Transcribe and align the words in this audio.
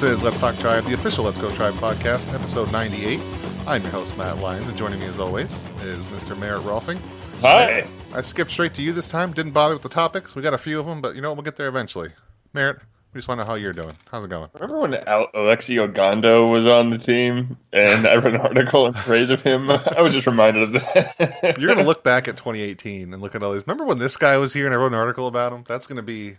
This 0.00 0.12
is 0.14 0.22
Let's 0.22 0.38
Talk 0.38 0.56
Tribe, 0.56 0.84
the 0.84 0.94
official 0.94 1.24
Let's 1.24 1.36
Go 1.36 1.54
Tribe 1.54 1.74
podcast, 1.74 2.32
episode 2.32 2.72
98. 2.72 3.20
I'm 3.66 3.82
your 3.82 3.90
host, 3.90 4.16
Matt 4.16 4.38
Lyons, 4.38 4.66
and 4.66 4.78
joining 4.78 4.98
me 4.98 5.04
as 5.04 5.18
always 5.18 5.66
is 5.82 6.06
Mr. 6.06 6.34
Merritt 6.38 6.62
Rolfing. 6.62 6.98
Hi. 7.42 7.86
I 8.14 8.22
skipped 8.22 8.50
straight 8.50 8.72
to 8.76 8.82
you 8.82 8.94
this 8.94 9.06
time, 9.06 9.34
didn't 9.34 9.52
bother 9.52 9.74
with 9.74 9.82
the 9.82 9.90
topics. 9.90 10.34
We 10.34 10.40
got 10.40 10.54
a 10.54 10.58
few 10.58 10.80
of 10.80 10.86
them, 10.86 11.02
but 11.02 11.16
you 11.16 11.20
know 11.20 11.28
what? 11.28 11.36
We'll 11.36 11.44
get 11.44 11.56
there 11.56 11.68
eventually. 11.68 12.12
Merritt, 12.54 12.78
we 13.12 13.18
just 13.18 13.28
want 13.28 13.42
to 13.42 13.44
know 13.44 13.50
how 13.50 13.56
you're 13.56 13.74
doing. 13.74 13.92
How's 14.10 14.24
it 14.24 14.28
going? 14.30 14.48
Remember 14.54 14.80
when 14.80 14.94
Al- 14.94 15.30
Alexi 15.34 15.76
Ogando 15.86 16.50
was 16.50 16.66
on 16.66 16.88
the 16.88 16.96
team 16.96 17.58
and 17.74 18.06
I 18.06 18.16
wrote 18.16 18.34
an 18.34 18.40
article 18.40 18.86
in 18.86 18.94
praise 18.94 19.28
of 19.28 19.42
him? 19.42 19.70
I 19.96 20.00
was 20.00 20.12
just 20.12 20.26
reminded 20.26 20.62
of 20.62 20.72
that. 20.72 21.56
You're 21.58 21.74
going 21.74 21.76
to 21.76 21.84
look 21.84 22.02
back 22.02 22.26
at 22.26 22.38
2018 22.38 23.12
and 23.12 23.20
look 23.20 23.34
at 23.34 23.42
all 23.42 23.52
these. 23.52 23.66
Remember 23.66 23.84
when 23.84 23.98
this 23.98 24.16
guy 24.16 24.38
was 24.38 24.54
here 24.54 24.64
and 24.64 24.74
I 24.74 24.78
wrote 24.78 24.94
an 24.94 24.98
article 24.98 25.26
about 25.26 25.52
him? 25.52 25.62
That's 25.68 25.86
going 25.86 25.96
to 25.96 26.02
be, 26.02 26.38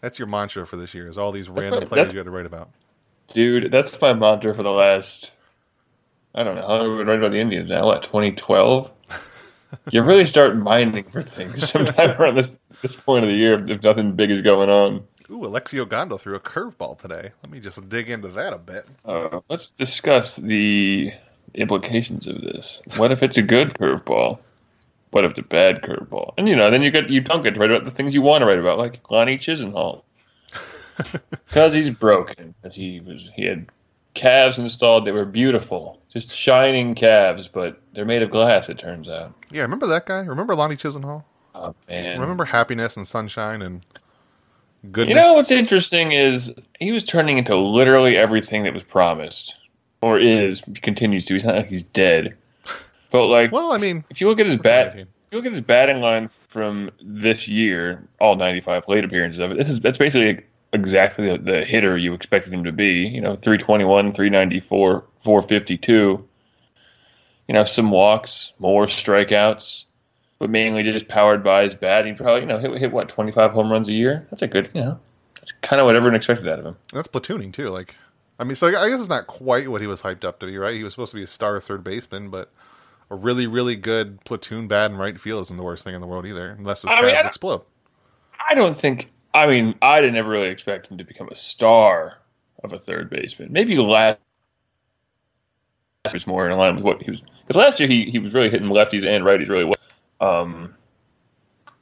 that's 0.00 0.18
your 0.18 0.26
mantra 0.26 0.66
for 0.66 0.76
this 0.76 0.92
year, 0.92 1.06
is 1.06 1.16
all 1.16 1.30
these 1.30 1.48
random 1.48 1.78
right. 1.78 1.88
players 1.88 2.06
That's- 2.06 2.12
you 2.14 2.18
had 2.18 2.24
to 2.24 2.32
write 2.32 2.46
about. 2.46 2.68
Dude, 3.32 3.70
that's 3.70 4.00
my 4.00 4.12
mantra 4.12 4.54
for 4.54 4.62
the 4.62 4.72
last, 4.72 5.30
I 6.34 6.42
don't 6.42 6.56
know, 6.56 6.62
how 6.62 6.76
long 6.76 6.80
have 6.82 6.90
we 6.90 6.98
been 6.98 7.06
writing 7.06 7.22
about 7.22 7.32
the 7.32 7.40
Indians 7.40 7.70
now? 7.70 7.86
What, 7.86 8.02
2012? 8.02 8.90
you 9.92 10.02
really 10.02 10.26
start 10.26 10.56
mining 10.56 11.04
for 11.04 11.22
things 11.22 11.68
sometime 11.70 12.20
around 12.20 12.34
this, 12.34 12.50
this 12.82 12.96
point 12.96 13.24
of 13.24 13.30
the 13.30 13.36
year 13.36 13.54
if 13.54 13.82
nothing 13.82 14.12
big 14.16 14.30
is 14.30 14.42
going 14.42 14.68
on. 14.68 15.04
Ooh, 15.30 15.42
Alexi 15.42 15.84
Ogando 15.84 16.18
threw 16.18 16.34
a 16.34 16.40
curveball 16.40 16.98
today. 16.98 17.30
Let 17.44 17.52
me 17.52 17.60
just 17.60 17.88
dig 17.88 18.10
into 18.10 18.28
that 18.28 18.52
a 18.52 18.58
bit. 18.58 18.88
Uh, 19.04 19.40
let's 19.48 19.70
discuss 19.70 20.34
the 20.36 21.12
implications 21.54 22.26
of 22.26 22.40
this. 22.40 22.82
What 22.96 23.12
if 23.12 23.22
it's 23.22 23.38
a 23.38 23.42
good 23.42 23.74
curveball? 23.74 24.40
What 25.12 25.24
if 25.24 25.32
it's 25.32 25.40
a 25.40 25.44
bad 25.44 25.82
curveball? 25.82 26.34
And 26.36 26.48
you 26.48 26.56
know, 26.56 26.70
then 26.70 26.82
you 26.82 26.90
get 26.90 27.10
you 27.10 27.20
don't 27.20 27.44
get 27.44 27.54
to 27.54 27.60
write 27.60 27.70
about 27.70 27.84
the 27.84 27.92
things 27.92 28.12
you 28.12 28.22
want 28.22 28.42
to 28.42 28.46
write 28.46 28.58
about, 28.58 28.78
like 28.78 29.08
Lonnie 29.08 29.38
Chisenhall, 29.38 30.02
because 31.46 31.74
he's 31.74 31.90
broken. 31.90 32.54
Because 32.62 32.76
he 32.76 33.00
was 33.00 33.30
he 33.34 33.44
had 33.44 33.66
calves 34.14 34.58
installed; 34.58 35.06
they 35.06 35.12
were 35.12 35.24
beautiful, 35.24 36.00
just 36.12 36.32
shining 36.32 36.94
calves, 36.94 37.48
but 37.48 37.80
they're 37.92 38.04
made 38.04 38.22
of 38.22 38.30
glass. 38.30 38.68
It 38.68 38.78
turns 38.78 39.08
out. 39.08 39.34
Yeah, 39.50 39.62
remember 39.62 39.86
that 39.88 40.06
guy? 40.06 40.20
Remember 40.20 40.54
Lonnie 40.54 40.76
Chisenhall? 40.76 41.24
Oh 41.54 41.74
man! 41.88 42.20
Remember 42.20 42.44
happiness 42.44 42.96
and 42.96 43.06
sunshine 43.06 43.62
and 43.62 43.84
goodness. 44.92 45.16
You 45.16 45.22
know 45.22 45.34
what's 45.34 45.50
interesting 45.50 46.12
is 46.12 46.54
he 46.78 46.92
was 46.92 47.04
turning 47.04 47.38
into 47.38 47.56
literally 47.56 48.16
everything 48.16 48.64
that 48.64 48.74
was 48.74 48.82
promised, 48.82 49.56
or 50.00 50.18
is 50.18 50.62
continues 50.82 51.24
to. 51.26 51.34
He's 51.34 51.44
not 51.44 51.56
like 51.56 51.68
he's 51.68 51.84
dead, 51.84 52.36
but 53.10 53.26
like 53.26 53.52
well, 53.52 53.72
I 53.72 53.78
mean, 53.78 54.04
if 54.10 54.20
you 54.20 54.28
look 54.28 54.40
at 54.40 54.46
his 54.46 54.58
bat, 54.58 54.96
you 54.96 55.02
if 55.02 55.08
you 55.32 55.38
look 55.38 55.46
at 55.46 55.52
his 55.52 55.64
batting 55.64 56.00
line 56.00 56.30
from 56.48 56.90
this 57.02 57.46
year, 57.46 58.06
all 58.20 58.36
95 58.36 58.84
plate 58.84 59.04
appearances 59.04 59.40
of 59.40 59.52
it. 59.52 59.58
This 59.58 59.68
is 59.68 59.82
that's 59.82 59.98
basically 59.98 60.44
exactly 60.72 61.30
the, 61.30 61.38
the 61.38 61.64
hitter 61.64 61.96
you 61.96 62.14
expected 62.14 62.52
him 62.52 62.64
to 62.64 62.72
be. 62.72 63.08
You 63.08 63.20
know, 63.20 63.36
321, 63.36 64.14
394, 64.14 65.04
452. 65.24 66.28
You 67.48 67.54
know, 67.54 67.64
some 67.64 67.90
walks, 67.90 68.52
more 68.58 68.86
strikeouts, 68.86 69.84
but 70.38 70.50
mainly 70.50 70.82
just 70.82 71.08
powered 71.08 71.42
by 71.42 71.64
his 71.64 71.74
bat. 71.74 72.06
He 72.06 72.12
probably 72.12 72.40
you 72.40 72.46
know 72.46 72.58
hit, 72.58 72.76
hit 72.78 72.92
what 72.92 73.08
25 73.08 73.50
home 73.52 73.70
runs 73.70 73.88
a 73.88 73.92
year. 73.92 74.26
That's 74.30 74.42
a 74.42 74.48
good 74.48 74.70
you 74.74 74.80
know. 74.80 74.98
That's 75.34 75.52
kind 75.62 75.80
of 75.80 75.86
what 75.86 75.96
everyone 75.96 76.16
expected 76.16 76.46
out 76.48 76.58
of 76.58 76.66
him. 76.66 76.76
that's 76.92 77.08
platooning 77.08 77.52
too. 77.52 77.70
Like, 77.70 77.94
I 78.38 78.44
mean, 78.44 78.54
so 78.54 78.68
I 78.68 78.88
guess 78.90 79.00
it's 79.00 79.08
not 79.08 79.26
quite 79.26 79.70
what 79.70 79.80
he 79.80 79.86
was 79.86 80.02
hyped 80.02 80.24
up 80.24 80.38
to 80.40 80.46
be, 80.46 80.58
right? 80.58 80.74
He 80.74 80.84
was 80.84 80.92
supposed 80.92 81.12
to 81.12 81.16
be 81.16 81.22
a 81.22 81.26
star 81.26 81.60
third 81.60 81.82
baseman, 81.82 82.28
but 82.28 82.52
a 83.10 83.16
really, 83.16 83.46
really 83.46 83.74
good 83.74 84.22
platoon 84.24 84.68
bat 84.68 84.90
in 84.90 84.96
right 84.96 85.18
field 85.18 85.46
isn't 85.46 85.56
the 85.56 85.62
worst 85.62 85.82
thing 85.82 85.94
in 85.94 86.00
the 86.00 86.06
world 86.06 86.26
either, 86.26 86.50
unless 86.50 86.82
his 86.82 86.90
I 86.90 87.02
mean, 87.02 87.14
explode. 87.16 87.62
I 88.48 88.54
don't 88.54 88.78
think. 88.78 89.10
I 89.32 89.46
mean, 89.46 89.74
I 89.80 90.00
didn't 90.00 90.16
ever 90.16 90.28
really 90.28 90.48
expect 90.48 90.90
him 90.90 90.98
to 90.98 91.04
become 91.04 91.28
a 91.28 91.36
star 91.36 92.18
of 92.64 92.72
a 92.72 92.78
third 92.78 93.10
baseman. 93.10 93.52
Maybe 93.52 93.76
last 93.76 94.18
was 96.12 96.26
more 96.26 96.48
in 96.48 96.56
line 96.56 96.76
with 96.76 96.84
what 96.84 97.02
he 97.02 97.10
was. 97.10 97.20
Because 97.20 97.56
last 97.56 97.80
year 97.80 97.88
he, 97.88 98.10
he 98.10 98.18
was 98.18 98.32
really 98.32 98.50
hitting 98.50 98.68
lefties 98.68 99.04
and 99.04 99.24
righties 99.24 99.48
really 99.48 99.64
well. 99.64 99.74
Um, 100.20 100.74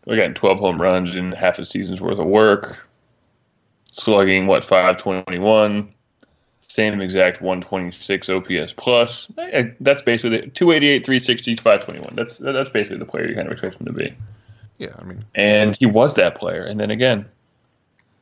we 0.06 0.16
got 0.16 0.34
12 0.34 0.58
home 0.58 0.81
runs 0.81 1.14
in 1.14 1.32
half 1.32 1.58
a 1.58 1.64
season's 1.64 2.00
worth 2.00 2.19
of 2.19 2.26
work. 2.26 2.88
Slugging 3.91 4.47
what 4.47 4.64
521, 4.64 5.92
same 6.60 7.00
exact 7.00 7.41
126 7.41 8.28
OPS 8.28 8.72
plus. 8.76 9.31
That's 9.81 10.03
basically 10.03 10.38
the 10.38 10.47
288, 10.48 11.04
360, 11.04 11.56
521. 11.56 12.14
That's 12.14 12.38
that's 12.38 12.70
basically 12.70 12.98
the 12.98 13.06
player 13.06 13.26
you 13.26 13.34
kind 13.34 13.48
of 13.48 13.53
expect 13.53 13.81
him 13.81 13.87
to 13.87 13.92
be 13.92 14.14
Yeah, 14.76 14.94
I 14.98 15.04
mean, 15.04 15.25
and 15.34 15.75
he 15.75 15.87
was 15.87 16.14
that 16.14 16.37
player. 16.37 16.64
And 16.64 16.78
then 16.78 16.91
again, 16.91 17.26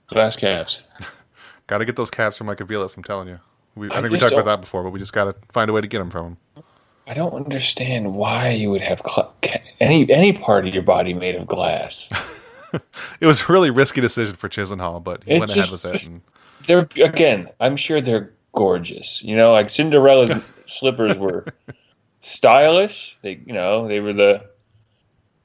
glass 0.08 0.36
calves. 0.36 0.82
got 1.66 1.78
to 1.78 1.84
get 1.84 1.96
those 1.96 2.10
calves 2.10 2.38
from 2.38 2.46
Mike 2.48 2.58
Aviles. 2.58 2.96
I'm 2.96 3.02
telling 3.04 3.28
you. 3.28 3.40
We, 3.74 3.90
I, 3.90 3.98
I 3.98 4.00
think 4.00 4.12
we 4.12 4.18
talked 4.18 4.32
about 4.32 4.46
that 4.46 4.60
before, 4.60 4.82
but 4.82 4.90
we 4.90 4.98
just 4.98 5.12
got 5.12 5.24
to 5.24 5.34
find 5.52 5.68
a 5.68 5.72
way 5.72 5.80
to 5.82 5.86
get 5.86 5.98
them 5.98 6.10
from 6.10 6.26
him. 6.26 6.64
I 7.06 7.14
don't 7.14 7.34
understand 7.34 8.14
why 8.14 8.50
you 8.50 8.70
would 8.70 8.80
have 8.80 9.00
cl- 9.06 9.32
any 9.80 10.10
any 10.10 10.32
part 10.32 10.66
of 10.66 10.74
your 10.74 10.82
body 10.82 11.14
made 11.14 11.34
of 11.36 11.46
glass. 11.46 12.10
It 13.20 13.26
was 13.26 13.42
a 13.42 13.52
really 13.52 13.70
risky 13.70 14.02
decision 14.02 14.34
for 14.36 14.50
Chisenhall, 14.50 15.02
but 15.02 15.24
he 15.24 15.30
It's 15.32 15.40
went 15.40 15.50
ahead 15.52 15.64
just- 15.70 15.84
with 15.84 15.94
it. 15.94 16.04
And, 16.04 16.20
They're 16.66 16.88
again, 17.06 17.48
I'm 17.60 17.76
sure 17.76 18.00
they're 18.02 18.32
gorgeous. 18.54 19.22
You 19.22 19.34
know, 19.36 19.52
like 19.52 19.70
Cinderella's 19.70 20.30
slippers 20.66 21.16
were 21.16 21.46
stylish. 22.20 23.16
They, 23.22 23.40
you 23.46 23.54
know, 23.54 23.88
they 23.88 24.00
were 24.00 24.12
the 24.12 24.44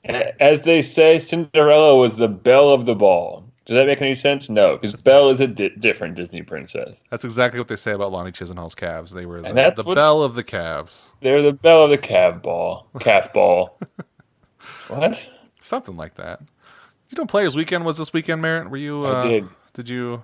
as 0.03 0.63
they 0.63 0.81
say, 0.81 1.19
Cinderella 1.19 1.95
was 1.95 2.17
the 2.17 2.27
belle 2.27 2.71
of 2.73 2.85
the 2.85 2.95
ball. 2.95 3.45
Does 3.71 3.77
that 3.77 3.87
make 3.87 4.01
any 4.01 4.13
sense? 4.13 4.49
No, 4.49 4.75
because 4.75 4.93
Belle 5.01 5.29
is 5.29 5.39
a 5.39 5.47
di- 5.47 5.69
different 5.79 6.15
Disney 6.15 6.41
princess. 6.41 7.01
that's 7.09 7.23
exactly 7.23 7.57
what 7.57 7.69
they 7.69 7.77
say 7.77 7.93
about 7.93 8.11
Lonnie 8.11 8.33
Chisenhall's 8.33 8.75
calves. 8.75 9.11
They 9.13 9.25
were 9.25 9.41
the, 9.41 9.73
the 9.73 9.83
belle 9.95 10.21
of 10.21 10.35
the 10.35 10.43
calves. 10.43 11.09
They're 11.21 11.41
the 11.41 11.53
belle 11.53 11.85
of 11.85 11.89
the 11.89 11.97
calf 11.97 12.41
ball, 12.41 12.87
calf 12.99 13.31
ball. 13.31 13.79
what? 14.89 15.25
Something 15.61 15.95
like 15.95 16.15
that. 16.15 16.41
You 17.09 17.17
know, 17.17 17.25
Players 17.25 17.55
Weekend 17.55 17.85
was 17.85 17.97
this 17.97 18.11
weekend, 18.11 18.41
Merritt. 18.41 18.69
Were 18.69 18.75
you? 18.77 19.05
I 19.05 19.09
Uh, 19.11 19.23
did. 19.23 19.47
Did 19.73 19.87
you? 19.89 20.23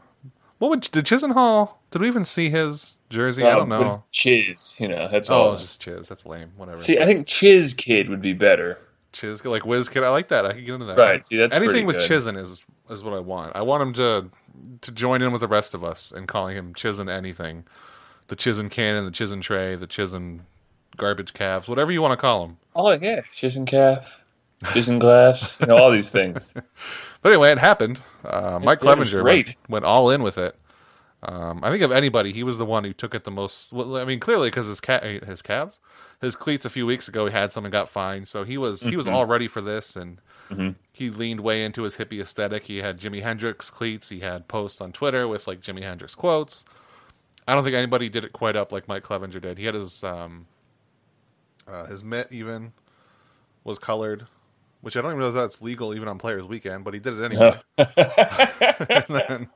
What 0.58 0.70
would 0.70 0.82
did 0.82 1.06
Chisenhall? 1.06 1.72
Did 1.92 2.02
we 2.02 2.08
even 2.10 2.26
see 2.26 2.50
his 2.50 2.98
jersey? 3.10 3.44
I 3.44 3.52
don't 3.52 3.72
Um, 3.72 3.82
know. 3.82 4.04
Chiz, 4.12 4.76
you 4.78 4.90
know, 4.90 5.08
that's 5.10 5.30
Oh, 5.30 5.36
all. 5.36 5.56
just 5.56 5.80
Chiz. 5.80 6.10
That's 6.10 6.26
lame. 6.26 6.52
Whatever. 6.58 6.78
See, 6.78 7.00
I 7.00 7.06
think 7.06 7.28
Chiz 7.28 7.74
Kid 7.74 8.10
would 8.10 8.22
be 8.22 8.34
better. 8.34 8.78
Chiz 9.18 9.44
like 9.46 9.66
Whiz 9.66 9.90
Kid. 9.90 10.04
I 10.04 10.10
like 10.10 10.30
that. 10.30 10.46
I 10.46 10.54
can 10.54 10.66
get 10.66 10.74
into 10.76 10.86
that. 10.88 10.98
Right. 10.98 11.26
See, 11.26 11.38
that's 11.38 11.54
Anything 11.54 11.86
with 11.86 11.98
good. 11.98 12.10
Chizen 12.10 12.38
is 12.38 12.66
is 12.90 13.04
what 13.04 13.14
I 13.14 13.20
want. 13.20 13.56
I 13.56 13.62
want 13.62 13.82
him 13.84 13.94
to 13.94 14.30
to 14.82 14.92
join 14.92 15.22
in 15.22 15.32
with 15.32 15.42
the 15.42 15.48
rest 15.48 15.74
of 15.74 15.84
us 15.84 16.12
and 16.12 16.28
calling 16.28 16.56
him 16.56 16.74
Chizen 16.74 17.10
anything. 17.10 17.66
The 18.28 18.36
Chizen 18.36 18.70
cannon, 18.70 19.06
the 19.06 19.12
Chizen 19.12 19.42
tray, 19.42 19.76
the 19.76 19.88
Chizen 19.88 20.42
garbage 20.96 21.34
calves, 21.34 21.68
whatever 21.68 21.92
you 21.92 22.02
want 22.02 22.12
to 22.14 22.18
call 22.18 22.46
him. 22.46 22.58
Oh 22.76 22.92
yeah, 22.92 23.22
Chiz 23.32 23.56
and 23.56 23.68
calf, 23.68 24.22
Chiz 24.74 24.90
and 24.90 25.00
glass, 25.02 25.56
you 25.60 25.68
know, 25.68 25.78
all 25.78 25.92
these 25.92 26.10
things. 26.10 26.54
But 27.24 27.34
anyway, 27.34 27.52
it 27.52 27.58
happened. 27.58 28.00
Uh, 28.24 28.60
Mike 28.62 28.80
Clevenger 28.80 29.24
went, 29.24 29.56
went 29.68 29.86
all 29.86 30.12
in 30.12 30.22
with 30.22 30.38
it. 30.38 30.56
Um, 31.24 31.64
I 31.64 31.72
think 31.72 31.84
of 31.84 31.92
anybody, 31.92 32.32
he 32.32 32.44
was 32.44 32.58
the 32.60 32.66
one 32.66 32.84
who 32.84 32.94
took 32.94 33.16
it 33.16 33.24
the 33.24 33.32
most. 33.32 33.74
Well, 33.74 33.98
I 33.98 34.06
mean, 34.06 34.20
clearly 34.20 34.50
because 34.50 34.68
his 34.68 34.80
ca- 34.80 35.02
his 35.26 35.42
calves, 35.42 35.80
his 36.22 36.36
cleats 36.36 36.66
a 36.66 36.70
few 36.70 36.86
weeks 36.86 37.08
ago, 37.08 37.26
he 37.26 37.32
had 37.32 37.52
some 37.52 37.66
and 37.66 37.72
got 37.72 37.90
fined, 37.90 38.28
so 38.28 38.44
he 38.44 38.58
was 38.58 38.88
he 38.88 38.96
Mm-hmm. 38.96 38.98
was 38.98 39.08
all 39.08 39.26
ready 39.26 39.48
for 39.48 39.62
this, 39.62 39.96
and 39.96 40.22
he 40.94 41.10
leaned 41.10 41.42
way 41.42 41.64
into 41.66 41.84
his 41.84 41.98
hippie 41.98 42.22
aesthetic. 42.22 42.64
He 42.66 42.78
had 42.78 43.00
Jimi 43.00 43.22
Hendrix 43.24 43.70
cleats. 43.70 44.10
He 44.10 44.22
had 44.22 44.48
posts 44.48 44.82
on 44.82 44.92
Twitter 44.94 45.28
with 45.28 45.48
like 45.48 45.62
Jimi 45.62 45.84
Hendrix 45.84 46.16
quotes. 46.16 46.66
I 47.48 47.56
don't 47.56 47.64
think 47.64 47.76
anybody 47.76 48.10
did 48.10 48.26
it 48.26 48.34
quite 48.34 48.56
up 48.56 48.72
like 48.72 48.88
Mike 48.88 49.04
Clevenger 49.04 49.40
did. 49.40 49.58
He 49.58 49.66
had 49.66 49.76
his 49.76 50.04
um, 50.04 50.48
uh, 51.68 51.86
his 51.88 52.04
mitt 52.04 52.28
even 52.32 52.74
was 53.64 53.80
colored, 53.80 54.28
which 54.82 54.98
I 54.98 55.02
don't 55.02 55.12
even 55.12 55.22
know 55.22 55.30
if 55.30 55.34
that's 55.34 55.62
legal 55.62 55.96
even 55.96 56.08
on 56.08 56.18
Players 56.20 56.46
Weekend, 56.46 56.84
but 56.86 56.94
he 56.94 57.00
did 57.00 57.20
it 57.20 57.24
anyway. 57.26 57.58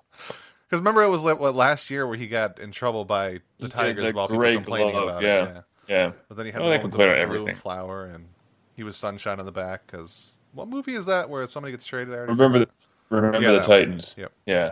Because 0.72 0.80
remember, 0.80 1.04
it 1.04 1.10
was 1.10 1.22
like, 1.22 1.38
what 1.38 1.54
last 1.54 1.90
year 1.92 2.08
where 2.08 2.16
he 2.16 2.30
got 2.30 2.58
in 2.58 2.72
trouble 2.72 3.04
by 3.04 3.42
the 3.60 3.66
He 3.66 3.68
Tigers 3.68 4.14
while 4.14 4.30
people 4.30 4.42
complaining 4.54 4.94
glove, 4.94 5.04
about 5.10 5.22
yeah. 5.22 5.44
it. 5.44 5.64
Yeah. 5.90 5.96
yeah, 6.06 6.12
But 6.30 6.38
then 6.38 6.46
he 6.46 6.54
had 6.54 6.62
Oh, 6.62 6.66
the 6.66 6.70
with 6.72 6.82
the 6.84 6.88
complain 6.88 7.10
about 7.10 7.28
blue 7.28 7.36
everything. 7.40 7.56
flower, 7.62 8.06
and 8.06 8.30
he 8.78 8.84
was 8.84 8.96
sunshine 8.96 9.40
on 9.42 9.46
the 9.46 9.52
back. 9.52 9.86
Because 9.86 10.40
what 10.54 10.70
movie 10.70 10.96
is 10.96 11.08
that 11.08 11.30
where 11.30 11.46
somebody 11.48 11.74
gets 11.74 11.86
traded? 11.86 12.14
I 12.14 12.20
remember 12.20 12.60
the 12.60 12.68
remember 13.10 13.42
Yeah, 13.42 13.52
the 13.52 13.60
that 13.60 13.68
one. 13.68 13.80
Titans. 13.80 14.16
Yep. 14.18 14.32
Yeah, 14.46 14.72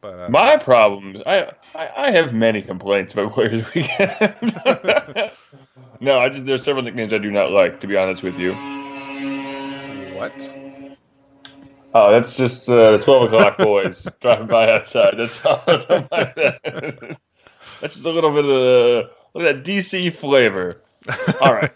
But 0.00 0.20
uh, 0.20 0.28
my 0.30 0.56
problems. 0.56 1.20
I, 1.26 1.50
I 1.74 1.88
I 1.96 2.10
have 2.12 2.32
many 2.32 2.62
complaints 2.62 3.12
about 3.12 3.32
Players 3.34 3.62
Weekend. 3.74 4.54
no, 6.00 6.20
I 6.20 6.28
just 6.28 6.46
there's 6.46 6.62
several 6.62 6.84
nicknames 6.84 7.12
I 7.12 7.18
do 7.18 7.32
not 7.32 7.50
like. 7.50 7.80
To 7.80 7.88
be 7.88 7.96
honest 7.96 8.22
with 8.22 8.38
you. 8.38 8.52
what? 10.14 10.32
Oh, 11.94 12.12
that's 12.12 12.36
just 12.36 12.68
uh, 12.68 12.96
the 12.96 13.04
twelve 13.04 13.32
o'clock 13.32 13.58
boys 13.58 14.06
driving 14.20 14.46
by 14.46 14.70
outside. 14.70 15.14
That's 15.16 15.44
all. 15.44 15.62
That. 15.66 17.18
That's 17.80 17.94
just 17.94 18.06
a 18.06 18.10
little 18.10 18.30
bit 18.30 18.44
of 18.44 18.50
the 18.50 19.10
look 19.34 19.44
at 19.44 19.64
that 19.64 19.70
DC 19.70 20.14
flavor. 20.14 20.80
All 21.40 21.52
right, 21.52 21.72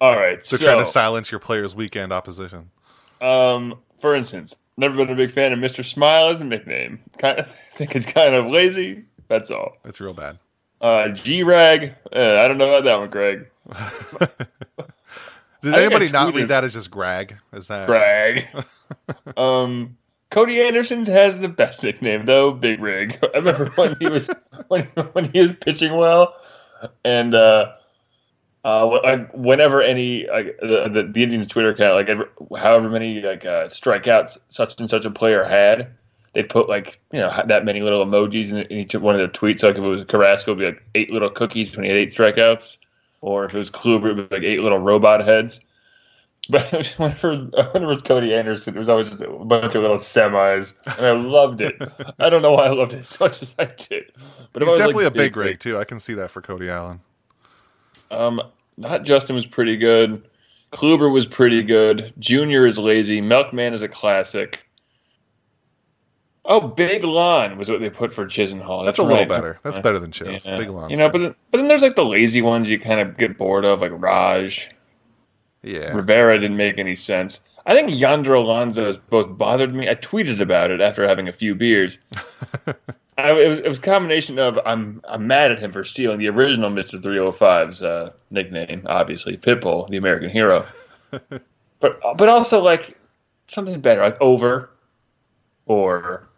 all 0.00 0.14
right. 0.14 0.34
They're 0.34 0.58
so, 0.58 0.58
trying 0.58 0.78
to 0.78 0.86
silence 0.86 1.30
your 1.30 1.40
Players 1.40 1.74
Weekend 1.74 2.12
opposition. 2.12 2.70
um, 3.22 3.78
for 4.00 4.14
instance, 4.14 4.54
never 4.76 4.96
been 4.96 5.10
a 5.10 5.16
big 5.16 5.30
fan 5.30 5.52
of 5.52 5.58
Mr. 5.58 5.84
Smile 5.84 6.28
as 6.28 6.40
a 6.40 6.44
nickname. 6.44 7.00
Kind 7.18 7.38
of 7.40 7.54
think 7.74 7.96
it's 7.96 8.06
kind 8.06 8.34
of 8.34 8.46
lazy. 8.46 9.04
That's 9.28 9.50
all. 9.50 9.76
It's 9.84 10.00
real 10.00 10.14
bad. 10.14 10.38
Uh, 10.80 11.08
G 11.08 11.42
Rag. 11.42 11.94
Uh, 12.14 12.36
I 12.36 12.48
don't 12.48 12.58
know 12.58 12.68
about 12.68 12.84
that 12.84 12.98
one, 12.98 13.10
Greg. 13.10 13.46
Did 15.66 15.74
I 15.74 15.80
anybody 15.80 16.12
not 16.12 16.32
read 16.32 16.46
that 16.46 16.62
as 16.62 16.74
just 16.74 16.92
Greg? 16.92 17.36
Is 17.52 17.66
that 17.66 17.88
Greg? 17.88 18.46
um, 19.36 19.96
Cody 20.30 20.60
Anderson's 20.60 21.08
has 21.08 21.38
the 21.40 21.48
best 21.48 21.82
nickname 21.82 22.24
though, 22.24 22.52
Big 22.52 22.80
Rig. 22.80 23.18
I 23.34 23.38
remember 23.38 23.66
when 23.74 23.96
he 23.98 24.08
was 24.08 24.30
when 24.68 24.84
when 25.12 25.24
he 25.32 25.40
was 25.40 25.52
pitching 25.60 25.96
well, 25.96 26.36
and 27.04 27.34
uh, 27.34 27.72
uh, 28.64 29.16
whenever 29.34 29.82
any 29.82 30.28
like 30.28 30.56
the, 30.60 30.88
the 30.88 31.10
the 31.12 31.22
Indians 31.24 31.48
Twitter 31.48 31.70
account, 31.70 31.94
like 31.94 32.08
ever, 32.08 32.30
however 32.56 32.88
many 32.88 33.20
like 33.20 33.44
uh, 33.44 33.64
strikeouts 33.64 34.38
such 34.48 34.78
and 34.78 34.88
such 34.88 35.04
a 35.04 35.10
player 35.10 35.42
had, 35.42 35.96
they 36.32 36.44
put 36.44 36.68
like 36.68 37.00
you 37.12 37.18
know 37.18 37.42
that 37.44 37.64
many 37.64 37.80
little 37.80 38.06
emojis 38.06 38.50
in, 38.50 38.58
in 38.58 38.78
each 38.78 38.94
one 38.94 39.16
of 39.16 39.18
their 39.18 39.26
tweets. 39.26 39.60
So, 39.60 39.66
Like 39.66 39.78
if 39.78 39.82
it 39.82 39.88
was 39.88 40.04
Carrasco, 40.04 40.52
it'd 40.52 40.60
be 40.60 40.66
like 40.66 40.84
eight 40.94 41.10
little 41.10 41.30
cookies 41.30 41.74
when 41.74 41.86
he 41.86 41.90
had 41.90 41.98
eight 41.98 42.10
strikeouts, 42.10 42.78
or 43.20 43.44
if 43.44 43.54
it 43.54 43.58
was 43.58 43.70
Kluber, 43.70 44.12
it'd 44.12 44.28
be 44.28 44.36
like 44.36 44.44
eight 44.44 44.60
little 44.60 44.78
robot 44.78 45.24
heads. 45.24 45.60
But 46.48 46.94
whenever, 46.96 47.34
whenever 47.72 47.92
it's 47.92 48.02
Cody 48.02 48.32
Anderson, 48.32 48.76
it 48.76 48.78
was 48.78 48.88
always 48.88 49.08
just 49.08 49.20
a 49.20 49.28
bunch 49.28 49.74
of 49.74 49.82
little 49.82 49.96
semis, 49.96 50.74
and 50.96 51.04
I 51.04 51.10
loved 51.10 51.60
it. 51.60 51.74
I 52.20 52.30
don't 52.30 52.40
know 52.40 52.52
why 52.52 52.66
I 52.66 52.70
loved 52.70 52.94
it 52.94 53.00
as 53.00 53.18
much 53.18 53.42
as 53.42 53.56
I 53.58 53.64
did, 53.64 54.12
but 54.52 54.62
He's 54.62 54.70
was 54.70 54.78
definitely 54.78 55.06
like, 55.06 55.14
a 55.14 55.16
big 55.16 55.36
rig 55.36 55.58
too. 55.58 55.76
I 55.76 55.82
can 55.82 55.98
see 55.98 56.14
that 56.14 56.30
for 56.30 56.40
Cody 56.40 56.68
Allen. 56.70 57.00
Um, 58.12 58.40
not 58.76 59.02
Justin 59.02 59.34
was 59.34 59.44
pretty 59.44 59.76
good. 59.76 60.22
Kluber 60.72 61.12
was 61.12 61.26
pretty 61.26 61.64
good. 61.64 62.12
Junior 62.20 62.64
is 62.64 62.78
lazy. 62.78 63.20
Milkman 63.20 63.74
is 63.74 63.82
a 63.82 63.88
classic. 63.88 64.60
Oh, 66.48 66.60
Big 66.60 67.02
Lon 67.02 67.58
was 67.58 67.68
what 67.68 67.80
they 67.80 67.90
put 67.90 68.14
for 68.14 68.24
Chisenhall. 68.24 68.84
That's, 68.84 68.96
That's, 68.96 68.98
a 68.98 69.02
little 69.02 69.18
right. 69.18 69.28
better. 69.28 69.58
That's 69.62 69.80
better 69.80 69.98
than 69.98 70.12
Chiz. 70.12 70.46
Yeah. 70.46 70.56
Big 70.56 70.68
Lon's 70.68 70.90
You 70.90 70.96
know, 70.96 71.08
but 71.08 71.20
then, 71.20 71.34
but 71.50 71.58
then 71.58 71.68
there's 71.68 71.82
like 71.82 71.96
the 71.96 72.04
lazy 72.04 72.40
ones 72.40 72.70
you 72.70 72.78
kind 72.78 73.00
of 73.00 73.16
get 73.16 73.36
bored 73.36 73.64
of, 73.64 73.80
like 73.80 73.92
Raj. 73.94 74.70
yeah, 75.62 75.92
Rivera 75.92 76.38
didn't 76.38 76.56
make 76.56 76.78
any 76.78 76.94
sense. 76.94 77.40
I 77.66 77.74
think 77.74 77.90
Yonder 77.90 78.34
Alonso 78.34 78.86
has 78.86 78.96
both 78.96 79.36
bothered 79.36 79.74
me. 79.74 79.88
I 79.88 79.96
tweeted 79.96 80.40
about 80.40 80.70
it 80.70 80.80
after 80.80 81.06
having 81.06 81.26
a 81.26 81.32
few 81.32 81.56
beers. 81.56 81.98
I, 83.18 83.32
it 83.32 83.48
was 83.48 83.58
it 83.58 83.66
was 83.66 83.78
a 83.78 83.82
combination 83.82 84.38
of 84.38 84.58
I'm 84.64 85.00
I'm 85.08 85.26
mad 85.26 85.50
at 85.50 85.58
him 85.58 85.72
for 85.72 85.82
stealing 85.82 86.18
the 86.18 86.28
original 86.28 86.70
Mister 86.70 86.98
305's 86.98 87.82
uh, 87.82 88.12
nickname, 88.30 88.82
obviously 88.86 89.36
Pitbull, 89.36 89.88
the 89.88 89.96
American 89.96 90.28
hero, 90.28 90.64
but 91.10 92.00
but 92.16 92.28
also 92.28 92.62
like 92.62 92.96
something 93.48 93.80
better, 93.80 94.02
like 94.02 94.20
over, 94.20 94.70
or 95.64 96.28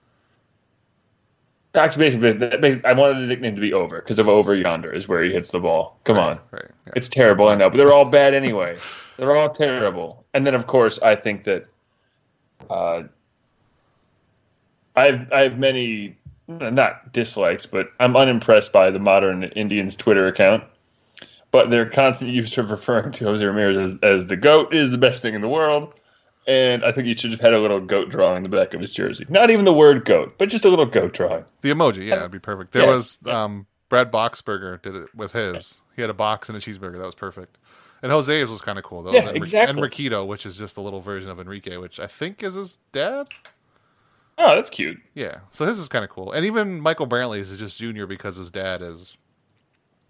actually 1.79 2.11
basically 2.11 2.81
I 2.85 2.93
wanted 2.93 3.23
the 3.23 3.27
nickname 3.27 3.55
to 3.55 3.61
be 3.61 3.73
over 3.73 4.01
because 4.01 4.19
of 4.19 4.29
over 4.29 4.55
yonder 4.55 4.93
is 4.93 5.09
where 5.09 5.23
he 5.23 5.33
hits 5.33 5.51
the 5.51 5.61
ball. 5.61 5.99
Come 6.05 6.19
on. 6.19 6.39
right. 6.51 6.65
yeah. 6.87 6.93
It's 6.97 7.09
terrible, 7.09 7.49
I 7.49 7.55
know, 7.55 7.71
but 7.71 7.77
they're 7.77 7.93
all 7.93 8.05
bad 8.05 8.35
anyway. 8.35 8.77
they're 9.17 9.37
all 9.37 9.51
terrible. 9.51 10.25
And 10.35 10.47
then, 10.47 10.55
of 10.55 10.67
course, 10.67 10.99
I 11.01 11.17
think 11.17 11.45
that 11.45 11.67
uh, 12.71 13.05
I've 14.97 15.33
I 15.33 15.41
have 15.43 15.59
many 15.59 16.17
not 16.49 17.13
dislikes, 17.13 17.67
but 17.67 17.93
I'm 18.01 18.17
unimpressed 18.17 18.73
by 18.73 18.91
the 18.91 18.99
modern 18.99 19.45
Indians 19.45 19.97
Twitter 19.97 20.27
account. 20.27 20.65
But 21.51 21.71
their 21.71 21.89
constant 21.89 22.31
use 22.31 22.57
of 22.59 22.71
referring 22.71 23.13
to 23.13 23.25
Jose 23.25 23.45
Ramirez 23.45 23.77
as, 23.77 23.99
as 24.03 24.27
the 24.27 24.37
goat 24.37 24.75
is 24.75 24.91
the 24.91 24.99
best 24.99 25.23
thing 25.23 25.35
in 25.35 25.41
the 25.41 25.49
world. 25.49 25.95
And 26.49 26.83
I 26.85 26.93
think 26.93 27.07
he 27.07 27.15
should 27.15 27.31
have 27.31 27.41
had 27.41 27.53
a 27.53 27.61
little 27.61 27.79
goat 27.79 28.09
drawing 28.09 28.39
in 28.39 28.43
the 28.43 28.49
back 28.49 28.73
of 28.73 28.81
his 28.81 28.93
jersey. 28.95 29.27
Not 29.29 29.51
even 29.51 29.67
the 29.67 29.73
word 29.73 30.05
goat, 30.07 30.35
but 30.39 30.49
just 30.49 30.65
a 30.65 30.69
little 30.71 30.87
goat 30.87 31.13
drawing. 31.13 31.45
The 31.61 31.69
emoji, 31.71 32.07
yeah, 32.09 32.17
it'd 32.17 32.31
be 32.31 32.39
perfect. 32.39 32.73
There 32.73 32.85
Yeah. 32.85 32.91
was 32.95 33.19
um, 33.27 33.67
Brad 33.91 34.11
Boxberger 34.11 34.81
did 34.81 34.95
it 34.97 35.15
with 35.15 35.33
his. 35.33 35.83
He 35.95 36.01
had 36.01 36.11
a 36.11 36.15
box 36.15 36.49
and 36.49 36.57
a 36.57 36.61
cheeseburger. 36.61 36.97
That 36.97 37.05
was 37.05 37.15
perfect. 37.15 37.59
And 38.03 38.11
Jose's 38.11 38.49
was 38.49 38.61
kind 38.63 38.79
of 38.79 38.85
cool. 38.85 39.03
That 39.03 39.13
was 39.13 39.25
Yeah, 39.25 39.31
Enrique, 39.33 39.45
exactly. 39.59 39.83
Enriquito, 39.83 40.27
which 40.27 40.47
is 40.47 40.57
just 40.57 40.77
a 40.79 40.81
little 40.81 41.01
version 41.03 41.31
of 41.31 41.39
Enrique, 41.39 41.77
which 41.77 42.01
I 42.01 42.07
think 42.07 42.43
is 42.43 42.55
his 42.55 42.79
dad. 42.93 43.29
Oh, 44.39 44.55
that's 44.55 44.71
cute. 44.71 44.99
Yeah, 45.15 45.41
so 45.51 45.67
his 45.67 45.79
is 45.79 45.89
kind 45.89 46.05
of 46.05 46.11
cool. 46.11 46.33
And 46.33 46.47
even 46.47 46.81
Michael 46.81 47.07
Brantley's 47.09 47.51
is 47.51 47.59
just 47.59 47.77
Junior 47.77 48.07
because 48.07 48.37
his 48.37 48.51
dad 48.51 48.81
is 48.83 49.19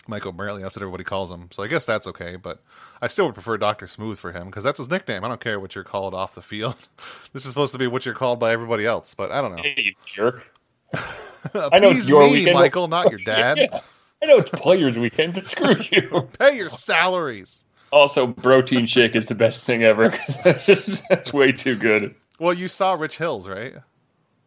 Michael 0.09 0.33
Brantley. 0.33 0.63
That's 0.63 0.75
what 0.75 0.83
everybody 0.83 1.05
calls 1.05 1.31
him. 1.31 1.49
So 1.53 1.63
I 1.63 1.69
guess 1.69 1.85
that's 1.85 2.07
okay. 2.09 2.37
But 2.37 2.63
I 3.01 3.07
still 3.07 3.27
would 3.27 3.35
prefer 3.35 3.57
Doctor 3.59 3.87
Smooth 3.87 4.19
for 4.19 4.33
him 4.33 4.47
because 4.47 4.65
that's 4.65 4.79
his 4.79 4.91
nickname. 4.91 5.25
I 5.25 5.29
don't 5.29 5.41
care 5.41 5.61
what 5.61 5.75
you're 5.75 5.85
called 5.85 6.15
off 6.15 6.35
the 6.35 6.43
field. 6.43 6.77
this 7.33 7.45
is 7.45 7.51
supposed 7.53 7.73
to 7.75 7.79
be 7.79 7.87
what 7.87 8.05
you're 8.05 8.15
called 8.15 8.41
by 8.41 8.53
everybody 8.53 8.87
else. 8.87 9.15
But 9.15 9.31
I 9.31 9.41
don't 9.43 9.55
know. 9.55 9.63
Hey, 9.63 9.75
you 9.77 9.95
jerk. 10.05 10.47
I 10.95 11.79
know 11.79 11.91
it's 11.91 12.09
your 12.09 12.25
me, 12.27 12.33
weekend. 12.33 12.55
Michael, 12.55 12.89
not 12.89 13.11
your 13.11 13.21
dad. 13.25 13.59
Yeah, 13.59 13.81
I 14.23 14.27
know 14.27 14.39
it's 14.39 14.51
Players 14.51 14.99
Weekend, 14.99 15.35
but 15.35 15.45
screw 15.45 15.77
you. 15.93 16.29
Pay 16.39 16.57
your 16.57 16.71
salaries. 16.71 17.65
Also, 17.93 18.33
protein 18.33 18.87
shake 18.87 19.15
is 19.15 19.27
the 19.27 19.35
best 19.35 19.65
thing 19.65 19.83
ever. 19.85 20.13
that's, 20.45 20.67
just, 20.67 21.03
that's 21.09 21.33
way 21.33 21.53
too 21.53 21.77
good. 21.77 22.15
Well, 22.39 22.53
you 22.53 22.69
saw 22.69 22.95
Rich 22.95 23.19
Hills, 23.19 23.49
right? 23.49 23.75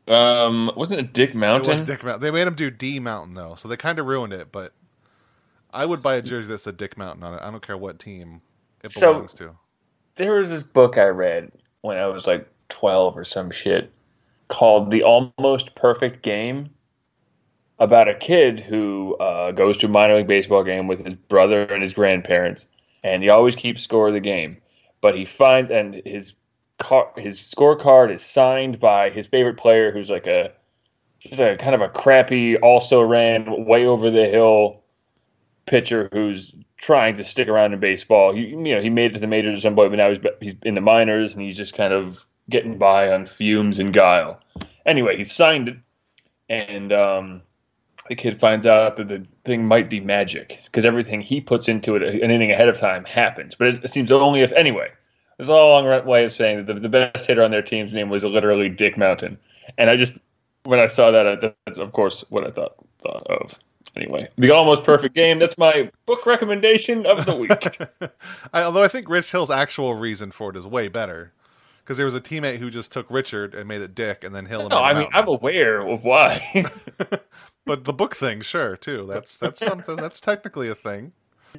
Um, 0.07 0.72
wasn't 0.75 1.00
it 1.02 1.14
Dick 1.14 1.31
It 1.31 1.36
Mountain? 1.36 1.72
was 1.72 1.84
Dick 1.84 2.04
Mountain. 2.04 2.22
They 2.22 2.31
made 2.31 2.48
him 2.48 2.56
do 2.56 2.69
D 2.69 3.00
Mountain 3.00 3.36
though, 3.36 3.56
so 3.56 3.68
they 3.68 3.78
kind 3.78 4.00
of 4.00 4.06
ruined 4.06 4.34
it. 4.34 4.52
But 4.52 4.74
I 5.73 5.85
would 5.85 6.01
buy 6.01 6.15
a 6.15 6.21
jersey 6.21 6.47
that 6.51 6.59
said 6.59 6.77
Dick 6.77 6.97
Mountain 6.97 7.23
on 7.23 7.33
it. 7.35 7.41
I 7.41 7.50
don't 7.51 7.65
care 7.65 7.77
what 7.77 8.00
team 8.00 8.41
it 8.83 8.91
So- 8.91 9.13
belongs 9.13 9.33
to. 9.35 9.51
there 10.15 10.35
was 10.35 10.50
this 10.50 10.63
book 10.63 10.97
I 10.97 11.06
read 11.07 11.51
when 11.81 11.97
I 11.97 12.07
was 12.07 12.27
like 12.27 12.47
12 12.69 13.18
or 13.18 13.23
some 13.23 13.50
shit 13.51 13.91
called 14.50 14.91
The 14.91 15.03
Almost 15.03 15.75
Perfect 15.75 16.21
Game 16.23 16.69
about 17.79 18.07
a 18.07 18.13
kid 18.13 18.59
who 18.59 19.15
uh, 19.19 19.51
goes 19.51 19.77
to 19.77 19.88
a 19.88 19.89
minor 19.89 20.18
league 20.18 20.27
baseball 20.27 20.63
game 20.63 20.88
with 20.88 21.03
his 21.03 21.15
brother 21.15 21.63
and 21.63 21.81
his 21.81 21.94
grandparents, 21.94 22.68
and 23.03 23.23
he 23.23 23.29
always 23.29 23.56
keeps 23.56 23.81
score 23.81 24.09
of 24.09 24.13
the 24.13 24.19
game. 24.19 24.57
But 25.00 25.15
he 25.15 25.25
finds, 25.25 25.69
and 25.71 25.95
his 26.06 26.33
car, 26.77 27.12
his 27.18 27.39
scorecard 27.39 28.12
is 28.12 28.21
signed 28.21 28.79
by 28.79 29.09
his 29.09 29.25
favorite 29.25 29.57
player, 29.57 29.91
who's 29.91 30.09
like 30.12 30.27
a 30.27 30.51
just 31.19 31.39
a 31.39 31.56
kind 31.57 31.73
of 31.73 31.81
a 31.81 31.89
crappy, 31.89 32.57
also 32.57 33.01
ran 33.01 33.65
way 33.65 33.85
over 33.85 34.12
the 34.12 34.25
hill 34.27 34.81
pitcher 35.66 36.09
who's 36.12 36.54
trying 36.78 37.16
to 37.16 37.24
stick 37.24 37.47
around 37.47 37.74
in 37.74 37.80
baseball. 37.80 38.35
You, 38.35 38.47
you 38.47 38.76
know, 38.76 38.81
he 38.81 38.90
made 38.90 39.12
it 39.12 39.14
to 39.14 39.19
the 39.19 39.28
majors 39.28 39.56
at 39.56 39.62
some 39.62 39.76
point, 39.76 39.92
but 39.92 39.97
now 39.97 40.09
he's 40.09 40.19
he's 40.42 40.56
in 40.64 40.74
the 40.74 40.81
minors 40.81 41.33
and 41.33 41.42
he's 41.42 41.57
just 41.57 41.76
kind 41.76 41.94
of 41.94 42.26
getting 42.50 42.78
by 42.78 43.12
on 43.12 43.26
fumes 43.26 43.80
and 43.80 43.94
guile. 43.94 44.40
Anyway, 44.85 45.16
he 45.16 45.24
signed 45.24 45.69
it, 45.69 45.78
and 46.50 46.92
um, 46.92 47.42
the 48.09 48.16
kid 48.16 48.40
finds 48.40 48.66
out 48.66 48.97
that 48.97 49.07
the 49.07 49.26
thing 49.45 49.68
might 49.68 49.90
be 49.90 50.00
magic 50.00 50.59
because 50.66 50.85
everything 50.85 51.21
he 51.21 51.40
puts 51.40 51.68
into 51.68 51.95
it 51.95 52.04
an 52.04 52.31
inning 52.31 52.52
ahead 52.52 52.68
of 52.68 52.78
time 52.78 53.06
happens. 53.06 53.56
But 53.56 53.68
it, 53.68 53.85
it 53.85 53.92
seems 53.92 54.12
only 54.12 54.42
if 54.42 54.52
anyway. 54.54 54.90
It's 55.40 55.50
a 55.50 55.54
long 55.54 56.06
way 56.06 56.24
of 56.24 56.31
saying 56.31 56.57
that 56.57 56.71
the, 56.71 56.80
the 56.80 56.90
best 56.90 57.26
hitter 57.26 57.42
on 57.42 57.50
their 57.50 57.64
team's 57.64 57.94
name 57.94 58.09
was 58.09 58.24
literally 58.24 58.69
Dick 58.69 58.95
Mountain, 58.95 59.40
and 59.78 59.90
I 59.90 59.95
just 59.95 60.19
when 60.66 60.80
I 60.80 60.88
saw 60.88 61.09
that, 61.12 61.56
that's 61.66 61.78
of 61.78 61.92
course 61.94 62.24
what 62.30 62.45
I 62.45 62.52
thought 62.52 62.76
thought 63.00 63.26
of. 63.28 63.57
Anyway, 63.95 64.30
the 64.38 64.52
almost 64.52 64.83
perfect 64.83 65.14
game. 65.16 65.40
That's 65.40 65.57
my 65.57 65.92
book 66.06 66.26
recommendation 66.26 67.06
of 67.06 67.26
the 67.26 67.36
week. 67.36 68.12
I, 68.54 68.64
although 68.64 68.83
I 68.83 68.88
think 68.88 69.10
Rich 69.10 69.31
Hill's 69.31 69.52
actual 69.52 69.95
reason 69.95 70.31
for 70.31 70.50
it 70.52 70.56
is 70.56 70.66
way 70.66 70.88
better. 70.88 71.33
Because 71.83 71.98
there 71.98 72.06
was 72.06 72.16
a 72.16 72.21
teammate 72.21 72.60
who 72.60 72.69
just 72.69 72.92
took 72.92 73.06
Richard 73.10 73.54
and 73.54 73.68
made 73.68 73.81
it 73.81 73.95
Dick, 73.95 74.24
and 74.24 74.33
then 74.33 74.45
Hill. 74.45 74.62
and 74.62 74.69
no, 74.69 74.78
I 74.78 74.94
mean. 74.94 75.10
I'm 75.12 75.28
aware 75.28 75.86
of 75.86 76.04
why. 76.04 76.64
but 77.66 77.83
the 77.83 77.92
book 77.92 78.16
thing, 78.16 78.42
sure, 78.42 78.78
too. 78.78 79.06
That's 79.07 79.36
that's 79.36 79.60
something. 79.60 79.95
That's 79.98 80.21
technically 80.21 80.69
a 80.69 80.76
thing. 80.76 81.12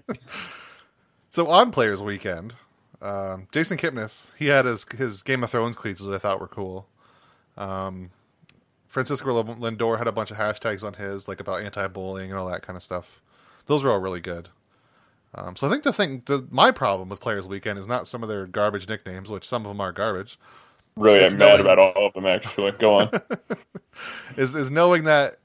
so 1.31 1.49
on 1.49 1.71
Players 1.71 2.01
Weekend, 2.01 2.55
um, 3.03 3.49
Jason 3.53 3.77
Kipnis 3.77 4.35
he 4.37 4.47
had 4.47 4.65
his 4.65 4.87
his 4.97 5.23
Game 5.23 5.43
of 5.43 5.51
Thrones 5.51 5.77
cleats, 5.77 6.01
which 6.01 6.15
I 6.15 6.19
thought 6.19 6.41
were 6.41 6.49
cool. 6.49 6.87
Um, 7.59 8.11
Francisco 8.93 9.43
Lindor 9.43 9.99
had 9.99 10.07
a 10.07 10.13
bunch 10.13 10.31
of 10.31 10.37
hashtags 10.37 10.85
on 10.85 10.95
his, 10.95 11.27
like 11.27 11.41
about 11.41 11.63
anti-bullying 11.63 12.31
and 12.31 12.39
all 12.39 12.51
that 12.51 12.63
kind 12.63 12.77
of 12.77 12.83
stuff. 12.83 13.23
Those 13.67 13.83
were 13.83 13.91
all 13.91 14.01
really 14.01 14.21
good. 14.21 14.51
Um, 15.35 15.57
so 15.57 15.67
I 15.67 15.71
think 15.71 15.83
the 15.83 15.95
thing, 15.95 16.23
the, 16.27 16.47
my 16.51 16.71
problem 16.71 17.09
with 17.09 17.19
Players 17.21 17.47
Weekend 17.49 17.79
is 17.79 17.87
not 17.87 18.07
some 18.07 18.23
of 18.23 18.29
their 18.29 18.47
garbage 18.47 18.87
nicknames, 18.89 19.31
which 19.31 19.49
some 19.49 19.65
of 19.65 19.71
them 19.71 19.81
are 19.81 19.93
garbage, 19.93 20.39
really, 20.95 21.21
It's 21.21 21.33
I'm 21.33 21.39
mad 21.39 21.61
about 21.61 21.79
all 21.79 22.07
of 22.07 22.13
them. 22.13 22.27
Actually, 22.27 22.73
go 22.73 22.97
on. 22.99 23.11
is 24.37 24.55
is 24.55 24.71
knowing 24.71 25.05
that 25.05 25.37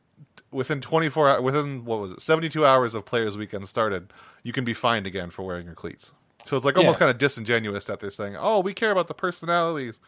within 0.51 0.81
24 0.81 1.35
hou- 1.35 1.41
within 1.41 1.85
what 1.85 1.99
was 1.99 2.11
it 2.11 2.21
72 2.21 2.65
hours 2.65 2.95
of 2.95 3.05
players 3.05 3.35
weekend 3.37 3.67
started 3.67 4.11
you 4.43 4.53
can 4.53 4.63
be 4.63 4.73
fined 4.73 5.05
again 5.05 5.29
for 5.29 5.43
wearing 5.43 5.65
your 5.65 5.75
cleats 5.75 6.13
so 6.45 6.55
it's 6.55 6.65
like 6.65 6.77
almost 6.77 6.95
Yeah. 6.95 6.99
kind 6.99 7.11
of 7.11 7.17
disingenuous 7.17 7.83
that 7.85 7.99
they're 7.99 8.09
saying 8.09 8.35
oh 8.39 8.61
we 8.61 8.73
care 8.73 8.91
about 8.91 9.09
the 9.09 9.13
personalities 9.13 9.99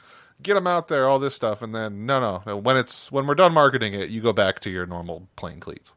get 0.41 0.53
them 0.53 0.67
out 0.67 0.87
there 0.87 1.07
all 1.07 1.19
this 1.19 1.35
stuff 1.35 1.61
and 1.61 1.73
then 1.75 2.05
no 2.05 2.19
no 2.19 2.41
no 2.45 2.57
when 2.57 2.77
it's 2.77 3.11
when 3.11 3.27
we're 3.27 3.35
done 3.35 3.53
marketing 3.53 3.93
it 3.93 4.09
you 4.09 4.21
go 4.21 4.33
back 4.33 4.59
to 4.59 4.69
your 4.69 4.85
normal 4.85 5.27
plain 5.35 5.59
cleats 5.59 5.93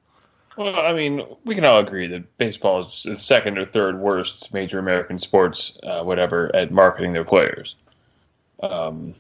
Well, 0.57 0.77
I 0.79 0.93
mean, 0.93 1.23
we 1.47 1.55
can 1.55 1.65
all 1.65 1.79
agree 1.81 2.09
that 2.09 2.37
baseball 2.37 2.81
is 2.81 3.05
the 3.05 3.17
second 3.17 3.57
or 3.57 3.65
third 3.65 3.99
worst 3.99 4.53
major 4.53 4.79
American 4.79 5.19
sports, 5.19 5.73
uh, 5.83 6.03
whatever, 6.03 6.55
at 6.55 6.71
marketing 6.71 7.15
their 7.15 7.25
players. 7.25 7.75
Um, 8.63 9.15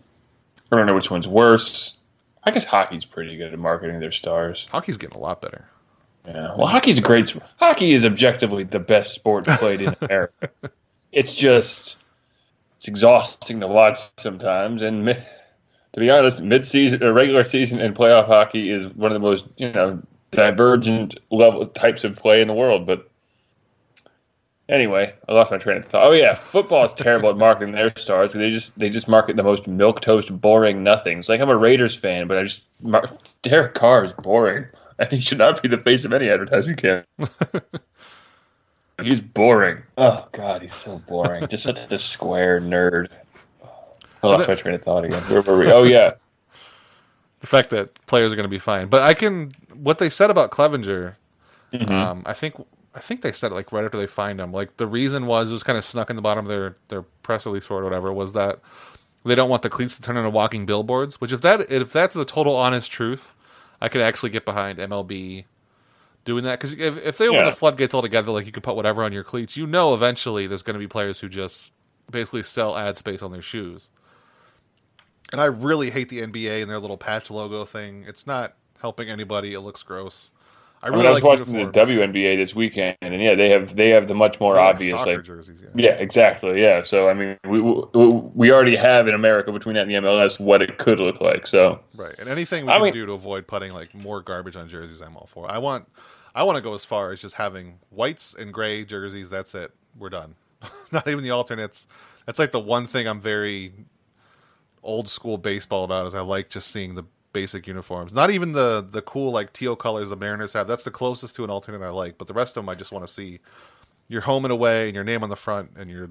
I 0.70 0.76
don't 0.76 0.86
know 0.86 0.94
which 0.94 1.10
one's 1.10 1.26
worse. 1.26 1.94
I 2.44 2.50
guess 2.50 2.66
hockey's 2.66 3.06
pretty 3.06 3.36
good 3.38 3.52
at 3.52 3.58
marketing 3.58 3.98
their 4.00 4.12
stars. 4.12 4.66
Hockey's 4.70 4.98
getting 4.98 5.16
a 5.16 5.20
lot 5.20 5.40
better. 5.40 5.64
Yeah. 6.26 6.54
Well, 6.56 6.66
hockey's 6.66 6.98
a 6.98 7.02
great. 7.02 7.28
sport. 7.28 7.44
Hockey 7.56 7.92
is 7.92 8.04
objectively 8.04 8.64
the 8.64 8.78
best 8.80 9.14
sport 9.14 9.46
played 9.46 9.80
in 9.80 9.96
America. 10.02 10.50
it's 11.12 11.34
just 11.34 11.96
it's 12.82 12.88
exhausting 12.88 13.60
to 13.60 13.68
watch 13.68 14.10
sometimes, 14.16 14.82
and 14.82 15.06
to 15.06 16.00
be 16.00 16.10
honest, 16.10 16.42
mid-season 16.42 17.00
or 17.00 17.12
regular 17.12 17.44
season 17.44 17.80
and 17.80 17.94
playoff 17.94 18.26
hockey 18.26 18.70
is 18.70 18.92
one 18.94 19.12
of 19.12 19.14
the 19.14 19.20
most 19.20 19.46
you 19.56 19.70
know 19.70 20.02
divergent 20.32 21.16
level 21.30 21.64
types 21.64 22.02
of 22.02 22.16
play 22.16 22.42
in 22.42 22.48
the 22.48 22.54
world. 22.54 22.84
But 22.84 23.08
anyway, 24.68 25.14
I 25.28 25.32
lost 25.32 25.52
my 25.52 25.58
train 25.58 25.76
of 25.76 25.84
thought. 25.84 26.08
Oh 26.08 26.10
yeah, 26.10 26.34
football 26.34 26.84
is 26.84 26.92
terrible 26.92 27.30
at 27.30 27.36
marketing 27.36 27.72
their 27.72 27.96
stars. 27.96 28.32
They 28.32 28.50
just 28.50 28.76
they 28.76 28.90
just 28.90 29.06
market 29.06 29.36
the 29.36 29.44
most 29.44 29.68
milk 29.68 30.00
toast, 30.00 30.40
boring 30.40 30.82
nothings. 30.82 31.28
Like 31.28 31.40
I'm 31.40 31.50
a 31.50 31.56
Raiders 31.56 31.94
fan, 31.94 32.26
but 32.26 32.36
I 32.36 32.42
just 32.42 32.68
Derek 33.42 33.74
Carr 33.74 34.02
is 34.02 34.12
boring, 34.12 34.66
and 34.98 35.08
he 35.08 35.20
should 35.20 35.38
not 35.38 35.62
be 35.62 35.68
the 35.68 35.78
face 35.78 36.04
of 36.04 36.12
any 36.12 36.28
advertising 36.28 36.74
campaign. 36.74 37.06
he's 39.04 39.22
boring. 39.22 39.82
Oh 39.98 40.26
God, 40.32 40.62
he's 40.62 40.72
so 40.84 40.98
boring. 41.08 41.46
just 41.48 41.64
such 41.64 41.76
a 41.76 41.98
square 42.12 42.60
nerd. 42.60 43.08
I 44.22 44.26
lost 44.26 44.48
my 44.48 44.54
train 44.54 44.74
of 44.74 44.82
thought 44.82 45.04
again. 45.04 45.22
Where 45.24 45.42
were 45.42 45.58
we? 45.58 45.70
Oh 45.70 45.82
yeah. 45.82 46.12
The 47.40 47.46
fact 47.46 47.70
that 47.70 47.94
players 48.06 48.32
are 48.32 48.36
going 48.36 48.44
to 48.44 48.48
be 48.48 48.58
fine, 48.58 48.88
but 48.88 49.02
I 49.02 49.14
can. 49.14 49.50
What 49.74 49.98
they 49.98 50.08
said 50.08 50.30
about 50.30 50.52
Clevenger, 50.52 51.16
um, 51.88 52.22
I 52.24 52.34
think 52.34 52.54
I 52.94 53.00
think 53.00 53.22
they 53.22 53.32
said 53.32 53.52
it 53.52 53.54
like 53.54 53.72
right 53.72 53.84
after 53.84 53.98
they 53.98 54.06
fined 54.06 54.40
him. 54.40 54.52
Like 54.52 54.76
the 54.76 54.86
reason 54.86 55.26
was 55.26 55.50
it 55.50 55.52
was 55.52 55.62
kind 55.62 55.78
of 55.78 55.84
snuck 55.84 56.10
in 56.10 56.16
the 56.16 56.22
bottom 56.22 56.44
of 56.44 56.48
their 56.48 56.76
their 56.88 57.02
press 57.02 57.46
release 57.46 57.68
or 57.70 57.82
whatever 57.82 58.12
was 58.12 58.32
that 58.32 58.60
they 59.24 59.34
don't 59.34 59.48
want 59.48 59.62
the 59.62 59.70
cleats 59.70 59.96
to 59.96 60.02
turn 60.02 60.16
into 60.16 60.30
walking 60.30 60.66
billboards. 60.66 61.20
Which 61.20 61.32
if 61.32 61.40
that 61.40 61.70
if 61.70 61.92
that's 61.92 62.14
the 62.14 62.24
total 62.24 62.54
honest 62.54 62.90
truth, 62.90 63.34
I 63.80 63.88
could 63.88 64.02
actually 64.02 64.30
get 64.30 64.44
behind 64.44 64.78
MLB 64.78 65.46
doing 66.24 66.44
that 66.44 66.58
because 66.58 66.74
if 66.74 66.96
if 67.04 67.18
they 67.18 67.26
open 67.28 67.40
Yeah. 67.40 67.50
the 67.50 67.56
floodgates 67.56 67.94
altogether, 67.94 68.30
like 68.32 68.46
you 68.46 68.52
could 68.52 68.62
put 68.62 68.76
whatever 68.76 69.02
on 69.02 69.12
your 69.12 69.24
cleats, 69.24 69.56
you 69.56 69.66
know 69.66 69.94
eventually 69.94 70.46
there's 70.46 70.62
going 70.62 70.74
to 70.74 70.80
be 70.80 70.86
players 70.88 71.20
who 71.20 71.28
just 71.28 71.72
basically 72.10 72.42
sell 72.42 72.76
ad 72.76 72.96
space 72.96 73.22
on 73.22 73.32
their 73.32 73.42
shoes. 73.42 73.88
And 75.32 75.40
I 75.40 75.46
really 75.46 75.90
hate 75.90 76.08
the 76.10 76.20
NBA 76.20 76.60
and 76.60 76.70
their 76.70 76.78
little 76.78 76.98
patch 76.98 77.30
logo 77.30 77.64
thing. 77.64 78.04
It's 78.06 78.26
not 78.26 78.54
helping 78.80 79.08
anybody. 79.08 79.54
It 79.54 79.60
looks 79.60 79.82
gross. 79.82 80.30
I 80.82 80.88
I, 80.88 80.90
mean, 80.90 81.06
I 81.06 81.10
was 81.10 81.14
like 81.14 81.24
watching 81.24 81.54
uniforms. 81.54 81.88
the 81.88 81.94
WNBA 82.02 82.36
this 82.36 82.54
weekend, 82.54 82.96
and 83.02 83.22
yeah, 83.22 83.34
they 83.34 83.50
have 83.50 83.76
they 83.76 83.90
have 83.90 84.08
the 84.08 84.14
much 84.14 84.40
more 84.40 84.54
like 84.54 84.74
obvious 84.74 85.04
like 85.06 85.22
jerseys. 85.22 85.62
Yeah. 85.62 85.68
Yeah, 85.90 85.90
exactly. 85.94 86.60
Yeah. 86.60 86.82
So 86.82 87.08
I 87.08 87.14
mean, 87.14 87.38
we 87.48 87.60
we 87.60 88.08
we 88.34 88.52
already 88.52 88.74
have 88.76 89.06
in 89.06 89.14
America 89.14 89.52
between 89.52 89.74
that 89.76 89.82
and 89.88 89.90
the 89.90 90.08
MLS 90.08 90.40
what 90.40 90.60
it 90.60 90.78
could 90.78 90.98
look 90.98 91.20
like. 91.20 91.46
So 91.46 91.80
Right. 91.94 92.14
And 92.18 92.28
anything 92.28 92.66
we 92.66 92.72
I 92.72 92.76
can 92.76 92.84
mean- 92.84 92.92
do 92.94 93.06
to 93.06 93.12
avoid 93.12 93.46
putting 93.46 93.72
like 93.72 93.94
more 93.94 94.22
garbage 94.22 94.56
on 94.56 94.68
jerseys, 94.68 95.00
I'm 95.00 95.16
all 95.16 95.26
for. 95.26 95.48
I 95.50 95.58
want 95.58 95.88
I 96.34 96.42
want 96.42 96.56
to 96.56 96.62
go 96.62 96.74
as 96.74 96.84
far 96.84 97.12
as 97.12 97.20
just 97.20 97.36
having 97.36 97.78
whites 97.90 98.34
and 98.34 98.52
gray 98.52 98.84
jerseys. 98.84 99.30
That's 99.30 99.54
it. 99.54 99.70
We're 99.96 100.10
done. 100.10 100.34
Not 100.92 101.06
even 101.06 101.22
the 101.22 101.30
alternates. 101.30 101.86
That's 102.26 102.38
like 102.38 102.52
the 102.52 102.58
one 102.60 102.86
thing 102.86 103.06
I'm 103.06 103.20
very 103.20 103.72
old 104.82 105.08
school 105.08 105.38
baseball 105.38 105.84
about 105.84 106.06
is 106.06 106.14
I 106.14 106.20
like 106.22 106.48
just 106.48 106.68
seeing 106.70 106.94
the 106.96 107.04
basic 107.32 107.66
uniforms. 107.66 108.12
Not 108.12 108.30
even 108.30 108.52
the 108.52 108.86
the 108.88 109.02
cool 109.02 109.32
like 109.32 109.52
teal 109.52 109.76
colors 109.76 110.08
the 110.08 110.16
Mariners 110.16 110.52
have. 110.52 110.66
That's 110.66 110.84
the 110.84 110.90
closest 110.90 111.36
to 111.36 111.44
an 111.44 111.50
alternate 111.50 111.82
I 111.82 111.90
like. 111.90 112.18
But 112.18 112.28
the 112.28 112.34
rest 112.34 112.56
of 112.56 112.62
them 112.62 112.68
I 112.68 112.74
just 112.74 112.92
want 112.92 113.06
to 113.06 113.12
see 113.12 113.40
your 114.08 114.22
home 114.22 114.44
and 114.44 114.52
away 114.52 114.86
and 114.86 114.94
your 114.94 115.04
name 115.04 115.22
on 115.22 115.30
the 115.30 115.36
front 115.36 115.70
and 115.76 115.90
your 115.90 116.10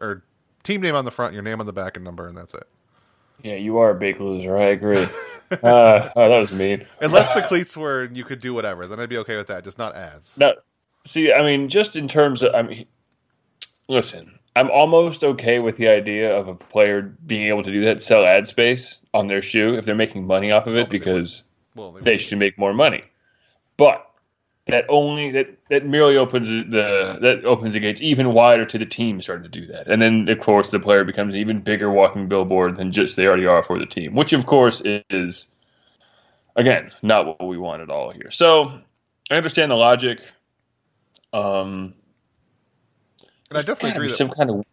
or 0.00 0.22
team 0.62 0.80
name 0.80 0.94
on 0.94 1.04
the 1.04 1.10
front, 1.10 1.34
your 1.34 1.42
name 1.42 1.60
on 1.60 1.66
the 1.66 1.72
back 1.72 1.96
and 1.96 2.04
number, 2.04 2.28
and 2.28 2.36
that's 2.36 2.54
it. 2.54 2.66
yeah, 3.42 3.54
you 3.54 3.78
are 3.78 3.90
a 3.90 3.94
big 3.94 4.20
loser. 4.20 4.56
I 4.56 4.66
agree. 4.68 5.06
uh, 5.50 6.10
oh, 6.16 6.28
that 6.28 6.38
was 6.38 6.52
mean. 6.52 6.86
Unless 7.00 7.32
the 7.34 7.42
cleats 7.42 7.76
were 7.76 8.10
you 8.12 8.24
could 8.24 8.40
do 8.40 8.54
whatever, 8.54 8.86
then 8.86 9.00
I'd 9.00 9.08
be 9.08 9.18
okay 9.18 9.36
with 9.36 9.48
that. 9.48 9.64
Just 9.64 9.78
not 9.78 9.94
ads. 9.94 10.36
No, 10.36 10.54
see, 11.06 11.32
I 11.32 11.42
mean, 11.42 11.68
just 11.68 11.96
in 11.96 12.08
terms 12.08 12.42
of, 12.42 12.54
I 12.54 12.62
mean, 12.62 12.86
listen, 13.88 14.35
I'm 14.56 14.70
almost 14.70 15.22
okay 15.22 15.58
with 15.58 15.76
the 15.76 15.88
idea 15.88 16.34
of 16.34 16.48
a 16.48 16.54
player 16.54 17.02
being 17.26 17.46
able 17.48 17.62
to 17.62 17.70
do 17.70 17.82
that, 17.82 18.00
sell 18.00 18.24
ad 18.24 18.48
space 18.48 18.98
on 19.12 19.26
their 19.26 19.42
shoe 19.42 19.76
if 19.76 19.84
they're 19.84 19.94
making 19.94 20.26
money 20.26 20.50
off 20.50 20.66
of 20.66 20.76
it, 20.76 20.88
they 20.88 20.98
because 20.98 21.42
Well, 21.74 21.92
they, 21.92 22.00
they 22.00 22.18
should 22.18 22.38
make 22.38 22.58
more 22.58 22.72
money. 22.72 23.04
But 23.76 24.10
that 24.64 24.86
only 24.88 25.30
that 25.32 25.58
that 25.68 25.84
merely 25.84 26.16
opens 26.16 26.48
the 26.48 27.18
that 27.20 27.44
opens 27.44 27.74
the 27.74 27.80
gates 27.80 28.00
even 28.00 28.32
wider 28.32 28.64
to 28.64 28.78
the 28.78 28.86
team 28.86 29.20
starting 29.20 29.44
to 29.44 29.60
do 29.60 29.66
that, 29.66 29.88
and 29.88 30.00
then 30.00 30.26
of 30.28 30.40
course 30.40 30.70
the 30.70 30.80
player 30.80 31.04
becomes 31.04 31.34
an 31.34 31.40
even 31.40 31.60
bigger 31.60 31.90
walking 31.90 32.26
billboard 32.26 32.76
than 32.76 32.90
just 32.90 33.14
they 33.14 33.26
already 33.26 33.46
are 33.46 33.62
for 33.62 33.78
the 33.78 33.86
team, 33.86 34.14
which 34.14 34.32
of 34.32 34.46
course 34.46 34.80
is 35.10 35.46
again 36.56 36.90
not 37.02 37.26
what 37.26 37.46
we 37.46 37.58
want 37.58 37.82
at 37.82 37.90
all 37.90 38.10
here. 38.10 38.30
So 38.30 38.80
I 39.30 39.34
understand 39.34 39.70
the 39.70 39.76
logic. 39.76 40.20
Um, 41.32 41.92
and 43.50 43.58
I 43.58 43.62
definitely 43.62 43.90
agree 43.90 44.08
that 44.08 44.16
some 44.16 44.30
kind 44.30 44.50
of 44.50 44.64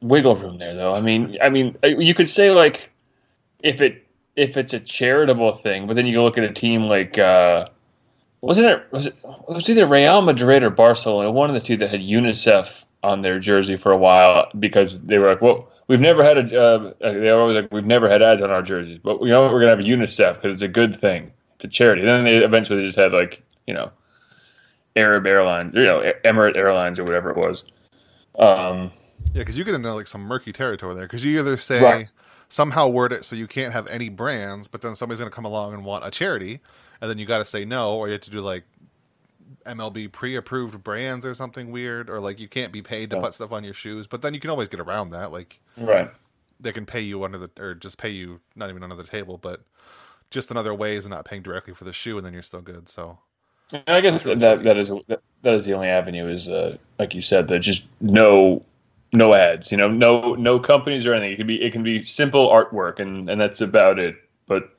wiggle 0.00 0.36
room 0.36 0.58
there, 0.58 0.74
though. 0.74 0.94
I 0.94 1.00
mean, 1.00 1.38
I 1.40 1.48
mean, 1.48 1.76
uh, 1.82 1.88
you 1.88 2.14
could 2.14 2.28
say 2.28 2.50
like 2.50 2.90
if 3.62 3.80
it 3.80 4.06
if 4.36 4.56
it's 4.56 4.72
a 4.72 4.80
charitable 4.80 5.52
thing, 5.52 5.86
but 5.86 5.96
then 5.96 6.06
you 6.06 6.14
go 6.14 6.24
look 6.24 6.38
at 6.38 6.44
a 6.44 6.52
team 6.52 6.84
like 6.84 7.18
uh, 7.18 7.66
wasn't 8.40 8.66
it 8.66 8.84
was 8.90 9.06
it, 9.06 9.16
it 9.24 9.48
was 9.48 9.68
either 9.68 9.86
Real 9.86 10.22
Madrid 10.22 10.64
or 10.64 10.70
Barcelona, 10.70 11.30
one 11.30 11.50
of 11.50 11.54
the 11.54 11.60
two 11.60 11.76
that 11.78 11.90
had 11.90 12.00
UNICEF 12.00 12.84
on 13.04 13.22
their 13.22 13.40
jersey 13.40 13.76
for 13.76 13.90
a 13.90 13.96
while 13.96 14.48
because 14.58 15.00
they 15.02 15.18
were 15.18 15.28
like, 15.28 15.42
well, 15.42 15.68
we've 15.88 16.00
never 16.00 16.22
had 16.22 16.38
a 16.38 16.60
uh, 16.60 16.92
they 17.00 17.30
were 17.30 17.40
always 17.40 17.56
like 17.56 17.72
we've 17.72 17.86
never 17.86 18.08
had 18.08 18.22
ads 18.22 18.42
on 18.42 18.50
our 18.50 18.62
jerseys, 18.62 18.98
but 19.02 19.20
you 19.22 19.28
know 19.28 19.42
what, 19.42 19.52
we're 19.52 19.60
gonna 19.60 19.76
have 19.76 19.84
UNICEF 19.84 20.34
because 20.34 20.54
it's 20.54 20.62
a 20.62 20.68
good 20.68 20.98
thing, 20.98 21.30
it's 21.56 21.64
a 21.64 21.68
charity. 21.68 22.02
And 22.02 22.10
then 22.10 22.24
they 22.24 22.38
eventually 22.38 22.84
just 22.84 22.98
had 22.98 23.12
like 23.12 23.42
you 23.66 23.74
know 23.74 23.90
Arab 24.96 25.26
Airlines, 25.26 25.74
you 25.74 25.84
know 25.84 26.12
Emirate 26.24 26.56
Airlines 26.56 26.98
or 26.98 27.04
whatever 27.04 27.30
it 27.30 27.36
was. 27.36 27.64
Um, 28.38 28.90
yeah, 29.34 29.40
because 29.42 29.56
you 29.58 29.64
get 29.64 29.74
into 29.74 29.92
like 29.94 30.06
some 30.06 30.22
murky 30.22 30.52
territory 30.52 30.94
there. 30.94 31.04
Because 31.04 31.24
you 31.24 31.38
either 31.38 31.56
say 31.56 31.80
Right. 31.82 32.12
somehow 32.48 32.88
word 32.88 33.12
it 33.12 33.24
so 33.24 33.36
you 33.36 33.46
can't 33.46 33.72
have 33.72 33.86
any 33.88 34.08
brands, 34.08 34.68
but 34.68 34.82
then 34.82 34.94
somebody's 34.94 35.18
going 35.20 35.30
to 35.30 35.34
come 35.34 35.44
along 35.44 35.74
and 35.74 35.84
want 35.84 36.04
a 36.06 36.10
charity, 36.10 36.60
and 37.00 37.10
then 37.10 37.18
you 37.18 37.26
got 37.26 37.38
to 37.38 37.44
say 37.44 37.64
no, 37.64 37.96
or 37.96 38.06
you 38.08 38.12
have 38.12 38.20
to 38.22 38.30
do 38.30 38.40
like 38.40 38.64
MLB 39.66 40.10
pre-approved 40.10 40.82
brands 40.82 41.24
or 41.24 41.34
something 41.34 41.70
weird, 41.70 42.10
or 42.10 42.20
like 42.20 42.40
you 42.40 42.48
can't 42.48 42.72
be 42.72 42.82
paid 42.82 43.10
to 43.10 43.16
Yeah. 43.16 43.22
put 43.22 43.34
stuff 43.34 43.52
on 43.52 43.64
your 43.64 43.74
shoes. 43.74 44.06
But 44.06 44.22
then 44.22 44.34
you 44.34 44.40
can 44.40 44.50
always 44.50 44.68
get 44.68 44.80
around 44.80 45.10
that. 45.10 45.32
Like 45.32 45.60
right. 45.76 46.10
they 46.60 46.72
can 46.72 46.86
pay 46.86 47.00
you 47.00 47.24
under 47.24 47.38
the 47.38 47.50
or 47.58 47.74
just 47.74 47.98
pay 47.98 48.10
you 48.10 48.40
not 48.56 48.70
even 48.70 48.82
under 48.82 48.96
the 48.96 49.04
table, 49.04 49.38
but 49.38 49.62
just 50.30 50.50
in 50.50 50.56
other 50.56 50.74
ways 50.74 51.04
and 51.04 51.12
not 51.12 51.24
paying 51.24 51.42
directly 51.42 51.74
for 51.74 51.84
the 51.84 51.92
shoe, 51.92 52.16
and 52.16 52.26
then 52.26 52.32
you're 52.32 52.42
still 52.42 52.62
good. 52.62 52.88
So 52.88 53.18
And 53.72 53.82
I 53.88 54.00
guess 54.00 54.22
that 54.24 54.40
that 54.40 54.76
is 54.76 54.88
that, 55.08 55.22
that 55.42 55.54
is 55.54 55.64
the 55.64 55.74
only 55.74 55.88
avenue 55.88 56.28
is 56.28 56.48
uh, 56.48 56.76
like 56.98 57.14
you 57.14 57.22
said 57.22 57.48
that 57.48 57.60
just 57.60 57.86
no 58.00 58.64
no 59.12 59.34
ads 59.34 59.70
you 59.70 59.76
know 59.76 59.88
no 59.88 60.34
no 60.34 60.58
companies 60.58 61.06
or 61.06 61.14
anything. 61.14 61.32
It 61.32 61.36
can 61.36 61.46
be 61.46 61.62
it 61.62 61.72
can 61.72 61.82
be 61.82 62.04
simple 62.04 62.48
artwork 62.48 62.98
and 62.98 63.28
and 63.28 63.40
that's 63.40 63.60
about 63.60 63.98
it. 63.98 64.16
But 64.46 64.70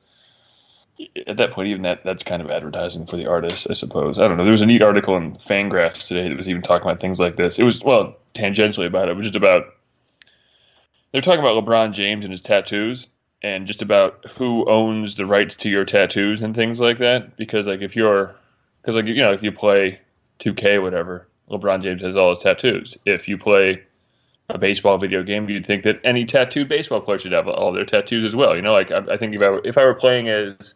at 1.26 1.36
that 1.38 1.50
point 1.50 1.68
even 1.68 1.82
that 1.82 2.04
that's 2.04 2.22
kind 2.22 2.40
of 2.40 2.50
advertising 2.50 3.06
for 3.06 3.16
the 3.16 3.26
artist 3.26 3.66
I 3.70 3.74
suppose. 3.74 4.18
I 4.18 4.28
don't 4.28 4.36
know. 4.36 4.44
There 4.44 4.52
was 4.52 4.62
a 4.62 4.66
neat 4.66 4.82
article 4.82 5.16
in 5.16 5.36
Fangraphs 5.36 6.08
today 6.08 6.28
that 6.28 6.36
was 6.36 6.48
even 6.48 6.62
talking 6.62 6.88
about 6.88 7.00
things 7.00 7.18
like 7.18 7.36
this. 7.36 7.58
It 7.58 7.64
was 7.64 7.82
well 7.82 8.16
tangentially 8.34 8.86
about 8.86 9.08
it 9.08 9.12
it 9.12 9.16
was 9.16 9.26
just 9.26 9.36
about 9.36 9.66
they're 11.12 11.20
talking 11.20 11.40
about 11.40 11.64
LeBron 11.64 11.92
James 11.92 12.24
and 12.24 12.32
his 12.32 12.40
tattoos 12.40 13.06
and 13.44 13.66
just 13.66 13.82
about 13.82 14.24
who 14.36 14.68
owns 14.68 15.16
the 15.16 15.26
rights 15.26 15.54
to 15.54 15.68
your 15.68 15.84
tattoos 15.84 16.40
and 16.40 16.56
things 16.56 16.80
like 16.80 16.98
that. 16.98 17.36
Because 17.36 17.66
like 17.66 17.82
if 17.82 17.94
you're 17.94 18.34
because 18.84 18.96
like 18.96 19.06
you 19.06 19.22
know 19.22 19.32
if 19.32 19.42
you 19.42 19.50
play 19.50 19.98
2K 20.40 20.82
whatever, 20.82 21.26
LeBron 21.50 21.82
James 21.82 22.02
has 22.02 22.16
all 22.16 22.30
his 22.30 22.40
tattoos. 22.40 22.98
If 23.06 23.28
you 23.28 23.38
play 23.38 23.82
a 24.50 24.58
baseball 24.58 24.98
video 24.98 25.22
game, 25.22 25.48
you'd 25.48 25.64
think 25.64 25.84
that 25.84 26.00
any 26.04 26.26
tattooed 26.26 26.68
baseball 26.68 27.00
player 27.00 27.18
should 27.18 27.32
have 27.32 27.48
all 27.48 27.72
their 27.72 27.86
tattoos 27.86 28.24
as 28.24 28.36
well. 28.36 28.54
You 28.54 28.60
know, 28.60 28.72
like 28.72 28.90
I, 28.90 28.98
I 29.10 29.16
think 29.16 29.34
if 29.34 29.40
I 29.40 29.48
were 29.48 29.62
if 29.64 29.78
I 29.78 29.84
were 29.84 29.94
playing 29.94 30.28
as 30.28 30.74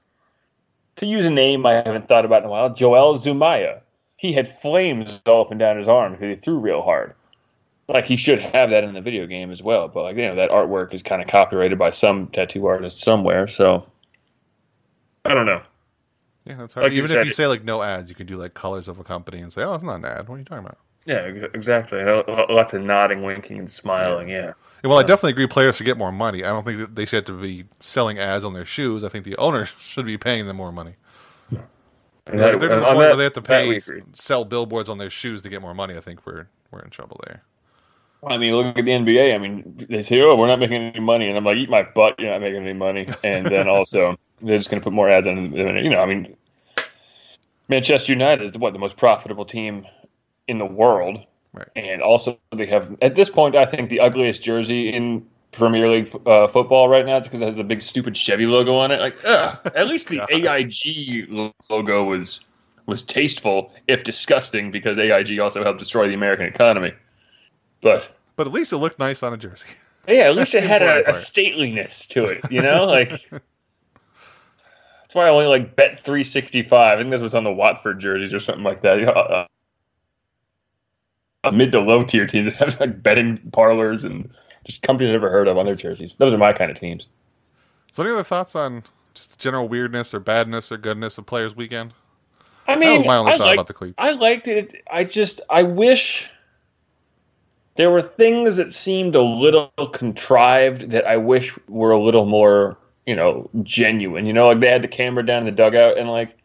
to 0.96 1.06
use 1.06 1.26
a 1.26 1.30
name 1.30 1.66
I 1.66 1.74
haven't 1.74 2.08
thought 2.08 2.24
about 2.24 2.42
in 2.42 2.48
a 2.48 2.50
while, 2.50 2.72
Joel 2.72 3.16
Zumaya, 3.16 3.80
he 4.16 4.32
had 4.32 4.48
flames 4.48 5.20
all 5.26 5.42
up 5.42 5.50
and 5.50 5.60
down 5.60 5.76
his 5.76 5.88
arm 5.88 6.12
because 6.12 6.34
he 6.34 6.40
threw 6.40 6.58
real 6.58 6.82
hard. 6.82 7.14
Like 7.88 8.06
he 8.06 8.16
should 8.16 8.40
have 8.40 8.70
that 8.70 8.84
in 8.84 8.94
the 8.94 9.00
video 9.00 9.26
game 9.26 9.50
as 9.50 9.62
well, 9.62 9.88
but 9.88 10.02
like 10.02 10.16
you 10.16 10.22
know 10.22 10.34
that 10.34 10.50
artwork 10.50 10.94
is 10.94 11.02
kind 11.02 11.20
of 11.20 11.28
copyrighted 11.28 11.78
by 11.78 11.90
some 11.90 12.28
tattoo 12.28 12.66
artist 12.66 12.98
somewhere. 12.98 13.48
So 13.48 13.86
I 15.26 15.34
don't 15.34 15.46
know. 15.46 15.62
Yeah, 16.48 16.56
that's 16.56 16.74
hard. 16.74 16.84
Like 16.84 16.92
you 16.92 16.98
even 17.04 17.16
if 17.16 17.26
you 17.26 17.32
say 17.32 17.46
like 17.46 17.64
no 17.64 17.82
ads, 17.82 18.08
you 18.08 18.16
can 18.16 18.26
do 18.26 18.36
like 18.36 18.54
colors 18.54 18.88
of 18.88 18.98
a 18.98 19.04
company 19.04 19.40
and 19.40 19.52
say, 19.52 19.62
oh, 19.62 19.74
it's 19.74 19.84
not 19.84 19.96
an 19.96 20.04
ad. 20.04 20.28
What 20.28 20.36
are 20.36 20.38
you 20.38 20.44
talking 20.44 20.64
about? 20.64 20.78
Yeah, 21.06 21.20
exactly. 21.54 22.02
Lots 22.04 22.74
of 22.74 22.82
nodding, 22.82 23.22
winking, 23.22 23.58
and 23.58 23.70
smiling. 23.70 24.28
Yeah. 24.28 24.52
Yeah, 24.84 24.90
Well, 24.90 24.98
I 24.98 25.02
definitely 25.02 25.30
agree. 25.30 25.46
Players 25.46 25.76
should 25.76 25.86
get 25.86 25.96
more 25.96 26.12
money. 26.12 26.44
I 26.44 26.50
don't 26.50 26.64
think 26.66 26.94
they 26.94 27.04
should 27.04 27.16
have 27.28 27.36
to 27.36 27.40
be 27.40 27.64
selling 27.80 28.18
ads 28.18 28.44
on 28.44 28.52
their 28.52 28.66
shoes. 28.66 29.04
I 29.04 29.08
think 29.08 29.24
the 29.24 29.36
owners 29.36 29.72
should 29.80 30.06
be 30.06 30.18
paying 30.18 30.46
them 30.46 30.56
more 30.56 30.72
money. 30.72 30.94
And 31.50 32.38
that- 32.38 32.58
they're 32.60 32.68
to 32.68 32.76
the 32.76 32.82
point 32.82 32.82
that- 32.82 32.96
where 32.96 33.16
they 33.16 33.24
have 33.24 33.32
to 33.34 33.42
pay 33.42 33.80
sell 34.12 34.44
billboards 34.44 34.88
on 34.90 34.98
their 34.98 35.10
shoes 35.10 35.42
to 35.42 35.48
get 35.48 35.62
more 35.62 35.74
money. 35.74 35.96
I 35.96 36.00
think 36.00 36.26
we're 36.26 36.48
we're 36.70 36.80
in 36.80 36.90
trouble 36.90 37.20
there. 37.26 37.42
I 38.26 38.36
mean, 38.36 38.54
look 38.54 38.76
at 38.76 38.84
the 38.84 38.90
NBA. 38.90 39.34
I 39.34 39.38
mean, 39.38 39.86
they 39.88 40.02
say, 40.02 40.20
"Oh, 40.20 40.34
we're 40.36 40.48
not 40.48 40.58
making 40.58 40.82
any 40.82 41.00
money," 41.00 41.28
and 41.28 41.36
I'm 41.38 41.44
like, 41.44 41.56
"Eat 41.56 41.70
my 41.70 41.82
butt! 41.84 42.16
You're 42.18 42.32
not 42.32 42.40
making 42.40 42.62
any 42.62 42.72
money." 42.72 43.06
And 43.22 43.46
then 43.46 43.68
also, 43.76 44.18
they're 44.40 44.58
just 44.58 44.68
going 44.70 44.80
to 44.80 44.84
put 44.84 44.92
more 44.92 45.08
ads 45.08 45.26
on. 45.28 45.52
You 45.52 45.90
know, 45.90 46.00
I 46.00 46.06
mean, 46.06 46.36
Manchester 47.68 48.12
United 48.12 48.46
is 48.46 48.56
what 48.58 48.72
the 48.72 48.78
most 48.78 48.96
profitable 48.96 49.44
team 49.44 49.86
in 50.46 50.58
the 50.58 50.66
world, 50.66 51.24
Right. 51.52 51.68
and 51.76 52.02
also 52.02 52.38
they 52.50 52.66
have 52.66 52.96
at 53.02 53.14
this 53.14 53.30
point, 53.30 53.56
I 53.56 53.64
think 53.64 53.88
the 53.88 54.00
ugliest 54.00 54.42
jersey 54.42 54.90
in 54.92 55.26
Premier 55.52 55.88
League 55.88 56.10
uh, 56.26 56.46
football 56.46 56.88
right 56.88 57.04
now. 57.06 57.16
It's 57.16 57.26
because 57.26 57.40
it 57.40 57.46
has 57.46 57.56
the 57.56 57.64
big 57.64 57.80
stupid 57.82 58.16
Chevy 58.16 58.46
logo 58.46 58.74
on 58.74 58.90
it. 58.90 59.00
Like, 59.00 59.16
ugh, 59.24 59.58
at 59.74 59.86
least 59.88 60.08
the 60.08 60.20
AIG 60.30 61.28
logo 61.70 62.04
was 62.04 62.40
was 62.86 63.02
tasteful, 63.02 63.72
if 63.86 64.04
disgusting, 64.04 64.70
because 64.70 64.98
AIG 64.98 65.38
also 65.40 65.62
helped 65.62 65.78
destroy 65.78 66.08
the 66.08 66.14
American 66.14 66.46
economy. 66.46 66.92
But 67.80 68.08
But 68.36 68.46
at 68.46 68.52
least 68.52 68.72
it 68.72 68.78
looked 68.78 68.98
nice 68.98 69.22
on 69.22 69.32
a 69.32 69.36
jersey. 69.36 69.68
yeah, 70.06 70.22
at 70.24 70.36
least 70.36 70.52
That's 70.52 70.64
it 70.64 70.68
had 70.68 70.82
a, 70.82 71.06
a 71.08 71.12
stateliness 71.12 72.06
to 72.08 72.24
it, 72.24 72.50
you 72.50 72.60
know? 72.62 72.84
Like 72.84 73.30
that's 75.08 75.14
why 75.14 75.26
I 75.26 75.30
only 75.30 75.46
like 75.46 75.74
bet 75.74 76.04
three 76.04 76.22
sixty 76.22 76.62
five. 76.62 76.98
I 76.98 77.00
think 77.00 77.10
this 77.10 77.22
was 77.22 77.34
on 77.34 77.44
the 77.44 77.52
Watford 77.52 77.98
jerseys 77.98 78.34
or 78.34 78.40
something 78.40 78.64
like 78.64 78.82
that. 78.82 79.02
Uh, 79.04 79.46
uh, 81.44 81.50
mid 81.50 81.72
to 81.72 81.80
low 81.80 82.04
tier 82.04 82.26
teams 82.26 82.46
that 82.46 82.56
have 82.56 82.80
like 82.80 83.02
betting 83.02 83.38
parlors 83.52 84.04
and 84.04 84.30
just 84.64 84.82
companies 84.82 85.08
I've 85.08 85.14
never 85.14 85.30
heard 85.30 85.48
of 85.48 85.56
on 85.56 85.66
their 85.66 85.74
jerseys. 85.74 86.14
Those 86.18 86.34
are 86.34 86.38
my 86.38 86.52
kind 86.52 86.70
of 86.70 86.78
teams. 86.78 87.08
So, 87.92 88.02
any 88.02 88.12
other 88.12 88.22
thoughts 88.22 88.54
on 88.54 88.82
just 89.14 89.30
the 89.32 89.38
general 89.38 89.66
weirdness 89.66 90.12
or 90.12 90.20
badness 90.20 90.70
or 90.70 90.76
goodness 90.76 91.16
of 91.16 91.26
Players 91.26 91.56
Weekend? 91.56 91.94
I 92.66 92.74
That 92.74 92.80
mean, 92.80 92.98
was 92.98 93.06
my 93.06 93.16
only 93.16 93.32
I 93.32 93.38
thought 93.38 93.46
liked, 93.46 93.54
about 93.54 93.66
the 93.68 93.72
cleats. 93.72 93.94
I 93.96 94.12
liked 94.12 94.46
it. 94.46 94.74
I 94.90 95.04
just 95.04 95.40
I 95.48 95.62
wish 95.62 96.28
there 97.76 97.90
were 97.90 98.02
things 98.02 98.56
that 98.56 98.72
seemed 98.72 99.14
a 99.14 99.22
little 99.22 99.70
contrived 99.92 100.90
that 100.90 101.06
I 101.06 101.16
wish 101.16 101.56
were 101.68 101.92
a 101.92 101.98
little 101.98 102.26
more, 102.26 102.76
you 103.08 103.16
know, 103.16 103.50
genuine. 103.62 104.26
You 104.26 104.34
know, 104.34 104.48
like 104.48 104.60
they 104.60 104.70
had 104.70 104.82
the 104.82 104.88
camera 104.88 105.24
down 105.24 105.40
in 105.40 105.46
the 105.46 105.52
dugout 105.52 105.98
and 105.98 106.08
like 106.10 106.36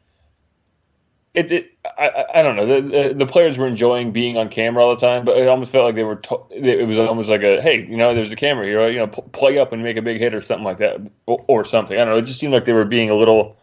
it. 1.34 1.52
it 1.52 1.72
I, 1.98 2.26
I- 2.36 2.42
don't 2.42 2.56
know. 2.56 2.66
The, 2.66 2.82
the 3.10 3.14
the 3.16 3.26
players 3.26 3.58
were 3.58 3.68
enjoying 3.68 4.12
being 4.12 4.38
on 4.38 4.50
camera 4.50 4.84
all 4.84 4.96
the 4.96 5.02
time, 5.02 5.26
but 5.26 5.38
it 5.38 5.48
almost 5.48 5.72
felt 5.72 5.86
like 5.86 5.96
they 5.96 6.04
were. 6.04 6.16
To- 6.18 6.46
it 6.52 6.88
was 6.88 6.98
almost 6.98 7.30
like 7.30 7.44
a 7.44 7.62
hey, 7.62 7.86
you 7.86 7.98
know, 7.98 8.14
there's 8.16 8.32
a 8.32 8.36
camera 8.36 8.66
here. 8.66 8.88
You 8.90 9.00
know, 9.00 9.08
p- 9.08 9.22
play 9.32 9.58
up 9.58 9.74
and 9.74 9.84
make 9.84 9.98
a 9.98 10.02
big 10.02 10.20
hit 10.20 10.34
or 10.34 10.42
something 10.42 10.64
like 10.66 10.78
that, 10.78 11.00
or, 11.26 11.44
or 11.48 11.66
something. 11.66 11.98
I 11.98 12.06
don't 12.06 12.14
know. 12.14 12.18
It 12.18 12.26
just 12.26 12.40
seemed 12.40 12.54
like 12.54 12.66
they 12.66 12.74
were 12.74 12.86
being 12.86 13.10
a 13.10 13.16
little 13.16 13.58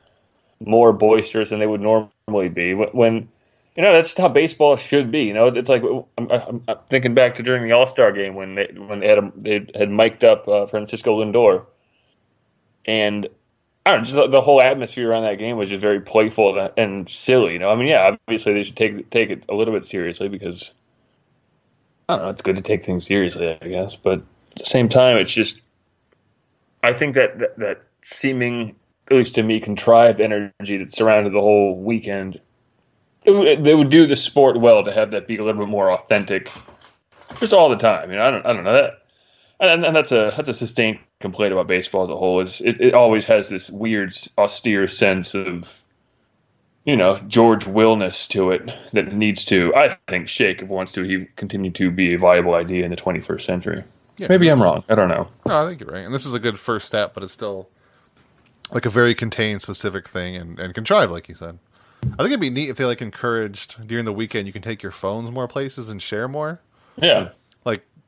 more 0.60 0.92
boisterous 0.92 1.50
than 1.50 1.58
they 1.60 1.66
would 1.66 1.80
normally 1.80 2.48
be 2.50 2.74
when, 2.74 2.88
when 2.90 3.28
you 3.76 3.82
know 3.82 3.92
that's 3.92 4.16
how 4.16 4.28
baseball 4.28 4.76
should 4.76 5.10
be. 5.10 5.22
You 5.24 5.34
know, 5.34 5.46
it's 5.46 5.68
like 5.70 5.82
I'm, 6.18 6.30
I'm, 6.30 6.62
I'm 6.68 6.78
thinking 6.88 7.14
back 7.14 7.36
to 7.36 7.42
during 7.42 7.62
the 7.68 7.72
All 7.76 7.86
Star 7.86 8.12
game 8.12 8.34
when 8.34 8.54
they 8.56 8.68
when 8.76 9.00
they 9.00 9.08
had 9.08 9.18
a, 9.18 9.32
they 9.36 9.66
had 9.74 9.90
mic'd 9.90 10.24
up 10.24 10.46
uh, 10.48 10.66
Francisco 10.66 11.22
Lindor, 11.22 11.64
and 12.86 13.28
I 13.84 13.92
don't 13.92 14.00
know, 14.00 14.04
just 14.04 14.16
the, 14.16 14.28
the 14.28 14.40
whole 14.40 14.60
atmosphere 14.60 15.10
around 15.10 15.22
that 15.22 15.38
game 15.38 15.56
was 15.56 15.68
just 15.68 15.80
very 15.80 16.00
playful 16.00 16.58
and, 16.58 16.70
and 16.76 17.08
silly. 17.08 17.54
You 17.54 17.58
know, 17.58 17.70
I 17.70 17.76
mean, 17.76 17.88
yeah, 17.88 18.16
obviously 18.26 18.52
they 18.52 18.62
should 18.62 18.76
take 18.76 19.10
take 19.10 19.30
it 19.30 19.46
a 19.48 19.54
little 19.54 19.74
bit 19.74 19.86
seriously 19.86 20.28
because 20.28 20.72
I 22.08 22.16
don't 22.16 22.24
know, 22.24 22.30
it's 22.30 22.42
good 22.42 22.56
to 22.56 22.62
take 22.62 22.84
things 22.84 23.06
seriously, 23.06 23.58
I 23.60 23.68
guess, 23.68 23.96
but 23.96 24.18
at 24.18 24.56
the 24.56 24.64
same 24.64 24.88
time, 24.88 25.16
it's 25.16 25.32
just 25.32 25.60
I 26.82 26.92
think 26.92 27.14
that 27.14 27.38
that, 27.38 27.58
that 27.58 27.82
seeming 28.02 28.76
at 29.10 29.16
least 29.16 29.34
to 29.34 29.42
me, 29.42 29.60
contrived 29.60 30.20
energy 30.20 30.76
that 30.76 30.92
surrounded 30.92 31.32
the 31.32 31.40
whole 31.40 31.76
weekend. 31.76 32.40
They 33.24 33.74
would 33.74 33.90
do 33.90 34.06
the 34.06 34.16
sport 34.16 34.58
well 34.58 34.84
to 34.84 34.92
have 34.92 35.10
that 35.10 35.26
be 35.26 35.36
a 35.36 35.44
little 35.44 35.60
bit 35.60 35.68
more 35.68 35.92
authentic, 35.92 36.50
just 37.38 37.52
all 37.52 37.68
the 37.68 37.76
time. 37.76 38.10
You 38.10 38.16
know, 38.16 38.22
I 38.22 38.30
don't, 38.30 38.46
I 38.46 38.52
don't 38.52 38.64
know 38.64 38.72
that, 38.72 38.92
and, 39.58 39.84
and 39.84 39.94
that's 39.94 40.12
a 40.12 40.32
that's 40.34 40.48
a 40.48 40.54
sustained 40.54 41.00
complaint 41.20 41.52
about 41.52 41.66
baseball 41.66 42.04
as 42.04 42.10
a 42.10 42.16
whole. 42.16 42.40
Is 42.40 42.60
it, 42.60 42.80
it 42.80 42.94
always 42.94 43.26
has 43.26 43.48
this 43.48 43.70
weird, 43.70 44.12
austere 44.36 44.88
sense 44.88 45.34
of, 45.34 45.82
you 46.84 46.96
know, 46.96 47.18
George 47.28 47.66
Willness 47.66 48.28
to 48.28 48.50
it 48.50 48.70
that 48.92 49.12
needs 49.12 49.44
to, 49.46 49.74
I 49.74 49.98
think, 50.08 50.28
shake 50.28 50.58
if 50.58 50.62
it 50.64 50.68
wants 50.68 50.92
to 50.92 51.02
he 51.02 51.26
continue 51.36 51.70
to 51.72 51.90
be 51.90 52.14
a 52.14 52.18
viable 52.18 52.54
idea 52.54 52.84
in 52.84 52.90
the 52.90 52.96
21st 52.96 53.42
century. 53.42 53.84
Yeah, 54.18 54.26
Maybe 54.28 54.50
I'm 54.50 54.60
wrong. 54.60 54.84
I 54.88 54.94
don't 54.94 55.08
know. 55.08 55.28
No, 55.46 55.64
I 55.64 55.68
think 55.68 55.80
you're 55.80 55.90
right. 55.90 56.04
And 56.04 56.12
this 56.12 56.26
is 56.26 56.34
a 56.34 56.38
good 56.38 56.58
first 56.58 56.86
step, 56.86 57.14
but 57.14 57.22
it's 57.22 57.32
still 57.32 57.68
like 58.70 58.86
a 58.86 58.90
very 58.90 59.14
contained, 59.14 59.62
specific 59.62 60.08
thing 60.08 60.36
and, 60.36 60.58
and 60.58 60.74
contrived, 60.74 61.12
like 61.12 61.28
you 61.28 61.34
said. 61.34 61.58
I 62.02 62.16
think 62.22 62.28
it'd 62.28 62.40
be 62.40 62.50
neat 62.50 62.70
if 62.70 62.76
they 62.76 62.84
like 62.84 63.02
encouraged 63.02 63.86
during 63.86 64.06
the 64.06 64.12
weekend 64.12 64.46
you 64.46 64.52
can 64.52 64.62
take 64.62 64.82
your 64.82 64.92
phones 64.92 65.30
more 65.30 65.46
places 65.46 65.88
and 65.90 66.00
share 66.00 66.28
more. 66.28 66.60
Yeah. 66.96 67.30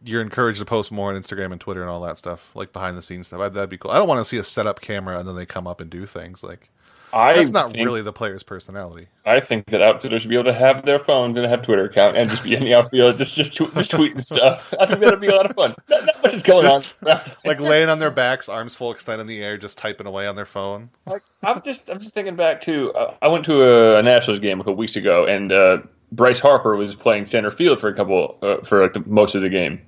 You're 0.05 0.23
encouraged 0.23 0.59
to 0.59 0.65
post 0.65 0.91
more 0.91 1.13
on 1.13 1.21
Instagram 1.21 1.53
and 1.53 1.61
Twitter 1.61 1.81
and 1.81 1.91
all 1.91 2.01
that 2.03 2.19
stuff, 2.19 2.51
like 2.55 2.73
behind 2.73 2.97
the 2.99 3.03
scenes 3.03 3.29
stuff. 3.29 3.41
I, 3.41 3.49
that'd 3.49 3.71
be 3.71 3.79
cool. 3.79 3.91
I 3.91 3.99
don't 3.99 4.09
want 4.09 4.19
to 4.21 4.25
see 4.25 4.37
a 4.39 4.45
set 4.45 4.67
up 4.67 4.81
camera 4.81 5.19
and 5.19 5.29
then 5.29 5.37
they 5.37 5.47
come 5.47 5.67
up 5.67 5.81
and 5.81 5.89
do 5.91 6.07
things 6.07 6.43
like 6.43 6.69
I 7.15 7.35
that's 7.35 7.51
not 7.51 7.73
think- 7.73 7.85
really 7.85 8.01
the 8.01 8.13
player's 8.13 8.43
personality. 8.43 9.09
I 9.27 9.39
think 9.39 9.67
that 9.67 9.83
outfielders 9.83 10.23
should 10.23 10.31
be 10.31 10.35
able 10.35 10.51
to 10.51 10.55
have 10.55 10.85
their 10.85 10.99
phones 10.99 11.37
and 11.37 11.47
have 11.47 11.63
Twitter 11.63 11.85
account 11.85 12.17
and 12.17 12.29
just 12.31 12.43
be 12.43 12.55
in 12.55 12.65
the 12.65 12.75
outfield, 12.75 13.19
just 13.19 13.37
just 13.37 13.53
just 13.53 13.93
tweeting 13.93 14.23
stuff. 14.23 14.73
I 14.81 14.87
think 14.87 15.01
that'd 15.01 15.21
be 15.21 15.27
a 15.29 15.35
lot 15.37 15.47
of 15.47 15.55
fun. 15.55 15.75
Not, 15.91 16.07
not 16.07 16.23
much 16.23 16.33
is 16.35 16.43
going 16.43 16.67
on. 16.67 16.83
Like 17.45 17.61
laying 17.61 17.89
on 17.91 17.99
their 17.99 18.11
backs, 18.11 18.49
arms 18.49 18.75
full 18.75 18.91
extended 18.93 19.21
in 19.21 19.27
the 19.27 19.43
air, 19.43 19.59
just 19.59 19.77
typing 19.79 20.07
away 20.07 20.27
on 20.27 20.37
their 20.37 20.47
phone. 20.47 20.89
Like, 21.07 21.23
I'm 21.45 21.61
just 21.63 21.91
I'm 21.91 21.99
just 22.01 22.15
thinking 22.15 22.35
back 22.35 22.63
to 22.63 22.93
uh, 22.95 23.15
I 23.21 23.29
went 23.29 23.45
to 23.45 23.63
a, 23.63 23.99
a 23.99 24.03
Nationals 24.03 24.41
game 24.41 24.59
a 24.61 24.65
couple 24.65 24.77
weeks 24.77 24.97
ago, 24.97 25.27
and 25.27 25.53
uh, 25.53 25.79
Bryce 26.13 26.41
Harper 26.41 26.77
was 26.77 26.95
playing 26.95 27.27
center 27.27 27.51
field 27.51 27.79
for 27.79 27.89
a 27.89 27.95
couple 27.95 28.39
uh, 28.43 28.57
for 28.65 28.83
like 28.83 28.95
the, 28.95 29.05
most 29.07 29.35
of 29.35 29.43
the 29.43 29.49
game, 29.51 29.81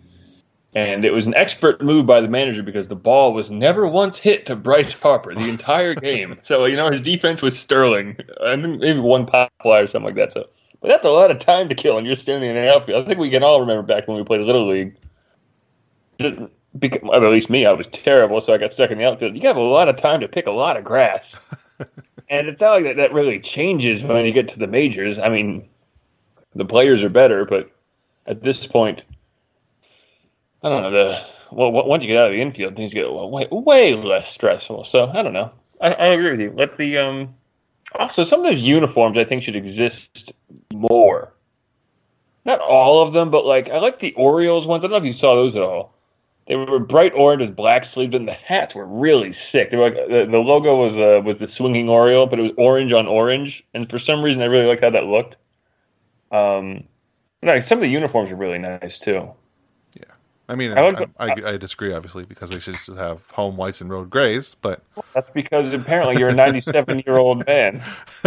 and 0.74 1.04
it 1.04 1.12
was 1.12 1.26
an 1.26 1.34
expert 1.34 1.80
move 1.82 2.06
by 2.06 2.20
the 2.20 2.28
manager 2.28 2.62
because 2.62 2.88
the 2.88 2.96
ball 2.96 3.32
was 3.32 3.50
never 3.50 3.86
once 3.86 4.18
hit 4.18 4.46
to 4.46 4.56
Bryce 4.56 4.92
Harper 4.92 5.34
the 5.34 5.48
entire 5.48 5.94
game. 5.94 6.38
so 6.42 6.64
you 6.64 6.76
know 6.76 6.90
his 6.90 7.00
defense 7.00 7.42
was 7.42 7.58
sterling, 7.58 8.16
and 8.40 8.78
maybe 8.78 9.00
one 9.00 9.26
pop 9.26 9.52
fly 9.62 9.80
or 9.80 9.86
something 9.86 10.06
like 10.06 10.16
that. 10.16 10.32
So, 10.32 10.48
but 10.80 10.88
that's 10.88 11.04
a 11.04 11.10
lot 11.10 11.30
of 11.30 11.38
time 11.38 11.68
to 11.68 11.74
kill, 11.74 11.98
and 11.98 12.06
you're 12.06 12.16
standing 12.16 12.50
in 12.50 12.56
the 12.56 12.74
outfield. 12.74 13.04
I 13.04 13.06
think 13.06 13.18
we 13.18 13.30
can 13.30 13.42
all 13.42 13.60
remember 13.60 13.82
back 13.82 14.08
when 14.08 14.16
we 14.16 14.24
played 14.24 14.40
little 14.40 14.68
league. 14.68 14.96
Because, 16.78 17.00
well, 17.02 17.24
at 17.24 17.30
least 17.30 17.50
me, 17.50 17.66
I 17.66 17.72
was 17.72 17.86
terrible, 18.04 18.42
so 18.44 18.52
I 18.52 18.58
got 18.58 18.72
stuck 18.72 18.90
in 18.90 18.98
the 18.98 19.04
outfield. 19.04 19.36
You 19.36 19.46
have 19.46 19.56
a 19.56 19.60
lot 19.60 19.88
of 19.88 20.00
time 20.00 20.20
to 20.20 20.28
pick 20.28 20.46
a 20.46 20.52
lot 20.52 20.76
of 20.76 20.84
grass. 20.84 21.22
And 22.30 22.48
it's 22.48 22.60
not 22.60 22.72
like 22.72 22.84
that, 22.84 22.96
that 22.96 23.12
really 23.12 23.38
changes 23.38 24.02
when 24.02 24.24
you 24.24 24.32
get 24.32 24.48
to 24.48 24.58
the 24.58 24.66
majors. 24.66 25.18
I 25.22 25.28
mean, 25.28 25.68
the 26.54 26.64
players 26.64 27.02
are 27.02 27.08
better, 27.08 27.44
but 27.44 27.70
at 28.26 28.42
this 28.42 28.56
point, 28.70 29.02
I 30.64 30.70
don't 30.70 30.82
know. 30.82 30.90
The 30.90 31.18
well, 31.52 31.70
once 31.70 32.02
you 32.02 32.08
get 32.08 32.16
out 32.16 32.28
of 32.28 32.32
the 32.32 32.40
infield, 32.40 32.74
things 32.74 32.92
get 32.92 33.04
way, 33.12 33.46
way 33.50 33.94
less 33.94 34.24
stressful. 34.34 34.88
So 34.90 35.06
I 35.06 35.22
don't 35.22 35.34
know. 35.34 35.52
I, 35.80 35.88
I 35.88 36.06
agree 36.14 36.30
with 36.32 36.40
you. 36.40 36.52
Let 36.56 36.76
the 36.78 36.98
um. 36.98 37.34
Also, 37.96 38.28
some 38.28 38.44
of 38.44 38.52
those 38.52 38.62
uniforms 38.62 39.16
I 39.16 39.24
think 39.24 39.44
should 39.44 39.54
exist 39.54 40.32
more. 40.72 41.32
Not 42.44 42.60
all 42.60 43.06
of 43.06 43.12
them, 43.12 43.30
but 43.30 43.44
like 43.44 43.68
I 43.68 43.78
like 43.78 44.00
the 44.00 44.14
Orioles 44.14 44.66
ones. 44.66 44.80
I 44.80 44.88
don't 44.88 45.02
know 45.02 45.08
if 45.08 45.14
you 45.14 45.20
saw 45.20 45.36
those 45.36 45.54
at 45.54 45.62
all. 45.62 45.94
They 46.48 46.56
were 46.56 46.78
bright 46.78 47.12
orange 47.14 47.40
with 47.40 47.56
black 47.56 47.84
sleeves, 47.94 48.14
and 48.14 48.26
the 48.28 48.34
hats 48.34 48.74
were 48.74 48.86
really 48.86 49.34
sick. 49.52 49.70
They 49.70 49.76
were 49.76 49.90
like 49.90 50.08
the, 50.08 50.26
the 50.30 50.38
logo 50.38 50.76
was 50.76 50.92
uh, 50.92 51.22
was 51.24 51.38
the 51.38 51.48
swinging 51.56 51.88
Oriole, 51.88 52.26
but 52.26 52.38
it 52.38 52.42
was 52.42 52.52
orange 52.58 52.92
on 52.92 53.06
orange, 53.06 53.62
and 53.74 53.88
for 53.88 53.98
some 53.98 54.22
reason 54.22 54.42
I 54.42 54.46
really 54.46 54.66
liked 54.66 54.82
how 54.82 54.90
that 54.90 55.04
looked. 55.04 55.36
Um, 56.32 56.84
no, 57.42 57.60
some 57.60 57.78
of 57.78 57.82
the 57.82 57.88
uniforms 57.88 58.30
are 58.30 58.36
really 58.36 58.58
nice 58.58 58.98
too. 58.98 59.30
I 60.48 60.56
mean, 60.56 60.72
I 60.76 60.80
I, 60.88 61.06
I, 61.18 61.34
I 61.52 61.56
disagree, 61.56 61.92
obviously, 61.94 62.24
because 62.26 62.50
they 62.50 62.58
should 62.58 62.74
just 62.74 62.98
have 62.98 63.28
home 63.30 63.56
whites 63.56 63.80
and 63.80 63.88
road 63.88 64.10
grays. 64.10 64.56
But 64.60 64.82
That's 65.14 65.30
because 65.30 65.72
apparently 65.72 66.16
you're 66.18 66.28
a 66.28 66.34
97 66.34 67.02
year 67.06 67.16
old 67.16 67.46
man. 67.46 67.82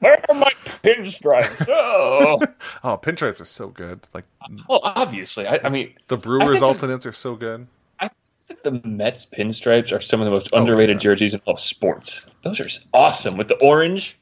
Where 0.00 0.24
are 0.28 0.34
my 0.34 0.50
pinstripes? 0.82 1.66
Oh, 1.70 2.40
oh, 2.84 2.96
pinstripes 2.98 3.40
are 3.40 3.44
so 3.44 3.68
good. 3.68 4.00
Like 4.14 4.24
well, 4.68 4.80
obviously. 4.82 5.46
I, 5.46 5.60
I 5.64 5.68
mean, 5.68 5.94
the 6.06 6.16
Brewers 6.16 6.60
the- 6.60 6.66
alternates 6.66 7.04
are 7.06 7.12
so 7.12 7.34
good. 7.36 7.66
I 8.00 8.08
think 8.46 8.62
the 8.62 8.80
Mets 8.88 9.26
pinstripes 9.26 9.92
are 9.94 10.00
some 10.00 10.20
of 10.22 10.24
the 10.24 10.30
most 10.30 10.48
Oh, 10.54 10.58
underrated 10.58 10.96
yeah. 10.96 11.00
jerseys 11.00 11.34
in 11.34 11.40
all 11.44 11.56
sports. 11.56 12.26
Those 12.42 12.60
are 12.60 12.68
awesome 12.94 13.36
with 13.36 13.48
the 13.48 13.56
orange 13.56 14.16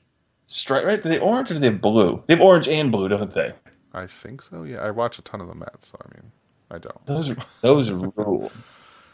stripe. 0.46 0.84
Right? 0.84 1.00
Do 1.00 1.08
they 1.08 1.18
orange 1.18 1.50
or 1.52 1.54
do 1.54 1.60
they 1.60 1.66
have 1.66 1.80
blue? 1.80 2.24
They 2.26 2.34
have 2.34 2.42
orange 2.42 2.66
and 2.66 2.90
blue, 2.90 3.08
don't 3.08 3.30
they? 3.30 3.52
I 3.94 4.06
think 4.08 4.42
so. 4.42 4.64
Yeah, 4.64 4.78
I 4.78 4.90
watch 4.90 5.18
a 5.18 5.22
ton 5.22 5.40
of 5.40 5.46
the 5.46 5.54
Mets, 5.54 5.88
so 5.88 5.98
I 6.04 6.08
mean, 6.14 6.32
I 6.70 6.78
don't. 6.78 7.06
Those 7.06 7.30
are 7.30 7.36
those 7.60 7.90
rule. 7.90 8.50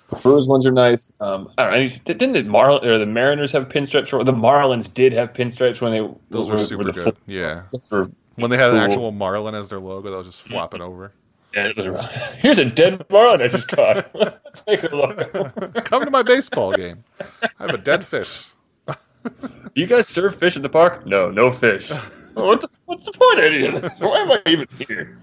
The 0.09 0.17
Brewers 0.17 0.47
ones 0.49 0.67
are 0.67 0.73
nice. 0.73 1.13
Um, 1.21 1.51
I 1.57 1.71
don't 1.71 1.81
know. 1.85 2.15
Didn't 2.15 2.33
the 2.33 2.43
Marlin 2.45 2.87
or 2.87 2.99
the 2.99 3.07
Mariners 3.07 3.51
have 3.53 3.69
pinstripes? 3.69 4.09
For, 4.09 4.23
the 4.23 4.33
Marlins 4.33 4.93
did 4.93 5.13
have 5.13 5.33
pinstripes 5.33 5.81
when 5.81 5.93
they 5.93 6.15
Those 6.31 6.51
were, 6.51 6.57
were 6.57 6.65
super 6.65 6.85
the 6.85 6.93
good. 6.93 7.17
Yeah, 7.27 7.63
were 7.91 8.11
when 8.37 8.51
they 8.51 8.57
had 8.57 8.71
an 8.71 8.77
actual 8.79 9.13
marlin 9.13 9.55
as 9.55 9.69
their 9.69 9.81
logo, 9.81 10.11
that 10.11 10.17
was 10.17 10.27
just 10.27 10.43
flopping 10.43 10.81
over. 10.81 11.13
Yeah, 11.55 11.69
it 11.69 11.77
was 11.77 11.87
a- 11.87 12.03
Here's 12.41 12.59
a 12.59 12.65
dead 12.65 13.05
marlin 13.11 13.43
I 13.43 13.49
just 13.49 13.69
caught. 13.69 14.11
Let's 14.15 14.63
make 14.67 14.85
it 14.85 14.93
look. 14.93 15.85
Come 15.85 16.05
to 16.05 16.11
my 16.11 16.23
baseball 16.23 16.73
game. 16.75 17.05
I 17.21 17.49
have 17.67 17.75
a 17.75 17.79
dead 17.79 18.07
fish. 18.07 18.49
Do 18.89 19.81
you 19.81 19.87
guys 19.87 20.09
serve 20.09 20.35
fish 20.37 20.57
at 20.57 20.63
the 20.63 20.69
park? 20.69 21.07
No, 21.07 21.31
no 21.31 21.51
fish. 21.51 21.91
What 22.35 22.61
the, 22.61 22.69
what's 22.87 23.05
the 23.07 23.13
point 23.13 23.39
of 23.39 23.45
any 23.45 23.67
of 23.67 23.81
this? 23.81 23.93
Why 23.99 24.19
am 24.19 24.31
I 24.33 24.43
even 24.47 24.67
here? 24.89 25.19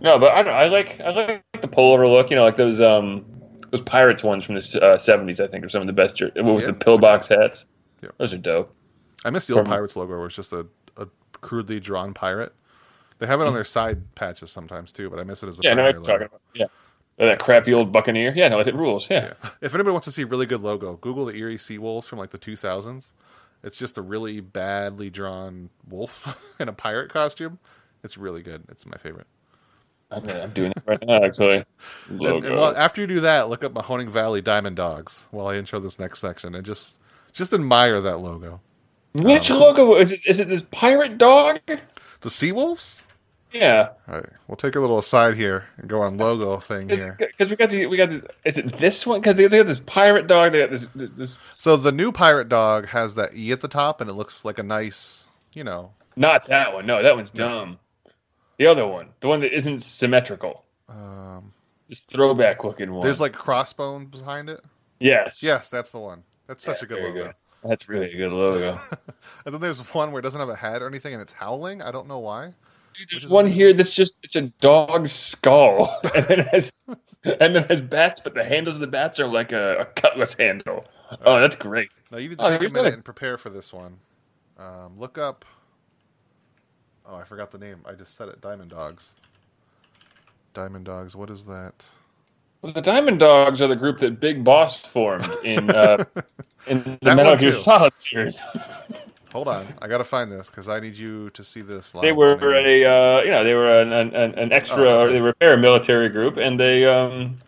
No, 0.00 0.18
but 0.18 0.32
I 0.34 0.42
don't. 0.42 0.54
I 0.54 0.66
like 0.68 1.00
I 1.00 1.10
like 1.10 1.44
the 1.60 1.68
pullover 1.68 2.10
look. 2.10 2.30
You 2.30 2.36
know, 2.36 2.44
like 2.44 2.56
those 2.56 2.80
um 2.80 3.24
those 3.70 3.80
pirates 3.82 4.22
ones 4.22 4.44
from 4.44 4.54
the 4.56 4.80
uh, 4.82 4.98
seventies. 4.98 5.40
I 5.40 5.46
think 5.46 5.64
are 5.64 5.68
some 5.68 5.80
of 5.82 5.86
the 5.86 5.92
best. 5.92 6.16
Jer- 6.16 6.32
with 6.36 6.60
Yeah. 6.60 6.66
the 6.66 6.72
pillbox 6.74 7.28
hats. 7.28 7.66
Yeah. 8.02 8.10
Those 8.18 8.32
are 8.32 8.38
dope. 8.38 8.74
I 9.24 9.30
miss 9.30 9.46
the 9.46 9.54
old 9.54 9.64
From- 9.66 9.72
Pirates 9.72 9.96
logo 9.96 10.16
where 10.16 10.26
it's 10.26 10.36
just 10.36 10.52
a, 10.52 10.66
a 10.96 11.06
crudely 11.40 11.78
drawn 11.80 12.14
pirate. 12.14 12.54
They 13.18 13.26
have 13.26 13.40
it 13.42 13.46
on 13.46 13.52
their 13.52 13.64
side 13.64 14.14
patches 14.14 14.50
sometimes 14.50 14.92
too, 14.92 15.10
but 15.10 15.18
I 15.18 15.24
miss 15.24 15.42
it 15.42 15.48
as 15.48 15.56
the 15.58 15.62
Yeah, 15.64 15.72
I 15.72 15.74
know 15.74 15.82
what 15.84 15.94
you're 15.96 16.02
talking 16.04 16.26
about. 16.26 16.40
Yeah. 16.54 16.66
Or 17.18 17.26
that 17.26 17.38
crappy 17.38 17.74
old 17.74 17.92
Buccaneer. 17.92 18.32
Yeah, 18.34 18.48
no, 18.48 18.60
it 18.60 18.74
rules. 18.74 19.10
Yeah. 19.10 19.34
Yeah. 19.44 19.50
If 19.60 19.74
anybody 19.74 19.92
wants 19.92 20.06
to 20.06 20.10
see 20.10 20.22
a 20.22 20.26
really 20.26 20.46
good 20.46 20.62
logo, 20.62 20.96
Google 20.96 21.26
the 21.26 21.34
Erie 21.36 21.58
Sea 21.58 21.76
Wolves 21.76 22.06
from 22.08 22.18
like 22.18 22.30
the 22.30 22.38
2000s. 22.38 23.10
It's 23.62 23.78
just 23.78 23.98
a 23.98 24.02
really 24.02 24.40
badly 24.40 25.10
drawn 25.10 25.68
wolf 25.86 26.34
in 26.58 26.70
a 26.70 26.72
pirate 26.72 27.10
costume. 27.10 27.58
It's 28.02 28.16
really 28.16 28.40
good. 28.42 28.62
It's 28.70 28.86
my 28.86 28.96
favorite. 28.96 29.26
I'm, 30.10 30.28
I'm 30.28 30.50
doing 30.50 30.72
it 30.72 30.82
right 30.86 31.02
now, 31.06 31.22
actually. 31.22 31.64
Logo. 32.08 32.46
and 32.46 32.56
well, 32.56 32.76
after 32.76 33.00
you 33.00 33.06
do 33.06 33.20
that, 33.20 33.48
look 33.48 33.62
up 33.62 33.72
Mahoning 33.72 34.08
Valley 34.08 34.42
Diamond 34.42 34.76
Dogs 34.76 35.28
while 35.30 35.46
I 35.46 35.56
intro 35.56 35.78
this 35.78 35.98
next 35.98 36.20
section 36.20 36.54
and 36.54 36.64
just 36.64 36.98
just 37.32 37.52
admire 37.52 38.00
that 38.00 38.18
logo. 38.18 38.60
Which 39.12 39.50
um, 39.50 39.60
logo 39.60 39.96
is 39.96 40.12
it? 40.12 40.20
Is 40.26 40.40
it 40.40 40.48
this 40.48 40.64
pirate 40.70 41.18
dog? 41.18 41.60
The 42.20 42.30
Sea 42.30 42.52
Wolves? 42.52 43.04
Yeah. 43.52 43.88
All 44.08 44.14
right, 44.16 44.28
we'll 44.46 44.56
take 44.56 44.76
a 44.76 44.80
little 44.80 44.98
aside 44.98 45.34
here 45.34 45.66
and 45.76 45.88
go 45.88 46.02
on 46.02 46.16
logo 46.16 46.58
thing 46.58 46.88
here. 46.88 47.16
Because 47.18 47.50
we 47.50 47.56
got 47.56 47.70
the 47.70 47.86
we 47.86 47.96
got 47.96 48.10
this. 48.10 48.22
Is 48.44 48.58
it 48.58 48.78
this 48.78 49.06
one? 49.06 49.20
Because 49.20 49.36
they, 49.36 49.46
they 49.48 49.58
got 49.58 49.66
this 49.66 49.80
pirate 49.80 50.26
dog. 50.26 50.52
They 50.52 50.60
got 50.60 50.70
this. 50.70 50.88
this, 50.94 51.10
this 51.12 51.36
So 51.58 51.76
the 51.76 51.92
new 51.92 52.12
pirate 52.12 52.48
dog 52.48 52.86
has 52.86 53.14
that 53.14 53.34
E 53.34 53.50
at 53.50 53.60
the 53.60 53.68
top, 53.68 54.00
and 54.00 54.08
it 54.08 54.14
looks 54.14 54.44
like 54.44 54.58
a 54.58 54.62
nice, 54.62 55.26
you 55.52 55.64
know, 55.64 55.92
not 56.16 56.46
that 56.46 56.72
one. 56.72 56.86
No, 56.86 57.02
that 57.02 57.16
one's 57.16 57.30
dumb. 57.30 57.78
The 58.60 58.66
other 58.66 58.86
one, 58.86 59.08
the 59.20 59.28
one 59.28 59.40
that 59.40 59.54
isn't 59.56 59.78
symmetrical, 59.82 60.66
um, 60.86 61.50
this 61.88 62.00
throwback 62.00 62.62
looking 62.62 62.92
one. 62.92 63.02
there's 63.02 63.18
like 63.18 63.32
crossbone 63.32 64.10
behind 64.10 64.50
it. 64.50 64.62
yes, 64.98 65.42
Yes, 65.42 65.70
that's 65.70 65.90
the 65.92 65.98
one. 65.98 66.24
That's 66.46 66.62
such 66.62 66.82
Yeah, 66.82 66.84
a 66.84 66.88
good 66.88 67.02
logo. 67.02 67.22
good. 67.24 67.34
That's 67.64 67.88
really 67.88 68.12
a 68.12 68.16
good 68.18 68.30
logo. 68.32 68.78
And 69.46 69.54
then 69.54 69.62
there's 69.62 69.78
one 69.94 70.12
where 70.12 70.18
it 70.20 70.22
doesn't 70.22 70.40
have 70.40 70.50
a 70.50 70.56
head 70.56 70.82
or 70.82 70.88
anything, 70.88 71.14
and 71.14 71.22
it's 71.22 71.32
howling. 71.32 71.80
I 71.80 71.90
don't 71.90 72.06
know 72.06 72.18
why. 72.18 72.52
There's 73.10 73.26
one 73.26 73.46
here 73.46 73.72
that's 73.72 73.94
just 73.94 74.18
it's 74.22 74.36
a 74.36 74.42
dog's 74.60 75.10
skull, 75.12 75.98
and 76.14 76.26
then 76.26 76.40
it 76.40 76.48
has 76.48 76.70
and 77.24 77.56
then 77.56 77.62
has 77.64 77.80
bats, 77.80 78.20
but 78.20 78.34
the 78.34 78.44
handles 78.44 78.74
of 78.76 78.82
the 78.82 78.86
bats 78.88 79.18
are 79.18 79.26
like 79.26 79.52
a, 79.52 79.78
a 79.78 79.84
cutlass 79.86 80.34
handle. 80.34 80.84
Oh, 81.24 81.40
that's 81.40 81.56
great. 81.56 81.88
Now 82.10 82.18
you 82.18 82.36
to 82.36 82.44
Oh, 82.44 82.50
take 82.50 82.58
a 82.58 82.62
minute 82.64 82.72
another- 82.74 82.92
and 82.94 83.04
prepare 83.06 83.38
for 83.38 83.48
this 83.48 83.72
one. 83.72 83.96
Um, 84.58 84.98
look 84.98 85.16
up. 85.16 85.46
Oh, 87.06 87.16
I 87.16 87.24
forgot 87.24 87.50
the 87.50 87.58
name. 87.58 87.78
I 87.86 87.92
just 87.92 88.16
said 88.16 88.28
it. 88.28 88.40
Diamond 88.40 88.70
Dogs. 88.70 89.10
Diamond 90.54 90.84
Dogs. 90.84 91.16
What 91.16 91.30
is 91.30 91.44
that? 91.44 91.84
Well, 92.62 92.72
the 92.72 92.82
Diamond 92.82 93.20
Dogs 93.20 93.62
are 93.62 93.68
the 93.68 93.76
group 93.76 93.98
that 94.00 94.20
Big 94.20 94.44
Boss 94.44 94.76
formed 94.80 95.26
in 95.44 95.70
uh, 95.70 96.04
in 96.66 96.82
the 96.82 96.98
That 97.02 97.16
Metal 97.16 97.36
Gear. 97.36 97.52
Solid 97.52 97.94
series. 97.94 98.40
Hold 99.32 99.46
on. 99.48 99.68
I 99.80 99.86
gotta 99.86 100.04
find 100.04 100.30
this 100.30 100.48
because 100.50 100.68
I 100.68 100.80
need 100.80 100.96
you 100.96 101.30
to 101.30 101.44
see 101.44 101.62
this. 101.62 101.94
Live 101.94 102.02
they 102.02 102.12
were 102.12 102.32
a 102.32 102.36
uh, 102.84 103.22
you 103.22 103.30
know 103.30 103.44
they 103.44 103.54
were 103.54 103.80
an, 103.80 103.92
an, 103.92 104.14
an- 104.38 104.52
extra 104.52 104.76
Oh, 104.82 105.00
okay. 105.02 105.12
they 105.14 105.20
were 105.20 105.28
a 105.30 105.34
paramilitary 105.34 106.10
group, 106.12 106.36
and 106.36 106.58
they 106.58 106.84
um. 106.84 107.38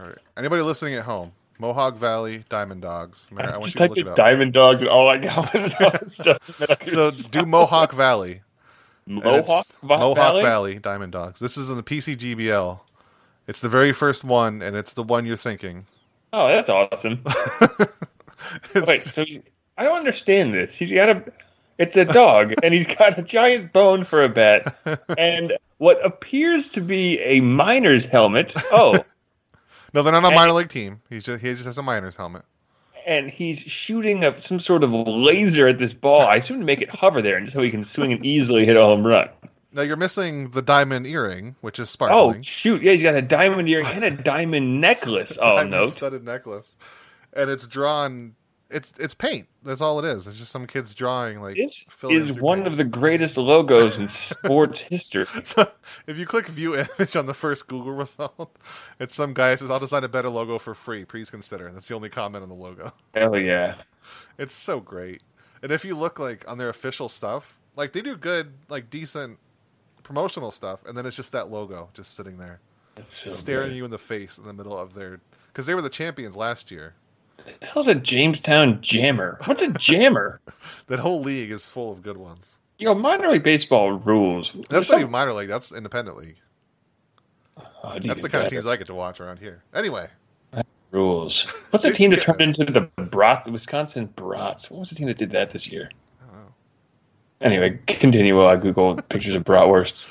All 0.00 0.06
right. 0.06 0.18
Anybody 0.36 0.62
listening 0.62 0.94
at 0.94 1.04
home? 1.04 1.32
Mohawk 1.60 1.96
Valley 1.96 2.44
Diamond 2.48 2.82
Dogs. 2.82 3.28
Merritt, 3.30 3.54
I 3.54 3.58
want 3.58 3.74
you 3.74 3.80
to 3.80 3.86
look 3.88 3.98
it 3.98 4.08
up. 4.08 4.16
Diamond 4.16 4.54
Dogs, 4.54 4.80
and 4.80 4.88
all 4.88 5.08
I 5.08 5.18
got 5.18 5.52
was 5.54 6.12
stuff. 6.14 6.38
in 6.48 6.54
Metal 6.60 6.76
Gear 6.84 6.94
So 6.94 7.10
do 7.10 7.44
Mohawk 7.44 7.92
Valley. 7.92 8.40
Mohawk, 9.08 9.66
Mohawk 9.82 10.16
Valley. 10.16 10.42
Valley 10.42 10.78
Diamond 10.78 11.12
Dogs. 11.12 11.40
This 11.40 11.56
is 11.56 11.70
in 11.70 11.76
the 11.76 11.82
PGCBL. 11.82 12.80
It's 13.46 13.60
the 13.60 13.68
very 13.68 13.92
first 13.92 14.24
one, 14.24 14.60
and 14.62 14.76
it's 14.76 14.92
the 14.92 15.02
one 15.02 15.24
you're 15.26 15.36
thinking. 15.36 15.86
Oh, 16.32 16.48
that's 16.48 16.68
awesome. 16.68 17.24
Wait, 18.86 19.02
so 19.02 19.22
you- 19.22 19.42
I 19.76 19.84
don't 19.84 19.98
understand 19.98 20.52
this. 20.54 20.70
He's 20.78 20.92
got 20.92 21.08
a, 21.08 21.22
it's 21.78 21.96
a 21.96 22.04
dog, 22.04 22.52
and 22.62 22.74
he's 22.74 22.86
got 22.98 23.18
a 23.18 23.22
giant 23.22 23.72
bone 23.72 24.04
for 24.04 24.24
a 24.24 24.28
bat, 24.28 24.76
and 25.18 25.52
what 25.78 26.04
appears 26.04 26.64
to 26.74 26.80
be 26.80 27.18
a 27.20 27.40
miner's 27.40 28.04
helmet. 28.10 28.52
Oh, 28.72 28.98
no, 29.94 30.02
they're 30.02 30.12
not 30.12 30.30
a 30.30 30.34
minor 30.34 30.52
league 30.52 30.68
team. 30.68 31.00
He's 31.08 31.24
just 31.24 31.42
he 31.42 31.52
just 31.54 31.64
has 31.66 31.78
a 31.78 31.82
miner's 31.82 32.16
helmet. 32.16 32.42
And 33.08 33.30
he's 33.30 33.58
shooting 33.86 34.22
a, 34.22 34.32
some 34.48 34.60
sort 34.60 34.84
of 34.84 34.90
laser 34.92 35.66
at 35.66 35.78
this 35.78 35.92
ball. 35.92 36.20
I 36.20 36.36
assume 36.36 36.60
to 36.60 36.64
make 36.64 36.82
it 36.82 36.90
hover 36.90 37.22
there, 37.22 37.36
and 37.36 37.50
so 37.52 37.60
he 37.60 37.70
can 37.70 37.84
swing 37.86 38.12
and 38.12 38.24
easily 38.24 38.66
hit 38.66 38.76
a 38.76 38.80
home 38.80 39.06
run. 39.06 39.28
Now 39.72 39.82
you're 39.82 39.96
missing 39.96 40.50
the 40.50 40.62
diamond 40.62 41.06
earring, 41.06 41.56
which 41.60 41.78
is 41.78 41.90
sparkling. 41.90 42.44
Oh 42.44 42.50
shoot! 42.62 42.82
Yeah, 42.82 42.92
he's 42.92 43.02
got 43.02 43.14
a 43.14 43.22
diamond 43.22 43.68
earring 43.68 43.86
and 43.86 44.04
a 44.04 44.10
diamond 44.10 44.80
necklace. 44.80 45.32
Oh 45.40 45.56
diamond 45.56 45.70
no! 45.70 45.86
studded 45.86 46.24
necklace, 46.24 46.76
and 47.32 47.50
it's 47.50 47.66
drawn. 47.66 48.34
It's 48.70 48.92
it's 48.98 49.14
paint. 49.14 49.48
That's 49.62 49.80
all 49.80 49.98
it 49.98 50.04
is. 50.04 50.26
It's 50.26 50.38
just 50.38 50.50
some 50.50 50.66
kids 50.66 50.94
drawing 50.94 51.40
like. 51.40 51.56
This 51.56 51.72
is 52.02 52.40
one 52.40 52.58
paint. 52.58 52.72
of 52.72 52.76
the 52.76 52.84
greatest 52.84 53.36
logos 53.38 53.98
in 53.98 54.10
sports 54.44 54.78
history. 54.88 55.24
So 55.44 55.70
if 56.06 56.18
you 56.18 56.26
click 56.26 56.48
view 56.48 56.76
image 56.76 57.16
on 57.16 57.24
the 57.26 57.34
first 57.34 57.66
Google 57.66 57.92
result, 57.92 58.54
it's 59.00 59.14
some 59.14 59.32
guy 59.32 59.54
says, 59.54 59.70
"I'll 59.70 59.78
design 59.78 60.04
a 60.04 60.08
better 60.08 60.28
logo 60.28 60.58
for 60.58 60.74
free. 60.74 61.06
Please 61.06 61.30
consider." 61.30 61.72
That's 61.72 61.88
the 61.88 61.94
only 61.94 62.10
comment 62.10 62.42
on 62.42 62.50
the 62.50 62.54
logo. 62.54 62.92
Hell 63.14 63.38
yeah! 63.38 63.76
It's 64.36 64.54
so 64.54 64.80
great. 64.80 65.22
And 65.62 65.72
if 65.72 65.84
you 65.84 65.94
look 65.96 66.18
like 66.18 66.46
on 66.46 66.58
their 66.58 66.68
official 66.68 67.08
stuff, 67.08 67.58
like 67.74 67.92
they 67.92 68.02
do 68.02 68.16
good, 68.16 68.52
like 68.68 68.90
decent 68.90 69.38
promotional 70.02 70.50
stuff, 70.50 70.84
and 70.86 70.96
then 70.96 71.06
it's 71.06 71.16
just 71.16 71.32
that 71.32 71.50
logo 71.50 71.88
just 71.94 72.14
sitting 72.14 72.36
there, 72.36 72.60
so 73.24 73.30
staring 73.30 73.70
good. 73.70 73.76
you 73.76 73.84
in 73.86 73.90
the 73.90 73.98
face 73.98 74.36
in 74.36 74.44
the 74.44 74.52
middle 74.52 74.76
of 74.76 74.92
their 74.94 75.20
because 75.46 75.64
they 75.66 75.74
were 75.74 75.82
the 75.82 75.88
champions 75.88 76.36
last 76.36 76.70
year. 76.70 76.94
The 77.44 77.66
hell's 77.66 77.88
a 77.88 77.94
Jamestown 77.94 78.80
jammer? 78.82 79.38
What's 79.44 79.62
a 79.62 79.68
jammer? 79.80 80.40
That 80.88 80.98
whole 80.98 81.20
league 81.20 81.50
is 81.50 81.66
full 81.66 81.92
of 81.92 82.02
good 82.02 82.16
ones. 82.16 82.58
you 82.78 82.86
know, 82.86 82.94
minor 82.94 83.30
league 83.30 83.42
baseball 83.42 83.92
rules. 83.92 84.52
That's 84.52 84.68
There's 84.68 84.82
not 84.90 84.94
some- 84.94 85.00
even 85.00 85.10
minor 85.10 85.32
league. 85.32 85.48
That's 85.48 85.72
independent 85.72 86.16
league. 86.16 86.36
Oh, 87.82 87.98
That's 87.98 88.22
the 88.22 88.28
kind 88.28 88.44
of 88.44 88.50
teams 88.50 88.66
I 88.66 88.76
get 88.76 88.86
to 88.88 88.94
watch 88.94 89.20
around 89.20 89.38
here. 89.38 89.62
Anyway, 89.74 90.08
rules. 90.90 91.42
What's 91.70 91.84
the 91.84 91.92
team 91.92 92.10
that 92.10 92.22
turned 92.22 92.40
into 92.40 92.64
the 92.64 92.82
Brats, 93.02 93.44
the 93.46 93.52
Wisconsin 93.52 94.06
Brats? 94.16 94.70
What 94.70 94.80
was 94.80 94.88
the 94.90 94.94
team 94.96 95.06
that 95.06 95.16
did 95.16 95.30
that 95.30 95.50
this 95.50 95.68
year? 95.68 95.90
I 96.20 96.26
don't 96.26 96.36
know. 96.36 96.52
Anyway, 97.40 97.78
continue 97.86 98.36
while 98.36 98.48
I 98.48 98.56
Google 98.56 98.96
pictures 98.96 99.34
of 99.36 99.44
bratwursts. 99.44 100.08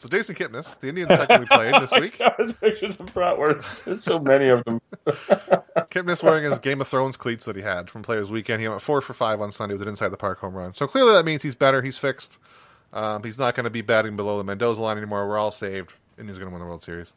So 0.00 0.08
Jason 0.08 0.34
Kipnis, 0.34 0.80
the 0.80 0.88
Indians 0.88 1.10
technically 1.10 1.44
played 1.44 1.74
this 1.74 1.92
week. 1.92 2.18
God, 2.18 2.58
pictures 2.58 2.98
of 2.98 3.08
bratwursts. 3.08 3.84
There's 3.84 4.02
so 4.02 4.18
many 4.18 4.48
of 4.48 4.64
them. 4.64 4.80
Kipnis 5.90 6.22
wearing 6.22 6.44
his 6.44 6.58
Game 6.58 6.80
of 6.80 6.88
Thrones 6.88 7.18
cleats 7.18 7.44
that 7.44 7.54
he 7.54 7.60
had 7.60 7.90
from 7.90 8.02
Players 8.02 8.30
Weekend. 8.30 8.62
He 8.62 8.68
went 8.68 8.80
four 8.80 9.02
for 9.02 9.12
five 9.12 9.42
on 9.42 9.52
Sunday 9.52 9.74
with 9.74 9.82
an 9.82 9.88
inside 9.88 10.08
the 10.08 10.16
park 10.16 10.38
home 10.38 10.54
run. 10.54 10.72
So 10.72 10.86
clearly 10.86 11.12
that 11.12 11.26
means 11.26 11.42
he's 11.42 11.54
better. 11.54 11.82
He's 11.82 11.98
fixed. 11.98 12.38
Um, 12.94 13.22
he's 13.24 13.38
not 13.38 13.54
going 13.54 13.64
to 13.64 13.70
be 13.70 13.82
batting 13.82 14.16
below 14.16 14.38
the 14.38 14.44
Mendoza 14.44 14.80
line 14.80 14.96
anymore. 14.96 15.28
We're 15.28 15.36
all 15.36 15.50
saved. 15.50 15.92
Indians 16.16 16.38
going 16.38 16.48
to 16.48 16.54
win 16.54 16.60
the 16.60 16.66
World 16.66 16.82
Series. 16.82 17.12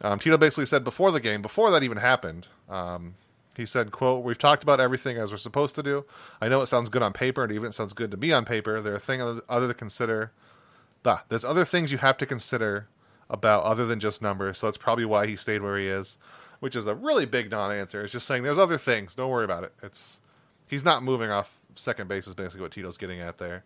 Um, 0.00 0.18
Tito 0.18 0.36
basically 0.36 0.66
said 0.66 0.82
before 0.82 1.12
the 1.12 1.20
game, 1.20 1.40
before 1.40 1.70
that 1.70 1.84
even 1.84 1.98
happened, 1.98 2.48
um, 2.68 3.14
he 3.56 3.64
said, 3.64 3.92
"quote 3.92 4.24
We've 4.24 4.36
talked 4.36 4.64
about 4.64 4.80
everything 4.80 5.18
as 5.18 5.30
we're 5.30 5.36
supposed 5.36 5.76
to 5.76 5.84
do. 5.84 6.04
I 6.40 6.48
know 6.48 6.62
it 6.62 6.66
sounds 6.66 6.88
good 6.88 7.02
on 7.02 7.12
paper, 7.12 7.44
and 7.44 7.52
even 7.52 7.68
it 7.68 7.74
sounds 7.74 7.92
good 7.92 8.10
to 8.10 8.16
me 8.16 8.32
on 8.32 8.44
paper. 8.44 8.82
There 8.82 8.92
are 8.94 8.98
things 8.98 9.40
other 9.48 9.68
to 9.68 9.74
consider. 9.74 10.32
There's 11.28 11.44
other 11.44 11.64
things 11.64 11.92
you 11.92 11.98
have 11.98 12.18
to 12.18 12.26
consider 12.26 12.88
about 13.28 13.64
other 13.64 13.86
than 13.86 13.98
just 14.00 14.22
numbers. 14.22 14.58
So 14.58 14.66
that's 14.66 14.78
probably 14.78 15.04
why 15.04 15.26
he 15.26 15.36
stayed 15.36 15.62
where 15.62 15.78
he 15.78 15.86
is, 15.86 16.18
which 16.60 16.76
is 16.76 16.86
a 16.86 16.94
really 16.94 17.26
big 17.26 17.50
non-answer. 17.50 18.02
It's 18.02 18.12
just 18.12 18.26
saying 18.26 18.42
there's 18.42 18.58
other 18.58 18.78
things. 18.78 19.14
Don't 19.14 19.30
worry 19.30 19.44
about 19.44 19.64
it. 19.64 19.72
It's 19.82 20.20
he's 20.66 20.84
not 20.84 21.02
moving 21.02 21.30
off 21.30 21.58
second 21.74 22.08
base 22.08 22.26
is 22.26 22.34
basically 22.34 22.62
what 22.62 22.72
Tito's 22.72 22.98
getting 22.98 23.20
at 23.20 23.38
there. 23.38 23.64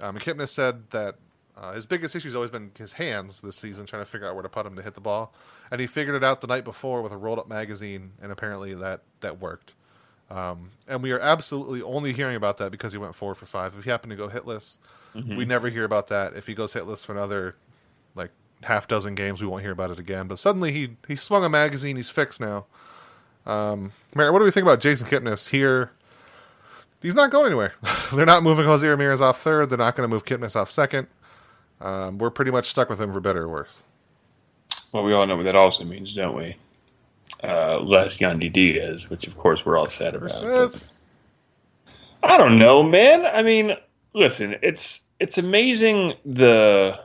Um, 0.00 0.18
said 0.46 0.90
that 0.90 1.16
uh, 1.56 1.72
his 1.72 1.86
biggest 1.86 2.16
issue 2.16 2.28
has 2.28 2.34
always 2.34 2.50
been 2.50 2.72
his 2.76 2.92
hands 2.92 3.40
this 3.40 3.56
season, 3.56 3.86
trying 3.86 4.02
to 4.02 4.10
figure 4.10 4.26
out 4.26 4.34
where 4.34 4.42
to 4.42 4.48
put 4.48 4.66
him 4.66 4.76
to 4.76 4.82
hit 4.82 4.94
the 4.94 5.00
ball. 5.00 5.34
And 5.70 5.80
he 5.80 5.86
figured 5.86 6.16
it 6.16 6.24
out 6.24 6.40
the 6.40 6.46
night 6.46 6.64
before 6.64 7.02
with 7.02 7.12
a 7.12 7.16
rolled 7.16 7.38
up 7.38 7.48
magazine, 7.48 8.12
and 8.20 8.32
apparently 8.32 8.74
that 8.74 9.02
that 9.20 9.40
worked. 9.40 9.74
Um, 10.30 10.70
and 10.88 11.02
we 11.02 11.12
are 11.12 11.20
absolutely 11.20 11.82
only 11.82 12.12
hearing 12.12 12.36
about 12.36 12.56
that 12.58 12.70
because 12.70 12.92
he 12.92 12.98
went 12.98 13.14
four 13.14 13.34
for 13.34 13.46
five. 13.46 13.76
If 13.76 13.84
he 13.84 13.90
happened 13.90 14.10
to 14.12 14.16
go 14.16 14.28
hitless, 14.28 14.78
we 15.14 15.44
never 15.44 15.68
hear 15.68 15.84
about 15.84 16.08
that. 16.08 16.34
If 16.34 16.46
he 16.46 16.54
goes 16.54 16.72
hitless 16.72 17.04
for 17.04 17.12
another 17.12 17.56
like 18.14 18.30
half 18.62 18.88
dozen 18.88 19.14
games, 19.14 19.40
we 19.40 19.46
won't 19.48 19.62
hear 19.62 19.72
about 19.72 19.90
it 19.90 19.98
again. 19.98 20.28
But 20.28 20.38
suddenly 20.38 20.72
he 20.72 20.96
he 21.08 21.16
swung 21.16 21.44
a 21.44 21.48
magazine. 21.48 21.96
He's 21.96 22.10
fixed 22.10 22.40
now. 22.40 22.66
Um, 23.44 23.92
Merritt, 24.14 24.32
what 24.32 24.38
do 24.38 24.44
we 24.44 24.50
think 24.50 24.64
about 24.64 24.80
Jason 24.80 25.06
Kipnis 25.06 25.48
here? 25.48 25.90
He's 27.00 27.14
not 27.14 27.30
going 27.30 27.46
anywhere. 27.46 27.74
They're 28.14 28.24
not 28.26 28.42
moving 28.44 28.64
Jose 28.64 28.86
Ramirez 28.86 29.20
off 29.20 29.40
third. 29.40 29.70
They're 29.70 29.78
not 29.78 29.96
going 29.96 30.08
to 30.08 30.14
move 30.14 30.24
Kipnis 30.24 30.54
off 30.54 30.70
second. 30.70 31.08
Um, 31.80 32.18
we're 32.18 32.30
pretty 32.30 32.52
much 32.52 32.66
stuck 32.68 32.88
with 32.88 33.00
him 33.00 33.12
for 33.12 33.20
better 33.20 33.42
or 33.42 33.48
worse. 33.48 33.82
Well, 34.92 35.02
we 35.02 35.12
all 35.12 35.26
know 35.26 35.36
what 35.36 35.44
that 35.46 35.56
also 35.56 35.84
means, 35.84 36.14
don't 36.14 36.36
we? 36.36 36.56
Uh, 37.42 37.80
less 37.80 38.18
Yandy 38.18 38.52
Diaz, 38.52 39.10
which 39.10 39.26
of 39.26 39.36
course 39.36 39.66
we're 39.66 39.76
all 39.76 39.88
sad 39.88 40.14
about. 40.14 40.30
I 42.22 42.36
don't 42.36 42.58
know, 42.58 42.84
man. 42.84 43.26
I 43.26 43.42
mean, 43.42 43.72
listen, 44.14 44.56
it's 44.62 45.02
it's 45.20 45.38
amazing 45.38 46.14
the 46.24 46.98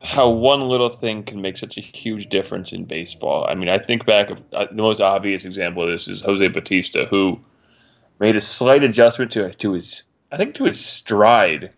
how 0.00 0.28
one 0.28 0.68
little 0.68 0.90
thing 0.90 1.22
can 1.22 1.40
make 1.40 1.56
such 1.56 1.78
a 1.78 1.80
huge 1.80 2.28
difference 2.28 2.72
in 2.72 2.84
baseball. 2.84 3.46
I 3.48 3.54
mean, 3.54 3.70
I 3.70 3.78
think 3.78 4.04
back 4.04 4.30
of 4.30 4.42
uh, 4.52 4.66
the 4.66 4.82
most 4.82 5.00
obvious 5.00 5.44
example 5.44 5.82
of 5.82 5.88
this 5.88 6.08
is 6.08 6.20
Jose 6.20 6.46
Bautista, 6.48 7.06
who 7.06 7.40
made 8.20 8.36
a 8.36 8.40
slight 8.40 8.82
adjustment 8.82 9.32
to 9.32 9.52
to 9.52 9.72
his, 9.72 10.02
I 10.30 10.36
think, 10.36 10.54
to 10.56 10.64
his 10.64 10.84
stride 10.84 11.72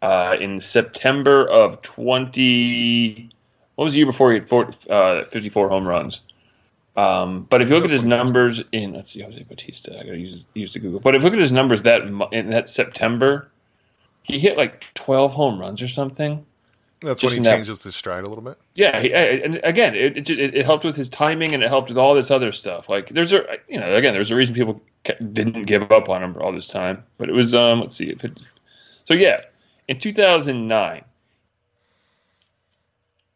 uh, 0.00 0.36
in 0.40 0.60
September 0.60 1.46
of 1.46 1.82
twenty. 1.82 3.30
What 3.74 3.84
was 3.84 3.92
the 3.94 3.98
year 3.98 4.06
before 4.06 4.32
he 4.32 4.38
had 4.38 4.48
four, 4.48 4.70
uh, 4.88 5.24
fifty 5.24 5.48
four 5.48 5.68
home 5.68 5.86
runs? 5.86 6.20
Um, 6.96 7.46
but 7.48 7.62
if 7.62 7.68
you 7.68 7.74
look 7.74 7.84
at 7.84 7.90
his 7.90 8.04
numbers 8.04 8.62
in, 8.72 8.92
let's 8.92 9.12
see, 9.12 9.22
Jose 9.22 9.42
Bautista, 9.44 9.98
I 9.98 10.04
gotta 10.04 10.18
use 10.18 10.44
use 10.54 10.74
the 10.74 10.78
Google. 10.78 11.00
But 11.00 11.14
if 11.14 11.22
you 11.22 11.26
look 11.26 11.34
at 11.34 11.40
his 11.40 11.52
numbers 11.52 11.82
that 11.82 12.02
in 12.32 12.50
that 12.50 12.68
September, 12.68 13.48
he 14.22 14.38
hit 14.38 14.56
like 14.56 14.84
twelve 14.94 15.32
home 15.32 15.58
runs 15.58 15.80
or 15.80 15.88
something. 15.88 16.44
That's 17.00 17.22
when 17.22 17.32
he 17.32 17.40
changes 17.40 17.82
his 17.82 17.96
stride 17.96 18.24
a 18.24 18.28
little 18.28 18.44
bit. 18.44 18.58
Yeah, 18.74 19.00
he, 19.00 19.12
and 19.12 19.58
again, 19.64 19.96
it, 19.96 20.16
it, 20.30 20.30
it 20.30 20.64
helped 20.64 20.84
with 20.84 20.94
his 20.94 21.10
timing 21.10 21.52
and 21.52 21.60
it 21.60 21.68
helped 21.68 21.88
with 21.88 21.98
all 21.98 22.14
this 22.14 22.30
other 22.30 22.52
stuff. 22.52 22.88
Like 22.88 23.08
there's 23.08 23.32
a 23.32 23.44
you 23.68 23.80
know 23.80 23.94
again 23.94 24.12
there's 24.12 24.30
a 24.30 24.36
reason 24.36 24.54
people 24.54 24.80
didn't 25.32 25.64
give 25.64 25.90
up 25.90 26.08
on 26.08 26.22
him 26.22 26.36
all 26.40 26.52
this 26.52 26.68
time. 26.68 27.02
But 27.18 27.28
it 27.28 27.32
was 27.32 27.54
um 27.54 27.80
let's 27.80 27.96
see 27.96 28.10
if 28.10 28.24
it, 28.24 28.40
so 29.04 29.14
yeah 29.14 29.42
in 29.88 29.98
2009 29.98 31.04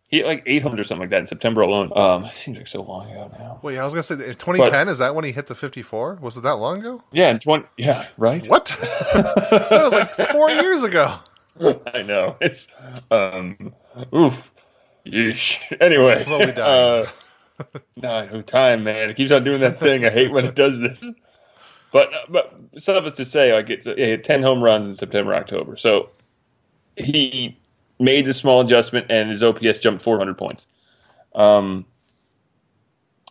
he 0.09 0.19
hit 0.19 0.27
like 0.27 0.42
eight 0.47 0.62
hundred 0.62 0.81
or 0.81 0.85
something 0.85 1.03
like 1.03 1.11
that 1.11 1.21
in 1.21 1.27
September 1.27 1.62
alone. 1.62 1.90
Um, 1.97 2.25
it 2.25 2.37
seems 2.37 2.59
like 2.59 2.69
so 2.69 2.83
long 2.83 3.11
ago 3.11 3.31
now. 3.38 3.59
Wait, 3.62 3.79
I 3.79 3.85
was 3.85 3.92
gonna 3.92 4.03
say 4.05 4.16
2010. 4.16 4.71
But, 4.71 4.88
is 4.88 4.99
that 4.99 5.14
when 5.14 5.25
he 5.25 5.33
hit 5.33 5.47
the 5.49 5.55
54? 5.55 6.19
Was 6.21 6.37
it 6.37 6.42
that 6.42 6.55
long 6.55 6.79
ago? 6.79 7.03
Yeah, 7.12 7.31
in 7.31 7.40
20. 7.40 7.64
Yeah, 7.77 8.07
right. 8.16 8.47
What? 8.47 8.66
that 9.12 9.69
was 9.71 9.92
like 9.92 10.14
four 10.31 10.51
years 10.62 10.85
ago. 10.85 11.16
I 11.92 12.03
know 12.03 12.37
it's 12.40 12.69
um, 13.11 13.75
oof, 14.14 14.53
yeesh. 15.07 15.61
Anyway, 15.81 16.14
slowly 16.25 16.53
dying. 16.53 17.07
Uh, 17.59 17.64
no, 17.97 18.42
time, 18.42 18.85
man. 18.85 19.09
It 19.09 19.16
keeps 19.16 19.33
on 19.33 19.42
doing 19.42 19.62
that 19.62 19.81
thing. 19.81 20.05
I 20.05 20.11
hate 20.11 20.31
when 20.31 20.45
it 20.45 20.55
does 20.55 20.79
this. 20.79 20.99
But 21.90 22.11
but 22.29 22.55
suffice 22.77 23.12
to 23.12 23.25
say, 23.25 23.55
like 23.55 23.71
it's 23.71 23.87
he 23.87 24.11
had 24.11 24.23
ten 24.23 24.42
home 24.42 24.62
runs 24.62 24.87
in 24.87 24.95
September, 24.95 25.35
October. 25.35 25.79
So 25.79 26.11
he 26.97 27.59
made 27.99 28.27
the 28.27 28.35
small 28.35 28.61
adjustment, 28.61 29.07
and 29.11 29.31
his 29.31 29.43
OPS 29.43 29.79
jumped 29.79 30.03
400 30.03 30.37
points. 30.37 30.67
Um, 31.35 31.87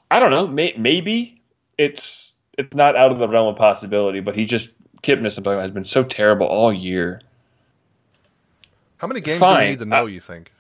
I 0.10 0.20
don't 0.20 0.32
know. 0.32 0.48
May, 0.48 0.74
maybe 0.78 1.42
it's 1.78 2.32
it's 2.58 2.76
not 2.76 2.96
out 2.96 3.12
of 3.12 3.20
the 3.20 3.28
realm 3.28 3.48
of 3.48 3.58
possibility, 3.58 4.20
but 4.20 4.36
he 4.36 4.46
just 4.46 4.70
Kipnis 5.02 5.44
has 5.44 5.72
been 5.72 5.84
so 5.84 6.04
terrible 6.04 6.48
all 6.48 6.74
year. 6.74 7.22
How 8.98 9.08
many 9.08 9.22
games 9.22 9.40
Fine. 9.40 9.56
do 9.56 9.64
we 9.64 9.70
need 9.72 9.80
to 9.80 9.86
know? 9.86 10.06
you 10.06 10.20
think? 10.20 10.52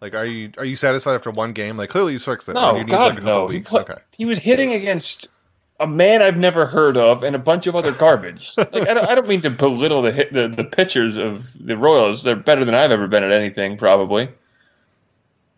Like, 0.00 0.14
are 0.14 0.24
you 0.24 0.50
are 0.58 0.64
you 0.64 0.74
satisfied 0.74 1.14
after 1.14 1.30
one 1.30 1.52
game? 1.52 1.76
Like, 1.76 1.90
clearly 1.90 2.12
he's 2.12 2.24
fixed 2.24 2.48
it. 2.48 2.54
No, 2.54 2.72
you 2.76 2.84
need 2.84 2.90
God, 2.90 3.14
like 3.14 3.22
a 3.22 3.24
no. 3.24 3.46
Weeks? 3.46 3.70
He, 3.70 3.78
okay. 3.78 3.94
he 4.10 4.24
was 4.24 4.38
hitting 4.38 4.72
against 4.72 5.28
a 5.82 5.86
man 5.86 6.22
I've 6.22 6.38
never 6.38 6.64
heard 6.64 6.96
of 6.96 7.24
and 7.24 7.34
a 7.34 7.40
bunch 7.40 7.66
of 7.66 7.74
other 7.74 7.90
garbage. 7.90 8.54
like 8.56 8.88
I 8.88 8.94
don't, 8.94 9.08
I 9.08 9.14
don't, 9.16 9.26
mean 9.26 9.42
to 9.42 9.50
belittle 9.50 10.00
the, 10.02 10.28
the 10.30 10.48
the 10.48 10.64
pitchers 10.64 11.16
of 11.16 11.52
the 11.58 11.76
Royals. 11.76 12.22
They're 12.22 12.36
better 12.36 12.64
than 12.64 12.74
I've 12.74 12.92
ever 12.92 13.08
been 13.08 13.24
at 13.24 13.32
anything, 13.32 13.76
probably. 13.76 14.28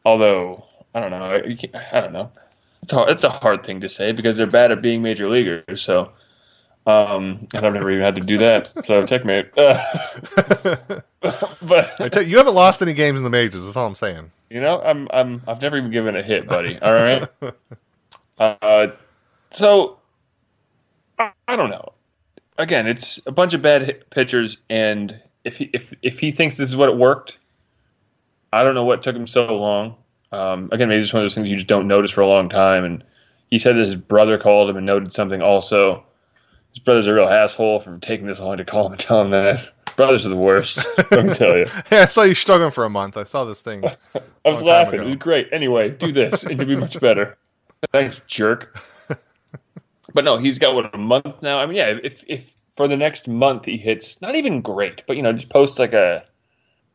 Although 0.04 0.64
I 0.94 1.00
don't 1.00 1.10
know, 1.10 1.24
I, 1.24 1.96
I 1.96 2.00
don't 2.00 2.14
know. 2.14 2.32
It's 2.82 2.92
a, 2.92 3.02
it's 3.04 3.24
a 3.24 3.30
hard 3.30 3.64
thing 3.64 3.82
to 3.82 3.88
say 3.88 4.12
because 4.12 4.38
they're 4.38 4.46
bad 4.46 4.72
at 4.72 4.80
being 4.80 5.02
major 5.02 5.28
leaguers. 5.28 5.82
So, 5.82 6.12
um, 6.86 7.46
and 7.54 7.66
I've 7.66 7.74
never 7.74 7.90
even 7.90 8.02
had 8.02 8.14
to 8.16 8.22
do 8.22 8.38
that. 8.38 8.72
So 8.86 9.04
checkmate. 9.04 9.50
Uh, 9.58 9.82
but 11.62 12.16
you, 12.16 12.22
you 12.22 12.38
haven't 12.38 12.54
lost 12.54 12.80
any 12.80 12.94
games 12.94 13.20
in 13.20 13.24
the 13.24 13.30
majors. 13.30 13.62
That's 13.64 13.76
all 13.76 13.86
I'm 13.86 13.94
saying. 13.94 14.30
You 14.48 14.62
know, 14.62 14.80
I'm 14.80 15.06
I'm 15.12 15.42
I've 15.46 15.60
never 15.60 15.76
even 15.76 15.90
given 15.90 16.16
a 16.16 16.22
hit, 16.22 16.46
buddy. 16.46 16.78
All 16.80 16.94
right. 16.94 17.26
uh, 18.38 18.88
so 19.50 19.98
I 21.18 21.56
don't 21.56 21.70
know. 21.70 21.92
Again, 22.58 22.86
it's 22.86 23.20
a 23.26 23.32
bunch 23.32 23.54
of 23.54 23.62
bad 23.62 24.04
pitchers, 24.10 24.58
and 24.70 25.20
if 25.44 25.58
he 25.58 25.70
if 25.72 25.92
if 26.02 26.20
he 26.20 26.30
thinks 26.30 26.56
this 26.56 26.68
is 26.68 26.76
what 26.76 26.88
it 26.88 26.96
worked, 26.96 27.38
I 28.52 28.62
don't 28.62 28.74
know 28.74 28.84
what 28.84 29.02
took 29.02 29.16
him 29.16 29.26
so 29.26 29.56
long. 29.56 29.96
Um, 30.34 30.68
again, 30.72 30.88
maybe 30.88 31.00
it's 31.00 31.12
one 31.12 31.22
of 31.22 31.24
those 31.24 31.34
things 31.34 31.48
you 31.48 31.56
just 31.56 31.68
don't 31.68 31.86
notice 31.86 32.10
for 32.10 32.20
a 32.20 32.26
long 32.26 32.48
time. 32.48 32.84
And 32.84 33.04
he 33.50 33.58
said 33.58 33.76
that 33.76 33.84
his 33.84 33.96
brother 33.96 34.38
called 34.38 34.68
him 34.70 34.76
and 34.76 34.86
noted 34.86 35.12
something. 35.12 35.42
Also, 35.42 36.04
his 36.72 36.80
brother's 36.80 37.06
a 37.06 37.14
real 37.14 37.28
asshole 37.28 37.80
for 37.80 37.98
taking 37.98 38.26
this 38.26 38.40
long 38.40 38.56
to 38.56 38.64
call 38.64 38.86
him 38.86 38.92
and 38.92 39.00
tell 39.00 39.22
him 39.22 39.30
that. 39.30 39.70
Brothers 39.96 40.26
are 40.26 40.30
the 40.30 40.36
worst. 40.36 40.84
let 41.12 41.26
me 41.26 41.34
tell 41.34 41.56
you. 41.56 41.66
yeah, 41.92 42.02
I 42.02 42.06
saw 42.06 42.22
you 42.22 42.34
struggling 42.34 42.72
for 42.72 42.84
a 42.84 42.90
month. 42.90 43.16
I 43.16 43.24
saw 43.24 43.44
this 43.44 43.62
thing. 43.62 43.84
I 44.14 44.48
was 44.48 44.62
laughing. 44.62 45.00
It 45.00 45.04
was 45.04 45.16
great. 45.16 45.52
Anyway, 45.52 45.90
do 45.90 46.10
this, 46.10 46.42
and 46.42 46.58
you'll 46.58 46.68
be 46.68 46.76
much 46.76 46.98
better. 47.00 47.38
Thanks, 47.92 48.20
jerk. 48.26 48.76
But 50.14 50.24
no, 50.24 50.38
he's 50.38 50.58
got 50.58 50.74
what 50.74 50.94
a 50.94 50.98
month 50.98 51.42
now. 51.42 51.58
I 51.58 51.66
mean, 51.66 51.76
yeah, 51.76 51.98
if 52.02 52.24
if 52.28 52.54
for 52.76 52.88
the 52.88 52.96
next 52.96 53.28
month 53.28 53.64
he 53.64 53.76
hits 53.76 54.22
not 54.22 54.36
even 54.36 54.60
great, 54.60 55.02
but 55.06 55.16
you 55.16 55.22
know, 55.22 55.32
just 55.32 55.50
post 55.50 55.78
like 55.78 55.92
a 55.92 56.22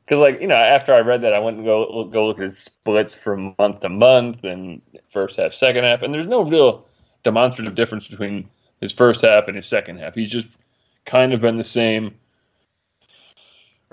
because 0.05 0.19
like 0.19 0.41
you 0.41 0.47
know 0.47 0.55
after 0.55 0.93
I 0.93 1.01
read 1.01 1.21
that 1.21 1.33
I 1.33 1.39
went 1.39 1.57
and 1.57 1.65
go 1.65 2.05
go 2.05 2.27
look 2.27 2.37
at 2.37 2.43
his 2.43 2.57
splits 2.57 3.13
from 3.13 3.53
month 3.59 3.81
to 3.81 3.89
month 3.89 4.43
and 4.43 4.81
first 5.09 5.35
half, 5.35 5.53
second 5.53 5.83
half, 5.83 6.01
and 6.01 6.13
there's 6.13 6.27
no 6.27 6.43
real 6.43 6.87
demonstrative 7.23 7.75
difference 7.75 8.07
between 8.07 8.49
his 8.79 8.93
first 8.93 9.21
half 9.21 9.47
and 9.47 9.55
his 9.55 9.65
second 9.65 9.99
half. 9.99 10.15
He's 10.15 10.31
just 10.31 10.57
kind 11.05 11.33
of 11.33 11.41
been 11.41 11.57
the 11.57 11.63
same. 11.63 12.15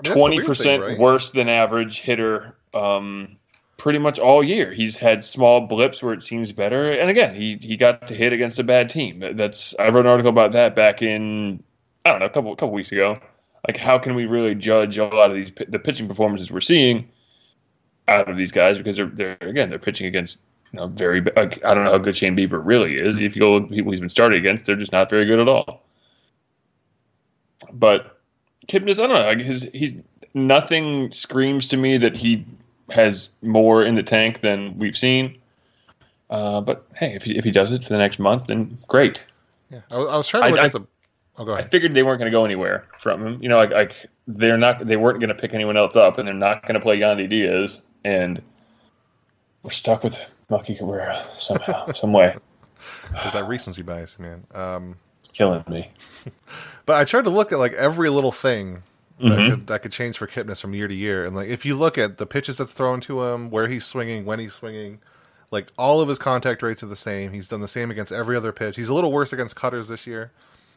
Twenty 0.03 0.39
percent 0.41 0.83
right? 0.83 0.97
worse 0.97 1.31
than 1.31 1.49
average 1.49 1.99
hitter. 1.99 2.55
Um, 2.73 3.37
pretty 3.77 3.99
much 3.99 4.19
all 4.19 4.43
year. 4.43 4.73
He's 4.73 4.97
had 4.97 5.23
small 5.23 5.61
blips 5.61 6.01
where 6.01 6.13
it 6.13 6.23
seems 6.23 6.51
better, 6.51 6.91
and 6.91 7.09
again, 7.09 7.35
he 7.35 7.57
he 7.61 7.77
got 7.77 8.07
to 8.07 8.13
hit 8.13 8.33
against 8.33 8.59
a 8.59 8.63
bad 8.63 8.89
team. 8.89 9.23
That's 9.35 9.73
I 9.79 9.89
wrote 9.89 10.05
an 10.05 10.07
article 10.07 10.29
about 10.29 10.51
that 10.53 10.75
back 10.75 11.01
in 11.01 11.63
I 12.05 12.11
don't 12.11 12.19
know 12.19 12.25
a 12.25 12.29
couple 12.29 12.51
a 12.51 12.55
couple 12.55 12.71
weeks 12.71 12.91
ago. 12.91 13.19
Like, 13.67 13.77
how 13.77 13.99
can 13.99 14.15
we 14.15 14.25
really 14.25 14.55
judge 14.55 14.97
a 14.97 15.05
lot 15.05 15.29
of 15.29 15.35
these 15.35 15.51
the 15.67 15.79
pitching 15.79 16.07
performances 16.07 16.51
we're 16.51 16.61
seeing 16.61 17.09
out 18.07 18.29
of 18.29 18.37
these 18.37 18.51
guys 18.51 18.77
because 18.77 18.97
they're 18.97 19.07
they're 19.07 19.37
again 19.41 19.69
they're 19.69 19.79
pitching 19.79 20.07
against 20.07 20.37
you 20.71 20.79
know 20.79 20.87
very 20.87 21.21
I 21.37 21.45
don't 21.45 21.83
know 21.83 21.91
how 21.91 21.97
good 21.97 22.15
Shane 22.15 22.35
Bieber 22.35 22.61
really 22.63 22.97
is. 22.97 23.17
If 23.17 23.35
you 23.35 23.41
go 23.41 23.59
with 23.59 23.69
people 23.69 23.91
he's 23.91 23.99
been 23.99 24.09
starting 24.09 24.39
against, 24.39 24.65
they're 24.65 24.75
just 24.75 24.91
not 24.91 25.09
very 25.09 25.25
good 25.25 25.39
at 25.39 25.47
all. 25.47 25.83
But 27.73 28.19
Kipnis, 28.67 29.03
I 29.03 29.07
don't 29.07 29.37
know. 29.39 29.43
His 29.43 29.67
he's 29.73 30.01
nothing 30.33 31.11
screams 31.11 31.67
to 31.69 31.77
me 31.77 31.97
that 31.97 32.15
he 32.15 32.45
has 32.89 33.31
more 33.41 33.83
in 33.83 33.95
the 33.95 34.03
tank 34.03 34.41
than 34.41 34.77
we've 34.77 34.97
seen. 34.97 35.37
Uh, 36.29 36.61
but 36.61 36.85
hey, 36.95 37.13
if 37.13 37.23
he, 37.23 37.37
if 37.37 37.43
he 37.43 37.51
does 37.51 37.71
it 37.71 37.83
for 37.83 37.89
the 37.89 37.97
next 37.97 38.19
month, 38.19 38.47
then 38.47 38.77
great. 38.87 39.23
Yeah, 39.69 39.81
I, 39.91 39.97
I 39.97 40.17
was 40.17 40.27
trying 40.27 40.43
to 40.43 40.49
look 40.49 40.59
I, 40.59 40.65
at 40.65 40.71
the. 40.71 40.87
Oh, 41.37 41.45
go 41.45 41.53
ahead. 41.53 41.65
I 41.65 41.67
figured 41.67 41.93
they 41.93 42.03
weren't 42.03 42.19
going 42.19 42.31
to 42.31 42.35
go 42.35 42.45
anywhere 42.45 42.85
from 42.97 43.25
him. 43.25 43.41
You 43.41 43.49
know, 43.49 43.57
like, 43.57 43.71
like 43.71 44.07
they're 44.27 44.57
not, 44.57 44.85
they 44.85 44.97
weren't 44.97 45.19
going 45.19 45.29
to 45.29 45.35
pick 45.35 45.53
anyone 45.53 45.77
else 45.77 45.95
up, 45.95 46.17
and 46.17 46.27
they're 46.27 46.33
not 46.33 46.63
going 46.63 46.73
to 46.73 46.79
play 46.79 46.97
Yandy 46.99 47.29
Diaz, 47.29 47.81
and 48.03 48.41
we're 49.63 49.69
stuck 49.69 50.03
with 50.03 50.17
Melky 50.49 50.75
Cabrera 50.75 51.23
somehow, 51.37 51.91
some 51.93 52.11
way. 52.11 52.35
There's 53.11 53.33
that 53.33 53.47
recency 53.47 53.83
bias, 53.83 54.17
man. 54.19 54.45
Um, 54.53 54.95
Killing 55.33 55.63
me. 55.67 55.91
but 56.85 56.95
I 56.95 57.03
tried 57.03 57.25
to 57.25 57.29
look 57.29 57.51
at 57.51 57.59
like 57.59 57.73
every 57.73 58.09
little 58.09 58.31
thing 58.31 58.81
mm-hmm. 59.19 59.29
that, 59.29 59.49
could, 59.49 59.67
that 59.67 59.81
could 59.81 59.91
change 59.91 60.17
for 60.17 60.27
Kipnis 60.27 60.61
from 60.61 60.73
year 60.73 60.87
to 60.87 60.93
year. 60.93 61.25
And 61.25 61.35
like 61.35 61.49
if 61.49 61.65
you 61.65 61.75
look 61.75 61.97
at 61.97 62.17
the 62.17 62.25
pitches 62.25 62.57
that's 62.57 62.71
thrown 62.71 63.01
to 63.01 63.23
him, 63.23 63.49
where 63.49 63.67
he's 63.67 63.85
swinging, 63.85 64.25
when 64.25 64.39
he's 64.39 64.53
swinging, 64.53 64.99
like 65.51 65.71
all 65.77 66.01
of 66.01 66.09
his 66.09 66.19
contact 66.19 66.61
rates 66.61 66.83
are 66.83 66.87
the 66.87 66.95
same. 66.95 67.33
He's 67.33 67.47
done 67.47 67.61
the 67.61 67.67
same 67.67 67.91
against 67.91 68.11
every 68.11 68.35
other 68.35 68.51
pitch. 68.51 68.75
He's 68.75 68.89
a 68.89 68.93
little 68.93 69.11
worse 69.11 69.33
against 69.33 69.55
cutters 69.55 69.87
this 69.87 70.05
year, 70.05 70.31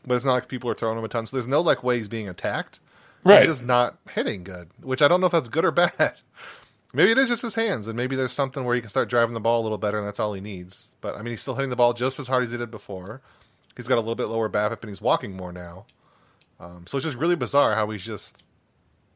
but 0.07 0.14
it's 0.14 0.24
not 0.24 0.35
like 0.35 0.48
people 0.48 0.70
are 0.70 0.74
throwing 0.74 0.98
him 0.98 1.05
a 1.05 1.09
ton. 1.09 1.26
So 1.26 1.37
there's 1.37 1.48
no 1.48 1.61
like 1.61 1.83
way 1.83 1.96
he's 1.96 2.09
being 2.09 2.29
attacked. 2.29 2.81
Right. 3.24 3.40
He's 3.40 3.48
just 3.48 3.64
not 3.64 3.98
hitting 4.14 4.44
good, 4.44 4.70
which 4.81 5.03
I 5.03 5.09
don't 5.09 5.20
know 5.20 5.26
if 5.26 5.33
that's 5.33 5.48
good 5.48 5.64
or 5.64 5.70
bad. 5.72 6.20
Maybe 6.92 7.12
it 7.12 7.18
is 7.18 7.29
just 7.29 7.42
his 7.42 7.55
hands, 7.55 7.87
and 7.87 7.96
maybe 7.96 8.16
there's 8.16 8.33
something 8.33 8.64
where 8.64 8.74
he 8.74 8.81
can 8.81 8.90
start 8.90 9.09
driving 9.09 9.35
the 9.35 9.40
ball 9.40 9.61
a 9.61 9.62
little 9.62 9.79
better, 9.79 9.98
and 9.98 10.07
that's 10.07 10.18
all 10.18 10.35
he 10.35 10.40
needs. 10.40 10.96
But 11.00 11.14
I 11.14 11.18
mean, 11.18 11.31
he's 11.31 11.40
still 11.40 11.55
hitting 11.55 11.70
the 11.70 11.76
ball 11.76 11.92
just 11.92 12.18
as 12.18 12.26
hard 12.26 12.42
as 12.42 12.50
he 12.50 12.57
did 12.57 12.70
before. 12.70 13.20
He's 13.76 13.87
got 13.87 13.96
a 13.96 14.00
little 14.00 14.16
bit 14.16 14.26
lower 14.26 14.48
BABIP, 14.48 14.81
and 14.81 14.90
he's 14.90 15.00
walking 15.00 15.37
more 15.37 15.53
now. 15.53 15.87
Um, 16.61 16.87
so 16.87 16.99
it's 16.99 17.05
just 17.05 17.16
really 17.16 17.37
bizarre 17.37 17.75
how 17.75 17.88
he's 17.90 18.05
just 18.05 18.44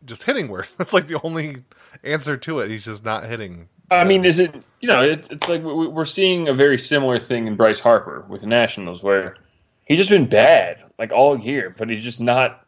just 0.04 0.24
hitting 0.24 0.48
worse. 0.48 0.72
That's 0.78 0.92
like 0.92 1.06
the 1.06 1.20
only 1.22 1.58
answer 2.02 2.36
to 2.36 2.58
it. 2.60 2.70
He's 2.70 2.84
just 2.84 3.04
not 3.04 3.24
hitting. 3.24 3.68
I 3.90 4.04
mean, 4.04 4.24
is 4.24 4.38
it 4.38 4.54
you 4.80 4.88
know 4.88 5.02
it's 5.02 5.28
it's 5.28 5.48
like 5.48 5.62
we're 5.62 6.06
seeing 6.06 6.48
a 6.48 6.54
very 6.54 6.78
similar 6.78 7.18
thing 7.18 7.46
in 7.46 7.54
Bryce 7.54 7.80
Harper 7.80 8.24
with 8.28 8.40
the 8.40 8.46
Nationals, 8.46 9.02
where 9.02 9.36
he's 9.84 9.98
just 9.98 10.10
been 10.10 10.28
bad 10.28 10.82
like 10.98 11.12
all 11.12 11.38
year, 11.38 11.74
but 11.76 11.90
he's 11.90 12.02
just 12.02 12.20
not 12.20 12.66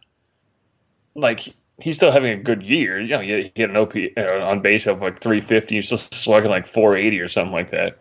like 1.14 1.54
he's 1.80 1.96
still 1.96 2.10
having 2.10 2.32
a 2.32 2.42
good 2.42 2.62
year. 2.62 3.00
You 3.00 3.08
know, 3.08 3.20
he, 3.20 3.52
had 3.56 3.70
an 3.70 3.76
OP 3.76 3.94
on 4.16 4.60
base 4.60 4.86
of 4.86 5.00
like 5.00 5.20
350. 5.20 5.74
He's 5.74 5.86
still 5.86 5.98
slugging 5.98 6.50
like 6.50 6.66
480 6.66 7.20
or 7.20 7.28
something 7.28 7.52
like 7.52 7.70
that. 7.70 7.98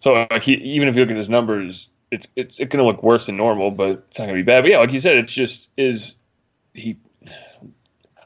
So 0.00 0.26
like 0.30 0.42
he, 0.42 0.54
even 0.54 0.88
if 0.88 0.96
you 0.96 1.02
look 1.02 1.10
at 1.10 1.16
his 1.16 1.30
numbers, 1.30 1.88
it's 2.10 2.26
it's 2.36 2.58
it's 2.60 2.72
going 2.72 2.84
to 2.84 2.90
look 2.90 3.02
worse 3.02 3.26
than 3.26 3.36
normal, 3.36 3.70
but 3.70 4.04
it's 4.08 4.18
not 4.18 4.26
going 4.26 4.38
to 4.38 4.42
be 4.42 4.46
bad. 4.46 4.62
But 4.62 4.70
yeah, 4.70 4.78
like 4.78 4.92
you 4.92 5.00
said, 5.00 5.16
it's 5.16 5.32
just 5.32 5.70
is 5.76 6.14
he 6.74 6.96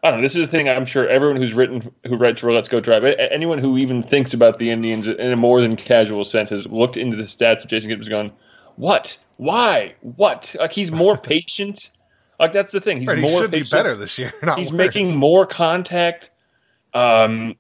I 0.03 0.11
don't 0.11 0.21
know. 0.21 0.23
This 0.23 0.35
is 0.35 0.39
the 0.39 0.47
thing. 0.47 0.69
I'm 0.69 0.87
sure 0.87 1.07
everyone 1.09 1.37
who's 1.37 1.53
written, 1.53 1.93
who 2.07 2.17
writes 2.17 2.41
for 2.41 2.53
Let's 2.53 2.69
Go 2.69 2.81
Tribe, 2.81 3.05
anyone 3.19 3.59
who 3.59 3.77
even 3.77 4.03
thinks 4.03 4.33
about 4.33 4.59
the 4.59 4.71
Indians 4.71 5.07
in 5.07 5.33
a 5.33 5.37
more 5.37 5.61
than 5.61 5.77
casual 5.77 6.25
sense, 6.25 6.51
has 6.51 6.67
looked 6.67 6.97
into 6.97 7.17
the 7.17 7.25
stats 7.25 7.65
of 7.65 7.69
Jason 7.69 7.91
Kipnis, 7.91 8.09
gone, 8.09 8.33
"What? 8.77 9.19
Why? 9.37 9.95
What? 10.01 10.55
Like 10.59 10.73
he's 10.73 10.91
more 10.91 11.17
patient. 11.19 11.91
Like 12.39 12.53
that's 12.53 12.73
the 12.73 12.81
thing. 12.81 12.99
He's 12.99 13.09
right, 13.09 13.19
more. 13.19 13.31
He 13.31 13.39
should 13.39 13.51
patient. 13.51 13.71
be 13.71 13.77
better 13.77 13.95
this 13.95 14.19
year. 14.19 14.33
he's 14.57 14.73
worse. 14.73 14.73
making 14.73 15.17
more 15.17 15.45
contact. 15.45 16.31
Um, 16.95 17.57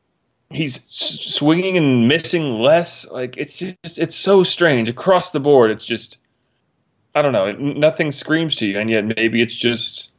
he's 0.50 0.84
swinging 0.90 1.76
and 1.76 2.08
missing 2.08 2.56
less. 2.56 3.08
Like 3.10 3.36
it's 3.36 3.58
just, 3.58 3.98
it's 3.98 4.16
so 4.16 4.42
strange 4.42 4.88
across 4.88 5.30
the 5.30 5.40
board. 5.40 5.70
It's 5.70 5.86
just, 5.86 6.18
I 7.14 7.22
don't 7.22 7.32
know. 7.32 7.52
Nothing 7.52 8.12
screams 8.12 8.56
to 8.56 8.66
you, 8.66 8.78
and 8.78 8.90
yet 8.90 9.04
maybe 9.04 9.40
it's 9.40 9.56
just 9.56 10.10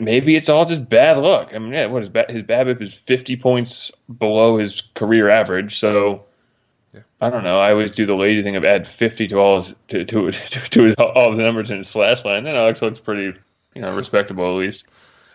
maybe 0.00 0.36
it's 0.36 0.48
all 0.48 0.64
just 0.64 0.88
bad 0.88 1.18
luck. 1.18 1.50
I 1.54 1.58
mean, 1.58 1.72
yeah, 1.72 1.86
what 1.86 2.02
is 2.02 2.08
bad? 2.08 2.30
His 2.30 2.42
BABIP 2.42 2.80
is 2.80 2.94
50 2.94 3.36
points 3.36 3.90
below 4.18 4.58
his 4.58 4.82
career 4.94 5.28
average. 5.28 5.78
So 5.78 6.24
yeah. 6.92 7.00
I 7.20 7.30
don't 7.30 7.44
know. 7.44 7.58
I 7.58 7.70
always 7.70 7.90
do 7.90 8.06
the 8.06 8.14
lazy 8.14 8.42
thing 8.42 8.56
of 8.56 8.64
add 8.64 8.86
50 8.86 9.28
to 9.28 9.38
all 9.38 9.60
his 9.60 9.74
to 9.88 10.04
to, 10.04 10.30
to 10.30 10.82
his, 10.82 10.94
all 10.94 11.36
the 11.36 11.42
numbers 11.42 11.70
in 11.70 11.78
his 11.78 11.88
slash 11.88 12.24
line. 12.24 12.44
Then 12.44 12.54
Alex 12.54 12.82
looks 12.82 13.00
pretty, 13.00 13.38
you 13.74 13.82
know, 13.82 13.94
respectable 13.94 14.44
at 14.44 14.58
least. 14.58 14.84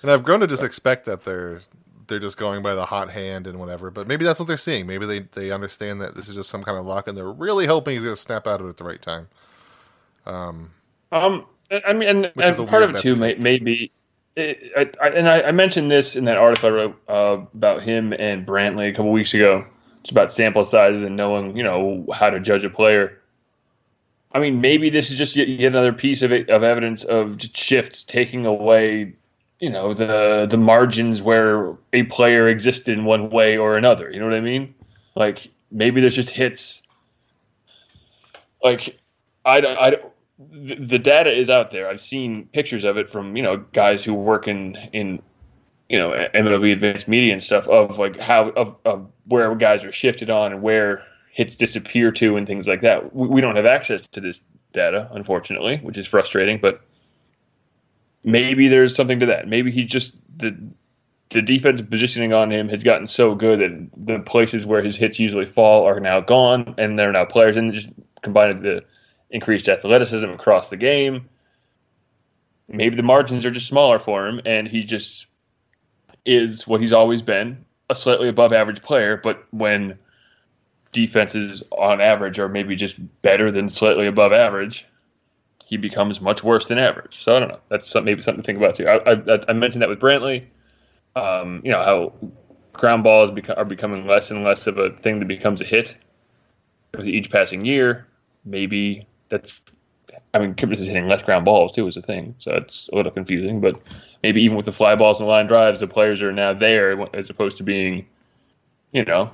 And 0.01 0.09
I've 0.09 0.23
grown 0.23 0.39
to 0.39 0.47
just 0.47 0.63
expect 0.63 1.05
that 1.05 1.25
they're 1.25 1.61
they're 2.09 2.19
just 2.19 2.37
going 2.37 2.61
by 2.61 2.75
the 2.75 2.85
hot 2.85 3.11
hand 3.11 3.47
and 3.47 3.59
whatever. 3.59 3.89
But 3.89 4.07
maybe 4.07 4.25
that's 4.25 4.39
what 4.39 4.47
they're 4.47 4.57
seeing. 4.57 4.85
Maybe 4.85 5.05
they 5.05 5.19
they 5.19 5.51
understand 5.51 6.01
that 6.01 6.15
this 6.15 6.27
is 6.27 6.35
just 6.35 6.49
some 6.49 6.63
kind 6.63 6.77
of 6.77 6.85
luck, 6.85 7.07
and 7.07 7.15
they're 7.15 7.31
really 7.31 7.67
hoping 7.67 7.93
he's 7.93 8.03
going 8.03 8.15
to 8.15 8.21
snap 8.21 8.47
out 8.47 8.59
of 8.59 8.67
it 8.67 8.69
at 8.69 8.77
the 8.77 8.83
right 8.83 9.01
time. 9.01 9.29
Um, 10.25 10.71
um, 11.11 11.45
I 11.85 11.93
mean, 11.93 12.09
and, 12.09 12.31
and 12.35 12.67
part 12.67 12.83
of 12.83 12.95
it 12.95 13.01
too 13.01 13.15
may, 13.15 13.35
maybe 13.35 13.91
it, 14.35 14.97
I, 15.01 15.07
and 15.09 15.27
I, 15.27 15.41
I, 15.43 15.51
mentioned 15.51 15.89
this 15.89 16.15
in 16.15 16.25
that 16.25 16.37
article 16.37 16.69
I 16.69 16.71
wrote 16.71 17.01
uh, 17.07 17.37
about 17.53 17.83
him 17.83 18.13
and 18.13 18.45
Brantley 18.45 18.89
a 18.89 18.93
couple 18.93 19.11
weeks 19.11 19.33
ago. 19.33 19.65
It's 20.01 20.11
about 20.11 20.31
sample 20.31 20.63
sizes 20.63 21.03
and 21.03 21.15
knowing, 21.15 21.57
you 21.57 21.63
know, 21.63 22.05
how 22.13 22.29
to 22.29 22.39
judge 22.39 22.63
a 22.63 22.69
player. 22.69 23.19
I 24.31 24.39
mean, 24.39 24.61
maybe 24.61 24.89
this 24.89 25.09
is 25.09 25.17
just 25.17 25.35
yet, 25.35 25.47
yet 25.47 25.71
another 25.71 25.91
piece 25.91 26.21
of 26.21 26.31
it, 26.31 26.49
of 26.49 26.63
evidence 26.63 27.03
of 27.03 27.37
shifts 27.53 28.03
taking 28.03 28.45
away, 28.45 29.13
you 29.59 29.69
know, 29.69 29.93
the 29.93 30.47
the 30.49 30.57
margins 30.57 31.21
where 31.21 31.75
a 31.93 32.03
player 32.03 32.47
existed 32.47 32.97
in 32.97 33.05
one 33.05 33.29
way 33.29 33.57
or 33.57 33.77
another. 33.77 34.09
You 34.09 34.19
know 34.19 34.25
what 34.25 34.35
I 34.35 34.41
mean? 34.41 34.73
Like 35.15 35.49
maybe 35.71 36.01
there's 36.01 36.15
just 36.15 36.29
hits. 36.29 36.81
Like 38.63 38.99
I, 39.45 39.59
I 39.59 39.95
the, 40.39 40.99
data 40.99 41.37
is 41.37 41.49
out 41.49 41.71
there. 41.71 41.89
I've 41.89 41.99
seen 41.99 42.45
pictures 42.53 42.85
of 42.85 42.97
it 42.97 43.09
from 43.09 43.35
you 43.35 43.43
know 43.43 43.57
guys 43.73 44.03
who 44.03 44.13
work 44.13 44.47
in 44.47 44.75
in 44.93 45.21
you 45.89 45.97
know 45.99 46.11
MLB 46.33 46.71
advanced 46.71 47.07
media 47.07 47.33
and 47.33 47.43
stuff 47.43 47.67
of 47.67 47.97
like 47.97 48.17
how 48.17 48.49
of, 48.51 48.75
of 48.85 49.11
where 49.25 49.53
guys 49.55 49.83
are 49.83 49.91
shifted 49.91 50.29
on 50.29 50.53
and 50.53 50.61
where 50.61 51.03
hits 51.31 51.55
disappear 51.55 52.11
to 52.11 52.37
and 52.37 52.47
things 52.47 52.67
like 52.67 52.81
that. 52.81 53.13
We, 53.13 53.27
we 53.27 53.41
don't 53.41 53.55
have 53.55 53.65
access 53.65 54.07
to 54.07 54.21
this 54.21 54.41
data, 54.71 55.09
unfortunately, 55.11 55.77
which 55.77 55.97
is 55.97 56.07
frustrating. 56.07 56.59
But 56.61 56.81
maybe 58.23 58.67
there's 58.67 58.95
something 58.95 59.19
to 59.19 59.27
that. 59.27 59.47
Maybe 59.47 59.71
he's 59.71 59.87
just 59.87 60.15
the 60.37 60.57
the 61.29 61.41
defensive 61.43 61.89
positioning 61.89 62.33
on 62.33 62.51
him 62.51 62.69
has 62.69 62.83
gotten 62.83 63.05
so 63.05 63.35
good 63.35 63.59
that 63.59 64.05
the 64.05 64.19
places 64.19 64.65
where 64.65 64.81
his 64.81 64.97
hits 64.97 65.19
usually 65.19 65.45
fall 65.45 65.85
are 65.85 65.99
now 65.99 66.19
gone, 66.19 66.73
and 66.77 66.97
they're 66.97 67.11
now 67.11 67.25
players. 67.25 67.55
And 67.55 67.71
just 67.71 67.91
combined 68.21 68.55
with 68.55 68.63
the 68.63 68.85
increased 69.29 69.69
athleticism 69.69 70.29
across 70.29 70.69
the 70.69 70.77
game. 70.77 71.29
Maybe 72.67 72.95
the 72.95 73.03
margins 73.03 73.45
are 73.45 73.51
just 73.51 73.67
smaller 73.67 73.99
for 73.99 74.27
him, 74.27 74.41
and 74.45 74.67
he 74.67 74.83
just 74.83 75.27
is 76.25 76.67
what 76.67 76.81
he's 76.81 76.93
always 76.93 77.21
been 77.21 77.65
a 77.89 77.95
slightly 77.95 78.27
above 78.27 78.53
average 78.53 78.81
player. 78.81 79.17
But 79.17 79.43
when 79.51 79.97
defenses 80.91 81.63
on 81.71 82.01
average 82.01 82.39
are 82.39 82.49
maybe 82.49 82.75
just 82.75 82.97
better 83.21 83.51
than 83.51 83.69
slightly 83.69 84.07
above 84.07 84.33
average, 84.33 84.85
he 85.69 85.77
becomes 85.77 86.19
much 86.19 86.43
worse 86.43 86.67
than 86.67 86.79
average. 86.79 87.23
So 87.23 87.35
I 87.35 87.39
don't 87.39 87.49
know. 87.49 87.59
That's 87.67 87.93
maybe 87.93 88.23
something 88.23 88.41
to 88.41 88.45
think 88.45 88.57
about 88.57 88.75
too. 88.75 88.87
I, 88.87 89.11
I, 89.11 89.39
I 89.47 89.53
mentioned 89.53 89.83
that 89.83 89.89
with 89.89 89.99
Brantley. 89.99 90.45
Um, 91.15 91.61
you 91.63 91.69
know 91.69 91.79
how 91.79 92.13
ground 92.73 93.03
balls 93.03 93.29
are 93.49 93.65
becoming 93.65 94.07
less 94.07 94.31
and 94.31 94.43
less 94.43 94.65
of 94.65 94.79
a 94.79 94.89
thing 94.89 95.19
that 95.19 95.27
becomes 95.27 95.61
a 95.61 95.65
hit 95.65 95.95
with 96.97 97.07
each 97.07 97.29
passing 97.29 97.65
year. 97.65 98.07
Maybe 98.45 99.05
that's 99.29 99.61
I 100.33 100.39
mean, 100.39 100.55
Kipnis 100.55 100.79
is 100.79 100.87
hitting 100.87 101.07
less 101.07 101.21
ground 101.21 101.45
balls 101.45 101.71
too, 101.71 101.87
is 101.87 101.97
a 101.97 102.01
thing. 102.01 102.33
So 102.39 102.53
it's 102.53 102.89
a 102.91 102.95
little 102.95 103.11
confusing. 103.11 103.61
But 103.61 103.79
maybe 104.23 104.41
even 104.41 104.57
with 104.57 104.65
the 104.65 104.71
fly 104.71 104.95
balls 104.95 105.19
and 105.19 105.29
line 105.29 105.45
drives, 105.45 105.81
the 105.81 105.87
players 105.87 106.23
are 106.23 106.31
now 106.31 106.51
there 106.53 106.99
as 107.15 107.29
opposed 107.29 107.57
to 107.57 107.63
being, 107.63 108.07
you 108.91 109.05
know, 109.05 109.31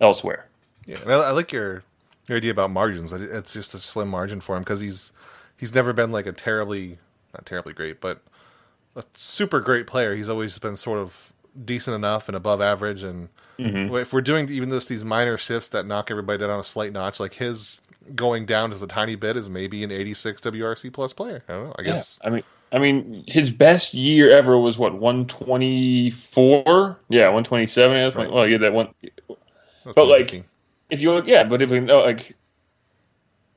elsewhere. 0.00 0.48
Yeah, 0.84 0.98
I, 1.06 1.12
I 1.12 1.30
like 1.30 1.52
your 1.52 1.84
your 2.26 2.38
idea 2.38 2.50
about 2.50 2.70
margins. 2.70 3.12
It's 3.12 3.52
just 3.52 3.72
a 3.72 3.78
slim 3.78 4.08
margin 4.08 4.40
for 4.40 4.56
him 4.56 4.62
because 4.62 4.80
he's 4.80 5.12
he's 5.60 5.74
never 5.74 5.92
been 5.92 6.10
like 6.10 6.26
a 6.26 6.32
terribly 6.32 6.98
not 7.32 7.46
terribly 7.46 7.72
great, 7.72 8.00
but 8.00 8.20
a 8.96 9.04
super 9.14 9.60
great 9.60 9.86
player. 9.86 10.16
He's 10.16 10.28
always 10.28 10.58
been 10.58 10.74
sort 10.74 10.98
of 10.98 11.32
decent 11.64 11.94
enough 11.94 12.28
and 12.28 12.36
above 12.36 12.60
average. 12.60 13.04
And 13.04 13.28
mm-hmm. 13.58 13.94
if 13.96 14.12
we're 14.12 14.20
doing 14.20 14.48
even 14.48 14.70
just 14.70 14.88
these 14.88 15.04
minor 15.04 15.38
shifts 15.38 15.68
that 15.68 15.86
knock 15.86 16.10
everybody 16.10 16.38
down 16.38 16.58
a 16.58 16.64
slight 16.64 16.92
notch, 16.92 17.20
like 17.20 17.34
his 17.34 17.80
going 18.14 18.46
down 18.46 18.70
just 18.70 18.82
a 18.82 18.86
tiny 18.86 19.14
bit 19.14 19.36
is 19.36 19.50
maybe 19.50 19.84
an 19.84 19.92
86 19.92 20.40
WRC 20.40 20.92
plus 20.92 21.12
player. 21.12 21.44
I 21.48 21.52
don't 21.52 21.64
know. 21.66 21.74
I 21.78 21.82
guess. 21.82 22.18
Yeah, 22.22 22.28
I 22.28 22.32
mean, 22.32 22.42
I 22.72 22.78
mean, 22.78 23.24
his 23.26 23.50
best 23.50 23.94
year 23.94 24.32
ever 24.32 24.58
was 24.58 24.78
what 24.78 24.94
124. 24.94 26.98
Yeah, 27.08 27.26
127. 27.26 28.14
Right. 28.14 28.32
Well, 28.32 28.48
yeah, 28.48 28.58
that 28.58 28.72
one. 28.72 28.94
That's 29.84 29.94
but 29.94 30.06
like, 30.06 30.44
if 30.88 31.00
you 31.00 31.12
look, 31.12 31.26
yeah, 31.26 31.44
but 31.44 31.62
if 31.62 31.70
we 31.70 31.80
know, 31.80 32.00
like, 32.00 32.36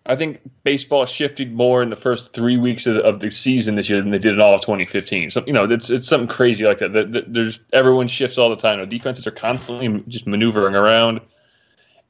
I 0.06 0.18
think 0.18 0.42
baseball 0.64 1.06
shifted 1.06 1.54
more 1.54 1.82
in 1.82 1.90
the 1.90 1.96
first 1.96 2.34
three 2.34 2.58
weeks 2.58 2.86
of 2.86 2.96
the, 2.96 3.04
of 3.04 3.22
the, 3.22 3.32
season 3.32 3.76
this 3.76 3.90
year 3.90 4.02
than 4.02 4.12
they 4.12 4.18
did 4.18 4.34
in 4.34 4.42
all 4.42 4.54
of 4.54 4.62
2015. 4.62 5.30
So 5.30 5.44
you 5.48 5.54
know, 5.54 5.64
it's 5.64 5.90
it's 5.90 6.08
something 6.08 6.28
crazy 6.28 6.66
like 6.66 6.80
that. 6.80 6.92
that, 6.94 7.34
There's 7.34 7.60
everyone 7.72 8.08
shifts 8.08 8.38
all 8.38 8.50
the 8.50 8.58
time. 8.58 8.80
You 8.80 8.86
know, 8.86 8.90
defenses 8.90 9.26
are 9.28 9.32
constantly 9.32 10.04
just 10.10 10.28
maneuvering 10.28 10.76
around, 10.76 11.22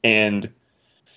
and 0.02 0.48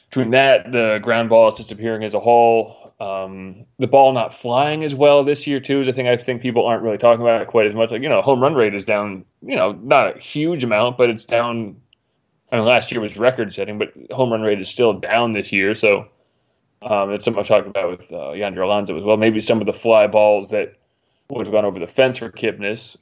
between 0.09 0.31
that, 0.31 0.71
the 0.71 0.99
ground 1.01 1.29
ball 1.29 1.47
is 1.47 1.55
disappearing 1.55 2.03
as 2.03 2.13
a 2.13 2.19
whole. 2.19 2.93
Um, 2.99 3.65
the 3.77 3.87
ball 3.87 4.13
not 4.13 4.33
flying 4.33 4.83
as 4.83 4.95
well 4.95 5.23
this 5.23 5.45
year 5.45 5.59
too 5.59 5.81
is 5.81 5.87
a 5.87 5.93
thing 5.93 6.07
I 6.07 6.17
think 6.17 6.41
people 6.41 6.65
aren't 6.65 6.81
really 6.81 6.97
talking 6.97 7.21
about 7.21 7.41
it 7.41 7.47
quite 7.47 7.65
as 7.65 7.75
much. 7.75 7.91
Like 7.91 8.03
you 8.03 8.09
know, 8.09 8.21
home 8.21 8.41
run 8.41 8.53
rate 8.53 8.75
is 8.75 8.85
down. 8.85 9.25
You 9.41 9.55
know, 9.55 9.71
not 9.71 10.15
a 10.15 10.19
huge 10.19 10.63
amount, 10.63 10.97
but 10.97 11.09
it's 11.09 11.25
down. 11.25 11.81
I 12.51 12.57
mean, 12.57 12.65
last 12.65 12.91
year 12.91 13.01
was 13.01 13.17
record 13.17 13.51
setting, 13.51 13.79
but 13.79 13.93
home 14.11 14.31
run 14.31 14.41
rate 14.41 14.61
is 14.61 14.69
still 14.69 14.93
down 14.93 15.31
this 15.31 15.51
year. 15.51 15.73
So 15.73 16.07
um, 16.81 17.11
it's 17.11 17.25
something 17.25 17.39
I 17.39 17.41
was 17.41 17.47
talking 17.47 17.69
about 17.69 17.89
with 17.89 18.11
uh, 18.11 18.31
Yonder 18.31 18.61
Alonso 18.61 18.97
as 18.97 19.03
well. 19.03 19.17
Maybe 19.17 19.41
some 19.41 19.59
of 19.59 19.65
the 19.65 19.73
fly 19.73 20.07
balls 20.07 20.51
that 20.51 20.75
would 21.29 21.45
have 21.45 21.53
gone 21.53 21.65
over 21.65 21.79
the 21.79 21.87
fence 21.87 22.17
for 22.17 22.31
Kipnis 22.31 22.97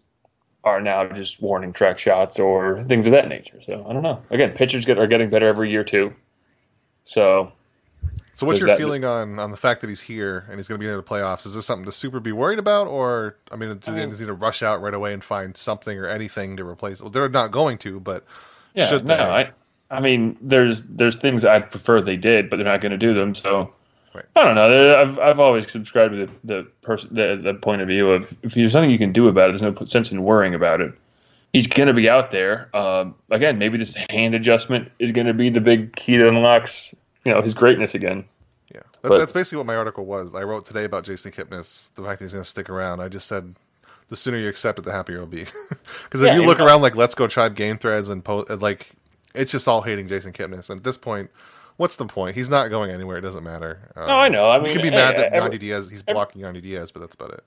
are 0.64 0.82
now 0.82 1.08
just 1.08 1.42
warning 1.42 1.74
track 1.74 2.00
shots 2.00 2.40
or 2.40 2.84
things 2.86 3.06
of 3.06 3.12
that 3.12 3.28
nature. 3.28 3.62
So 3.62 3.86
I 3.88 3.94
don't 3.94 4.02
know. 4.02 4.24
Again, 4.32 4.54
pitchers 4.54 4.86
get, 4.86 4.98
are 4.98 5.08
getting 5.08 5.30
better 5.30 5.48
every 5.48 5.70
year 5.70 5.84
too. 5.84 6.14
So, 7.04 7.52
so 8.34 8.48
what's 8.48 8.60
your 8.60 8.76
feeling 8.76 9.06
on 9.06 9.38
on 9.38 9.52
the 9.52 9.58
fact 9.58 9.82
that 9.82 9.90
he's 9.90 10.02
here 10.02 10.46
and 10.50 10.58
he's 10.58 10.68
going 10.68 10.80
to 10.80 10.84
be 10.84 10.90
in 10.90 10.98
the 10.98 11.04
playoffs? 11.04 11.46
Is 11.46 11.54
this 11.54 11.68
something 11.68 11.86
to 11.86 11.92
super 11.92 12.20
be 12.20 12.32
worried 12.32 12.58
about, 12.58 12.88
or 12.88 13.38
I 13.52 13.58
mean, 13.58 13.78
do 13.78 13.92
they 13.94 14.08
need 14.08 14.18
to 14.18 14.34
rush 14.34 14.64
out 14.64 14.82
right 14.82 14.94
away 14.94 15.14
and 15.14 15.24
find 15.24 15.56
something 15.56 15.98
or 16.00 16.08
anything 16.08 16.58
to 16.58 16.66
replace? 16.66 17.00
Well, 17.02 17.12
they're 17.12 17.30
not 17.30 17.52
going 17.52 17.78
to, 17.80 18.00
but 18.00 18.26
yeah, 18.74 18.88
should 18.88 19.06
no, 19.06 19.16
I, 19.16 19.52
I 19.92 20.00
mean, 20.00 20.38
there's 20.42 20.84
there's 20.84 21.16
things 21.16 21.46
I'd 21.46 21.72
prefer 21.72 22.02
they 22.02 22.18
did, 22.18 22.50
but 22.50 22.58
they're 22.58 22.66
not 22.66 22.82
going 22.82 22.92
to 22.92 22.98
do 22.98 23.14
them. 23.14 23.34
So. 23.34 23.74
Right. 24.14 24.24
I 24.38 24.46
don't 24.46 24.56
know. 24.56 24.96
I've 24.96 25.20
I've 25.20 25.40
always 25.42 25.70
subscribed 25.70 26.14
to 26.14 26.26
the 26.26 26.32
the, 26.46 26.64
person, 26.82 27.10
the 27.12 27.38
the 27.44 27.54
point 27.54 27.82
of 27.82 27.90
view 27.90 28.12
of 28.12 28.34
if 28.44 28.54
there's 28.54 28.74
nothing 28.74 28.90
you 28.90 28.98
can 28.98 29.12
do 29.12 29.28
about 29.28 29.50
it, 29.50 29.60
there's 29.60 29.62
no 29.62 29.86
sense 29.86 30.10
in 30.10 30.24
worrying 30.24 30.56
about 30.56 30.80
it 30.80 30.94
he's 31.56 31.68
going 31.68 31.88
to 31.88 31.94
be 31.94 32.10
out 32.10 32.32
there. 32.32 32.70
Uh, 32.74 33.06
again, 33.32 33.58
maybe 33.58 33.78
this 33.78 33.96
hand 34.10 34.36
adjustment 34.36 34.92
is 35.00 35.14
going 35.14 35.28
to 35.28 35.34
be 35.34 35.50
the 35.50 35.62
big 35.62 35.96
key 35.96 36.18
that 36.18 36.28
unlocks 36.28 36.94
you 37.24 37.34
know 37.34 37.42
his 37.42 37.54
greatness 37.54 37.96
again. 37.96 38.26
Yeah, 38.74 38.82
that, 39.02 39.10
but, 39.10 39.18
that's 39.18 39.34
basically 39.34 39.60
what 39.60 39.66
my 39.66 39.76
article 39.76 40.06
was. 40.06 40.36
I 40.36 40.44
wrote 40.44 40.66
today 40.66 40.84
about 40.84 41.06
Jason 41.06 41.32
Kipnis, 41.32 41.94
the 41.94 42.04
fact 42.04 42.20
that 42.20 42.26
he's 42.26 42.34
going 42.34 42.44
to 42.44 42.50
stick 42.50 42.70
around. 42.70 43.00
I 43.00 43.08
just 43.08 43.26
said 43.26 43.56
the 44.10 44.18
sooner 44.18 44.38
you 44.38 44.50
accept 44.50 44.80
it, 44.80 44.84
the 44.84 44.92
happier 44.92 45.18
you'll 45.18 45.28
be. 45.28 45.46
Because 46.04 46.22
if 46.22 46.28
yeah, 46.28 46.36
you 46.36 46.46
look 46.46 46.60
around 46.60 46.82
like 46.82 46.96
Let's 46.96 47.16
Go 47.16 47.28
Tribe 47.28 47.56
game 47.56 47.78
threads 47.78 48.10
and 48.10 48.24
post, 48.24 48.50
like 48.62 48.92
it's 49.36 49.52
just 49.52 49.68
all 49.68 49.82
hating 49.82 50.08
Jason 50.08 50.34
Kipnis. 50.34 50.70
And 50.70 50.80
at 50.80 50.84
this 50.84 50.98
point, 50.98 51.30
what's 51.78 51.96
the 51.96 52.06
point? 52.06 52.36
He's 52.36 52.50
not 52.50 52.70
going 52.70 52.92
anywhere. 52.92 53.18
It 53.18 53.22
doesn't 53.22 53.44
matter. 53.44 53.92
Um, 53.96 54.08
no, 54.08 54.14
I 54.14 54.30
know. 54.30 54.50
I 54.50 54.58
mean, 54.60 54.68
you 54.68 54.74
can 54.74 54.84
be 54.84 54.92
mad 54.92 55.18
that 55.18 55.34
every, 55.34 55.58
Yandy 55.58 55.60
Diaz 55.60 55.90
he's 55.90 56.04
blocking 56.04 56.44
every, 56.44 56.62
Yandy 56.62 56.64
Diaz, 56.64 56.92
but 56.92 57.02
that's 57.02 57.16
about 57.16 57.32
it 57.32 57.44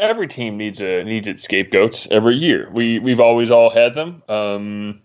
every 0.00 0.26
team 0.26 0.56
needs 0.56 0.80
a 0.80 1.04
needs 1.04 1.28
its 1.28 1.42
scapegoats 1.42 2.08
every 2.10 2.34
year. 2.34 2.68
We 2.72 2.98
we've 2.98 3.20
always 3.20 3.50
all 3.50 3.70
had 3.70 3.94
them. 3.94 4.22
Um, 4.28 5.00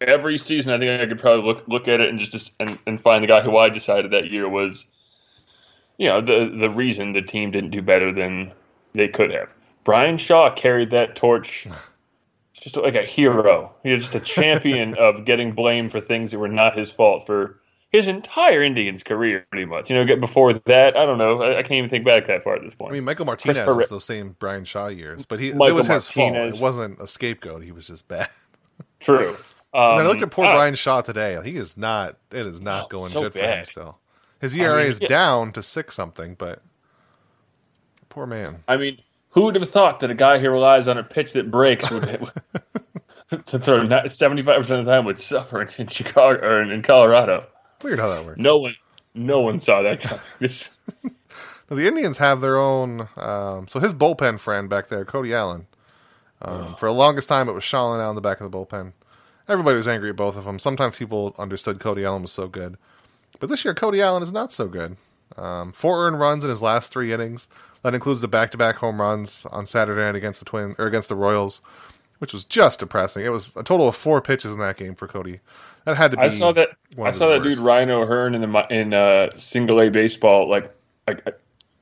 every 0.00 0.38
season, 0.38 0.72
I 0.72 0.78
think 0.78 1.00
I 1.00 1.06
could 1.06 1.20
probably 1.20 1.44
look 1.44 1.68
look 1.68 1.86
at 1.86 2.00
it 2.00 2.08
and 2.08 2.18
just 2.18 2.54
and, 2.58 2.78
and 2.86 3.00
find 3.00 3.22
the 3.22 3.28
guy 3.28 3.42
who 3.42 3.56
I 3.56 3.68
decided 3.68 4.10
that 4.12 4.30
year 4.30 4.48
was, 4.48 4.86
you 5.98 6.08
know, 6.08 6.20
the 6.20 6.52
the 6.58 6.70
reason 6.70 7.12
the 7.12 7.22
team 7.22 7.50
didn't 7.50 7.70
do 7.70 7.82
better 7.82 8.12
than 8.12 8.52
they 8.94 9.08
could 9.08 9.30
have. 9.30 9.48
Brian 9.84 10.18
Shaw 10.18 10.52
carried 10.54 10.90
that 10.90 11.14
torch 11.14 11.66
just 12.60 12.76
like 12.76 12.94
a 12.94 13.02
hero. 13.04 13.74
He's 13.82 14.02
just 14.02 14.14
a 14.14 14.20
champion 14.20 14.94
of 14.98 15.24
getting 15.24 15.52
blamed 15.52 15.92
for 15.92 16.00
things 16.00 16.30
that 16.32 16.38
were 16.38 16.48
not 16.48 16.76
his 16.78 16.90
fault 16.90 17.26
for 17.26 17.60
his 17.90 18.08
entire 18.08 18.62
Indians 18.62 19.02
career, 19.02 19.46
pretty 19.50 19.66
much. 19.66 19.90
You 19.90 19.96
know, 19.96 20.04
get 20.04 20.20
before 20.20 20.52
that, 20.52 20.96
I 20.96 21.06
don't 21.06 21.18
know. 21.18 21.42
I, 21.42 21.58
I 21.58 21.62
can't 21.62 21.72
even 21.74 21.90
think 21.90 22.04
back 22.04 22.26
that 22.26 22.44
far 22.44 22.56
at 22.56 22.62
this 22.62 22.74
point. 22.74 22.92
I 22.92 22.94
mean, 22.94 23.04
Michael 23.04 23.26
Martinez 23.26 23.58
is 23.78 23.88
those 23.88 24.04
same 24.04 24.36
Brian 24.38 24.64
Shaw 24.64 24.88
years, 24.88 25.24
but 25.24 25.40
he 25.40 25.52
Michael 25.52 25.68
it 25.68 25.72
was 25.72 25.86
his 25.86 26.06
Martinez. 26.06 26.12
fault. 26.14 26.54
It 26.54 26.60
wasn't 26.60 27.00
a 27.00 27.08
scapegoat. 27.08 27.62
He 27.62 27.72
was 27.72 27.86
just 27.86 28.08
bad. 28.08 28.28
True. 29.00 29.36
and 29.88 30.00
I 30.00 30.02
Um, 30.02 30.06
looked 30.06 30.22
at 30.22 30.30
poor 30.30 30.46
I 30.46 30.54
Brian 30.54 30.74
Shaw 30.74 31.00
today. 31.02 31.38
He 31.44 31.56
is 31.56 31.76
not. 31.76 32.18
It 32.32 32.46
is 32.46 32.60
not 32.60 32.86
Oh, 32.86 32.88
going 32.88 33.10
so 33.10 33.22
good 33.22 33.34
for 33.34 33.40
him 33.40 33.64
still. 33.64 33.98
His 34.40 34.56
ERA 34.56 34.84
mean, 34.84 34.86
is 34.86 35.00
yeah. 35.00 35.08
down 35.08 35.52
to 35.52 35.62
six 35.62 35.94
something, 35.94 36.34
but 36.34 36.62
poor 38.08 38.26
man. 38.26 38.64
I 38.68 38.76
mean, 38.76 38.98
who 39.38 39.44
would 39.44 39.54
have 39.54 39.70
thought 39.70 40.00
that 40.00 40.10
a 40.10 40.14
guy 40.14 40.40
who 40.40 40.50
relies 40.50 40.88
on 40.88 40.98
a 40.98 41.04
pitch 41.04 41.34
that 41.34 41.48
breaks 41.48 41.88
would 41.92 42.02
to 43.46 43.58
throw 43.60 44.06
seventy 44.08 44.42
five 44.42 44.62
percent 44.62 44.80
of 44.80 44.86
the 44.86 44.92
time 44.92 45.04
would 45.04 45.16
suffer 45.16 45.62
in 45.62 45.86
Chicago 45.86 46.40
or 46.44 46.62
in 46.62 46.82
Colorado? 46.82 47.46
Weird 47.80 48.00
how 48.00 48.08
that 48.08 48.24
works. 48.24 48.40
No 48.40 48.58
one, 48.58 48.74
no 49.14 49.40
one 49.40 49.60
saw 49.60 49.82
that 49.82 50.00
coming. 50.00 50.20
This, 50.40 50.70
Now, 51.70 51.76
the 51.76 51.86
Indians 51.86 52.18
have 52.18 52.40
their 52.40 52.56
own. 52.56 53.08
Um, 53.16 53.68
so 53.68 53.78
his 53.78 53.94
bullpen 53.94 54.40
friend 54.40 54.68
back 54.68 54.88
there, 54.88 55.04
Cody 55.04 55.32
Allen. 55.32 55.68
Um, 56.42 56.74
For 56.74 56.86
the 56.86 56.94
longest 56.94 57.28
time, 57.28 57.48
it 57.48 57.52
was 57.52 57.62
Shalin 57.62 58.00
out 58.00 58.10
in 58.10 58.14
the 58.16 58.20
back 58.20 58.40
of 58.40 58.50
the 58.50 58.56
bullpen. 58.58 58.92
Everybody 59.46 59.76
was 59.76 59.86
angry 59.86 60.10
at 60.10 60.16
both 60.16 60.36
of 60.36 60.46
them. 60.46 60.58
Sometimes 60.58 60.98
people 60.98 61.34
understood 61.38 61.78
Cody 61.78 62.04
Allen 62.04 62.22
was 62.22 62.32
so 62.32 62.48
good, 62.48 62.76
but 63.38 63.48
this 63.48 63.64
year 63.64 63.74
Cody 63.74 64.02
Allen 64.02 64.22
is 64.24 64.32
not 64.32 64.50
so 64.52 64.66
good. 64.66 64.96
Um, 65.36 65.72
four 65.72 66.06
earned 66.06 66.18
runs 66.18 66.42
in 66.42 66.50
his 66.50 66.60
last 66.62 66.92
three 66.92 67.12
innings. 67.12 67.48
That 67.82 67.94
includes 67.94 68.20
the 68.20 68.28
back-to-back 68.28 68.76
home 68.76 69.00
runs 69.00 69.46
on 69.50 69.66
Saturday 69.66 70.00
night 70.00 70.16
against 70.16 70.40
the 70.40 70.44
Twins 70.44 70.76
or 70.78 70.86
against 70.86 71.08
the 71.08 71.16
Royals, 71.16 71.60
which 72.18 72.32
was 72.32 72.44
just 72.44 72.80
depressing. 72.80 73.24
It 73.24 73.30
was 73.30 73.56
a 73.56 73.62
total 73.62 73.88
of 73.88 73.96
four 73.96 74.20
pitches 74.20 74.52
in 74.52 74.58
that 74.60 74.76
game 74.76 74.94
for 74.94 75.06
Cody. 75.06 75.40
That 75.84 75.96
had 75.96 76.10
to 76.10 76.16
be. 76.16 76.24
I 76.24 76.28
saw 76.28 76.52
that. 76.52 76.70
I 77.02 77.10
saw 77.12 77.28
that 77.28 77.42
dude 77.42 77.58
worst. 77.58 77.60
Ryan 77.66 77.90
O'Hearn 77.90 78.34
in 78.34 78.40
the 78.42 78.66
in 78.70 78.92
uh, 78.92 79.30
single 79.36 79.80
A 79.80 79.88
baseball 79.88 80.48
like 80.48 80.70
like 81.06 81.26
uh, 81.26 81.30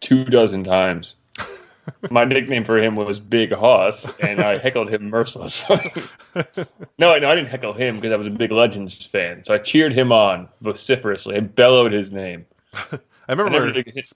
two 0.00 0.24
dozen 0.24 0.62
times. 0.62 1.16
My 2.10 2.24
nickname 2.24 2.64
for 2.64 2.78
him 2.78 2.94
was 2.94 3.18
Big 3.18 3.52
Hoss, 3.52 4.08
and 4.20 4.40
I 4.40 4.58
heckled 4.58 4.90
him 4.90 5.10
mercilessly. 5.10 5.78
no, 6.98 7.16
no, 7.18 7.30
I 7.30 7.34
didn't 7.34 7.46
heckle 7.46 7.72
him 7.72 7.96
because 7.96 8.12
I 8.12 8.16
was 8.16 8.26
a 8.26 8.30
big 8.30 8.52
Legends 8.52 9.04
fan. 9.06 9.44
So 9.44 9.54
I 9.54 9.58
cheered 9.58 9.92
him 9.92 10.12
on 10.12 10.48
vociferously. 10.60 11.36
I 11.36 11.40
bellowed 11.40 11.92
his 11.92 12.12
name. 12.12 12.46
I 12.74 13.00
I 13.28 13.32
remember. 13.32 13.72
hit- 13.72 14.12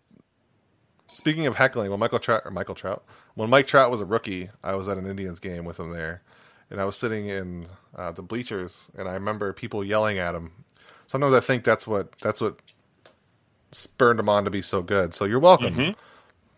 Speaking 1.13 1.47
of 1.47 1.57
heckling, 1.57 1.91
when 1.91 2.01
Michael 2.01 2.19
Trout 2.19 2.43
or 2.45 2.51
Michael 2.51 2.75
Trout, 2.75 3.05
when 3.35 3.51
Mike 3.51 3.67
Trout 3.67 3.91
was 3.91 4.01
a 4.01 4.05
rookie, 4.05 4.51
I 4.63 4.75
was 4.75 4.89
at 4.89 4.97
an 4.99 5.07
Indians 5.07 5.41
game 5.41 5.65
with 5.65 5.79
him 5.81 5.91
there, 5.91 6.23
and 6.71 6.81
I 6.81 6.85
was 6.85 6.97
sitting 6.97 7.27
in 7.29 7.67
uh, 7.97 8.13
the 8.13 8.23
bleachers, 8.23 8.87
and 8.97 9.09
I 9.09 9.15
remember 9.15 9.53
people 9.53 9.85
yelling 9.85 10.19
at 10.19 10.35
him. 10.35 10.53
Sometimes 11.07 11.35
I 11.35 11.41
think 11.41 11.65
that's 11.65 11.87
what 11.87 12.13
that's 12.21 12.41
what 12.41 12.57
spurred 13.73 14.19
him 14.21 14.29
on 14.29 14.45
to 14.45 14.51
be 14.51 14.63
so 14.63 14.83
good. 14.83 15.15
So 15.15 15.25
you're 15.25 15.41
welcome. 15.41 15.75
Mm-hmm. 15.75 16.01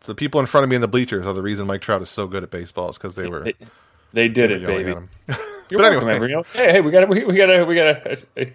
The 0.01 0.15
people 0.15 0.41
in 0.41 0.47
front 0.47 0.65
of 0.65 0.71
me 0.71 0.77
in 0.77 0.83
the 0.83 0.89
bleachers 0.89 1.27
are 1.27 1.33
the 1.33 1.43
reason 1.43 1.67
Mike 1.67 1.81
Trout 1.83 2.03
is 2.03 2.11
so 2.11 2.27
good 2.27 2.43
at 2.43 2.51
baseball. 2.51 2.91
Is 2.91 2.99
because 2.99 3.15
they 3.15 3.29
were 3.29 3.45
They, 3.45 3.55
they 4.13 4.29
did 4.29 4.51
it, 4.51 4.67
baby. 4.67 4.91
at 4.91 4.97
him. 4.97 5.09
You're 5.71 5.79
But 5.79 5.93
welcome, 5.93 6.09
anyway. 6.11 6.43
Hey, 6.53 6.73
hey, 6.73 6.81
we 6.83 6.91
got 6.91 7.09
we, 7.09 7.25
we 7.25 7.37
got 7.37 7.67
we 7.67 7.75
got 7.75 7.87
a, 7.87 8.23
a, 8.37 8.53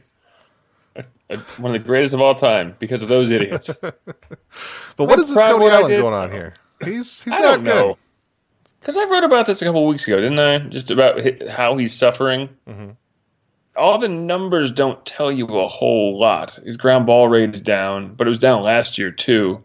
one 1.58 1.74
of 1.76 1.82
the 1.82 1.86
greatest 1.88 2.14
of 2.14 2.22
all 2.22 2.36
time 2.36 2.76
because 2.80 3.02
of 3.02 3.08
those 3.10 3.30
idiots. 3.30 3.70
But 4.98 5.06
what 5.10 5.20
is 5.20 5.30
this 5.30 5.38
Cody 5.38 5.68
Allen 5.68 5.92
going 5.92 6.14
on 6.16 6.32
here? 6.32 6.56
He's 6.84 7.22
he's 7.22 7.32
I 7.32 7.40
not 7.40 7.64
good. 7.64 7.96
Because 8.80 8.98
I 8.98 9.04
wrote 9.04 9.24
about 9.24 9.46
this 9.46 9.62
a 9.62 9.66
couple 9.66 9.86
weeks 9.86 10.08
ago, 10.08 10.16
didn't 10.20 10.40
I? 10.40 10.58
Just 10.70 10.90
about 10.90 11.22
how 11.48 11.78
he's 11.78 11.94
suffering. 11.94 12.50
Mhm. 12.68 12.96
All 13.76 14.00
the 14.00 14.08
numbers 14.08 14.72
don't 14.72 15.06
tell 15.06 15.32
you 15.32 15.46
a 15.46 15.68
whole 15.68 16.18
lot. 16.18 16.56
His 16.56 16.78
ground 16.78 17.06
ball 17.06 17.28
rate 17.28 17.54
is 17.54 17.62
down, 17.62 18.16
but 18.16 18.26
it 18.26 18.30
was 18.30 18.40
down 18.40 18.64
last 18.64 18.98
year 18.98 19.12
too. 19.12 19.62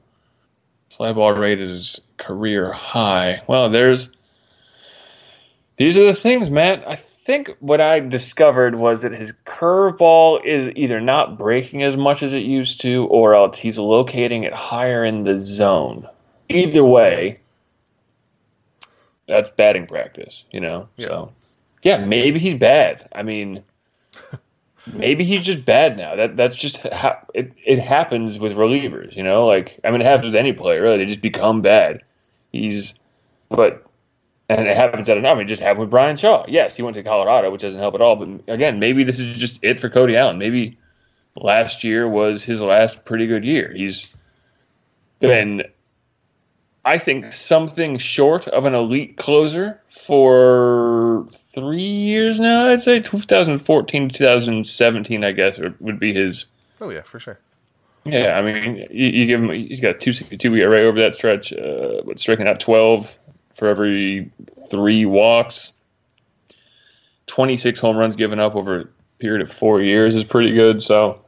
Fly 0.94 1.14
ball 1.14 1.32
rate 1.32 1.60
is 1.60 2.02
career 2.18 2.72
high. 2.72 3.40
Well, 3.46 3.70
there's 3.70 4.10
these 5.78 5.96
are 5.96 6.04
the 6.04 6.12
things, 6.14 6.50
Matt. 6.50 6.86
I 6.86 7.00
think 7.24 7.56
what 7.60 7.80
I 7.80 8.00
discovered 8.00 8.74
was 8.74 9.02
that 9.02 9.12
his 9.12 9.32
curveball 9.44 10.44
is 10.44 10.70
either 10.74 11.00
not 11.00 11.38
breaking 11.38 11.82
as 11.82 11.96
much 11.96 12.22
as 12.22 12.34
it 12.34 12.42
used 12.42 12.80
to, 12.82 13.06
or 13.06 13.34
else 13.34 13.58
he's 13.58 13.78
locating 13.78 14.44
it 14.44 14.52
higher 14.52 15.04
in 15.04 15.22
the 15.22 15.40
zone. 15.40 16.08
Either 16.48 16.84
way, 16.84 17.38
that's 19.28 19.50
batting 19.50 19.86
practice, 19.86 20.44
you 20.50 20.60
know. 20.60 20.88
Yeah. 20.96 21.06
So, 21.06 21.32
yeah, 21.82 22.04
maybe 22.04 22.38
he's 22.38 22.54
bad. 22.54 23.08
I 23.12 23.22
mean, 23.22 23.62
maybe 24.92 25.24
he's 25.24 25.42
just 25.42 25.64
bad 25.64 25.96
now. 25.96 26.16
That 26.16 26.36
that's 26.36 26.56
just 26.56 26.78
how 26.88 27.24
it 27.34 27.52
it 27.64 27.78
happens 27.78 28.38
with 28.38 28.54
relievers, 28.54 29.16
you 29.16 29.22
know. 29.22 29.46
Like 29.46 29.78
I 29.84 29.90
mean, 29.90 30.00
it 30.00 30.04
happens 30.04 30.26
with 30.26 30.36
any 30.36 30.52
player. 30.52 30.82
Really, 30.82 30.98
they 30.98 31.06
just 31.06 31.20
become 31.20 31.62
bad. 31.62 32.02
He's, 32.50 32.94
but 33.48 33.86
and 34.58 34.68
it 34.68 34.76
happens 34.76 35.08
at 35.08 35.24
I 35.24 35.34
mean, 35.34 35.48
just 35.48 35.62
happened 35.62 35.80
with 35.80 35.90
Brian 35.90 36.16
Shaw. 36.16 36.44
Yes, 36.48 36.76
he 36.76 36.82
went 36.82 36.96
to 36.96 37.02
Colorado, 37.02 37.50
which 37.50 37.62
doesn't 37.62 37.80
help 37.80 37.94
at 37.94 38.00
all. 38.00 38.16
But 38.16 38.52
again, 38.52 38.78
maybe 38.78 39.04
this 39.04 39.18
is 39.20 39.36
just 39.36 39.58
it 39.62 39.80
for 39.80 39.90
Cody 39.90 40.16
Allen. 40.16 40.38
Maybe 40.38 40.78
last 41.36 41.84
year 41.84 42.08
was 42.08 42.44
his 42.44 42.60
last 42.60 43.04
pretty 43.04 43.26
good 43.26 43.44
year. 43.44 43.72
He's 43.74 44.12
been, 45.20 45.62
I 46.84 46.98
think, 46.98 47.32
something 47.32 47.98
short 47.98 48.48
of 48.48 48.64
an 48.64 48.74
elite 48.74 49.16
closer 49.16 49.80
for 49.90 51.28
three 51.54 51.82
years 51.82 52.40
now. 52.40 52.68
I'd 52.68 52.80
say 52.80 53.00
2014 53.00 54.08
to 54.08 54.14
2017, 54.18 55.24
I 55.24 55.32
guess, 55.32 55.60
would 55.80 56.00
be 56.00 56.12
his. 56.12 56.46
Oh 56.80 56.90
yeah, 56.90 57.02
for 57.02 57.20
sure. 57.20 57.38
Yeah, 58.04 58.36
I 58.36 58.42
mean, 58.42 58.88
you, 58.90 59.08
you 59.08 59.26
give 59.26 59.40
him, 59.40 59.50
he's 59.50 59.78
got 59.78 59.90
a 59.90 59.98
262 59.98 60.56
ERA 60.56 60.82
over 60.82 60.98
that 61.00 61.14
stretch, 61.14 61.52
uh, 61.52 62.02
but 62.04 62.18
striking 62.18 62.48
out 62.48 62.58
12 62.58 63.16
for 63.54 63.68
every 63.68 64.30
three 64.70 65.06
walks. 65.06 65.72
26 67.26 67.80
home 67.80 67.96
runs 67.96 68.16
given 68.16 68.38
up 68.38 68.54
over 68.56 68.80
a 68.80 68.84
period 69.18 69.42
of 69.42 69.52
four 69.52 69.80
years 69.80 70.14
is 70.14 70.24
pretty 70.24 70.52
good. 70.52 70.82
So, 70.82 71.22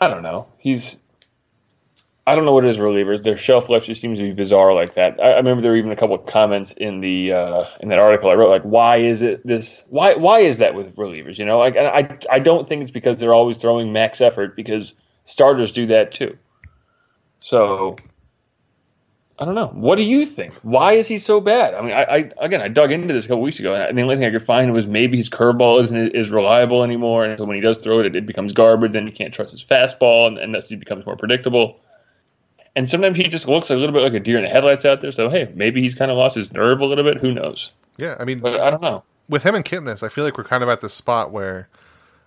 I 0.00 0.08
don't 0.08 0.22
know. 0.22 0.46
He's, 0.58 0.96
I 2.26 2.34
don't 2.34 2.44
know 2.44 2.52
what 2.52 2.64
it 2.64 2.70
is 2.70 2.78
relievers. 2.78 3.22
Their 3.22 3.36
shelf 3.36 3.68
life 3.68 3.86
just 3.86 4.00
seems 4.00 4.18
to 4.18 4.24
be 4.24 4.32
bizarre 4.32 4.74
like 4.74 4.94
that. 4.94 5.22
I, 5.22 5.32
I 5.32 5.36
remember 5.36 5.62
there 5.62 5.72
were 5.72 5.78
even 5.78 5.92
a 5.92 5.96
couple 5.96 6.16
of 6.16 6.26
comments 6.26 6.72
in 6.72 7.00
the 7.00 7.32
uh, 7.32 7.64
in 7.80 7.88
that 7.88 7.98
article 7.98 8.30
I 8.30 8.34
wrote, 8.34 8.50
like, 8.50 8.62
why 8.62 8.98
is 8.98 9.22
it 9.22 9.46
this? 9.46 9.84
Why 9.88 10.14
why 10.14 10.40
is 10.40 10.58
that 10.58 10.74
with 10.74 10.94
relievers? 10.96 11.38
You 11.38 11.46
know, 11.46 11.58
like, 11.58 11.76
I 11.76 12.18
I 12.30 12.38
don't 12.38 12.68
think 12.68 12.82
it's 12.82 12.90
because 12.90 13.16
they're 13.16 13.34
always 13.34 13.56
throwing 13.56 13.92
max 13.92 14.20
effort 14.20 14.54
because 14.54 14.94
starters 15.24 15.72
do 15.72 15.86
that 15.86 16.12
too. 16.12 16.36
So 17.40 17.96
I 19.40 19.46
don't 19.46 19.54
know. 19.54 19.68
What 19.68 19.96
do 19.96 20.02
you 20.02 20.26
think? 20.26 20.52
Why 20.62 20.92
is 20.92 21.08
he 21.08 21.16
so 21.16 21.40
bad? 21.40 21.72
I 21.72 21.80
mean, 21.80 21.92
I, 21.92 22.02
I 22.02 22.30
again, 22.44 22.60
I 22.60 22.68
dug 22.68 22.92
into 22.92 23.14
this 23.14 23.24
a 23.24 23.28
couple 23.28 23.40
weeks 23.40 23.58
ago, 23.58 23.74
and 23.74 23.96
the 23.96 24.02
only 24.02 24.16
thing 24.16 24.26
I 24.26 24.30
could 24.30 24.44
find 24.44 24.70
was 24.74 24.86
maybe 24.86 25.16
his 25.16 25.30
curveball 25.30 25.80
isn't 25.80 26.14
is 26.14 26.28
reliable 26.28 26.84
anymore, 26.84 27.24
and 27.24 27.38
so 27.38 27.46
when 27.46 27.56
he 27.56 27.62
does 27.62 27.78
throw 27.78 28.00
it, 28.00 28.14
it, 28.14 28.26
becomes 28.26 28.52
garbage. 28.52 28.92
Then 28.92 29.06
you 29.06 29.12
can't 29.12 29.32
trust 29.32 29.52
his 29.52 29.64
fastball, 29.64 30.26
and, 30.26 30.36
and 30.36 30.54
thus 30.54 30.68
he 30.68 30.76
becomes 30.76 31.06
more 31.06 31.16
predictable. 31.16 31.80
And 32.76 32.86
sometimes 32.88 33.16
he 33.16 33.24
just 33.24 33.48
looks 33.48 33.70
a 33.70 33.76
little 33.76 33.94
bit 33.94 34.02
like 34.02 34.12
a 34.12 34.20
deer 34.20 34.36
in 34.36 34.44
the 34.44 34.50
headlights 34.50 34.84
out 34.84 35.00
there. 35.00 35.10
So 35.10 35.30
hey, 35.30 35.50
maybe 35.54 35.80
he's 35.80 35.94
kind 35.94 36.10
of 36.10 36.18
lost 36.18 36.36
his 36.36 36.52
nerve 36.52 36.82
a 36.82 36.86
little 36.86 37.02
bit. 37.04 37.16
Who 37.16 37.32
knows? 37.32 37.72
Yeah, 37.96 38.16
I 38.20 38.26
mean, 38.26 38.40
But 38.40 38.60
I 38.60 38.70
don't 38.70 38.82
know. 38.82 39.02
with 39.28 39.42
him 39.44 39.54
and 39.54 39.64
Kipnis, 39.64 40.02
I 40.02 40.10
feel 40.10 40.24
like 40.24 40.36
we're 40.36 40.44
kind 40.44 40.62
of 40.62 40.68
at 40.68 40.82
this 40.82 40.92
spot 40.92 41.30
where 41.32 41.68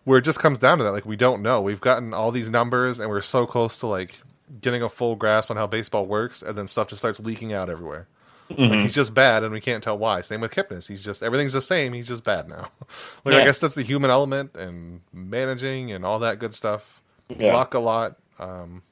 where 0.03 0.17
it 0.17 0.23
just 0.23 0.39
comes 0.39 0.57
down 0.57 0.79
to 0.79 0.83
that. 0.83 0.91
Like 0.91 1.05
we 1.05 1.15
don't 1.15 1.43
know. 1.43 1.61
We've 1.61 1.79
gotten 1.79 2.11
all 2.13 2.31
these 2.31 2.49
numbers, 2.49 2.99
and 2.99 3.07
we're 3.09 3.21
so 3.21 3.45
close 3.45 3.77
to 3.77 3.87
like 3.87 4.19
getting 4.61 4.81
a 4.81 4.89
full 4.89 5.15
grasp 5.15 5.49
on 5.51 5.57
how 5.57 5.67
baseball 5.67 6.05
works, 6.05 6.41
and 6.41 6.57
then 6.57 6.67
stuff 6.67 6.87
just 6.87 6.99
starts 6.99 7.19
leaking 7.19 7.53
out 7.53 7.69
everywhere. 7.69 8.07
Like 8.49 8.79
he's 8.79 8.93
just 8.93 9.13
bad, 9.13 9.43
and 9.43 9.51
we 9.51 9.61
can't 9.61 9.83
tell 9.83 9.97
why. 9.97 10.21
Same 10.21 10.41
with 10.41 10.51
Kipnis. 10.51 10.87
He's 10.87 11.03
just 11.03 11.23
everything's 11.23 11.53
the 11.53 11.61
same. 11.61 11.93
He's 11.93 12.07
just 12.07 12.23
bad 12.23 12.47
now. 12.47 12.69
like 13.25 13.35
I 13.35 13.43
guess 13.43 13.59
that's 13.59 13.73
the 13.73 13.83
human 13.83 14.11
element 14.11 14.55
and 14.55 15.01
managing 15.11 15.91
and 15.91 16.05
all 16.05 16.19
that 16.19 16.39
good 16.39 16.53
stuff. 16.53 17.01
Yeah. 17.29 17.53
Luck 17.55 17.73
a 17.73 17.79
lot. 17.79 18.17
Um, 18.39 18.83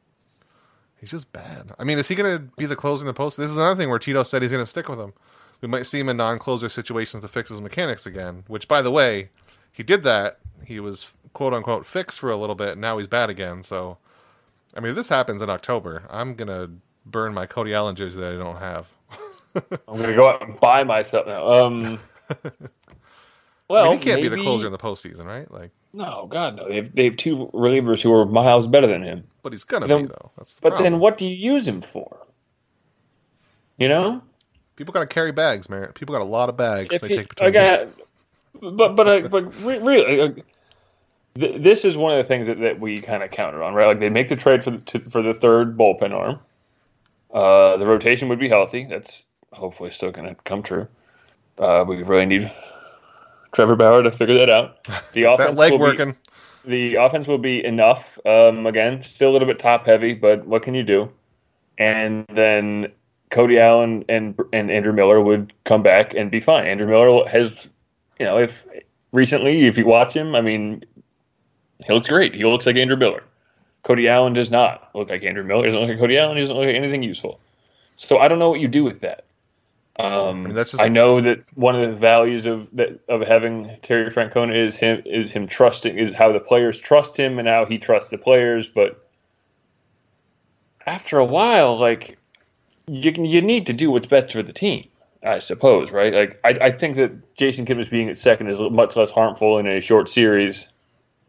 he's 0.99 1.11
just 1.11 1.31
bad. 1.33 1.73
I 1.77 1.83
mean, 1.83 1.97
is 1.97 2.07
he 2.07 2.15
going 2.15 2.37
to 2.37 2.43
be 2.57 2.65
the 2.65 2.75
closer 2.75 3.03
in 3.03 3.07
the 3.07 3.13
post? 3.13 3.37
This 3.37 3.51
is 3.51 3.57
another 3.57 3.79
thing 3.79 3.89
where 3.89 3.99
Tito 3.99 4.23
said 4.23 4.41
he's 4.41 4.51
going 4.51 4.63
to 4.63 4.69
stick 4.69 4.87
with 4.87 4.99
him. 4.99 5.13
We 5.59 5.67
might 5.67 5.85
see 5.85 5.99
him 5.99 6.09
in 6.09 6.17
non-closer 6.17 6.69
situations 6.69 7.21
to 7.21 7.27
fix 7.27 7.49
his 7.49 7.61
mechanics 7.61 8.05
again. 8.05 8.45
Which, 8.47 8.67
by 8.67 8.81
the 8.81 8.91
way, 8.91 9.29
he 9.71 9.83
did 9.83 10.03
that. 10.03 10.39
He 10.65 10.79
was 10.79 11.11
quote 11.33 11.53
unquote 11.53 11.85
fixed 11.85 12.19
for 12.19 12.31
a 12.31 12.37
little 12.37 12.55
bit. 12.55 12.73
And 12.73 12.81
now 12.81 12.97
he's 12.97 13.07
bad 13.07 13.29
again. 13.29 13.61
So, 13.63 13.97
I 14.75 14.79
mean, 14.79 14.91
if 14.91 14.95
this 14.95 15.09
happens 15.09 15.41
in 15.41 15.49
October, 15.49 16.03
I'm 16.09 16.35
gonna 16.35 16.69
burn 17.05 17.33
my 17.33 17.45
Cody 17.45 17.73
Allen 17.73 17.95
jersey 17.95 18.19
that 18.19 18.33
I 18.33 18.37
don't 18.37 18.57
have. 18.57 18.89
I'm 19.87 19.97
gonna 19.99 20.15
go 20.15 20.29
out 20.29 20.41
and 20.47 20.59
buy 20.59 20.83
myself 20.83 21.27
now. 21.27 21.49
Um, 21.51 21.99
well, 23.67 23.85
I 23.85 23.89
mean, 23.89 23.97
he 23.99 24.03
can't 24.03 24.21
be 24.21 24.29
the 24.29 24.37
closer 24.37 24.65
in 24.67 24.71
the 24.71 24.77
postseason, 24.77 25.25
right? 25.25 25.49
Like, 25.51 25.71
No, 25.93 26.27
God, 26.29 26.55
no. 26.55 26.69
They 26.69 26.75
have, 26.75 26.95
they 26.95 27.05
have 27.05 27.17
two 27.17 27.49
relievers 27.53 28.01
who 28.01 28.13
are 28.13 28.25
miles 28.25 28.65
better 28.67 28.87
than 28.87 29.03
him. 29.03 29.23
but 29.43 29.51
he's 29.53 29.63
gonna 29.65 29.87
Then- 29.87 30.03
be 30.03 30.07
though. 30.07 30.31
That's 30.37 30.53
the 30.53 30.61
But 30.61 30.69
problem. 30.69 30.93
then 30.93 30.99
what 31.01 31.17
do 31.17 31.27
you 31.27 31.35
use 31.53 31.67
him 31.67 31.81
for? 31.81 32.25
You 33.77 33.89
know? 33.89 34.21
people 34.77 34.93
gotta 34.93 35.05
carry 35.07 35.31
bags, 35.31 35.69
man. 35.69 35.91
People 35.93 36.13
got 36.15 36.21
a 36.21 36.25
lot 36.25 36.49
of 36.49 36.57
bags 36.57 36.93
If 36.95 37.01
they 37.01 37.09
he, 37.09 37.15
take 37.17 37.29
between. 37.29 37.49
I 37.49 37.51
got, 37.51 37.87
but 38.77 38.95
but 38.95 39.07
uh, 39.07 39.27
but 39.27 39.63
re- 39.63 39.77
really, 39.79 40.21
uh, 40.21 40.29
th- 41.35 41.61
this 41.61 41.85
is 41.85 41.97
one 41.97 42.11
of 42.11 42.17
the 42.17 42.23
things 42.23 42.47
that, 42.47 42.59
that 42.59 42.79
we 42.79 42.99
kind 43.01 43.23
of 43.23 43.31
counted 43.31 43.61
on, 43.61 43.73
right? 43.73 43.87
Like 43.87 43.99
they 43.99 44.09
make 44.09 44.29
the 44.29 44.35
trade 44.35 44.63
for 44.63 44.71
the 44.71 44.79
to, 44.79 44.99
for 45.09 45.21
the 45.21 45.33
third 45.33 45.77
bullpen 45.77 46.13
arm. 46.13 46.39
Uh, 47.33 47.77
the 47.77 47.87
rotation 47.87 48.27
would 48.29 48.39
be 48.39 48.49
healthy. 48.49 48.85
That's 48.85 49.23
hopefully 49.53 49.91
still 49.91 50.11
going 50.11 50.27
to 50.27 50.35
come 50.43 50.63
true. 50.63 50.87
Uh, 51.57 51.85
we 51.87 52.03
really 52.03 52.25
need 52.25 52.51
Trevor 53.51 53.75
Bauer 53.75 54.03
to 54.03 54.11
figure 54.11 54.35
that 54.35 54.49
out. 54.49 54.87
The 55.13 55.23
offense 55.23 55.49
that 55.49 55.55
leg 55.57 55.71
will 55.71 55.77
be- 55.79 55.83
working. 55.83 56.15
the 56.65 56.95
offense 56.95 57.27
will 57.27 57.37
be 57.37 57.63
enough. 57.63 58.17
Um, 58.25 58.65
again, 58.65 59.03
still 59.03 59.29
a 59.29 59.33
little 59.33 59.47
bit 59.47 59.59
top 59.59 59.85
heavy, 59.85 60.13
but 60.13 60.45
what 60.45 60.61
can 60.63 60.73
you 60.73 60.83
do? 60.83 61.09
And 61.77 62.25
then 62.29 62.87
Cody 63.29 63.59
Allen 63.59 64.05
and 64.09 64.39
and 64.53 64.69
Andrew 64.71 64.93
Miller 64.93 65.19
would 65.21 65.53
come 65.63 65.83
back 65.83 66.13
and 66.13 66.29
be 66.31 66.39
fine. 66.39 66.67
Andrew 66.67 66.87
Miller 66.87 67.27
has, 67.27 67.67
you 68.19 68.25
know, 68.25 68.37
if 68.37 68.65
recently 69.13 69.65
if 69.67 69.77
you 69.77 69.85
watch 69.85 70.13
him, 70.15 70.35
I 70.35 70.41
mean, 70.41 70.83
he 71.85 71.93
looks 71.93 72.07
great. 72.09 72.33
He 72.35 72.43
looks 72.43 72.65
like 72.65 72.75
Andrew 72.75 72.97
Miller. 72.97 73.23
Cody 73.83 74.07
Allen 74.07 74.33
does 74.33 74.51
not 74.51 74.89
look 74.93 75.09
like 75.09 75.23
Andrew 75.23 75.43
Miller. 75.43 75.65
He 75.65 75.71
doesn't 75.71 75.81
look 75.81 75.89
like 75.89 75.99
Cody 75.99 76.17
Allen. 76.17 76.37
He 76.37 76.43
doesn't 76.43 76.55
look 76.55 76.65
like 76.67 76.75
anything 76.75 77.03
useful. 77.03 77.39
So 77.95 78.17
I 78.19 78.27
don't 78.27 78.39
know 78.39 78.49
what 78.49 78.59
you 78.59 78.67
do 78.67 78.83
with 78.83 79.01
that. 79.01 79.25
Um, 79.99 80.43
mean, 80.43 80.53
that's 80.53 80.71
just- 80.71 80.81
I 80.83 80.87
know 80.87 81.19
that 81.21 81.43
one 81.55 81.75
of 81.75 81.81
the 81.81 81.93
values 81.95 82.45
of 82.45 82.69
that 82.75 82.99
of 83.09 83.21
having 83.21 83.77
Terry 83.81 84.09
Francona 84.09 84.55
is 84.55 84.75
him 84.77 85.01
is 85.05 85.31
him 85.31 85.47
trusting 85.47 85.97
is 85.97 86.15
how 86.15 86.31
the 86.31 86.39
players 86.39 86.79
trust 86.79 87.17
him 87.17 87.37
and 87.39 87.47
how 87.47 87.65
he 87.65 87.77
trusts 87.77 88.09
the 88.09 88.17
players. 88.17 88.67
But 88.67 89.03
after 90.85 91.17
a 91.19 91.25
while, 91.25 91.77
like 91.77 92.17
you 92.87 93.11
can, 93.11 93.25
you 93.25 93.41
need 93.41 93.65
to 93.67 93.73
do 93.73 93.91
what's 93.91 94.07
best 94.07 94.31
for 94.31 94.43
the 94.43 94.53
team. 94.53 94.87
I 95.23 95.37
suppose, 95.39 95.91
right? 95.91 96.13
Like 96.13 96.39
I, 96.43 96.67
I 96.67 96.71
think 96.71 96.95
that 96.95 97.35
Jason 97.35 97.65
Kipnis 97.65 97.89
being 97.89 98.09
at 98.09 98.17
second 98.17 98.47
is 98.47 98.59
much 98.61 98.95
less 98.95 99.11
harmful 99.11 99.59
in 99.59 99.67
a 99.67 99.79
short 99.81 100.09
series 100.09 100.67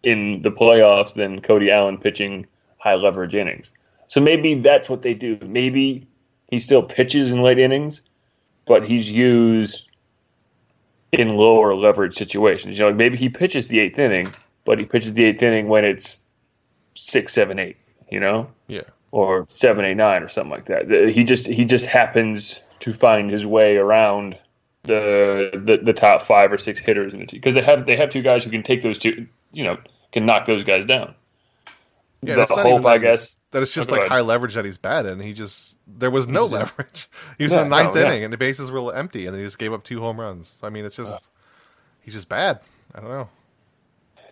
in 0.03 0.43
the 0.43 0.51
playoffs 0.51 1.15
than 1.15 1.41
Cody 1.41 1.71
Allen 1.71 1.99
pitching 1.99 2.47
high 2.79 2.95
leverage 2.95 3.35
innings. 3.35 3.71
So 4.09 4.21
maybe 4.21 4.55
that's 4.55 4.89
what 4.89 5.03
they 5.03 5.15
do. 5.15 5.39
Maybe 5.43 6.07
he 6.51 6.59
still 6.59 6.83
pitches 6.83 7.31
in 7.33 7.43
late 7.43 7.59
innings, 7.59 8.03
but 8.67 8.85
he's 8.87 9.11
used 9.11 9.89
in 11.13 11.37
lower 11.37 11.75
leverage 11.75 12.17
situations. 12.17 12.79
You 12.79 12.87
know, 12.87 12.95
maybe 12.95 13.17
he 13.17 13.29
pitches 13.29 13.69
the 13.69 13.79
eighth 13.81 13.99
inning, 13.99 14.33
but 14.65 14.79
he 14.79 14.85
pitches 14.85 15.13
the 15.13 15.25
eighth 15.25 15.43
inning 15.43 15.69
when 15.69 15.85
it's 15.85 16.19
six, 16.95 17.33
seven, 17.33 17.59
eight. 17.59 17.77
You 18.11 18.21
know, 18.21 18.51
Yeah. 18.69 18.83
or 19.11 19.47
seven, 19.49 19.87
eight, 19.87 19.95
nine, 19.97 20.23
or 20.23 20.29
something 20.29 20.51
like 20.51 20.67
that. 20.67 20.91
He 21.15 21.25
just 21.25 21.47
he 21.47 21.65
just 21.65 21.87
happens 21.87 22.61
to 22.81 22.93
find 22.93 23.31
his 23.31 23.47
way 23.47 23.77
around 23.79 24.37
the 24.83 25.51
the, 25.55 25.79
the 25.79 25.95
top 25.95 26.21
five 26.21 26.53
or 26.53 26.59
six 26.59 26.79
hitters 26.81 27.15
in 27.15 27.21
the 27.21 27.27
team 27.27 27.41
because 27.41 27.55
they 27.55 27.63
have 27.63 27.87
they 27.87 27.97
have 27.97 28.11
two 28.11 28.21
guys 28.21 28.45
who 28.45 28.51
can 28.51 28.63
take 28.63 28.83
those 28.83 28.99
two, 28.99 29.27
you 29.53 29.65
know, 29.65 29.79
can 30.13 30.27
knock 30.27 30.47
those 30.47 30.65
guys 30.65 30.87
down. 30.87 31.15
Yeah, 32.23 32.37
the 32.37 32.47
that's 32.47 32.55
not 32.57 32.67
hope, 32.67 32.83
even 32.83 32.87
I 32.87 32.99
that 32.99 32.99
guess. 32.99 33.37
that 33.53 33.63
it's 33.63 33.75
just 33.75 33.91
like 33.91 34.03
high 34.05 34.21
leverage 34.21 34.55
that 34.55 34.65
he's 34.65 34.79
bad 34.79 35.07
in. 35.07 35.21
He 35.21 35.33
just 35.33 35.79
there 35.87 36.11
was 36.11 36.29
no 36.29 36.47
leverage. 36.47 37.09
He 37.39 37.45
was 37.45 37.55
Yeah, 37.55 37.63
in 37.63 37.69
the 37.69 37.77
ninth 37.77 37.95
no, 37.95 37.97
yeah. 37.97 38.15
inning 38.15 38.25
and 38.25 38.33
the 38.33 38.39
bases 38.39 38.71
were 38.71 38.95
empty, 38.95 39.27
and 39.27 39.35
then 39.35 39.41
he 39.41 39.47
just 39.47 39.59
gave 39.59 39.73
up 39.73 39.85
two 39.85 40.01
home 40.01 40.21
runs. 40.21 40.59
I 40.63 40.71
mean, 40.71 40.85
it's 40.85 40.97
just 40.97 41.29
he's 42.01 42.15
just 42.15 42.29
bad. 42.29 42.61
I 42.95 43.01
don't 43.01 43.11
know. 43.11 43.29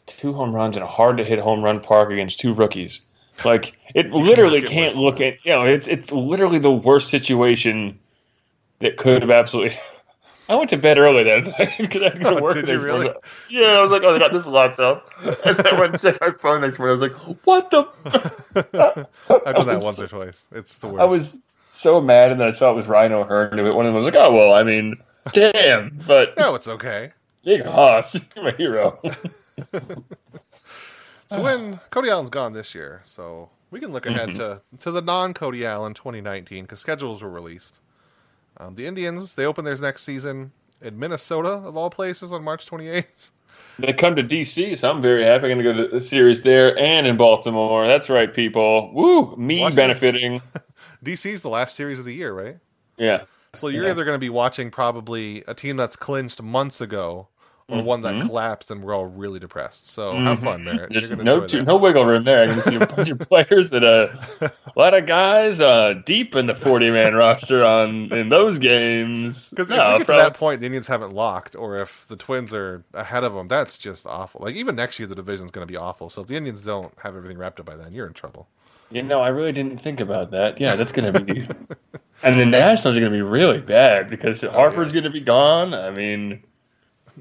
Two 0.06 0.32
home 0.34 0.54
runs 0.54 0.76
in 0.76 0.82
a 0.82 0.86
hard 0.88 1.18
to 1.18 1.24
hit 1.24 1.38
home 1.38 1.62
run 1.64 1.80
park 1.80 2.10
against 2.12 2.40
two 2.40 2.54
rookies. 2.54 3.02
Like 3.44 3.74
it 3.94 4.10
literally 4.12 4.62
can't 4.62 4.96
look 4.96 5.20
at 5.20 5.36
you 5.44 5.52
know 5.52 5.64
it's 5.64 5.88
it's 5.88 6.12
literally 6.12 6.58
the 6.60 6.72
worst 6.72 7.10
situation 7.10 8.00
that 8.80 8.96
could 8.96 9.22
have 9.22 9.30
absolutely. 9.30 9.76
I 10.50 10.54
went 10.56 10.68
to 10.70 10.76
bed 10.76 10.98
early 10.98 11.24
then 11.24 11.44
because 11.78 12.02
I 12.02 12.04
had 12.06 12.16
to 12.16 12.20
go 12.20 12.30
to 12.30 12.38
Oh, 12.38 12.42
work. 12.42 12.54
did 12.54 12.68
you 12.68 12.80
really? 12.80 13.04
morning. 13.04 13.14
Yeah, 13.48 13.68
I 13.68 13.80
was 13.80 13.90
like, 13.90 14.02
oh, 14.02 14.14
I 14.14 14.18
got 14.18 14.32
this 14.32 14.46
locked 14.46 14.80
up. 14.80 15.08
And 15.22 15.56
then 15.56 15.66
I 15.66 15.80
went 15.80 15.92
and 15.94 16.02
checked 16.02 16.20
my 16.20 16.30
phone 16.32 16.60
next 16.60 16.78
morning. 16.78 16.98
I 16.98 17.00
was 17.00 17.12
like, 17.12 17.46
what 17.46 17.70
the? 17.70 17.88
I've 19.46 19.54
done 19.56 19.66
that 19.68 19.80
once 19.82 19.98
or 20.00 20.08
twice. 20.08 20.44
It's 20.52 20.76
the 20.78 20.88
worst. 20.88 21.00
I 21.00 21.04
was 21.04 21.44
so 21.70 22.00
mad, 22.00 22.32
and 22.32 22.40
then 22.40 22.48
I 22.48 22.50
saw 22.50 22.70
it 22.72 22.74
was 22.74 22.86
Ryan 22.88 23.12
O'Hearn. 23.12 23.58
And 23.58 23.74
one 23.76 23.86
of 23.86 23.90
them 23.92 23.94
was 23.94 24.04
like, 24.06 24.16
oh 24.16 24.34
well, 24.34 24.52
I 24.52 24.64
mean, 24.64 24.96
damn, 25.32 25.98
but 26.06 26.36
no, 26.36 26.54
it's 26.56 26.66
okay. 26.68 27.12
Big 27.44 27.64
Hoss, 27.64 28.14
you're 28.36 28.44
my 28.44 28.50
hero. 28.52 28.98
So 31.28 31.42
when 31.42 31.78
Cody 31.90 32.10
Allen's 32.10 32.30
gone 32.30 32.52
this 32.52 32.74
year, 32.74 33.02
so 33.04 33.50
we 33.70 33.78
can 33.78 33.92
look 33.92 34.04
ahead 34.06 34.30
Mm-hmm. 34.30 34.38
to 34.38 34.60
to 34.80 34.90
the 34.90 35.00
non 35.00 35.32
Cody 35.32 35.64
Allen 35.64 35.94
2019 35.94 36.64
because 36.64 36.80
schedules 36.80 37.22
were 37.22 37.30
released. 37.30 37.78
Um, 38.60 38.74
the 38.74 38.86
Indians 38.86 39.34
they 39.36 39.46
open 39.46 39.64
their 39.64 39.76
next 39.78 40.02
season 40.02 40.52
in 40.82 40.98
Minnesota 40.98 41.48
of 41.48 41.76
all 41.76 41.88
places 41.90 42.32
on 42.32 42.44
March 42.44 42.68
28th. 42.68 43.30
They 43.78 43.94
come 43.94 44.14
to 44.16 44.22
DC, 44.22 44.76
so 44.76 44.90
I'm 44.90 45.00
very 45.00 45.24
happy. 45.24 45.50
I'm 45.50 45.58
going 45.58 45.58
to 45.58 45.64
go 45.64 45.88
to 45.88 45.88
the 45.88 46.00
series 46.02 46.42
there 46.42 46.76
and 46.78 47.06
in 47.06 47.16
Baltimore. 47.16 47.86
That's 47.86 48.10
right, 48.10 48.32
people. 48.32 48.92
Woo, 48.92 49.34
me 49.36 49.60
Watch 49.60 49.72
it. 49.72 49.76
benefiting. 49.76 50.42
DC's 51.04 51.40
the 51.40 51.48
last 51.48 51.74
series 51.74 51.98
of 51.98 52.04
the 52.04 52.12
year, 52.12 52.34
right? 52.34 52.58
Yeah, 52.98 53.22
So 53.54 53.68
you're 53.68 53.84
Yeah. 53.84 53.90
either 53.92 54.04
going 54.04 54.14
to 54.16 54.18
be 54.20 54.28
watching 54.28 54.70
probably 54.70 55.42
a 55.48 55.54
team 55.54 55.78
that's 55.78 55.96
clinched 55.96 56.42
months 56.42 56.82
ago 56.82 57.28
or 57.70 57.82
one 57.82 58.02
that 58.02 58.22
collapsed 58.22 58.70
and 58.70 58.82
we're 58.82 58.94
all 58.94 59.06
really 59.06 59.38
depressed. 59.38 59.90
So 59.90 60.14
have 60.16 60.40
fun, 60.40 60.64
Merritt. 60.64 60.92
there's 60.92 61.08
You're 61.08 61.16
going 61.16 61.26
to 61.26 61.40
no 61.40 61.46
two, 61.46 61.62
no 61.62 61.76
wiggle 61.76 62.04
room 62.04 62.24
there. 62.24 62.42
I 62.42 62.46
can 62.46 62.62
see 62.62 62.76
a 62.76 62.86
bunch 62.86 63.10
of 63.10 63.18
players 63.28 63.70
that 63.70 63.84
uh, 63.84 64.08
a 64.66 64.78
lot 64.78 64.94
of 64.94 65.06
guys 65.06 65.60
uh, 65.60 65.94
deep 66.04 66.34
in 66.34 66.46
the 66.46 66.54
40 66.54 66.90
man 66.90 67.14
roster 67.14 67.64
on 67.64 68.12
in 68.12 68.28
those 68.28 68.58
games. 68.58 69.50
Because 69.50 69.68
No, 69.68 69.76
if 69.76 69.92
we 69.92 69.98
get 69.98 70.06
prob- 70.06 70.18
to 70.18 70.22
that 70.24 70.34
point, 70.34 70.60
the 70.60 70.66
Indians 70.66 70.86
haven't 70.86 71.12
locked, 71.12 71.54
or 71.56 71.76
if 71.76 72.06
the 72.06 72.16
Twins 72.16 72.52
are 72.52 72.84
ahead 72.94 73.24
of 73.24 73.34
them, 73.34 73.48
that's 73.48 73.78
just 73.78 74.06
awful. 74.06 74.42
Like 74.44 74.54
even 74.56 74.76
next 74.76 74.98
year, 74.98 75.06
the 75.06 75.14
division's 75.14 75.50
going 75.50 75.66
to 75.66 75.70
be 75.70 75.76
awful. 75.76 76.10
So 76.10 76.22
if 76.22 76.28
the 76.28 76.36
Indians 76.36 76.62
don't 76.62 76.92
have 77.02 77.16
everything 77.16 77.38
wrapped 77.38 77.60
up 77.60 77.66
by 77.66 77.76
then, 77.76 77.92
you're 77.92 78.06
in 78.06 78.12
trouble. 78.12 78.48
You 78.90 79.02
know, 79.02 79.20
I 79.20 79.28
really 79.28 79.52
didn't 79.52 79.78
think 79.78 80.00
about 80.00 80.32
that. 80.32 80.60
Yeah, 80.60 80.74
that's 80.74 80.90
going 80.90 81.12
to 81.12 81.20
be. 81.20 81.46
and 82.22 82.40
the 82.40 82.46
Nationals 82.46 82.96
are 82.96 83.00
going 83.00 83.12
to 83.12 83.16
be 83.16 83.22
really 83.22 83.60
bad 83.60 84.10
because 84.10 84.40
Harper's 84.40 84.92
going 84.92 85.04
to 85.04 85.10
be 85.10 85.20
gone. 85.20 85.74
I 85.74 85.90
mean, 85.90 86.42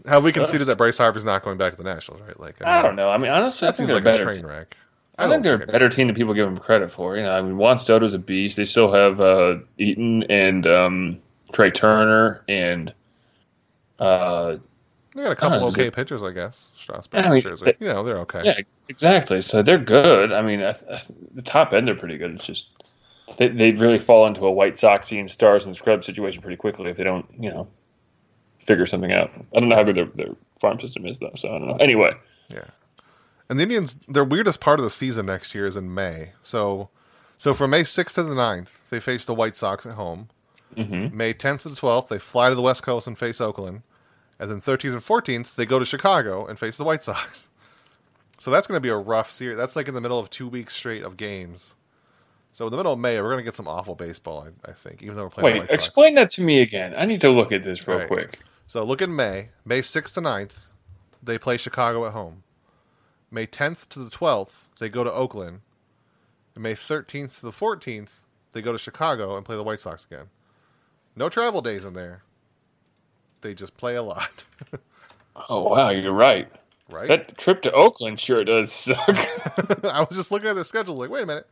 Have 0.07 0.23
we 0.23 0.31
conceded 0.31 0.67
that 0.67 0.77
Bryce 0.77 0.97
Harper's 0.97 1.25
not 1.25 1.43
going 1.43 1.57
back 1.57 1.71
to 1.71 1.77
the 1.77 1.83
Nationals, 1.83 2.21
right? 2.21 2.39
Like 2.39 2.61
I 2.65 2.81
don't 2.81 2.95
know. 2.95 3.09
I 3.09 3.17
mean, 3.17 3.31
honestly, 3.31 3.67
I 3.67 3.71
think 3.71 3.77
seems 3.77 3.87
they're 3.87 3.95
like 3.97 4.01
a 4.03 4.05
better. 4.05 4.23
train 4.23 4.45
wreck. 4.45 4.75
I 5.17 5.27
think 5.27 5.43
they're 5.43 5.55
a 5.55 5.57
think 5.57 5.69
it- 5.69 5.71
better 5.73 5.89
team 5.89 6.07
than 6.07 6.15
people 6.15 6.33
give 6.33 6.45
them 6.45 6.57
credit 6.57 6.89
for. 6.89 7.17
You 7.17 7.23
know, 7.23 7.31
I 7.31 7.41
mean, 7.41 7.57
Juan 7.57 7.77
Soto's 7.77 8.13
a 8.13 8.19
beast. 8.19 8.55
They 8.57 8.65
still 8.65 8.91
have 8.91 9.19
uh, 9.19 9.57
Eaton 9.77 10.23
and 10.23 10.65
um, 10.65 11.17
Trea 11.51 11.71
Turner 11.71 12.41
and 12.47 12.93
uh, 13.99 14.57
They 15.15 15.23
got 15.23 15.31
a 15.31 15.35
couple 15.35 15.57
I 15.57 15.61
know, 15.61 15.67
okay 15.67 15.85
is 15.87 15.91
pitchers, 15.91 16.23
I 16.23 16.31
guess. 16.31 16.71
Strasburg, 16.75 17.25
I 17.25 17.29
mean, 17.29 17.43
Scherzer. 17.43 17.65
they- 17.65 17.85
you 17.85 17.91
know, 17.91 18.03
they're 18.03 18.19
okay. 18.19 18.41
yeah, 18.45 18.59
exactly. 18.87 19.41
So 19.41 19.61
they're 19.61 19.77
good. 19.77 20.31
I 20.31 20.41
mean, 20.41 20.61
I, 20.61 20.69
I, 20.69 21.01
the 21.35 21.41
top 21.41 21.73
end 21.73 21.85
they're 21.85 21.95
pretty 21.95 22.17
good. 22.17 22.31
It's 22.35 22.45
just 22.45 22.69
they 23.37 23.47
they 23.49 23.71
really 23.71 23.99
fall 23.99 24.25
into 24.25 24.45
a 24.45 24.51
White 24.51 24.73
Soxian 24.73 25.29
stars 25.29 25.65
and 25.65 25.75
scrubs 25.75 26.05
situation 26.05 26.41
pretty 26.41 26.57
quickly 26.57 26.89
if 26.89 26.97
they 26.97 27.03
don't, 27.03 27.25
you 27.37 27.51
know, 27.53 27.67
figure 28.59 28.85
something 28.85 29.11
out. 29.11 29.31
I 29.55 29.59
don't 29.59 29.69
know 29.69 29.75
how 29.75 29.83
good 29.83 29.95
their, 29.95 30.05
their 30.15 30.35
farm 30.59 30.79
system 30.79 31.05
is 31.07 31.17
though. 31.19 31.31
So 31.35 31.47
I 31.49 31.57
don't 31.57 31.67
know. 31.67 31.77
Anyway, 31.77 32.11
Yeah. 32.49 32.65
And 33.49 33.57
the 33.57 33.63
Indians, 33.63 33.95
their 34.07 34.23
weirdest 34.23 34.59
part 34.61 34.79
of 34.79 34.83
the 34.83 34.91
season 34.91 35.25
next 35.25 35.55
year 35.55 35.65
is 35.65 35.75
in 35.75 35.91
May. 35.93 36.33
So, 36.43 36.89
so 37.39 37.55
from 37.55 37.71
May 37.71 37.81
6th 37.81 38.13
to 38.13 38.23
the 38.23 38.35
9th, 38.35 38.69
they 38.91 38.99
face 38.99 39.25
the 39.25 39.33
White 39.33 39.57
Sox 39.57 39.87
at 39.87 39.93
home. 39.93 40.29
Mhm. 40.77 41.11
May 41.11 41.33
10th 41.33 41.63
to 41.63 41.69
the 41.69 41.75
12th, 41.75 42.09
they 42.09 42.19
fly 42.19 42.49
to 42.49 42.55
the 42.55 42.61
West 42.61 42.83
Coast 42.83 43.07
and 43.07 43.17
face 43.17 43.41
Oakland. 43.41 43.81
And 44.39 44.51
then 44.51 44.59
13th 44.59 44.93
and 44.93 45.01
14th, 45.03 45.55
they 45.55 45.65
go 45.65 45.79
to 45.79 45.85
Chicago 45.85 46.45
and 46.45 46.59
face 46.59 46.77
the 46.77 46.83
White 46.83 47.03
Sox. 47.03 47.47
So 48.41 48.51
that's 48.51 48.67
going 48.67 48.77
to 48.77 48.81
be 48.81 48.87
a 48.87 48.95
rough 48.95 49.29
series. 49.29 49.57
That's 49.57 49.75
like 49.75 49.89
in 49.89 49.93
the 49.93 49.99
middle 49.99 50.17
of 50.17 50.29
two 50.29 50.47
weeks 50.47 50.73
straight 50.73 51.03
of 51.03 51.17
games. 51.17 51.75
So 52.53 52.65
in 52.67 52.71
the 52.71 52.77
middle 52.77 52.93
of 52.93 52.99
May, 52.99 53.19
we're 53.19 53.27
going 53.31 53.39
to 53.39 53.43
get 53.43 53.57
some 53.57 53.67
awful 53.67 53.95
baseball, 53.95 54.47
I, 54.65 54.69
I 54.71 54.73
think, 54.73 55.03
even 55.03 55.17
though 55.17 55.23
we're 55.23 55.29
playing 55.29 55.59
wait, 55.63 55.69
explain 55.69 56.15
that 56.15 56.29
to 56.29 56.41
me 56.41 56.61
again. 56.61 56.93
I 56.97 57.03
need 57.03 57.19
to 57.19 57.29
look 57.31 57.51
at 57.51 57.63
this 57.65 57.85
real 57.85 57.97
Right. 57.97 58.07
quick. 58.07 58.39
So 58.69 58.83
look 58.83 59.01
in 59.01 59.15
May. 59.15 59.47
May 59.65 59.79
6th 59.79 60.13
to 60.13 60.21
9th, 60.21 60.67
they 61.23 61.39
play 61.39 61.57
Chicago 61.57 62.05
at 62.05 62.13
home. 62.13 62.43
May 63.31 63.47
10th 63.47 63.89
to 63.89 63.97
the 63.97 64.11
12th, 64.11 64.67
they 64.79 64.89
go 64.89 65.03
to 65.03 65.11
Oakland. 65.11 65.61
And 66.53 66.61
May 66.61 66.75
13th 66.75 67.39
to 67.39 67.41
the 67.41 67.51
14th, 67.51 68.21
they 68.51 68.61
go 68.61 68.71
to 68.71 68.77
Chicago 68.77 69.35
and 69.35 69.43
play 69.43 69.55
the 69.55 69.63
White 69.63 69.79
Sox 69.79 70.05
again. 70.05 70.27
No 71.15 71.29
travel 71.29 71.63
days 71.63 71.83
in 71.83 71.93
there. 71.93 72.21
They 73.41 73.55
just 73.55 73.75
play 73.75 73.95
a 73.95 74.03
lot, 74.03 74.43
Oh 75.49 75.63
wow, 75.63 75.89
you're 75.89 76.13
right. 76.13 76.47
right? 76.91 77.07
That 77.07 77.39
trip 77.39 77.63
to 77.63 77.71
Oakland 77.71 78.19
sure 78.19 78.43
does 78.43 78.71
suck. 78.71 78.99
I 79.83 80.05
was 80.07 80.15
just 80.15 80.29
looking 80.29 80.47
at 80.49 80.55
the 80.55 80.63
schedule, 80.63 80.95
like, 80.95 81.09
wait 81.09 81.23
a 81.23 81.25
minute, 81.25 81.47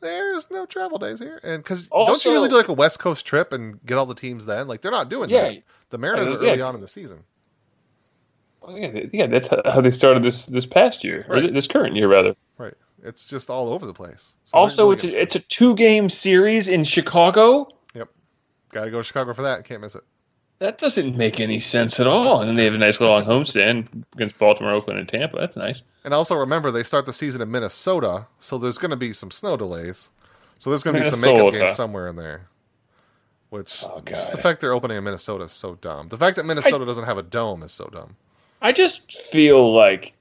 there's 0.00 0.50
no 0.50 0.66
travel 0.66 0.98
days 0.98 1.18
here, 1.18 1.40
and 1.42 1.62
because 1.62 1.88
oh, 1.92 2.06
don't 2.06 2.24
you 2.24 2.30
usually 2.32 2.48
do 2.48 2.56
like 2.56 2.68
a 2.68 2.72
West 2.72 2.98
Coast 2.98 3.26
trip 3.26 3.52
and 3.52 3.84
get 3.86 3.98
all 3.98 4.06
the 4.06 4.14
teams 4.14 4.46
then? 4.46 4.68
Like 4.68 4.80
they're 4.82 4.90
not 4.90 5.08
doing 5.08 5.30
Yeah. 5.30 5.48
that. 5.50 5.62
The 5.90 5.98
Mariners 5.98 6.36
are 6.36 6.38
early 6.38 6.58
yeah. 6.58 6.64
on 6.64 6.74
in 6.74 6.80
the 6.80 6.88
season. 6.88 7.24
yeah, 8.68 9.00
yeah, 9.12 9.26
that's 9.26 9.48
how 9.48 9.80
they 9.80 9.90
started 9.90 10.22
this 10.22 10.46
this 10.46 10.66
past 10.66 11.04
year, 11.04 11.24
or 11.28 11.40
this 11.40 11.66
current 11.66 11.94
year 11.96 12.08
rather. 12.08 12.34
Right. 12.58 12.74
It's 13.02 13.24
just 13.24 13.50
all 13.50 13.68
over 13.68 13.86
the 13.86 13.94
place. 13.94 14.34
So 14.46 14.58
Also, 14.58 14.84
really 14.84 14.94
it's 14.94 15.04
a, 15.04 15.20
it's 15.22 15.34
a 15.36 15.40
two 15.40 15.76
game 15.76 16.08
series 16.08 16.66
in 16.66 16.82
Chicago. 16.82 17.68
Yep. 17.94 18.08
Got 18.72 18.84
to 18.84 18.90
go 18.90 18.98
to 18.98 19.04
Chicago 19.04 19.32
for 19.34 19.42
that. 19.42 19.64
Can't 19.64 19.80
miss 19.80 19.94
it. 19.94 20.02
That 20.58 20.78
doesn't 20.78 21.16
make 21.16 21.38
any 21.38 21.58
sense 21.60 22.00
at 22.00 22.06
all. 22.06 22.40
And 22.40 22.48
then 22.48 22.56
they 22.56 22.64
have 22.64 22.72
a 22.74 22.78
nice 22.78 22.98
long 23.00 23.22
homestand 23.24 23.88
against 24.14 24.38
Baltimore, 24.38 24.72
Oakland, 24.72 24.98
and 24.98 25.08
Tampa. 25.08 25.36
That's 25.38 25.56
nice. 25.56 25.82
And 26.04 26.14
also 26.14 26.34
remember, 26.34 26.70
they 26.70 26.82
start 26.82 27.04
the 27.04 27.12
season 27.12 27.42
in 27.42 27.50
Minnesota, 27.50 28.26
so 28.40 28.56
there's 28.56 28.78
going 28.78 28.90
to 28.90 28.96
be 28.96 29.12
some 29.12 29.30
snow 29.30 29.56
delays. 29.58 30.08
So 30.58 30.70
there's 30.70 30.82
going 30.82 30.96
to 30.96 31.02
be 31.02 31.08
some 31.10 31.20
makeup 31.20 31.52
games 31.52 31.74
somewhere 31.74 32.08
in 32.08 32.16
there. 32.16 32.48
Which 33.50 33.84
Oh, 33.84 34.00
just 34.06 34.32
the 34.32 34.38
fact 34.38 34.60
they're 34.60 34.72
opening 34.72 34.96
in 34.96 35.04
Minnesota 35.04 35.44
is 35.44 35.52
so 35.52 35.74
dumb. 35.76 36.08
The 36.08 36.16
fact 36.16 36.36
that 36.36 36.46
Minnesota 36.46 36.84
doesn't 36.86 37.04
have 37.04 37.18
a 37.18 37.22
dome 37.22 37.62
is 37.62 37.72
so 37.72 37.88
dumb. 37.92 38.16
I 38.62 38.72
just 38.72 39.12
feel 39.12 39.72
like 39.72 40.14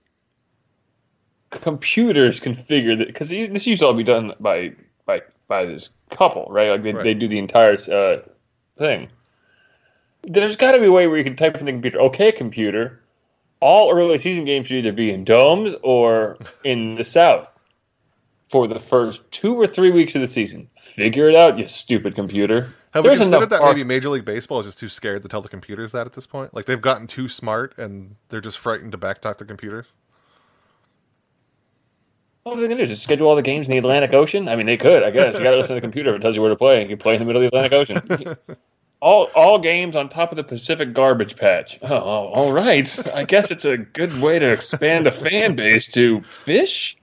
computers 1.50 2.40
can 2.40 2.54
figure 2.54 2.96
that 2.96 3.08
because 3.08 3.30
this 3.30 3.66
used 3.66 3.82
to 3.82 3.88
all 3.88 3.94
be 3.94 4.04
done 4.04 4.34
by 4.40 4.74
by 5.06 5.22
by 5.48 5.66
this 5.66 5.90
couple, 6.10 6.46
right? 6.50 6.70
Like 6.72 6.84
they, 6.84 6.94
Right. 6.94 7.04
they 7.04 7.14
do 7.14 7.28
the 7.28 7.38
entire 7.40 7.78
uh, 7.92 8.18
thing. 8.78 9.10
There's 10.28 10.56
got 10.56 10.74
to 10.74 10.80
be 10.80 10.86
a 10.86 10.92
way 10.92 11.08
where 11.08 11.18
you 11.18 11.24
can 11.24 11.36
type 11.36 11.56
in 11.56 11.66
the 11.66 11.72
computer. 11.72 12.02
Okay, 12.02 12.32
computer. 12.32 13.02
All 13.60 13.92
early 13.92 14.18
season 14.18 14.46
games 14.46 14.68
should 14.68 14.78
either 14.78 14.92
be 14.92 15.12
in 15.12 15.24
domes 15.24 15.74
or 15.82 16.38
in 16.64 16.96
the 16.96 17.04
south 17.04 17.50
for 18.50 18.68
the 18.68 18.80
first 18.80 19.30
two 19.32 19.60
or 19.60 19.68
three 19.68 19.92
weeks 19.92 20.16
of 20.16 20.22
the 20.22 20.28
season. 20.28 20.70
Figure 20.80 21.30
it 21.30 21.36
out, 21.36 21.58
you 21.58 21.68
stupid 21.68 22.16
computer. 22.16 22.74
Have 22.94 23.04
There's 23.04 23.20
we 23.20 23.26
considered 23.26 23.50
that 23.50 23.62
maybe 23.62 23.84
Major 23.84 24.10
League 24.10 24.26
Baseball 24.26 24.60
is 24.60 24.66
just 24.66 24.80
too 24.80 24.88
scared 24.88 25.24
to 25.24 25.28
tell 25.28 25.42
the 25.42 25.50
computers 25.50 25.92
that 25.92 26.06
at 26.06 26.14
this 26.14 26.28
point? 26.28 26.54
Like 26.54 26.66
they've 26.66 26.82
gotten 26.82 27.08
too 27.08 27.28
smart 27.28 27.78
and 27.78 28.16
they're 28.30 28.42
just 28.42 28.58
frightened 28.58 28.92
to 28.94 28.98
backtalk 28.98 29.38
the 29.38 29.46
computers? 29.46 29.94
What 32.44 32.54
are 32.54 32.62
they 32.62 32.68
going 32.68 32.78
to 32.78 32.86
do? 32.86 32.90
Just 32.90 33.04
schedule 33.04 33.28
all 33.28 33.36
the 33.36 33.42
games 33.42 33.68
in 33.68 33.72
the 33.72 33.80
Atlantic 33.80 34.14
Ocean? 34.14 34.48
I 34.48 34.56
mean, 34.56 34.68
they 34.68 34.78
could, 34.78 35.02
I 35.02 35.10
guess. 35.10 35.36
You 35.36 35.44
got 35.44 35.52
to 35.52 35.58
listen 35.58 35.70
to 35.70 35.74
the 35.76 35.82
computer 35.82 36.12
if 36.12 36.18
it 36.18 36.22
tells 36.22 36.36
you 36.36 36.44
where 36.44 36.52
to 36.52 36.56
play. 36.56 36.84
You 36.84 36.88
can 36.88 36.98
play 36.98 37.16
in 37.16 37.20
the 37.20 37.26
middle 37.26 37.44
of 37.44 37.52
the 37.52 37.58
Atlantic 37.58 37.74
Ocean. 37.74 38.58
all 39.06 39.30
all 39.36 39.60
games 39.60 39.96
on 39.96 40.10
top 40.10 40.32
of 40.32 40.36
the 40.36 40.44
Pacific 40.44 40.94
garbage 40.94 41.38
patch. 41.38 41.80
Oh, 41.86 41.94
all 41.96 42.52
right. 42.52 43.08
I 43.16 43.24
guess 43.24 43.52
it's 43.52 43.64
a 43.64 43.78
good 43.78 44.20
way 44.20 44.40
to 44.40 44.52
expand 44.52 45.06
a 45.06 45.12
fan 45.12 45.56
base 45.56 45.92
to 45.92 46.22
fish. 46.24 46.98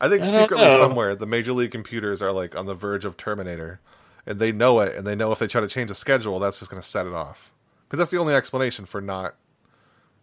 I 0.00 0.08
think 0.08 0.22
I 0.22 0.24
secretly 0.24 0.64
know. 0.64 0.78
somewhere 0.78 1.14
the 1.14 1.26
Major 1.26 1.52
League 1.52 1.70
computers 1.70 2.22
are 2.22 2.32
like 2.32 2.56
on 2.56 2.64
the 2.66 2.74
verge 2.74 3.04
of 3.04 3.16
Terminator, 3.18 3.80
and 4.26 4.38
they 4.38 4.50
know 4.50 4.80
it, 4.80 4.96
and 4.96 5.06
they 5.06 5.14
know 5.14 5.30
if 5.30 5.38
they 5.38 5.46
try 5.46 5.60
to 5.60 5.68
change 5.68 5.88
the 5.88 5.94
schedule, 5.94 6.38
that's 6.40 6.58
just 6.58 6.70
going 6.70 6.80
to 6.82 6.88
set 6.88 7.06
it 7.06 7.12
off. 7.12 7.52
Because 7.86 7.98
that's 7.98 8.10
the 8.10 8.18
only 8.18 8.34
explanation 8.34 8.86
for 8.86 9.00
not 9.02 9.34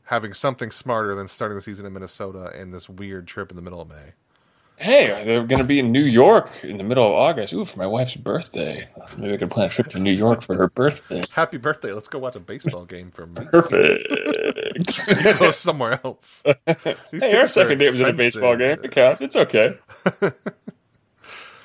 having 0.05 0.33
something 0.33 0.71
smarter 0.71 1.13
than 1.13 1.27
starting 1.27 1.55
the 1.55 1.61
season 1.61 1.85
in 1.85 1.93
Minnesota 1.93 2.51
and 2.55 2.73
this 2.73 2.89
weird 2.89 3.27
trip 3.27 3.51
in 3.51 3.55
the 3.55 3.61
middle 3.61 3.79
of 3.79 3.87
May. 3.87 4.13
Hey, 4.79 5.07
they're 5.25 5.43
going 5.43 5.57
to 5.59 5.65
be 5.65 5.79
in 5.79 5.91
New 5.91 6.05
York 6.05 6.49
in 6.63 6.77
the 6.77 6.85
middle 6.85 7.05
of 7.05 7.11
August. 7.11 7.53
Ooh, 7.53 7.65
for 7.65 7.77
my 7.77 7.85
wife's 7.85 8.15
birthday. 8.15 8.87
Maybe 9.17 9.33
I 9.33 9.37
could 9.37 9.51
plan 9.51 9.67
a 9.67 9.69
trip 9.69 9.87
to 9.89 9.99
New 9.99 10.13
York 10.13 10.41
for 10.41 10.55
her 10.55 10.69
birthday. 10.69 11.21
Happy 11.31 11.57
birthday! 11.57 11.91
Let's 11.91 12.07
go 12.07 12.17
watch 12.19 12.37
a 12.37 12.39
baseball 12.39 12.85
game 12.85 13.11
for 13.11 13.25
me. 13.25 13.45
Perfect. 13.51 15.37
Go 15.39 15.51
somewhere 15.51 15.99
else. 16.05 16.43
These 17.11 17.23
Hey, 17.23 17.37
our 17.37 17.47
second 17.47 17.79
date 17.79 17.91
was 17.91 17.99
at 17.99 18.09
a 18.09 18.13
baseball 18.13 18.55
game. 18.55 18.77
It 18.81 18.91
counts. 18.91 19.21
It's 19.21 19.35
okay. 19.35 19.77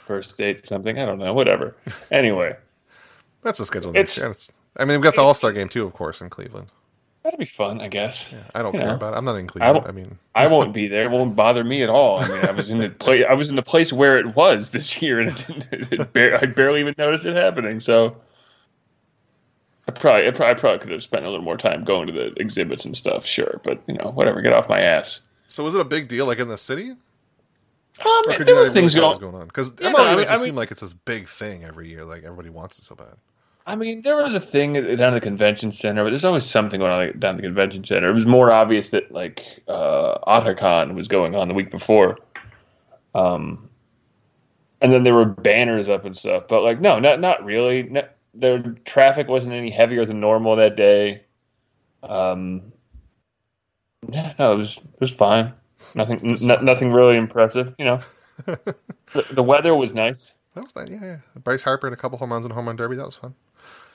First 0.07 0.37
date, 0.37 0.65
something. 0.67 0.99
I 0.99 1.05
don't 1.07 1.19
know. 1.21 1.33
Whatever. 1.33 1.77
Anyway, 2.11 2.57
That's 3.43 3.59
the 3.59 3.65
schedule 3.65 3.97
It's-. 3.97 4.19
It's- 4.19 4.51
I 4.77 4.85
mean, 4.85 4.99
we've 4.99 5.05
got 5.05 5.15
the 5.15 5.23
All 5.23 5.35
Star 5.35 5.53
game 5.53 5.69
too, 5.69 5.87
of 5.87 5.93
course, 5.93 6.21
in 6.21 6.31
Cleveland. 6.31 6.67
That'll 7.25 7.39
be 7.39 7.45
fun, 7.45 7.81
I 7.81 7.89
guess. 7.89 8.33
I 8.55 8.63
don't 8.63 8.75
You 8.75 8.81
care 8.81 8.89
know. 8.91 8.95
about 8.95 9.15
it. 9.15 9.17
I'm 9.17 9.25
not 9.25 9.35
in 9.37 9.47
I 9.47 9.49
Cleveland. 9.49 9.75
don't- 9.77 9.89
I 9.89 9.93
mean, 9.93 10.19
I 10.35 10.47
won't 10.47 10.73
be 10.75 10.87
there. 10.89 11.05
It 11.05 11.11
won't 11.11 11.35
bother 11.35 11.65
me 11.65 11.83
at 11.83 11.89
all. 11.91 12.21
I 12.21 12.29
mean, 12.29 12.45
I 12.45 12.53
was 12.53 12.71
in 12.71 12.79
the 12.79 12.91
place. 13.05 13.25
I 13.29 13.35
was 13.35 13.49
in 13.49 13.57
the 13.57 13.63
place 13.63 13.93
where 13.93 14.19
it 14.19 14.37
was 14.37 14.71
this 14.71 15.01
year, 15.03 15.21
and 15.21 15.31
it 15.31 15.47
didn't, 15.71 15.93
it 15.93 16.13
bar- 16.13 16.37
I 16.41 16.47
barely 16.47 16.81
even 16.81 16.95
noticed 16.97 17.25
it 17.25 17.35
happening. 17.35 17.81
So, 17.81 18.17
I 19.89 19.93
probably, 19.93 20.27
I 20.27 20.31
probably, 20.31 20.47
I 20.47 20.55
probably 20.55 20.79
could 20.81 20.91
have 20.93 21.03
spent 21.03 21.25
a 21.25 21.29
little 21.31 21.45
more 21.45 21.57
time 21.57 21.85
going 21.85 22.07
to 22.07 22.13
the 22.13 22.33
exhibits 22.41 22.85
and 22.85 22.97
stuff. 22.97 23.27
Sure, 23.27 23.61
but 23.65 23.81
you 23.87 23.95
know, 23.95 24.11
whatever. 24.15 24.41
Get 24.41 24.53
off 24.53 24.69
my 24.69 24.81
ass. 24.81 25.21
so 25.49 25.65
was 25.65 25.75
it 25.75 25.81
a 25.81 25.85
big 25.85 26.09
deal, 26.09 26.27
like 26.27 26.39
in 26.39 26.49
the 26.49 26.59
city? 26.59 26.91
Um, 26.91 28.07
Or 28.07 28.23
there 28.27 28.37
could 28.39 28.49
you 28.49 28.55
not 28.55 28.61
were 28.63 28.71
things 28.71 28.95
really 28.95 29.03
tell 29.05 29.11
what 29.13 29.21
going. 29.21 29.33
going 29.33 29.43
on? 29.43 29.47
Because 29.49 29.73
Yeah, 29.81 29.91
MLB 29.91 29.93
no, 29.99 30.05
I 30.05 30.17
mean- 30.17 30.29
I 30.29 30.37
seem 30.37 30.55
like 30.57 30.71
it's 30.71 30.81
this 30.81 30.95
big 30.95 31.29
thing 31.29 31.65
every 31.65 31.89
year. 31.89 32.05
Like 32.05 32.25
everybody 32.25 32.49
wants 32.51 32.79
it 32.79 32.85
so 32.85 32.95
bad. 32.97 33.15
I 33.67 33.77
mean, 33.77 34.03
there 34.03 34.17
was 34.17 34.35
a 34.35 34.41
thing 34.41 34.75
down 34.75 35.15
at 35.15 35.15
the 35.15 35.21
convention 35.21 35.73
center, 35.73 36.05
but 36.05 36.11
there's 36.11 36.25
always 36.25 36.45
something 36.45 36.81
going 36.81 36.93
on 36.93 37.19
down 37.19 37.37
at 37.37 37.37
the 37.39 37.43
convention 37.45 37.85
center. 37.85 38.11
It 38.11 38.15
was 38.15 38.27
more 38.27 38.53
obvious 38.53 38.91
that 38.91 39.11
like 39.11 39.63
uh, 39.69 40.19
was 40.95 41.09
going 41.09 41.35
on 41.35 41.49
the 41.49 41.55
week 41.55 41.71
before, 41.71 42.19
um, 43.15 43.71
and 44.83 44.93
then 44.93 45.03
there 45.03 45.15
were 45.15 45.25
banners 45.25 45.89
up 45.89 46.05
and 46.05 46.17
stuff. 46.17 46.45
But 46.47 46.63
like, 46.63 46.81
no, 46.81 46.99
not 46.99 47.21
not 47.21 47.43
really. 47.43 47.85
No, 47.85 48.07
the 48.35 48.77
traffic 48.85 49.29
wasn't 49.29 49.55
any 49.55 49.71
heavier 49.71 50.05
than 50.05 50.21
normal 50.21 50.57
that 50.57 50.77
day. 50.77 51.25
Um, 52.03 52.73
no, 54.13 54.53
it 54.53 54.57
was 54.57 54.77
it 54.77 55.01
was 55.01 55.13
fine. 55.13 55.55
Nothing, 55.95 56.21
n- 56.23 56.65
nothing 56.65 56.93
really 56.93 57.17
impressive. 57.17 57.75
You 57.79 57.85
know, 57.87 58.01
the, 58.45 59.27
the 59.31 59.43
weather 59.43 59.75
was 59.75 59.95
nice. 59.95 60.35
That 60.55 60.65
was 60.65 60.77
nice. 60.77 60.91
Yeah, 60.91 61.01
yeah. 61.03 61.17
Bryce 61.43 61.63
Harper 61.63 61.87
and 61.87 61.95
a 61.95 61.97
couple 61.97 62.19
home 62.19 62.33
runs 62.33 62.45
in 62.45 62.51
home 62.51 62.67
run 62.67 62.77
derby. 62.77 62.97
That 62.97 63.07
was 63.07 63.17
fun. 63.17 63.35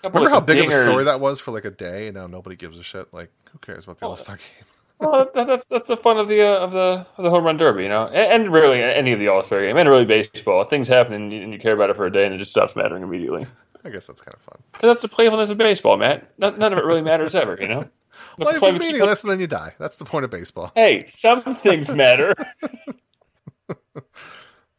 Remember 0.03 0.29
how 0.29 0.39
big 0.39 0.59
of 0.59 0.71
a 0.71 0.81
story 0.81 1.03
that 1.03 1.19
was 1.19 1.39
for 1.39 1.51
like 1.51 1.65
a 1.65 1.71
day, 1.71 2.07
and 2.07 2.15
now 2.15 2.27
nobody 2.27 2.55
gives 2.55 2.77
a 2.77 2.83
shit. 2.83 3.13
Like, 3.13 3.31
who 3.51 3.59
cares 3.59 3.83
about 3.83 3.97
the. 3.99 4.05
All 4.05 4.15
Star 4.15 4.37
game? 4.37 4.45
well, 4.99 5.29
that, 5.33 5.47
that's 5.47 5.65
that's 5.65 5.87
the 5.87 5.97
fun 5.97 6.17
of 6.17 6.27
the 6.27 6.41
uh, 6.41 6.59
of 6.59 6.71
the 6.71 7.05
of 7.17 7.23
the 7.23 7.29
home 7.29 7.43
run 7.45 7.57
derby, 7.57 7.83
you 7.83 7.89
know, 7.89 8.07
and, 8.07 8.43
and 8.43 8.53
really 8.53 8.81
any 8.81 9.11
of 9.13 9.19
the 9.19 9.27
All 9.27 9.43
Star 9.43 9.61
game, 9.61 9.77
and 9.77 9.89
really 9.89 10.05
baseball. 10.05 10.63
Things 10.65 10.87
happen, 10.87 11.13
and 11.13 11.33
you, 11.33 11.41
and 11.41 11.53
you 11.53 11.59
care 11.59 11.73
about 11.73 11.89
it 11.89 11.95
for 11.95 12.05
a 12.05 12.11
day, 12.11 12.25
and 12.25 12.33
it 12.33 12.37
just 12.37 12.51
stops 12.51 12.75
mattering 12.75 13.03
immediately. 13.03 13.45
I 13.85 13.89
guess 13.89 14.07
that's 14.07 14.21
kind 14.21 14.35
of 14.35 14.41
fun. 14.41 14.61
Because 14.73 14.89
that's 14.89 15.01
the 15.01 15.07
playfulness 15.07 15.49
of 15.49 15.57
baseball, 15.57 15.97
Matt. 15.97 16.37
None, 16.37 16.59
none 16.59 16.73
of 16.73 16.79
it 16.79 16.85
really 16.85 17.01
matters 17.01 17.33
ever, 17.33 17.57
you 17.59 17.67
know. 17.67 17.85
Life 18.37 18.61
is 18.61 18.75
meaningless, 18.75 19.23
and 19.23 19.31
then 19.31 19.39
you 19.39 19.47
die. 19.47 19.73
That's 19.79 19.95
the 19.95 20.05
point 20.05 20.25
of 20.25 20.31
baseball. 20.31 20.71
Hey, 20.75 21.05
some 21.07 21.41
things 21.41 21.89
matter. 21.89 22.33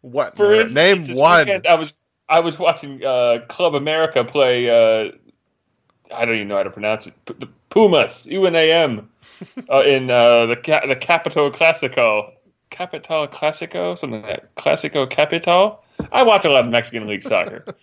What? 0.03 0.37
For 0.37 0.51
Name 0.51 0.99
instance, 0.99 1.09
this 1.09 1.18
one. 1.18 1.47
weekend, 1.47 1.66
I 1.66 1.75
was 1.77 1.93
I 2.31 2.41
was 2.41 2.59
watching 2.59 3.05
uh, 3.05 3.41
Club 3.49 3.74
America 3.74 4.24
play. 4.24 4.70
Uh, 4.70 5.11
I 6.14 6.24
don't 6.24 6.37
even 6.37 6.49
know 6.49 6.57
how 6.57 6.62
to 6.62 6.70
pronounce 6.70 7.07
it. 7.07 7.14
P- 7.26 7.35
the 7.39 7.49
Pumas, 7.70 8.26
UNAM, 8.26 9.09
uh, 9.70 9.81
in 9.83 10.11
uh, 10.11 10.47
the 10.47 10.57
ca- 10.57 10.87
the 10.87 10.97
Capital 10.97 11.51
Classico, 11.51 12.31
Capital 12.70 13.26
Classico, 13.28 13.99
something 13.99 14.22
like 14.22 14.31
that. 14.41 14.55
Classico 14.57 15.09
Capital. 15.11 15.83
I 16.12 16.22
watch 16.22 16.45
a 16.45 16.51
lot 16.51 16.64
of 16.64 16.70
Mexican 16.70 17.07
League 17.07 17.22
soccer. 17.22 17.64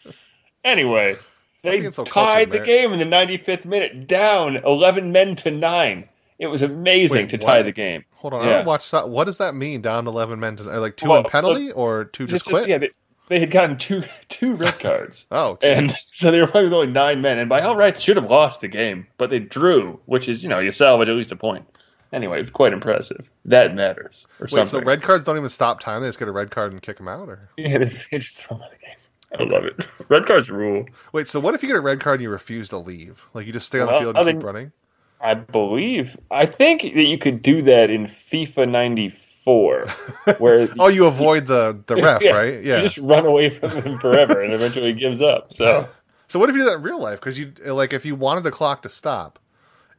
Anyway, 0.63 1.15
they 1.63 1.81
so 1.91 2.03
tied 2.03 2.49
cultured, 2.49 2.51
the 2.51 2.65
game 2.65 2.91
in 2.91 2.99
the 2.99 3.05
95th 3.05 3.63
minute, 3.65 4.05
down 4.05 4.57
11 4.57 5.13
men 5.13 5.33
to 5.35 5.51
nine. 5.51 6.09
It 6.39 6.47
was 6.47 6.61
amazing 6.61 7.21
Wait, 7.21 7.29
to 7.29 7.37
what? 7.37 7.45
tie 7.45 7.61
the 7.61 7.71
game. 7.71 8.03
Hold 8.15 8.33
on, 8.33 8.41
I 8.41 8.45
Yeah. 8.49 8.53
don't 8.57 8.65
watch. 8.65 8.83
So- 8.83 9.07
what 9.07 9.25
does 9.25 9.37
that 9.37 9.55
mean? 9.55 9.81
Down 9.81 10.07
eleven 10.07 10.39
men 10.41 10.57
to 10.57 10.63
like 10.63 10.97
two 10.97 11.07
Well, 11.09 11.19
in 11.19 11.23
penalty 11.25 11.71
or 11.71 12.05
two 12.05 12.25
just 12.27 12.49
quit? 12.49 12.67
yeah, 12.67 12.79
they, 13.27 13.39
had 13.39 13.51
gotten 13.51 13.77
two 13.77 14.03
two 14.29 14.55
red 14.55 14.79
cards. 14.79 15.25
Oh, 15.31 15.55
two. 15.55 15.67
And 15.67 15.91
so 16.07 16.31
they 16.31 16.41
were 16.41 16.47
playing 16.47 16.65
with 16.67 16.73
only 16.73 16.87
nine 16.91 17.21
men, 17.21 17.37
and 17.37 17.49
by 17.49 17.61
all 17.61 17.75
rights 17.75 17.99
should 17.99 18.17
have 18.17 18.29
lost 18.29 18.61
the 18.61 18.67
game, 18.67 19.07
but 19.17 19.29
they 19.29 19.39
drew, 19.39 19.99
which 20.05 20.27
is 20.29 20.43
you 20.43 20.49
know 20.49 20.59
you 20.59 20.71
salvage 20.71 21.09
at 21.09 21.15
least 21.15 21.31
a 21.31 21.35
point. 21.35 21.65
Anyway, 22.13 22.37
it 22.37 22.41
was 22.41 22.51
quite 22.51 22.71
impressive. 22.71 23.29
That 23.43 23.75
matters. 23.75 24.25
Or 24.39 24.47
wait. 24.51 24.67
So 24.67 24.79
red 24.81 25.01
cards 25.01 25.25
don't 25.25 25.35
even 25.37 25.49
stop 25.49 25.81
time. 25.81 26.01
They 26.01 26.07
just 26.07 26.19
get 26.19 26.29
a 26.29 26.31
red 26.31 26.51
card 26.51 26.71
and 26.71 26.81
kick 26.81 26.97
them 26.97 27.07
out, 27.09 27.27
or 27.27 27.49
yeah, 27.57 27.77
they, 27.79 27.85
just 27.85 28.37
throw 28.37 28.57
them 28.57 28.63
out 28.65 28.71
of 28.73 28.79
the 28.79 28.85
game. 28.85 28.95
I 29.37 29.43
love 29.43 29.65
it. 29.65 29.85
Red 30.07 30.25
cards 30.25 30.49
rule. 30.49 30.85
wait. 31.11 31.27
So 31.27 31.41
what 31.41 31.53
if 31.53 31.61
you 31.61 31.67
get 31.67 31.75
a 31.75 31.81
red 31.81 31.99
card 31.99 32.15
and 32.19 32.23
you 32.23 32.29
refuse 32.29 32.69
to 32.69 32.77
leave? 32.77 33.25
Like 33.33 33.45
you 33.45 33.51
just 33.51 33.67
stay 33.67 33.81
on 33.81 33.87
Well, 33.87 33.99
the 33.99 34.03
field 34.05 34.15
and 34.15 34.25
think- 34.25 34.39
keep 34.39 34.45
running? 34.45 34.71
I 35.19 35.33
believe. 35.33 36.15
I 36.31 36.45
think 36.45 36.83
that 36.83 36.93
you 37.03 37.17
could 37.17 37.41
do 37.41 37.61
that 37.63 37.89
in 37.89 38.05
FIFA 38.05 38.69
'94, 38.69 39.26
where 40.37 40.67
Oh, 40.77 40.87
you 40.89 41.05
avoid 41.05 41.47
the 41.47 41.79
the 41.87 41.95
ref, 42.01 42.21
Yeah, 42.21 42.31
right? 42.31 42.63
Yeah. 42.63 42.77
you 42.77 42.83
just 42.83 42.97
run 42.97 43.25
away 43.25 43.49
from 43.49 43.71
him 43.81 43.97
forever, 43.99 44.41
and 44.41 44.53
eventually 44.53 44.93
he 44.93 44.99
gives 44.99 45.21
up. 45.21 45.53
So 45.53 45.87
So 46.27 46.39
what 46.39 46.49
if 46.49 46.55
you 46.55 46.63
do 46.63 46.69
that 46.69 46.75
in 46.77 46.81
real 46.83 46.99
life? 47.01 47.19
Because 47.21 47.39
you 47.39 47.53
like 47.65 47.93
if 47.93 48.05
you 48.05 48.15
wanted 48.15 48.43
the 48.43 48.51
clock 48.51 48.81
to 48.83 48.89
stop, 48.89 49.39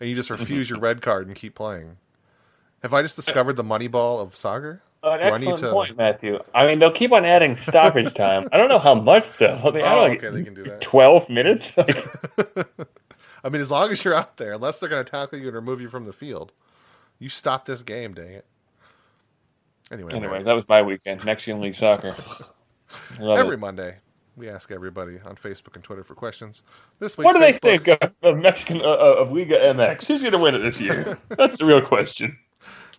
and 0.01 0.09
you 0.09 0.15
just 0.15 0.29
Mm-hmm. 0.31 0.41
refuse 0.43 0.69
your 0.71 0.79
red 0.79 1.01
card 1.03 1.27
and 1.27 1.35
keep 1.35 1.55
playing. 1.55 1.97
Have 2.83 2.93
I 2.95 3.03
just 3.03 3.17
discovered 3.17 3.55
the 3.55 3.65
money 3.65 3.89
ball 3.89 4.21
of 4.21 4.37
soccer? 4.37 4.83
An 5.03 5.21
Do 5.21 5.27
I 5.27 5.39
need 5.39 5.49
excellent 5.49 5.59
to- 5.61 5.71
point, 5.73 5.97
Matthew. 5.97 6.39
I 6.55 6.67
mean, 6.67 6.79
they'll 6.81 6.93
keep 6.93 7.13
on 7.13 7.25
adding 7.25 7.57
stoppage 7.69 8.13
time. 8.15 8.47
I 8.53 8.57
don't 8.59 8.69
know 8.69 8.79
how 8.81 8.95
much 8.95 9.25
though. 9.39 9.71
They 9.73 9.81
Oh, 9.81 9.85
add, 10.05 10.09
like, 10.11 10.23
okay, 10.25 10.31
they 10.37 10.43
can 10.45 10.55
do 10.55 10.65
that. 10.65 10.81
Twelve 10.83 11.29
minutes. 11.31 11.65
I 13.45 13.49
mean, 13.51 13.61
as 13.63 13.71
long 13.71 13.91
as 13.91 14.05
you're 14.05 14.15
out 14.15 14.37
there, 14.37 14.53
unless 14.55 14.79
they're 14.81 14.89
going 14.89 15.05
to 15.05 15.11
tackle 15.11 15.39
you 15.39 15.47
and 15.47 15.55
remove 15.55 15.81
you 15.81 15.89
from 15.89 16.05
the 16.07 16.13
field, 16.13 16.53
you 17.19 17.29
stop 17.29 17.65
this 17.67 17.83
game. 17.83 18.13
Dang 18.13 18.31
it. 18.33 18.45
Anyway, 19.91 20.13
anyway, 20.13 20.43
that 20.43 20.55
was 20.55 20.69
my 20.69 20.83
weekend. 20.83 21.25
Mexican 21.25 21.61
League 21.61 21.75
soccer. 21.75 22.15
Every 23.21 23.55
it. 23.55 23.61
Monday 23.61 23.97
we 24.39 24.49
ask 24.49 24.71
everybody 24.71 25.19
on 25.25 25.37
Facebook 25.37 25.75
and 25.75 25.85
Twitter 25.85 26.05
for 26.05 26.15
questions. 26.15 26.63
This 27.01 27.19
week, 27.19 27.27
What 27.27 27.35
do 27.35 27.41
they 27.41 27.53
Facebook- 27.53 27.85
think 27.85 28.15
of, 28.23 28.39
Mexican 28.39 28.81
uh, 28.81 28.85
uh, 28.85 29.17
of 29.19 29.33
Liga 29.33 29.59
MX? 29.59 30.07
Who's 30.07 30.23
going 30.23 30.33
to 30.33 30.39
win 30.39 30.55
it 30.55 30.59
this 30.61 30.81
year? 30.81 31.19
That's 31.29 31.59
the 31.59 31.67
real 31.67 31.83
question. 31.83 32.39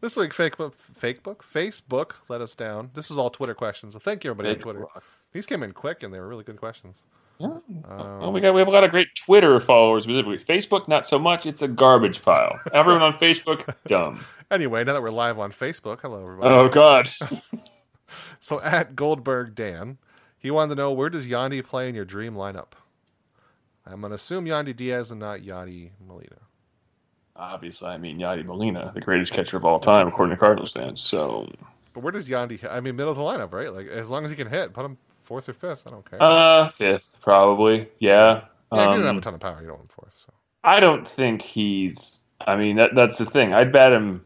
This 0.02 0.16
week, 0.16 0.32
Facebook, 0.32 0.74
Facebook, 1.00 1.38
Facebook 1.38 2.12
let 2.28 2.42
us 2.42 2.56
down. 2.56 2.92
This 2.94 3.10
is 3.10 3.18
all 3.18 3.30
Twitter 3.30 3.54
questions. 3.54 3.94
So 3.94 4.00
thank 4.00 4.24
you 4.24 4.32
everybody 4.32 4.56
on 4.56 4.62
Twitter. 4.62 4.86
These 5.34 5.46
came 5.46 5.64
in 5.64 5.74
quick 5.74 6.04
and 6.04 6.14
they 6.14 6.20
were 6.20 6.28
really 6.28 6.44
good 6.44 6.58
questions. 6.58 7.04
Um, 7.42 7.62
well, 7.86 8.32
we 8.34 8.42
got 8.42 8.54
we 8.54 8.60
have 8.60 8.68
a 8.68 8.72
lot 8.72 8.84
of 8.84 8.92
great 8.92 9.08
Twitter 9.16 9.60
followers 9.62 10.04
specifically. 10.04 10.38
Facebook, 10.38 10.88
not 10.90 11.06
so 11.06 11.18
much. 11.18 11.46
It's 11.46 11.62
a 11.62 11.68
garbage 11.70 12.22
pile. 12.22 12.60
Everyone 12.74 13.02
on 13.02 13.14
Facebook, 13.14 13.74
dumb. 13.88 14.24
Anyway, 14.52 14.84
now 14.84 14.94
that 14.94 15.02
we're 15.02 15.10
live 15.10 15.38
on 15.38 15.52
Facebook, 15.52 16.02
hello 16.02 16.24
everybody. 16.24 16.56
Oh 16.56 16.70
God. 16.70 17.10
so 18.40 18.60
at 18.62 18.96
Goldberg 18.96 19.54
Dan, 19.54 19.98
he 20.38 20.50
wanted 20.50 20.76
to 20.76 20.82
know 20.82 20.92
where 20.92 21.10
does 21.10 21.28
Yandy 21.28 21.64
play 21.64 21.88
in 21.88 21.94
your 21.94 22.06
dream 22.06 22.34
lineup? 22.34 22.72
I'm 23.86 24.02
gonna 24.02 24.16
assume 24.16 24.46
Yandy 24.46 24.76
Diaz 24.76 25.12
and 25.12 25.20
not 25.20 25.42
Yadi 25.42 25.92
Molina. 26.06 26.38
Obviously, 27.36 27.88
I 27.90 27.98
mean 27.98 28.18
Yadi 28.18 28.44
Molina, 28.44 28.92
the 28.94 29.02
greatest 29.02 29.32
catcher 29.32 29.58
of 29.58 29.66
all 29.66 29.80
time, 29.80 30.08
according 30.08 30.36
to 30.36 30.40
Cardinals 30.40 30.74
fans. 30.74 31.00
So, 31.02 31.48
but 31.94 32.02
where 32.02 32.12
does 32.12 32.28
Yandy? 32.28 32.60
I 32.70 32.80
mean, 32.80 32.96
middle 32.96 33.12
of 33.12 33.18
the 33.18 33.24
lineup, 33.24 33.54
right? 33.54 33.72
Like 33.72 33.88
as 33.88 34.10
long 34.10 34.26
as 34.26 34.32
he 34.32 34.36
can 34.36 34.48
hit, 34.48 34.74
put 34.74 34.84
him 34.84 34.98
fourth 35.24 35.48
or 35.48 35.54
fifth. 35.54 35.86
I 35.86 35.92
don't 35.92 36.10
care. 36.10 36.22
Uh, 36.22 36.70
fifth 36.70 37.14
probably. 37.22 37.88
Yeah. 38.00 38.46
Yeah, 38.72 38.82
he 38.82 38.86
doesn't 38.86 39.06
have 39.06 39.18
a 39.18 39.22
ton 39.22 39.34
of 39.36 39.40
power. 39.40 39.62
You 39.62 39.68
don't 39.68 39.78
want 39.78 39.92
fourth. 39.92 40.16
So 40.16 40.34
I 40.64 40.80
don't 40.80 41.08
think 41.08 41.44
he's. 41.44 42.20
I 42.42 42.56
mean, 42.56 42.78
that 42.78 42.96
that's 42.96 43.18
the 43.18 43.26
thing. 43.26 43.54
I'd 43.54 43.72
bet 43.72 43.92
him. 43.94 44.26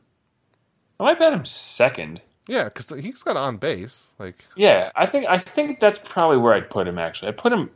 I 1.03 1.07
might 1.07 1.19
bet 1.19 1.33
him 1.33 1.45
second. 1.45 2.21
Yeah, 2.47 2.65
because 2.65 2.87
he's 3.03 3.23
got 3.23 3.35
on 3.35 3.57
base. 3.57 4.11
Like 4.19 4.45
yeah, 4.55 4.91
I 4.95 5.05
think 5.05 5.25
I 5.27 5.37
think 5.37 5.79
that's 5.79 5.99
probably 6.03 6.37
where 6.37 6.53
I'd 6.53 6.69
put 6.69 6.87
him. 6.87 6.97
Actually, 6.97 7.29
I 7.29 7.31
put 7.31 7.51
him. 7.51 7.69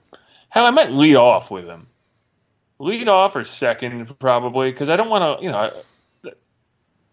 Hell, 0.49 0.65
I 0.65 0.69
might 0.69 0.91
lead 0.91 1.15
off 1.17 1.51
with 1.51 1.65
him. 1.65 1.87
Lead 2.79 3.09
off 3.09 3.35
or 3.35 3.43
second 3.43 4.17
probably 4.19 4.71
because 4.71 4.89
I 4.89 4.95
don't 4.95 5.09
want 5.09 5.39
to. 5.39 5.43
You 5.43 5.51
know, 5.51 5.57
I, 6.23 6.31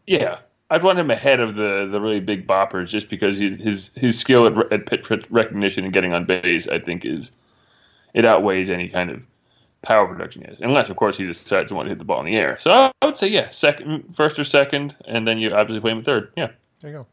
yeah, 0.07 0.39
I'd 0.71 0.83
want 0.85 0.99
him 0.99 1.11
ahead 1.11 1.41
of 1.41 1.57
the 1.57 1.89
the 1.91 2.01
really 2.01 2.21
big 2.21 2.47
boppers 2.47 2.89
just 2.89 3.09
because 3.09 3.39
he, 3.39 3.57
his 3.57 3.91
his 3.97 4.19
skill 4.19 4.47
at, 4.47 4.73
at 4.73 4.87
pitch 4.87 5.11
recognition 5.31 5.85
and 5.85 5.93
getting 5.93 6.13
on 6.13 6.27
base, 6.27 6.69
I 6.69 6.79
think, 6.79 7.05
is 7.05 7.33
it 8.15 8.25
outweighs 8.25 8.71
any 8.71 8.89
kind 8.89 9.11
of 9.11 9.23
power 9.85 10.07
production 10.07 10.43
is, 10.45 10.59
unless 10.61 10.91
of 10.91 10.97
course 10.97 11.17
he 11.17 11.27
decides 11.27 11.69
to 11.71 11.75
want 11.75 11.87
to 11.87 11.91
hit 11.91 11.99
the 11.99 12.05
ball 12.05 12.21
in 12.21 12.27
the 12.27 12.37
air. 12.37 12.59
So 12.59 12.73
I 12.73 12.93
would 13.05 13.17
say 13.17 13.29
yeah, 13.29 13.51
second, 13.51 14.15
first 14.15 14.39
or 14.39 14.45
second, 14.45 14.97
and 15.07 15.27
then 15.27 15.39
you 15.39 15.55
obviously 15.55 15.81
play 15.81 15.93
him 15.93 16.03
third. 16.03 16.33
Yeah, 16.37 16.51
there 16.81 16.91
you 16.91 16.97
go. 16.99 17.07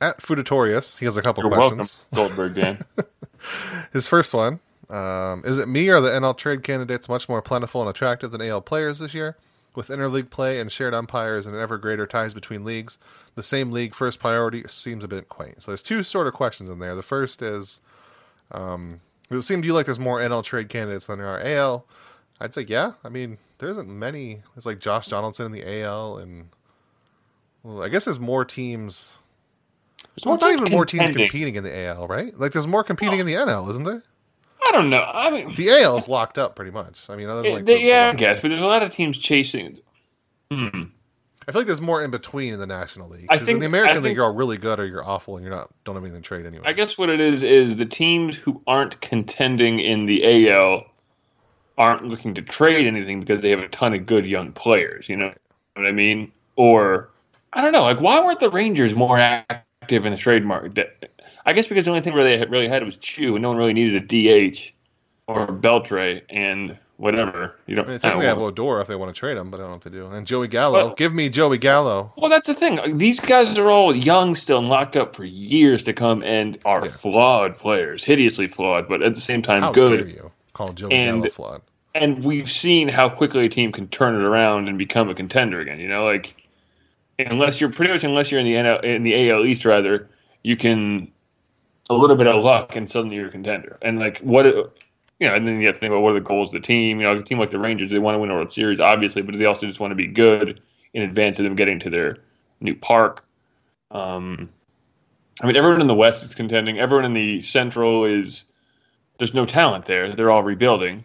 At 0.00 0.18
Fudatorius, 0.18 0.98
he 0.98 1.04
has 1.04 1.16
a 1.16 1.22
couple 1.22 1.44
You're 1.44 1.52
questions. 1.52 2.02
welcome, 2.12 2.36
Goldberg 2.36 2.54
Dan. 2.54 2.84
His 3.92 4.06
first 4.06 4.34
one 4.34 4.60
um, 4.90 5.42
is 5.44 5.58
it 5.58 5.68
me 5.68 5.88
or 5.88 6.00
the 6.00 6.10
NL 6.10 6.36
trade 6.36 6.62
candidates 6.62 7.08
much 7.08 7.28
more 7.28 7.42
plentiful 7.42 7.80
and 7.80 7.90
attractive 7.90 8.32
than 8.32 8.42
AL 8.42 8.62
players 8.62 8.98
this 8.98 9.14
year? 9.14 9.36
With 9.74 9.88
interleague 9.88 10.30
play 10.30 10.60
and 10.60 10.70
shared 10.70 10.94
umpires 10.94 11.46
and 11.46 11.56
ever 11.56 11.78
greater 11.78 12.06
ties 12.06 12.32
between 12.32 12.64
leagues, 12.64 12.96
the 13.34 13.42
same 13.42 13.72
league 13.72 13.92
first 13.94 14.20
priority 14.20 14.62
seems 14.68 15.02
a 15.02 15.08
bit 15.08 15.28
quaint. 15.28 15.62
So 15.62 15.72
there's 15.72 15.82
two 15.82 16.04
sort 16.04 16.28
of 16.28 16.32
questions 16.32 16.70
in 16.70 16.78
there. 16.78 16.94
The 16.94 17.02
first 17.02 17.42
is, 17.42 17.80
um, 18.52 19.00
it 19.30 19.42
seem 19.42 19.62
to 19.62 19.66
you 19.66 19.74
like 19.74 19.86
there's 19.86 19.98
more 19.98 20.20
NL 20.20 20.44
trade 20.44 20.68
candidates 20.68 21.06
than 21.06 21.18
there 21.18 21.28
are 21.28 21.40
AL? 21.40 21.86
I'd 22.40 22.54
say 22.54 22.62
yeah. 22.62 22.92
I 23.02 23.08
mean, 23.08 23.38
there 23.58 23.68
isn't 23.68 23.88
many. 23.88 24.42
It's 24.56 24.66
like 24.66 24.78
Josh 24.78 25.06
Donaldson 25.06 25.46
in 25.46 25.52
the 25.52 25.82
AL, 25.82 26.18
and 26.18 26.48
well, 27.62 27.82
I 27.82 27.88
guess 27.88 28.04
there's 28.04 28.20
more 28.20 28.44
teams. 28.44 29.18
There's 30.16 30.26
well, 30.26 30.38
not 30.38 30.52
even 30.52 30.70
more 30.70 30.86
teams 30.86 31.10
competing 31.16 31.56
in 31.56 31.64
the 31.64 31.76
AL, 31.86 32.06
right? 32.06 32.38
Like 32.38 32.52
there's 32.52 32.66
more 32.66 32.84
competing 32.84 33.18
oh. 33.18 33.20
in 33.20 33.26
the 33.26 33.34
NL, 33.34 33.70
isn't 33.70 33.84
there? 33.84 34.02
I 34.66 34.72
don't 34.72 34.90
know. 34.90 35.02
I 35.02 35.30
mean, 35.30 35.54
the 35.54 35.70
AL 35.70 35.98
is 35.98 36.08
locked 36.08 36.38
up 36.38 36.56
pretty 36.56 36.70
much. 36.70 37.08
I 37.08 37.16
mean, 37.16 37.28
other 37.28 37.42
than 37.42 37.52
like 37.52 37.64
the, 37.64 37.74
the, 37.74 37.80
yeah, 37.80 38.10
I 38.12 38.16
guess, 38.16 38.40
but 38.40 38.48
there's 38.48 38.62
a 38.62 38.66
lot 38.66 38.82
of 38.82 38.90
teams 38.90 39.18
chasing. 39.18 39.78
Hmm. 40.50 40.84
I 41.46 41.52
feel 41.52 41.60
like 41.60 41.66
there's 41.66 41.80
more 41.80 42.02
in 42.02 42.10
between 42.10 42.52
in 42.52 42.58
the 42.58 42.66
National 42.66 43.08
League. 43.08 43.26
I 43.28 43.38
think 43.38 43.50
in 43.50 43.58
the 43.58 43.66
American 43.66 43.96
think, 43.96 44.04
League, 44.04 44.16
you're 44.16 44.32
really 44.32 44.56
good 44.56 44.80
or 44.80 44.86
you're 44.86 45.04
awful, 45.04 45.36
and 45.36 45.44
you're 45.44 45.54
not 45.54 45.70
don't 45.84 45.94
have 45.94 46.04
anything 46.04 46.22
to 46.22 46.26
trade 46.26 46.46
anyway. 46.46 46.64
I 46.66 46.72
guess 46.72 46.96
what 46.96 47.10
it 47.10 47.20
is 47.20 47.42
is 47.42 47.76
the 47.76 47.86
teams 47.86 48.36
who 48.36 48.62
aren't 48.66 49.00
contending 49.00 49.80
in 49.80 50.06
the 50.06 50.50
AL 50.50 50.84
aren't 51.76 52.04
looking 52.04 52.34
to 52.34 52.42
trade 52.42 52.86
anything 52.86 53.20
because 53.20 53.42
they 53.42 53.50
have 53.50 53.58
a 53.58 53.68
ton 53.68 53.94
of 53.94 54.06
good 54.06 54.26
young 54.26 54.52
players. 54.52 55.08
You 55.08 55.16
know 55.16 55.32
what 55.74 55.86
I 55.86 55.92
mean? 55.92 56.30
Or 56.56 57.08
I 57.52 57.60
don't 57.60 57.72
know. 57.72 57.82
Like, 57.82 58.00
why 58.00 58.20
weren't 58.20 58.40
the 58.40 58.50
Rangers 58.50 58.94
more 58.94 59.18
active 59.18 60.06
in 60.06 60.12
the 60.12 60.18
trade 60.18 60.44
market? 60.44 61.10
I 61.46 61.52
guess 61.52 61.66
because 61.66 61.84
the 61.84 61.90
only 61.90 62.00
thing 62.00 62.14
where 62.14 62.24
they 62.24 62.44
really 62.46 62.68
had 62.68 62.84
was 62.84 62.96
Choo, 62.96 63.34
and 63.34 63.42
no 63.42 63.48
one 63.48 63.58
really 63.58 63.74
needed 63.74 64.02
a 64.02 64.50
DH 64.50 64.72
or 65.26 65.48
Beltre 65.48 66.22
and 66.30 66.78
whatever. 66.96 67.54
You 67.66 67.76
don't. 67.76 67.86
I 67.86 67.90
mean, 67.90 67.98
technically, 67.98 68.26
have 68.26 68.38
Odor 68.38 68.80
if 68.80 68.88
they 68.88 68.96
want 68.96 69.14
to 69.14 69.18
trade 69.18 69.36
him, 69.36 69.50
but 69.50 69.58
I 69.58 69.64
don't 69.64 69.70
know 69.70 69.74
what 69.76 69.82
to 69.82 69.90
do. 69.90 70.06
And 70.06 70.26
Joey 70.26 70.48
Gallo, 70.48 70.88
but, 70.88 70.96
give 70.96 71.14
me 71.14 71.28
Joey 71.28 71.58
Gallo. 71.58 72.12
Well, 72.16 72.30
that's 72.30 72.46
the 72.46 72.54
thing. 72.54 72.98
These 72.98 73.20
guys 73.20 73.56
are 73.58 73.70
all 73.70 73.94
young, 73.94 74.34
still 74.34 74.58
and 74.58 74.68
locked 74.68 74.96
up 74.96 75.16
for 75.16 75.24
years 75.24 75.84
to 75.84 75.92
come, 75.92 76.22
and 76.22 76.58
are 76.64 76.84
yeah. 76.84 76.92
flawed 76.92 77.58
players, 77.58 78.04
hideously 78.04 78.48
flawed, 78.48 78.88
but 78.88 79.02
at 79.02 79.14
the 79.14 79.20
same 79.20 79.42
time 79.42 79.62
How 79.62 79.72
good. 79.72 80.06
Dare 80.06 80.08
you 80.08 80.32
call 80.52 80.72
Joey 80.72 80.92
and, 80.94 81.22
Gallo 81.22 81.30
flawed? 81.30 81.62
And 81.94 82.24
we've 82.24 82.50
seen 82.50 82.88
how 82.88 83.08
quickly 83.08 83.46
a 83.46 83.48
team 83.48 83.72
can 83.72 83.88
turn 83.88 84.14
it 84.14 84.22
around 84.22 84.68
and 84.68 84.78
become 84.78 85.08
a 85.08 85.14
contender 85.14 85.60
again. 85.60 85.78
You 85.78 85.88
know, 85.88 86.04
like 86.04 86.34
unless 87.18 87.60
you're 87.60 87.70
pretty 87.70 87.92
much 87.92 88.04
unless 88.04 88.30
you're 88.30 88.40
in 88.40 88.46
the 88.46 88.54
NL, 88.54 88.82
in 88.82 89.02
the 89.02 89.30
AL 89.30 89.44
East 89.44 89.64
rather, 89.64 90.08
you 90.42 90.56
can 90.56 91.10
a 91.90 91.94
little 91.94 92.16
bit 92.16 92.26
of 92.26 92.42
luck 92.42 92.76
and 92.76 92.90
suddenly 92.90 93.16
you're 93.16 93.28
a 93.28 93.30
contender. 93.30 93.78
And 93.82 93.98
like 93.98 94.18
what 94.18 94.74
you 95.24 95.30
know, 95.30 95.36
and 95.36 95.48
then 95.48 95.58
you 95.58 95.66
have 95.66 95.76
to 95.76 95.80
think 95.80 95.90
about 95.90 96.02
what 96.02 96.10
are 96.10 96.20
the 96.20 96.20
goals 96.20 96.50
of 96.50 96.60
the 96.60 96.66
team. 96.66 97.00
You 97.00 97.06
know, 97.06 97.18
a 97.18 97.22
team 97.22 97.38
like 97.38 97.50
the 97.50 97.58
Rangers, 97.58 97.90
they 97.90 97.98
want 97.98 98.14
to 98.14 98.18
win 98.18 98.30
a 98.30 98.34
World 98.34 98.52
Series, 98.52 98.78
obviously, 98.78 99.22
but 99.22 99.38
they 99.38 99.46
also 99.46 99.66
just 99.66 99.80
want 99.80 99.90
to 99.90 99.94
be 99.94 100.06
good 100.06 100.60
in 100.92 101.00
advance 101.00 101.38
of 101.38 101.46
them 101.46 101.56
getting 101.56 101.78
to 101.80 101.88
their 101.88 102.18
new 102.60 102.74
park. 102.74 103.24
Um, 103.90 104.50
I 105.40 105.46
mean, 105.46 105.56
everyone 105.56 105.80
in 105.80 105.86
the 105.86 105.94
West 105.94 106.24
is 106.24 106.34
contending. 106.34 106.78
Everyone 106.78 107.06
in 107.06 107.14
the 107.14 107.40
Central 107.40 108.04
is 108.04 108.44
there's 109.18 109.32
no 109.32 109.46
talent 109.46 109.86
there. 109.86 110.14
They're 110.14 110.30
all 110.30 110.42
rebuilding. 110.42 111.04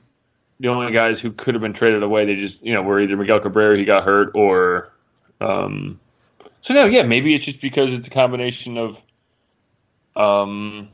The 0.59 0.67
only 0.67 0.91
guys 0.91 1.17
who 1.21 1.31
could 1.31 1.53
have 1.53 1.61
been 1.61 1.73
traded 1.73 2.03
away, 2.03 2.25
they 2.25 2.35
just 2.35 2.61
you 2.61 2.73
know 2.73 2.81
were 2.81 2.99
either 2.99 3.15
Miguel 3.15 3.39
Cabrera, 3.39 3.77
he 3.77 3.85
got 3.85 4.03
hurt, 4.03 4.31
or 4.35 4.91
um, 5.39 5.97
so 6.65 6.73
no, 6.73 6.87
yeah, 6.87 7.03
maybe 7.03 7.35
it's 7.35 7.45
just 7.45 7.61
because 7.61 7.87
it's 7.91 8.05
a 8.05 8.09
combination 8.09 8.77
of 8.77 8.97
um, 10.21 10.89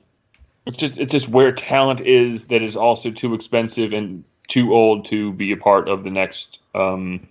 it's 0.66 0.78
just 0.78 0.98
it's 0.98 1.12
just 1.12 1.30
where 1.30 1.54
talent 1.54 2.02
is 2.02 2.42
that 2.50 2.62
is 2.62 2.76
also 2.76 3.12
too 3.12 3.34
expensive 3.34 3.94
and 3.94 4.24
too 4.50 4.74
old 4.74 5.08
to 5.10 5.34
be 5.34 5.52
a 5.52 5.58
part 5.58 5.88
of 5.88 6.04
the 6.04 6.10
next 6.10 6.46
um, 6.74 7.28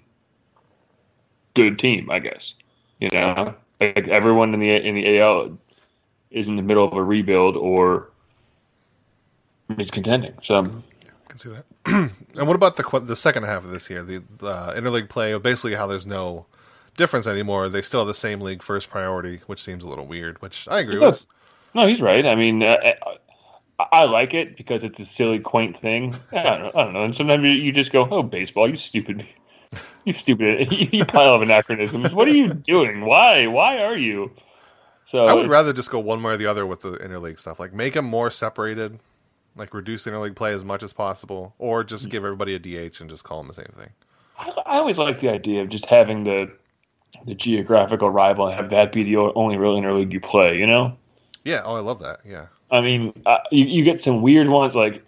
good 1.54 1.78
team. 1.78 2.10
I 2.10 2.20
guess 2.20 2.42
you 3.00 3.10
know, 3.10 3.54
like 3.80 4.08
everyone 4.08 4.54
in 4.54 4.60
the 4.60 4.70
in 4.70 4.94
the 4.94 5.18
AL 5.18 5.58
is 6.30 6.46
in 6.46 6.56
the 6.56 6.62
middle 6.62 6.86
of 6.86 6.92
a 6.94 7.02
rebuild 7.02 7.56
or 7.56 8.10
is 9.78 9.90
contending. 9.90 10.34
So. 10.44 10.70
I 11.26 11.36
can 11.36 11.38
see 11.38 11.50
that. 11.50 11.64
and 12.36 12.46
what 12.46 12.54
about 12.54 12.76
the 12.76 13.00
the 13.00 13.16
second 13.16 13.42
half 13.44 13.64
of 13.64 13.70
this 13.70 13.90
year, 13.90 14.04
the 14.04 14.22
uh, 14.42 14.74
interleague 14.74 15.08
play? 15.08 15.36
Basically, 15.38 15.74
how 15.74 15.88
there's 15.88 16.06
no 16.06 16.46
difference 16.96 17.26
anymore. 17.26 17.68
They 17.68 17.82
still 17.82 18.00
have 18.00 18.06
the 18.06 18.14
same 18.14 18.40
league 18.40 18.62
first 18.62 18.88
priority, 18.88 19.40
which 19.46 19.62
seems 19.62 19.82
a 19.82 19.88
little 19.88 20.06
weird. 20.06 20.40
Which 20.40 20.68
I 20.68 20.80
agree 20.80 20.98
with. 20.98 21.22
No, 21.74 21.88
he's 21.88 22.00
right. 22.00 22.24
I 22.24 22.36
mean, 22.36 22.62
uh, 22.62 22.76
I 23.78 24.04
like 24.04 24.34
it 24.34 24.56
because 24.56 24.82
it's 24.84 24.98
a 24.98 25.08
silly, 25.16 25.40
quaint 25.40 25.80
thing. 25.80 26.14
I 26.32 26.42
don't 26.42 26.62
know. 26.62 26.72
I 26.74 26.84
don't 26.84 26.92
know. 26.92 27.04
And 27.04 27.16
sometimes 27.16 27.42
you 27.44 27.72
just 27.72 27.90
go, 27.90 28.06
"Oh, 28.10 28.22
baseball, 28.22 28.70
you 28.70 28.78
stupid, 28.88 29.26
you 30.04 30.14
stupid, 30.22 30.70
you 30.92 31.04
pile 31.04 31.34
of 31.34 31.42
anachronisms. 31.42 32.12
What 32.12 32.28
are 32.28 32.36
you 32.36 32.54
doing? 32.54 33.04
Why? 33.04 33.46
Why 33.46 33.78
are 33.78 33.96
you?" 33.96 34.30
So 35.10 35.26
I 35.26 35.34
would 35.34 35.48
rather 35.48 35.72
just 35.72 35.90
go 35.90 35.98
one 35.98 36.22
way 36.22 36.34
or 36.34 36.36
the 36.36 36.46
other 36.46 36.66
with 36.66 36.82
the 36.82 36.92
interleague 36.92 37.38
stuff. 37.38 37.58
Like 37.58 37.72
make 37.72 37.94
them 37.94 38.04
more 38.04 38.30
separated, 38.30 39.00
like 39.56 39.74
reduce 39.74 40.04
interleague 40.06 40.36
play 40.36 40.52
as 40.52 40.64
much 40.64 40.82
as 40.82 40.92
possible, 40.92 41.54
or 41.58 41.82
just 41.82 42.10
give 42.10 42.24
everybody 42.24 42.54
a 42.54 42.58
DH 42.58 43.00
and 43.00 43.10
just 43.10 43.24
call 43.24 43.38
them 43.38 43.48
the 43.48 43.54
same 43.54 43.72
thing. 43.76 43.90
I, 44.38 44.52
I 44.66 44.78
always 44.78 44.98
like 44.98 45.20
the 45.20 45.30
idea 45.30 45.62
of 45.62 45.68
just 45.68 45.86
having 45.86 46.24
the 46.24 46.50
the 47.24 47.34
geographical 47.34 48.10
rival 48.10 48.46
and 48.46 48.54
have 48.54 48.70
that 48.70 48.92
be 48.92 49.04
the 49.04 49.16
only 49.16 49.56
real 49.56 49.76
interleague 49.76 50.12
you 50.12 50.20
play. 50.20 50.56
You 50.56 50.66
know? 50.66 50.96
Yeah. 51.44 51.62
Oh, 51.64 51.74
I 51.74 51.80
love 51.80 52.00
that. 52.00 52.20
Yeah. 52.24 52.46
I 52.70 52.80
mean, 52.80 53.12
uh, 53.26 53.38
you, 53.50 53.64
you 53.64 53.84
get 53.84 54.00
some 54.00 54.22
weird 54.22 54.48
ones 54.48 54.74
like 54.74 55.02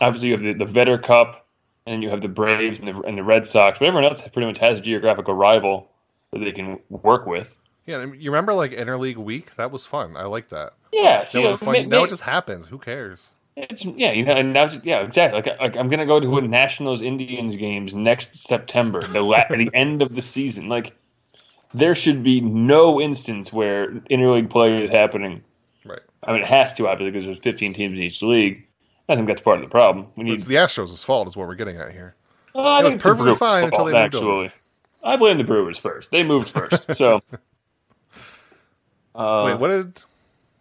obviously 0.00 0.28
you 0.28 0.34
have 0.34 0.42
the, 0.42 0.52
the 0.52 0.64
Vetter 0.64 1.02
Cup, 1.02 1.46
and 1.86 2.02
you 2.02 2.10
have 2.10 2.20
the 2.20 2.28
Braves 2.28 2.78
and 2.80 2.88
the 2.88 3.00
and 3.02 3.16
the 3.16 3.22
Red 3.22 3.46
Sox. 3.46 3.78
But 3.78 3.86
everyone 3.86 4.04
else 4.04 4.20
pretty 4.20 4.46
much 4.46 4.58
has 4.58 4.78
a 4.78 4.82
geographical 4.82 5.34
rival 5.34 5.88
that 6.32 6.40
they 6.40 6.52
can 6.52 6.78
work 6.90 7.26
with. 7.26 7.56
Yeah, 7.86 8.04
you 8.04 8.30
remember 8.30 8.52
like 8.52 8.72
interleague 8.72 9.16
week? 9.16 9.56
That 9.56 9.70
was 9.70 9.86
fun. 9.86 10.16
I 10.16 10.24
like 10.24 10.50
that. 10.50 10.74
Yeah, 10.92 11.24
that 11.24 11.42
was 11.42 11.60
fun. 11.60 11.72
May, 11.72 11.84
now 11.86 12.04
it 12.04 12.10
just 12.10 12.22
happens. 12.22 12.66
Who 12.66 12.78
cares? 12.78 13.30
yeah, 13.56 14.12
you 14.12 14.24
know, 14.24 14.34
and 14.34 14.52
now 14.52 14.68
yeah, 14.82 15.00
exactly. 15.00 15.40
Like, 15.40 15.58
like 15.58 15.76
I'm 15.76 15.88
gonna 15.88 16.06
go 16.06 16.20
to 16.20 16.38
a 16.38 16.42
Nationals 16.42 17.02
Indians 17.02 17.56
games 17.56 17.94
next 17.94 18.36
September, 18.36 19.00
the 19.00 19.22
la- 19.22 19.48
the 19.48 19.70
end 19.74 20.02
of 20.02 20.14
the 20.14 20.22
season. 20.22 20.68
Like, 20.68 20.94
there 21.74 21.94
should 21.94 22.22
be 22.22 22.40
no 22.40 23.00
instance 23.00 23.52
where 23.52 23.90
interleague 24.10 24.50
play 24.50 24.82
is 24.82 24.90
happening 24.90 25.42
I 26.22 26.32
mean, 26.32 26.42
it 26.42 26.48
has 26.48 26.74
to 26.74 26.88
obviously 26.88 27.12
because 27.12 27.26
there's 27.26 27.38
15 27.40 27.74
teams 27.74 27.96
in 27.96 28.02
each 28.02 28.22
league. 28.22 28.66
I 29.08 29.14
think 29.14 29.26
that's 29.26 29.40
part 29.40 29.58
of 29.58 29.62
the 29.62 29.70
problem. 29.70 30.08
We 30.16 30.24
need 30.24 30.34
it's 30.34 30.44
the 30.44 30.56
Astros' 30.56 31.02
fault, 31.04 31.28
is 31.28 31.36
what 31.36 31.48
we're 31.48 31.54
getting 31.54 31.76
at 31.76 31.92
here. 31.92 32.14
I 32.54 32.80
it 32.80 32.84
was 32.84 32.94
perfectly 33.02 33.34
fine 33.34 33.64
until 33.64 33.84
they 33.84 33.92
moved 33.92 34.14
actually. 34.14 34.30
Over. 34.46 34.52
I 35.02 35.16
blame 35.16 35.38
the 35.38 35.44
Brewers 35.44 35.78
first. 35.78 36.10
They 36.10 36.22
moved 36.22 36.50
first, 36.50 36.94
so. 36.94 37.20
Uh, 39.14 39.46
Wait, 39.46 39.58
what 39.58 39.68
did? 39.68 40.02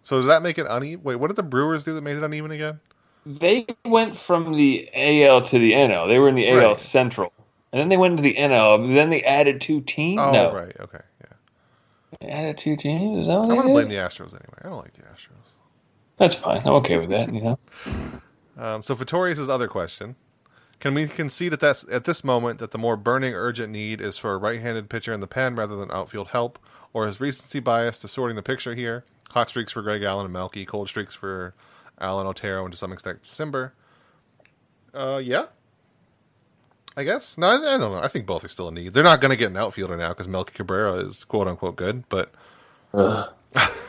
So 0.02 0.18
does 0.18 0.26
that 0.26 0.42
make 0.42 0.58
it 0.58 0.66
uneven? 0.68 1.04
Wait, 1.04 1.16
what 1.18 1.28
did 1.28 1.36
the 1.36 1.44
Brewers 1.44 1.84
do 1.84 1.94
that 1.94 2.02
made 2.02 2.18
it 2.18 2.24
uneven 2.24 2.50
again? 2.50 2.80
they 3.28 3.66
went 3.86 4.18
from 4.18 4.54
the 4.54 4.90
AL 4.94 5.42
to 5.42 5.60
the 5.60 5.74
NL. 5.74 6.08
They 6.08 6.18
were 6.18 6.30
in 6.30 6.36
the 6.36 6.50
AL 6.50 6.58
Right. 6.70 6.78
Central, 6.78 7.34
and 7.72 7.80
then 7.80 7.90
they 7.90 7.98
went 7.98 8.14
into 8.14 8.24
the 8.24 8.36
NL. 8.36 8.94
Then 8.94 9.10
they 9.10 9.22
added 9.24 9.60
two 9.62 9.82
teams. 9.82 10.22
Oh, 10.22 10.32
no, 10.32 10.54
right. 10.54 10.76
Okay. 10.80 11.02
Yeah. 12.22 12.28
they 12.28 12.32
added 12.34 12.58
two 12.58 12.76
teams. 12.76 13.22
Is 13.22 13.28
that 13.28 13.34
I'm 13.34 13.48
they 13.48 13.56
gonna 13.56 13.70
blame 13.70 13.90
the 13.90 13.96
Astros 13.96 14.34
anyway. 14.34 14.60
I 14.64 14.70
don't 14.70 14.78
like 14.78 14.94
the 14.94 15.04
Astros. 15.04 15.54
That's 16.18 16.36
fine. 16.36 16.62
I'm 16.62 16.74
okay 16.76 16.98
with 16.98 17.10
that. 17.10 17.34
You 17.34 17.42
know. 17.42 17.60
Um, 18.58 18.82
so 18.84 18.96
Vittorius' 18.96 19.50
other 19.50 19.68
question: 19.68 20.16
Can 20.80 20.94
we 20.94 21.08
concede 21.08 21.54
at 21.54 21.60
that 21.60 21.84
at 21.92 22.06
this 22.06 22.24
moment 22.24 22.60
that 22.60 22.72
the 22.72 22.78
more 22.78 22.98
burning, 22.98 23.34
urgent 23.34 23.72
need 23.72 24.02
is 24.02 24.18
for 24.18 24.34
a 24.34 24.38
right-handed 24.38 24.90
pitcher 24.90 25.14
in 25.14 25.20
the 25.20 25.28
pen 25.28 25.56
rather 25.56 25.76
than 25.76 25.92
outfield 25.92 26.30
help, 26.30 26.58
or 26.94 27.08
is 27.08 27.20
recency 27.20 27.60
bias 27.60 28.00
distorting 28.00 28.36
the 28.36 28.44
picture 28.44 28.74
here? 28.74 29.06
Hot 29.32 29.50
streaks 29.50 29.72
for 29.72 29.82
Greg 29.82 30.04
Allen 30.04 30.26
and 30.26 30.34
Melky, 30.34 30.66
cold 30.66 30.90
streaks 30.90 31.14
for 31.14 31.54
Allen 32.00 32.26
Otero, 32.26 32.64
and 32.64 32.72
to 32.72 32.78
some 32.78 32.92
extent 32.94 33.24
Cimber. 33.24 33.72
Uh, 34.94 35.22
yeah. 35.24 35.48
I 36.98 37.04
guess. 37.04 37.38
No, 37.38 37.48
I, 37.48 37.54
I 37.76 37.78
don't 37.78 37.92
know. 37.92 38.00
I 38.02 38.08
think 38.08 38.26
both 38.26 38.44
are 38.44 38.48
still 38.50 38.68
a 38.68 38.72
need. 38.72 38.94
They're 38.94 39.04
not 39.04 39.22
going 39.22 39.30
to 39.32 39.38
get 39.38 39.52
an 39.52 39.58
outfielder 39.58 39.96
now 39.96 40.10
because 40.10 40.28
Melky 40.28 40.54
Cabrera 40.54 40.94
is 40.96 41.24
quote 41.24 41.48
unquote 41.48 41.76
good, 41.76 42.04
but 42.10 42.32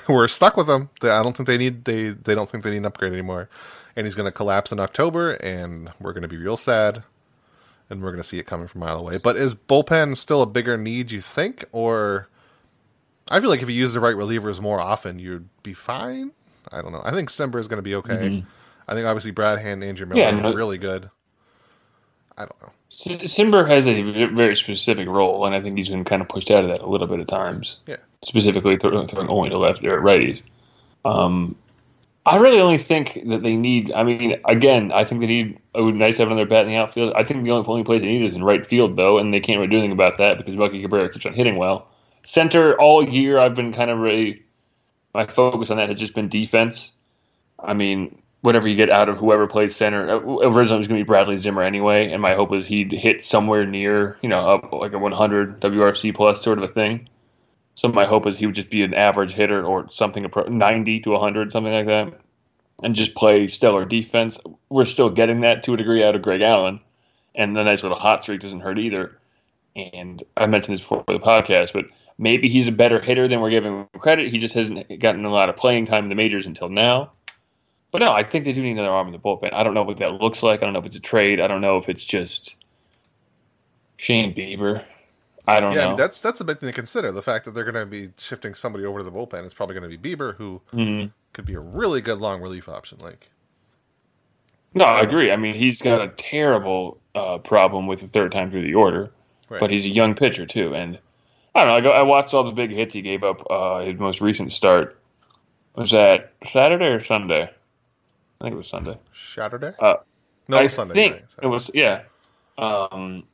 we're 0.09 0.29
stuck 0.29 0.57
with 0.59 0.67
them. 0.67 0.91
I 1.03 1.23
don't 1.23 1.37
think 1.37 1.47
they 1.47 1.57
need 1.59 1.85
they 1.87 2.11
they 2.11 2.35
don't 2.35 2.49
think 2.49 2.65
they 2.65 2.71
need 2.71 2.77
an 2.79 2.85
upgrade 2.87 3.13
anymore. 3.13 3.49
And 3.97 4.07
he's 4.07 4.15
going 4.15 4.27
to 4.31 4.33
collapse 4.33 4.71
in 4.71 4.79
October, 4.79 5.33
and 5.33 5.91
we're 5.99 6.13
going 6.13 6.23
to 6.23 6.29
be 6.29 6.37
real 6.37 6.57
sad, 6.57 7.03
and 7.91 8.01
we're 8.01 8.11
going 8.11 8.23
to 8.23 8.29
see 8.29 8.39
it 8.39 8.47
coming 8.47 8.69
from 8.69 8.83
a 8.83 8.85
mile 8.85 8.99
away. 8.99 9.17
But 9.19 9.37
is 9.37 9.57
bullpen 9.57 10.17
still 10.17 10.43
a 10.43 10.47
bigger 10.47 10.77
need? 10.77 11.11
You 11.11 11.21
think, 11.21 11.65
or 11.73 12.29
I 13.29 13.41
feel 13.41 13.49
like 13.51 13.63
if 13.63 13.69
you 13.69 13.75
use 13.75 13.95
the 13.95 14.01
right 14.01 14.15
relievers 14.15 14.61
more 14.61 14.79
often, 14.79 15.19
you'd 15.19 15.49
be 15.65 15.75
fine. 15.75 16.31
I 16.71 16.81
don't 16.83 16.93
know. 16.93 17.03
I 17.05 17.11
think 17.13 17.29
Cimber 17.31 17.59
is 17.59 17.67
going 17.67 17.79
to 17.79 17.83
be 17.83 17.95
okay. 17.97 18.13
Mm-hmm. 18.29 18.49
I 18.87 18.95
think 18.95 19.07
obviously 19.07 19.31
Brad 19.33 19.59
Hand, 19.59 19.83
and 19.83 19.89
Andrew 19.89 20.07
Miller 20.07 20.21
Yeah, 20.21 20.29
are 20.37 20.41
no- 20.43 20.53
really 20.55 20.79
good. 20.79 21.11
I 22.37 22.43
don't 22.43 22.63
know. 22.63 22.71
Cimber 22.99 23.69
has 23.69 23.87
a 23.87 24.03
very 24.03 24.57
specific 24.57 25.07
role, 25.07 25.47
and 25.47 25.55
I 25.55 25.61
think 25.61 25.77
he's 25.77 25.89
been 25.89 26.05
kind 26.05 26.21
of 26.21 26.29
pushed 26.29 26.51
out 26.51 26.65
of 26.65 26.71
that 26.71 26.81
a 26.81 26.87
little 26.87 27.07
bit 27.07 27.21
at 27.21 27.29
times. 27.29 27.77
Yeah. 27.87 27.97
Specifically, 28.25 28.77
throw, 28.77 29.07
throwing 29.07 29.29
only 29.29 29.51
to 29.51 29.59
left 29.59 29.85
or 29.85 30.01
righties. 30.01 30.43
Um, 31.05 31.55
I 32.27 32.37
really 32.37 32.61
only 32.61 32.77
think 32.77 33.23
that 33.27 33.43
they 33.43 33.55
need. 33.55 33.93
I 33.93 34.03
mean, 34.03 34.41
again, 34.45 34.91
I 34.93 35.05
think 35.05 35.21
they 35.21 35.29
need. 35.29 35.59
It 35.75 35.81
would 35.81 35.93
be 35.93 35.99
nice 35.99 36.17
to 36.17 36.23
have 36.23 36.31
another 36.31 36.47
bat 36.47 36.65
in 36.65 36.71
the 36.71 36.77
outfield. 36.77 37.13
I 37.15 37.23
think 37.23 37.45
the 37.45 37.53
only 37.53 37.67
only 37.69 37.85
place 37.85 38.03
they 38.03 38.09
need 38.09 38.29
is 38.29 38.35
in 38.35 38.43
right 38.43 38.67
field, 38.67 38.97
though, 38.97 39.19
and 39.19 39.33
they 39.33 39.41
can't 39.41 39.59
really 39.59 39.71
do 39.71 39.79
anything 39.79 39.93
about 39.93 40.19
that 40.19 40.37
because 40.37 40.57
Bucky 40.57 40.83
Cabrera 40.83 41.11
keeps 41.11 41.25
on 41.25 41.33
hitting 41.33 41.57
well. 41.57 41.89
Center 42.25 42.79
all 42.79 43.09
year, 43.09 43.39
I've 43.39 43.55
been 43.55 43.73
kind 43.73 43.91
of 43.91 43.99
really. 43.99 44.43
My 45.15 45.27
focus 45.27 45.71
on 45.71 45.79
that 45.79 45.89
has 45.89 45.99
just 45.99 46.15
been 46.15 46.29
defense. 46.29 46.93
I 47.59 47.73
mean, 47.73 48.21
whatever 48.41 48.69
you 48.69 48.77
get 48.77 48.91
out 48.91 49.09
of 49.09 49.19
whoever 49.19 49.47
plays 49.47 49.75
center, 49.75 50.09
uh, 50.11 50.19
originally 50.19 50.77
it 50.77 50.79
was 50.79 50.89
going 50.89 50.99
to 51.01 51.05
be 51.05 51.09
Bradley 51.09 51.39
Zimmer 51.39 51.63
anyway, 51.63 52.11
and 52.11 52.23
my 52.23 52.35
hope 52.35 52.51
was 52.51 52.67
he'd 52.67 52.93
hit 52.93 53.23
somewhere 53.23 53.67
near, 53.67 54.19
you 54.23 54.29
know, 54.29 54.49
up 54.49 54.73
like 54.73 54.93
a 54.93 54.99
100 54.99 55.61
WRC 55.61 56.15
plus 56.15 56.43
sort 56.43 56.59
of 56.59 56.65
a 56.65 56.73
thing. 56.73 57.09
So 57.75 57.89
my 57.89 58.07
hope 58.07 58.27
is 58.27 58.39
he 58.39 58.47
would 58.47 58.55
just 58.55 58.71
be 58.71 58.83
an 58.83 58.95
average 58.95 59.33
hitter 59.33 59.65
or 59.65 59.89
something 59.89 60.27
90 60.49 61.01
to 61.01 61.11
100, 61.11 61.53
something 61.53 61.73
like 61.73 61.87
that, 61.87 62.21
and 62.83 62.95
just 62.95 63.15
play 63.15 63.47
stellar 63.47 63.85
defense. 63.85 64.39
We're 64.69 64.85
still 64.85 65.11
getting 65.11 65.41
that 65.43 65.63
to 65.65 65.75
a 65.75 65.77
degree 65.77 66.03
out 66.03 66.17
of 66.17 66.23
Greg 66.23 66.43
Allen, 66.43 66.81
and 67.35 67.57
the 67.57 67.63
nice 67.63 67.83
little 67.83 67.99
hot 67.99 68.23
streak 68.23 68.41
doesn't 68.41 68.61
hurt 68.61 68.79
either. 68.79 69.19
And 69.77 70.23
I 70.37 70.47
mentioned 70.47 70.75
this 70.75 70.81
before 70.81 71.05
the 71.07 71.21
podcast, 71.21 71.73
but 71.73 71.85
maybe 72.19 72.49
he's 72.49 72.67
a 72.67 72.73
better 72.73 73.01
hitter 73.01 73.29
than 73.29 73.41
we're 73.41 73.51
giving 73.51 73.73
him 73.73 74.01
credit. 74.01 74.31
He 74.31 74.39
just 74.39 74.55
hasn't 74.55 75.01
gotten 75.01 75.25
a 75.25 75.31
lot 75.31 75.49
of 75.49 75.57
playing 75.57 75.87
time 75.87 76.05
in 76.05 76.09
the 76.09 76.17
majors 76.17 76.47
until 76.47 76.69
now. 76.69 77.13
But 77.91 78.01
no, 78.01 78.13
I 78.13 78.23
think 78.23 78.45
they 78.45 78.53
do 78.53 78.63
need 78.63 78.73
another 78.73 78.91
arm 78.91 79.07
in 79.07 79.13
the 79.13 79.19
bullpen. 79.19 79.53
I 79.53 79.63
don't 79.63 79.73
know 79.75 79.83
what 79.83 79.97
that 79.99 80.13
looks 80.21 80.43
like. 80.43 80.61
I 80.61 80.67
don't 80.67 80.75
know 80.75 80.81
if 80.81 80.87
it's 80.87 80.97
a 80.97 81.01
trade. 81.01 81.41
I 81.41 81.47
don't 81.47 81.61
know 81.63 81.79
if 81.79 81.89
it's 81.89 82.05
just 82.05 82.57
Shane 83.97 84.35
Bieber. 84.35 84.85
I 85.47 85.61
don't 85.61 85.73
Yeah, 85.73 85.81
I 85.81 85.83
know. 85.85 85.89
mean, 85.91 85.97
that's 85.97 86.21
that's 86.21 86.41
a 86.41 86.45
big 86.45 86.59
thing 86.59 86.69
to 86.69 86.73
consider. 86.75 87.11
The 87.13 87.23
fact 87.23 87.47
that 87.47 87.53
they're 87.53 87.65
going 87.71 87.75
to 87.75 87.87
be 87.87 88.11
shifting 88.19 88.55
somebody 88.55 88.85
over 88.85 88.99
to 88.99 89.05
the 89.05 89.11
bullpen 89.11 89.45
is 89.47 89.55
probably 89.55 89.75
going 89.79 89.91
to 89.91 89.97
be 89.99 90.15
Bieber, 90.17 90.35
who 90.37 90.61
Mhm. 90.75 91.11
could 91.33 91.47
be 91.47 91.55
a 91.55 91.61
really 91.61 92.03
good 92.03 92.19
long 92.19 92.43
relief 92.43 92.69
option. 92.69 92.99
Like, 93.01 93.31
No, 94.75 94.85
I 94.85 95.01
agree. 95.01 95.33
I 95.33 95.37
mean, 95.37 95.55
he's 95.55 95.81
got 95.81 96.03
a 96.03 96.09
terrible 96.09 96.99
uh, 97.15 97.39
problem 97.39 97.87
with 97.87 98.01
the 98.01 98.07
third 98.09 98.31
time 98.31 98.51
through 98.51 98.63
the 98.63 98.75
order, 98.75 99.11
right. 99.49 99.59
but 99.61 99.71
he's 99.71 99.87
a 99.87 99.89
young 99.89 100.15
pitcher 100.15 100.45
too. 100.45 100.75
And 100.75 100.99
I 101.55 101.61
don't 101.65 101.69
know. 101.69 101.75
I, 101.77 101.81
go, 101.81 101.91
I 101.91 102.03
watched 102.03 102.35
all 102.35 102.45
the 102.45 102.53
big 102.53 102.71
hits 102.71 102.93
he 102.93 103.01
gave 103.01 103.25
up. 103.25 103.45
Uh, 103.51 103.81
his 103.81 103.99
most 103.99 104.21
recent 104.21 104.53
start 104.53 104.97
was 105.75 105.91
that 105.93 106.33
Saturday 106.53 106.85
or 106.85 107.03
Sunday. 107.03 107.51
I 108.41 108.45
think 108.45 108.55
it 108.55 108.59
was 108.59 108.69
Sunday. 108.69 108.99
Saturday? 109.35 109.73
Uh, 109.79 109.97
no, 110.47 110.59
I 110.59 110.69
Sunday. 110.69 110.95
think 110.95 111.15
night. 111.15 111.25
it 111.43 111.47
was 111.47 111.71
yeah. 111.75 112.03
Um, 112.57 113.25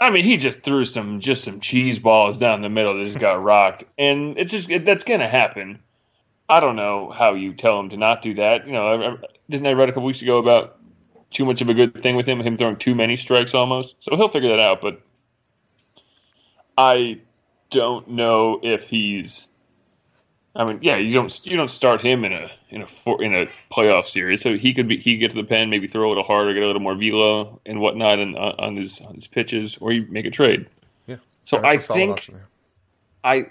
I 0.00 0.10
mean, 0.10 0.24
he 0.24 0.36
just 0.36 0.62
threw 0.62 0.84
some 0.84 1.20
just 1.20 1.44
some 1.44 1.60
cheese 1.60 1.98
balls 1.98 2.36
down 2.36 2.62
the 2.62 2.68
middle 2.68 2.96
that 2.96 3.04
just 3.04 3.18
got 3.18 3.34
rocked, 3.42 3.84
and 3.98 4.38
it's 4.38 4.50
just 4.50 4.70
it, 4.70 4.84
that's 4.84 5.04
gonna 5.04 5.28
happen. 5.28 5.80
I 6.48 6.60
don't 6.60 6.76
know 6.76 7.10
how 7.10 7.34
you 7.34 7.54
tell 7.54 7.78
him 7.80 7.90
to 7.90 7.96
not 7.96 8.22
do 8.22 8.34
that. 8.34 8.66
You 8.66 8.72
know, 8.72 8.86
I, 8.86 9.12
I, 9.12 9.16
didn't 9.48 9.66
I 9.66 9.72
read 9.72 9.88
a 9.88 9.92
couple 9.92 10.06
weeks 10.06 10.22
ago 10.22 10.38
about 10.38 10.78
too 11.30 11.44
much 11.44 11.60
of 11.60 11.68
a 11.68 11.74
good 11.74 12.02
thing 12.02 12.16
with 12.16 12.26
him, 12.26 12.40
him 12.40 12.56
throwing 12.56 12.76
too 12.76 12.94
many 12.94 13.16
strikes 13.16 13.54
almost. 13.54 13.96
So 14.00 14.16
he'll 14.16 14.28
figure 14.28 14.50
that 14.50 14.60
out. 14.60 14.80
But 14.80 15.00
I 16.76 17.20
don't 17.70 18.08
know 18.08 18.60
if 18.62 18.84
he's. 18.84 19.48
I 20.54 20.64
mean, 20.64 20.80
yeah, 20.82 20.96
you 20.96 21.14
don't 21.14 21.46
you 21.46 21.56
don't 21.56 21.70
start 21.70 22.02
him 22.02 22.24
in 22.24 22.32
a 22.32 22.50
in 22.68 22.82
a 22.82 22.86
four, 22.86 23.22
in 23.22 23.34
a 23.34 23.48
playoff 23.70 24.04
series, 24.04 24.42
so 24.42 24.54
he 24.56 24.74
could 24.74 24.86
be 24.86 24.98
he 24.98 25.16
get 25.16 25.30
to 25.30 25.36
the 25.36 25.44
pen, 25.44 25.70
maybe 25.70 25.86
throw 25.86 26.06
a 26.06 26.10
little 26.10 26.24
harder, 26.24 26.52
get 26.52 26.62
a 26.62 26.66
little 26.66 26.82
more 26.82 26.94
velo 26.94 27.58
and 27.64 27.80
whatnot, 27.80 28.18
and 28.18 28.36
on, 28.36 28.52
uh, 28.52 28.54
on 28.58 28.76
his 28.76 29.00
on 29.00 29.14
his 29.14 29.26
pitches, 29.26 29.78
or 29.80 29.92
you 29.92 30.06
make 30.10 30.26
a 30.26 30.30
trade. 30.30 30.66
Yeah. 31.06 31.16
So 31.46 31.58
That's 31.58 31.90
I 31.90 31.94
think 31.94 32.12
option, 32.12 32.34
yeah. 32.34 32.40
I 33.24 33.46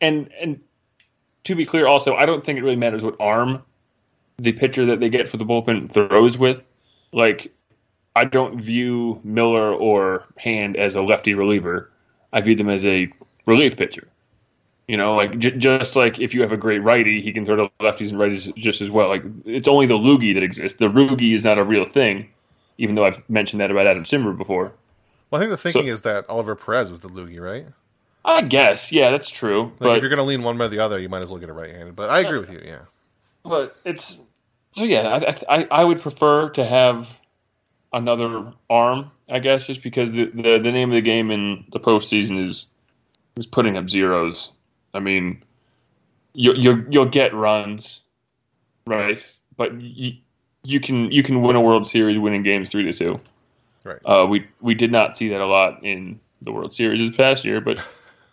and 0.00 0.30
and 0.40 0.60
to 1.44 1.54
be 1.54 1.66
clear, 1.66 1.86
also 1.86 2.14
I 2.14 2.24
don't 2.24 2.44
think 2.44 2.58
it 2.58 2.62
really 2.62 2.76
matters 2.76 3.02
what 3.02 3.16
arm 3.20 3.62
the 4.38 4.52
pitcher 4.52 4.86
that 4.86 5.00
they 5.00 5.10
get 5.10 5.28
for 5.28 5.36
the 5.36 5.44
bullpen 5.44 5.92
throws 5.92 6.38
with. 6.38 6.62
Like 7.12 7.52
I 8.14 8.24
don't 8.24 8.58
view 8.58 9.20
Miller 9.24 9.74
or 9.74 10.24
Hand 10.38 10.78
as 10.78 10.94
a 10.94 11.02
lefty 11.02 11.34
reliever. 11.34 11.90
I 12.32 12.40
view 12.40 12.54
them 12.54 12.70
as 12.70 12.86
a 12.86 13.12
relief 13.44 13.76
pitcher. 13.76 14.08
You 14.88 14.96
know, 14.96 15.16
like 15.16 15.38
j- 15.38 15.56
just 15.56 15.96
like 15.96 16.20
if 16.20 16.32
you 16.32 16.42
have 16.42 16.52
a 16.52 16.56
great 16.56 16.78
righty, 16.78 17.20
he 17.20 17.32
can 17.32 17.44
throw 17.44 17.56
to 17.56 17.70
lefties 17.80 18.10
and 18.10 18.18
righties 18.18 18.54
just 18.56 18.80
as 18.80 18.90
well. 18.90 19.08
Like 19.08 19.24
it's 19.44 19.66
only 19.66 19.86
the 19.86 19.98
loogie 19.98 20.32
that 20.34 20.42
exists. 20.44 20.78
The 20.78 20.86
roogie 20.88 21.34
is 21.34 21.44
not 21.44 21.58
a 21.58 21.64
real 21.64 21.84
thing, 21.84 22.28
even 22.78 22.94
though 22.94 23.04
I've 23.04 23.28
mentioned 23.28 23.60
that 23.60 23.70
about 23.70 23.86
Adam 23.88 24.04
Cimber 24.04 24.36
before. 24.36 24.72
Well, 25.30 25.40
I 25.40 25.44
think 25.44 25.50
the 25.50 25.56
thinking 25.56 25.88
is 25.88 26.02
that 26.02 26.24
Oliver 26.28 26.54
Perez 26.54 26.90
is 26.92 27.00
the 27.00 27.08
loogie, 27.08 27.40
right? 27.40 27.66
I 28.24 28.42
guess, 28.42 28.92
yeah, 28.92 29.10
that's 29.10 29.28
true. 29.30 29.64
Like, 29.64 29.78
but 29.78 29.96
if 29.96 30.02
you're 30.02 30.08
going 30.10 30.18
to 30.18 30.24
lean 30.24 30.42
one 30.42 30.56
way 30.58 30.66
or 30.66 30.68
the 30.68 30.80
other, 30.80 30.98
you 30.98 31.08
might 31.08 31.22
as 31.22 31.30
well 31.30 31.38
get 31.38 31.48
it 31.48 31.52
right-handed. 31.52 31.94
But 31.96 32.10
I 32.10 32.20
agree 32.20 32.38
with 32.38 32.50
you. 32.52 32.60
Yeah. 32.64 32.78
but 33.44 33.76
it's 33.84 34.20
so 34.72 34.84
yeah. 34.84 35.20
I, 35.48 35.56
I 35.58 35.68
I 35.70 35.84
would 35.84 36.00
prefer 36.00 36.50
to 36.50 36.64
have 36.64 37.08
another 37.92 38.52
arm, 38.68 39.10
I 39.28 39.38
guess, 39.38 39.66
just 39.66 39.82
because 39.82 40.12
the, 40.12 40.26
the 40.26 40.58
the 40.58 40.72
name 40.72 40.90
of 40.90 40.94
the 40.94 41.00
game 41.02 41.30
in 41.30 41.64
the 41.72 41.80
postseason 41.80 42.44
is 42.44 42.66
is 43.36 43.46
putting 43.46 43.76
up 43.76 43.88
zeros. 43.88 44.50
I 44.96 45.00
mean, 45.00 45.42
you 46.32 46.52
you 46.54 46.86
you'll 46.90 47.06
get 47.06 47.34
runs, 47.34 48.00
right? 48.86 49.24
But 49.56 49.80
you 49.80 50.14
you 50.64 50.80
can 50.80 51.10
you 51.10 51.22
can 51.22 51.42
win 51.42 51.56
a 51.56 51.60
World 51.60 51.86
Series 51.86 52.18
winning 52.18 52.42
games 52.42 52.70
three 52.70 52.84
to 52.84 52.92
two. 52.92 53.20
Right. 53.84 54.00
Uh, 54.04 54.26
we 54.26 54.46
we 54.60 54.74
did 54.74 54.90
not 54.90 55.16
see 55.16 55.28
that 55.28 55.40
a 55.40 55.46
lot 55.46 55.84
in 55.84 56.20
the 56.42 56.52
World 56.52 56.74
Series 56.74 57.00
this 57.00 57.16
past 57.16 57.44
year, 57.44 57.60
but 57.60 57.78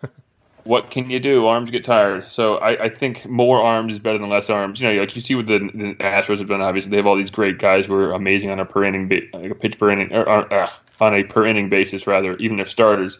what 0.63 0.89
can 0.89 1.09
you 1.09 1.19
do? 1.19 1.45
Arms 1.45 1.69
get 1.69 1.85
tired. 1.85 2.31
So 2.31 2.55
I, 2.55 2.85
I 2.85 2.89
think 2.89 3.25
more 3.25 3.61
arms 3.61 3.93
is 3.93 3.99
better 3.99 4.17
than 4.17 4.29
less 4.29 4.49
arms. 4.49 4.81
You 4.81 4.91
know, 4.91 4.99
like 4.99 5.15
you 5.15 5.21
see 5.21 5.35
what 5.35 5.45
the, 5.45 5.59
the 5.59 5.95
Astros 5.99 6.39
have 6.39 6.47
done. 6.47 6.61
Obviously, 6.61 6.89
they 6.89 6.97
have 6.97 7.07
all 7.07 7.17
these 7.17 7.31
great 7.31 7.59
guys 7.59 7.85
who 7.85 7.93
are 7.93 8.13
amazing 8.13 8.49
on 8.49 8.59
a 8.59 8.65
per 8.65 8.83
inning, 8.83 9.07
ba- 9.07 9.21
like 9.33 9.51
a 9.51 9.55
pitch 9.55 9.77
per 9.77 9.91
inning, 9.91 10.11
or, 10.13 10.27
or, 10.27 10.53
uh, 10.53 10.69
on 10.99 11.13
a 11.13 11.23
per 11.23 11.45
inning 11.45 11.69
basis, 11.69 12.07
rather, 12.07 12.35
even 12.37 12.57
their 12.57 12.67
starters. 12.67 13.19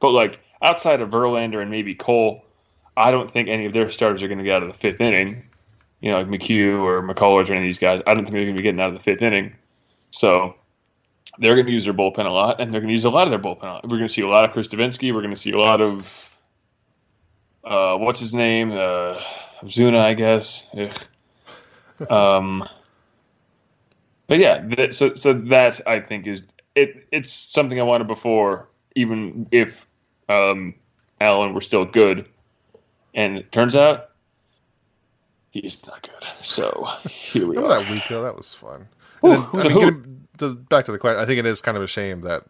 But 0.00 0.10
like 0.10 0.40
outside 0.62 1.00
of 1.00 1.10
Verlander 1.10 1.60
and 1.60 1.70
maybe 1.70 1.94
Cole, 1.94 2.44
I 2.96 3.10
don't 3.10 3.30
think 3.30 3.48
any 3.48 3.66
of 3.66 3.72
their 3.72 3.90
starters 3.90 4.22
are 4.22 4.28
going 4.28 4.38
to 4.38 4.44
get 4.44 4.56
out 4.56 4.62
of 4.62 4.68
the 4.68 4.78
fifth 4.78 5.00
inning. 5.00 5.44
You 6.00 6.10
know, 6.12 6.18
like 6.18 6.28
McHugh 6.28 6.80
or 6.80 7.02
McCullers 7.02 7.50
or 7.50 7.52
any 7.52 7.64
of 7.64 7.68
these 7.68 7.78
guys. 7.78 8.00
I 8.06 8.14
don't 8.14 8.24
think 8.24 8.32
they're 8.32 8.46
going 8.46 8.56
to 8.56 8.62
be 8.62 8.64
getting 8.64 8.80
out 8.80 8.88
of 8.88 8.94
the 8.94 9.00
fifth 9.00 9.22
inning. 9.22 9.54
So 10.10 10.54
they're 11.38 11.54
going 11.54 11.66
to 11.66 11.72
use 11.72 11.84
their 11.84 11.94
bullpen 11.94 12.26
a 12.26 12.30
lot, 12.30 12.60
and 12.60 12.72
they're 12.72 12.80
going 12.80 12.88
to 12.88 12.94
use 12.94 13.04
a 13.04 13.10
lot 13.10 13.24
of 13.24 13.30
their 13.30 13.38
bullpen. 13.38 13.82
We're 13.84 13.98
going 13.98 14.08
to 14.08 14.08
see 14.08 14.22
a 14.22 14.28
lot 14.28 14.44
of 14.44 14.52
Chris 14.52 14.68
Devenski. 14.68 15.12
We're 15.14 15.20
going 15.20 15.34
to 15.34 15.40
see 15.40 15.52
a 15.52 15.58
lot 15.58 15.80
of 15.80 16.30
uh, 17.64 17.96
what's 17.96 18.20
his 18.20 18.34
name, 18.34 18.72
uh, 18.72 19.20
Zuna, 19.64 19.98
I 20.00 20.14
guess. 20.14 20.66
Ugh. 20.76 20.92
Um, 22.08 22.66
but 24.26 24.38
yeah, 24.38 24.64
that, 24.68 24.94
so 24.94 25.16
so 25.16 25.34
that 25.34 25.86
I 25.86 26.00
think 26.00 26.26
is 26.26 26.40
it. 26.74 27.06
It's 27.12 27.30
something 27.30 27.78
I 27.78 27.82
wanted 27.82 28.06
before, 28.06 28.70
even 28.96 29.46
if 29.50 29.86
um, 30.30 30.74
Allen 31.20 31.54
were 31.54 31.60
still 31.60 31.84
good, 31.84 32.26
and 33.14 33.36
it 33.36 33.52
turns 33.52 33.74
out 33.74 34.10
he's 35.50 35.86
not 35.86 36.02
good. 36.02 36.28
So 36.44 36.88
here 37.08 37.46
we 37.46 37.56
Remember 37.56 37.74
are. 37.74 37.82
that 37.82 37.90
week 37.90 38.02
though? 38.08 38.22
That 38.22 38.36
was 38.36 38.54
fun. 38.54 38.88
Then, 39.22 39.46
I 39.52 39.68
mean, 39.68 39.78
getting, 39.78 40.26
the, 40.38 40.50
back 40.54 40.84
to 40.86 40.92
the 40.92 40.98
question, 40.98 41.20
I 41.20 41.26
think 41.26 41.38
it 41.38 41.46
is 41.46 41.60
kind 41.60 41.76
of 41.76 41.82
a 41.82 41.86
shame 41.86 42.22
that 42.22 42.44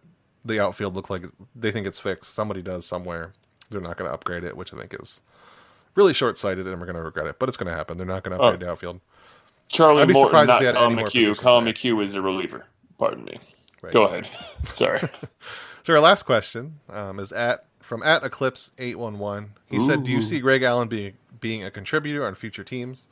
the 0.45 0.61
outfield 0.63 0.95
look 0.95 1.11
like 1.11 1.25
they 1.57 1.73
think 1.73 1.87
it's 1.87 1.99
fixed. 1.99 2.35
Somebody 2.35 2.63
does 2.63 2.87
somewhere. 2.87 3.33
They're 3.71 3.81
not 3.81 3.97
going 3.97 4.09
to 4.09 4.15
upgrade 4.15 4.45
it, 4.45 4.57
which 4.57 4.73
I 4.73 4.79
think 4.79 4.95
is 4.95 5.21
really 5.95 6.15
short 6.15 6.39
sighted, 6.39 6.67
and 6.67 6.79
we're 6.81 6.87
going 6.87 6.97
to 6.97 7.03
regret 7.03 7.27
it. 7.27 7.39
But 7.39 7.49
it's 7.49 7.59
going 7.59 7.71
to 7.71 7.77
happen. 7.77 7.99
They're 7.99 8.07
not 8.07 8.23
going 8.23 8.37
to 8.37 8.43
upgrade 8.43 8.63
oh. 8.63 8.67
the 8.67 8.73
outfield. 8.73 9.01
Charlie 9.69 10.03
I'd 10.03 10.09
be 10.09 10.15
Morton, 10.15 10.31
surprised 10.31 10.67
not 10.67 10.75
Collin 10.75 10.97
McHugh. 10.97 11.39
Collin 11.39 11.65
McHugh 11.65 12.03
is 12.03 12.15
a 12.17 12.23
reliever. 12.23 12.67
Pardon 12.99 13.25
me. 13.25 13.39
Right. 13.83 13.93
Go 13.93 14.05
ahead. 14.05 14.29
Sorry. 14.75 15.01
so 15.85 15.95
our 15.95 16.01
last 16.01 16.25
question 16.25 16.81
um, 16.89 17.19
is 17.21 17.31
at 17.33 17.65
from 17.91 18.05
at 18.05 18.23
Eclipse 18.23 18.71
eight 18.79 18.97
one 19.01 19.19
one. 19.19 19.55
He 19.67 19.79
Ooh. 19.79 19.81
said, 19.81 20.05
"Do 20.05 20.13
you 20.13 20.23
see 20.23 20.39
Greg 20.39 20.63
Allen 20.63 20.87
being 20.87 21.15
being 21.41 21.65
a 21.65 21.73
contributor 21.73 22.25
on 22.25 22.37
future 22.37 22.63
teams?" 22.63 23.09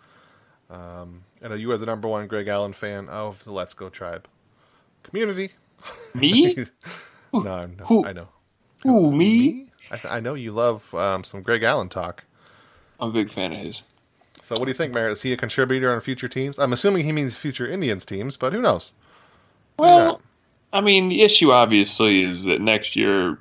Um, 0.70 1.24
and 1.43 1.59
you 1.61 1.72
are 1.72 1.76
the 1.76 1.85
number 1.85 2.07
one 2.07 2.29
Greg 2.29 2.47
Allen 2.47 2.72
fan 2.72 3.09
of 3.09 3.43
the 3.43 3.53
Let's 3.53 3.74
Go 3.74 3.89
Tribe 3.89 4.29
community. 5.03 5.51
Me? 6.14 6.55
no, 7.33 7.41
no 7.43 7.85
Who? 7.87 8.07
I 8.07 8.12
know. 8.12 8.29
Who, 8.85 9.11
me? 9.11 9.39
me? 9.41 9.66
I, 9.91 10.18
I, 10.18 10.20
know 10.20 10.35
you 10.35 10.53
love 10.53 10.95
um, 10.95 11.24
some 11.24 11.43
Greg 11.43 11.64
Allen 11.64 11.89
talk. 11.89 12.22
I'm 13.01 13.09
a 13.09 13.12
big 13.12 13.31
fan 13.31 13.53
of 13.53 13.59
his. 13.59 13.83
So, 14.41 14.55
what 14.55 14.66
do 14.66 14.70
you 14.70 14.74
think, 14.74 14.95
Merritt? 14.95 15.14
Is 15.14 15.22
he 15.22 15.33
a 15.33 15.37
contributor 15.37 15.93
on 15.93 16.01
future 16.03 16.29
teams? 16.29 16.57
I'm 16.57 16.72
assuming 16.72 17.05
he 17.05 17.11
means 17.11 17.35
future 17.35 17.66
Indians 17.66 18.05
teams, 18.05 18.37
but 18.37 18.53
who 18.53 18.62
knows? 18.62 18.93
Well, 19.76 20.20
I 20.72 20.81
mean, 20.83 21.09
the 21.09 21.22
issue 21.22 21.51
obviously 21.51 22.22
is 22.22 22.45
that 22.45 22.61
next 22.61 22.95
year 22.95 23.39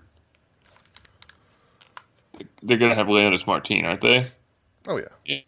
they're 2.63 2.77
going 2.77 2.89
to 2.89 2.95
have 2.95 3.07
Leonys 3.07 3.45
Martin, 3.45 3.85
aren't 3.85 4.01
they? 4.01 4.27
Oh 4.87 4.97
yeah. 4.97 5.07
yeah. 5.25 5.39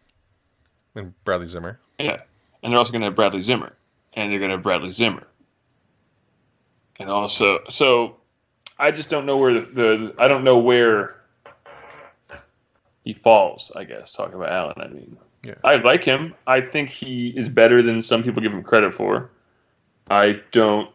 And 0.95 1.13
Bradley 1.23 1.47
Zimmer. 1.47 1.79
Yeah, 1.99 2.21
and 2.63 2.71
they're 2.71 2.77
also 2.77 2.91
going 2.91 3.01
to 3.01 3.07
have 3.07 3.15
Bradley 3.15 3.41
Zimmer, 3.41 3.73
and 4.13 4.31
they're 4.31 4.39
going 4.39 4.49
to 4.49 4.57
have 4.57 4.63
Bradley 4.63 4.91
Zimmer, 4.91 5.27
and 6.99 7.09
also 7.09 7.59
so 7.69 8.17
I 8.77 8.91
just 8.91 9.09
don't 9.09 9.25
know 9.25 9.37
where 9.37 9.53
the, 9.53 9.61
the 9.61 10.15
I 10.17 10.27
don't 10.27 10.43
know 10.43 10.57
where 10.57 11.15
he 13.03 13.13
falls. 13.13 13.71
I 13.75 13.83
guess 13.83 14.13
talking 14.13 14.35
about 14.35 14.51
Allen. 14.51 14.75
I 14.77 14.87
mean, 14.87 15.17
yeah. 15.43 15.55
I 15.63 15.75
like 15.75 16.03
him. 16.03 16.35
I 16.47 16.61
think 16.61 16.89
he 16.89 17.29
is 17.29 17.49
better 17.49 17.81
than 17.81 18.01
some 18.01 18.23
people 18.23 18.41
give 18.41 18.53
him 18.53 18.63
credit 18.63 18.93
for. 18.93 19.29
I 20.09 20.41
don't 20.51 20.89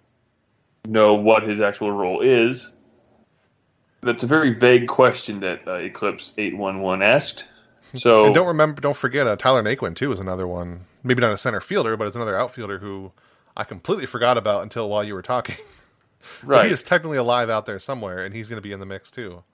know 0.87 1.15
what 1.15 1.45
his 1.45 1.61
actual 1.61 1.93
role 1.93 2.21
is. 2.21 2.73
That's 4.05 4.23
a 4.23 4.27
very 4.27 4.53
vague 4.55 4.89
question 4.89 5.41
that 5.41 5.67
uh, 5.67 5.75
Eclipse 5.75 6.35
eight 6.39 6.57
one 6.57 6.81
one 6.81 7.03
asked. 7.03 7.47
So 7.95 8.27
and 8.27 8.35
don't 8.35 8.47
remember, 8.47 8.81
don't 8.81 8.97
forget, 8.97 9.27
uh, 9.27 9.37
Tyler 9.37 9.63
Naquin 9.63 9.95
too 9.95 10.13
is 10.13 10.21
another 10.21 10.47
one. 10.47 10.87
Maybe 11.03 11.21
not 11.21 11.33
a 11.33 11.39
center 11.39 11.61
fielder, 11.61 11.97
but 11.97 12.07
it's 12.07 12.17
another 12.17 12.37
outfielder 12.37 12.79
who 12.79 13.13
I 13.57 13.65
completely 13.65 14.07
forgot 14.07 14.37
about 14.37 14.63
until 14.63 14.89
while 14.89 15.05
you 15.05 15.15
were 15.15 15.23
talking. 15.23 15.57
right, 16.43 16.67
he 16.67 16.73
is 16.73 16.83
technically 16.83 17.19
alive 17.19 17.49
out 17.49 17.67
there 17.67 17.79
somewhere, 17.79 18.25
and 18.25 18.35
he's 18.35 18.49
going 18.49 18.59
to 18.59 18.63
be 18.63 18.73
in 18.73 18.81
the 18.81 18.87
mix 18.87 19.11
too. 19.11 19.45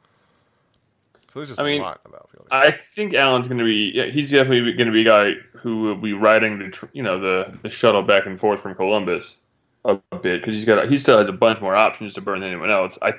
So 1.28 1.38
there's 1.38 1.48
just 1.48 1.60
I 1.60 1.64
mean, 1.64 1.80
a 1.80 1.84
lot 1.84 2.00
of 2.04 2.14
outfielders. 2.14 2.48
I 2.50 2.72
think 2.72 3.14
Allen's 3.14 3.46
going 3.46 3.58
to 3.58 3.64
be. 3.64 3.92
Yeah, 3.94 4.06
he's 4.06 4.32
definitely 4.32 4.72
going 4.72 4.86
to 4.86 4.92
be 4.92 5.02
a 5.02 5.04
guy 5.04 5.32
who 5.52 5.82
will 5.82 5.94
be 5.96 6.12
riding 6.12 6.58
the 6.58 6.88
you 6.92 7.02
know 7.02 7.20
the 7.20 7.56
the 7.62 7.70
shuttle 7.70 8.02
back 8.02 8.26
and 8.26 8.38
forth 8.40 8.60
from 8.60 8.74
Columbus 8.74 9.36
a 9.84 9.94
bit 10.20 10.40
because 10.40 10.54
he's 10.54 10.64
got 10.64 10.88
he 10.88 10.98
still 10.98 11.18
has 11.18 11.28
a 11.28 11.32
bunch 11.32 11.60
more 11.60 11.74
options 11.74 12.14
to 12.14 12.20
burn 12.20 12.40
than 12.40 12.50
anyone 12.50 12.70
else. 12.70 12.98
I 13.00 13.12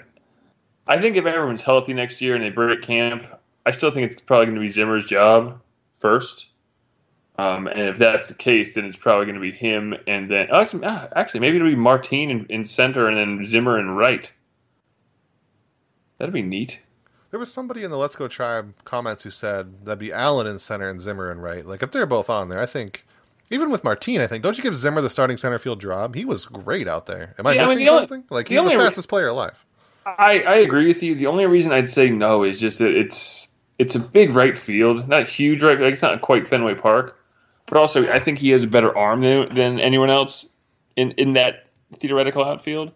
I 0.88 1.00
think 1.00 1.16
if 1.16 1.26
everyone's 1.26 1.64
healthy 1.64 1.94
next 1.94 2.22
year 2.22 2.36
and 2.36 2.44
they 2.44 2.50
break 2.50 2.82
camp, 2.82 3.26
I 3.66 3.72
still 3.72 3.92
think 3.92 4.12
it's 4.12 4.22
probably 4.22 4.46
going 4.48 4.56
to 4.56 4.62
be 4.62 4.70
Zimmer's 4.70 5.06
job 5.06 5.60
first. 5.92 6.48
Um, 7.38 7.68
and 7.68 7.82
if 7.82 7.98
that's 7.98 8.28
the 8.28 8.36
case, 8.36 8.76
then 8.76 8.86
it's 8.86 8.98
probably 8.98 9.26
going 9.26 9.36
to 9.36 9.42
be 9.42 9.52
him, 9.52 9.96
and 10.06 10.30
then 10.30 10.48
oh, 10.52 10.62
actually, 10.62 10.84
ah, 10.86 11.08
actually, 11.16 11.40
maybe 11.40 11.56
it'll 11.56 11.70
be 11.70 11.76
Martin 11.76 12.30
in, 12.30 12.46
in, 12.50 12.66
center, 12.66 13.08
and 13.08 13.18
then 13.18 13.44
Zimmer 13.46 13.80
in 13.80 13.92
right. 13.92 14.32
That'd 16.18 16.34
be 16.34 16.44
neat. 16.44 16.82
There 17.32 17.40
was 17.40 17.52
somebody 17.52 17.84
in 17.84 17.90
the 17.90 17.98
Let's 17.98 18.16
Go 18.16 18.28
Tribe 18.28 18.76
comments 18.84 19.24
who 19.24 19.32
said 19.32 19.86
that'd 19.86 19.98
be 19.98 20.12
Allen 20.12 20.46
in 20.46 20.60
center 20.60 20.90
and 20.90 21.00
Zimmer 21.00 21.32
in 21.32 21.40
right. 21.40 21.66
Like 21.66 21.82
if 21.82 21.92
they're 21.92 22.06
both 22.06 22.30
on 22.30 22.50
there, 22.50 22.60
I 22.60 22.66
think 22.66 23.06
even 23.50 23.72
with 23.72 23.84
Martin, 23.84 24.20
I 24.20 24.28
think 24.28 24.44
don't 24.44 24.58
you 24.58 24.64
give 24.64 24.76
Zimmer 24.76 25.02
the 25.02 25.10
starting 25.10 25.38
center 25.38 25.58
field 25.58 25.80
job? 25.80 26.16
He 26.16 26.26
was 26.26 26.46
great 26.46 26.88
out 26.88 27.06
there. 27.06 27.34
Am 27.40 27.48
I 27.48 27.54
yeah, 27.54 27.62
missing 27.62 27.78
I 27.78 27.80
mean, 27.80 27.88
something? 27.88 28.18
Only, 28.18 28.28
like 28.30 28.50
he's 28.50 28.62
the, 28.62 28.70
the 28.70 28.76
fastest 28.76 29.08
re- 29.08 29.10
player 29.10 29.28
alive. 29.30 29.66
I, 30.06 30.42
I 30.42 30.56
agree 30.58 30.88
with 30.88 31.04
you. 31.04 31.16
The 31.16 31.28
only 31.28 31.46
reason 31.46 31.72
I'd 31.72 31.90
say 31.90 32.10
no 32.10 32.44
is 32.44 32.60
just 32.60 32.80
that 32.80 32.92
it's 32.92 33.48
it's 33.78 33.96
a 33.96 34.00
big 34.00 34.32
right 34.32 34.58
field, 34.58 35.08
not 35.08 35.28
huge 35.28 35.62
right. 35.64 35.80
Like 35.80 35.94
it's 35.94 36.02
not 36.02 36.22
quite 36.22 36.48
Fenway 36.48 36.76
Park, 36.76 37.18
but 37.68 37.78
also 37.78 38.12
I 38.12 38.20
think 38.20 38.40
he 38.40 38.50
has 38.52 38.64
a 38.64 38.68
better 38.68 38.96
arm 38.96 39.22
than, 39.22 39.54
than 39.54 39.80
anyone 39.80 40.10
else 40.10 40.48
in 40.96 41.12
in 41.12 41.34
that 41.34 41.68
theoretical 41.98 42.44
outfield. 42.44 42.92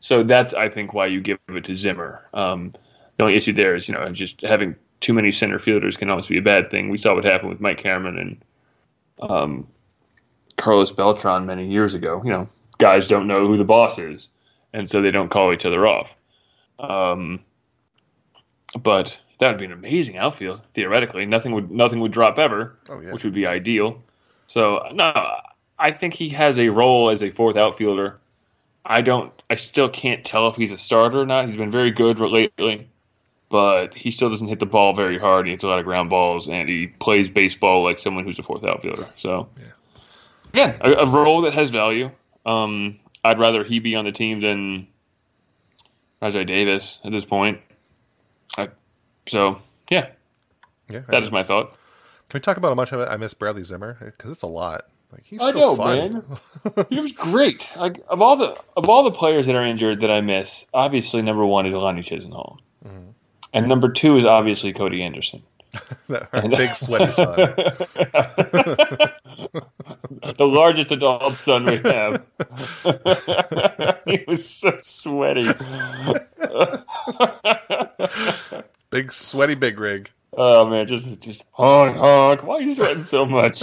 So 0.00 0.22
that's 0.22 0.54
I 0.54 0.68
think 0.68 0.94
why 0.94 1.06
you 1.06 1.20
give 1.20 1.38
it 1.48 1.64
to 1.64 1.74
Zimmer. 1.74 2.26
Um, 2.32 2.72
the 3.16 3.24
only 3.24 3.36
issue 3.36 3.52
there 3.52 3.76
is 3.76 3.88
you 3.88 3.94
know 3.94 4.10
just 4.10 4.40
having 4.40 4.76
too 5.00 5.12
many 5.12 5.30
center 5.30 5.58
fielders 5.58 5.96
can 5.96 6.08
always 6.08 6.26
be 6.26 6.38
a 6.38 6.42
bad 6.42 6.70
thing. 6.70 6.88
We 6.88 6.98
saw 6.98 7.14
what 7.14 7.24
happened 7.24 7.50
with 7.50 7.60
Mike 7.60 7.78
Cameron 7.78 8.18
and 8.18 9.30
um, 9.30 9.68
Carlos 10.56 10.92
Beltran 10.92 11.44
many 11.44 11.66
years 11.70 11.92
ago. 11.92 12.22
You 12.24 12.30
know, 12.30 12.48
guys 12.78 13.08
don't 13.08 13.26
know 13.26 13.46
who 13.46 13.58
the 13.58 13.64
boss 13.64 13.98
is 13.98 14.28
and 14.74 14.90
so 14.90 15.00
they 15.00 15.10
don't 15.10 15.30
call 15.30 15.54
each 15.54 15.64
other 15.64 15.86
off. 15.86 16.14
Um, 16.78 17.40
but 18.78 19.18
that 19.38 19.48
would 19.48 19.58
be 19.58 19.64
an 19.64 19.72
amazing 19.72 20.18
outfield 20.18 20.60
theoretically. 20.74 21.24
Nothing 21.24 21.52
would 21.52 21.70
nothing 21.70 22.00
would 22.00 22.12
drop 22.12 22.38
ever, 22.38 22.76
oh, 22.90 23.00
yeah. 23.00 23.12
which 23.12 23.24
would 23.24 23.32
be 23.32 23.46
ideal. 23.46 24.02
So 24.48 24.86
no, 24.92 25.12
I 25.78 25.92
think 25.92 26.12
he 26.12 26.28
has 26.30 26.58
a 26.58 26.68
role 26.68 27.08
as 27.08 27.22
a 27.22 27.30
fourth 27.30 27.56
outfielder. 27.56 28.18
I 28.84 29.00
don't. 29.00 29.32
I 29.48 29.54
still 29.54 29.88
can't 29.88 30.24
tell 30.24 30.48
if 30.48 30.56
he's 30.56 30.72
a 30.72 30.76
starter 30.76 31.20
or 31.20 31.26
not. 31.26 31.48
He's 31.48 31.56
been 31.56 31.70
very 31.70 31.90
good 31.90 32.18
lately, 32.18 32.86
but 33.48 33.94
he 33.94 34.10
still 34.10 34.28
doesn't 34.28 34.48
hit 34.48 34.58
the 34.58 34.66
ball 34.66 34.92
very 34.92 35.18
hard. 35.18 35.46
He 35.46 35.52
hits 35.52 35.64
a 35.64 35.68
lot 35.68 35.78
of 35.78 35.86
ground 35.86 36.10
balls, 36.10 36.48
and 36.48 36.68
he 36.68 36.88
plays 36.88 37.30
baseball 37.30 37.82
like 37.82 37.98
someone 37.98 38.24
who's 38.24 38.38
a 38.38 38.42
fourth 38.42 38.64
outfielder. 38.64 39.06
So, 39.16 39.48
yeah, 39.56 39.64
yeah 40.52 40.76
a, 40.82 41.04
a 41.04 41.06
role 41.06 41.40
that 41.42 41.54
has 41.54 41.70
value. 41.70 42.10
Um, 42.44 42.98
I'd 43.24 43.38
rather 43.38 43.64
he 43.64 43.78
be 43.78 43.94
on 43.94 44.04
the 44.04 44.12
team 44.12 44.40
than 44.40 44.86
Rajai 46.20 46.46
Davis 46.46 47.00
at 47.04 47.10
this 47.10 47.24
point. 47.24 47.60
I, 48.56 48.68
so 49.26 49.58
yeah, 49.90 50.08
yeah, 50.88 51.02
that 51.08 51.22
is 51.22 51.30
my 51.30 51.42
thought. 51.42 51.76
Can 52.28 52.38
we 52.38 52.40
talk 52.40 52.56
about 52.56 52.68
how 52.68 52.74
much 52.74 52.92
I 52.92 53.16
miss 53.16 53.34
Bradley 53.34 53.62
Zimmer? 53.62 53.96
Because 54.00 54.30
it's 54.32 54.42
a 54.42 54.48
lot. 54.48 54.82
Like 55.12 55.24
he's 55.24 55.40
I 55.40 55.52
so 55.52 55.58
know, 55.58 55.76
fun. 55.76 55.96
man. 55.96 56.86
he 56.90 57.00
was 57.00 57.12
great. 57.12 57.68
Like 57.76 58.00
of 58.08 58.20
all 58.20 58.36
the 58.36 58.56
of 58.76 58.88
all 58.88 59.04
the 59.04 59.12
players 59.12 59.46
that 59.46 59.54
are 59.54 59.64
injured 59.64 60.00
that 60.00 60.10
I 60.10 60.20
miss, 60.20 60.66
obviously 60.74 61.22
number 61.22 61.46
one 61.46 61.66
is 61.66 61.72
Lonnie 61.72 62.02
Chisenhall, 62.02 62.58
mm-hmm. 62.84 63.10
and 63.52 63.68
number 63.68 63.90
two 63.90 64.16
is 64.16 64.26
obviously 64.26 64.72
Cody 64.72 65.02
Anderson. 65.02 65.42
that 66.08 66.30
big 66.56 66.74
sweaty 66.74 67.12
son. 67.12 67.36
the 70.36 70.44
largest 70.44 70.90
adult 70.90 71.36
son 71.36 71.64
we 71.64 71.76
have. 71.78 72.22
he 74.06 74.24
was 74.26 74.48
so 74.48 74.78
sweaty. 74.82 75.48
big 78.90 79.12
sweaty 79.12 79.54
big 79.54 79.78
rig. 79.78 80.10
Oh 80.36 80.66
man, 80.66 80.86
just 80.86 81.20
just 81.20 81.44
honk 81.52 81.96
honk. 81.96 82.42
Why 82.42 82.56
are 82.56 82.62
you 82.62 82.74
sweating 82.74 83.04
so 83.04 83.24
much? 83.24 83.60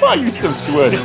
Why 0.00 0.08
are 0.08 0.16
you 0.16 0.30
so 0.30 0.52
sweaty? 0.52 0.98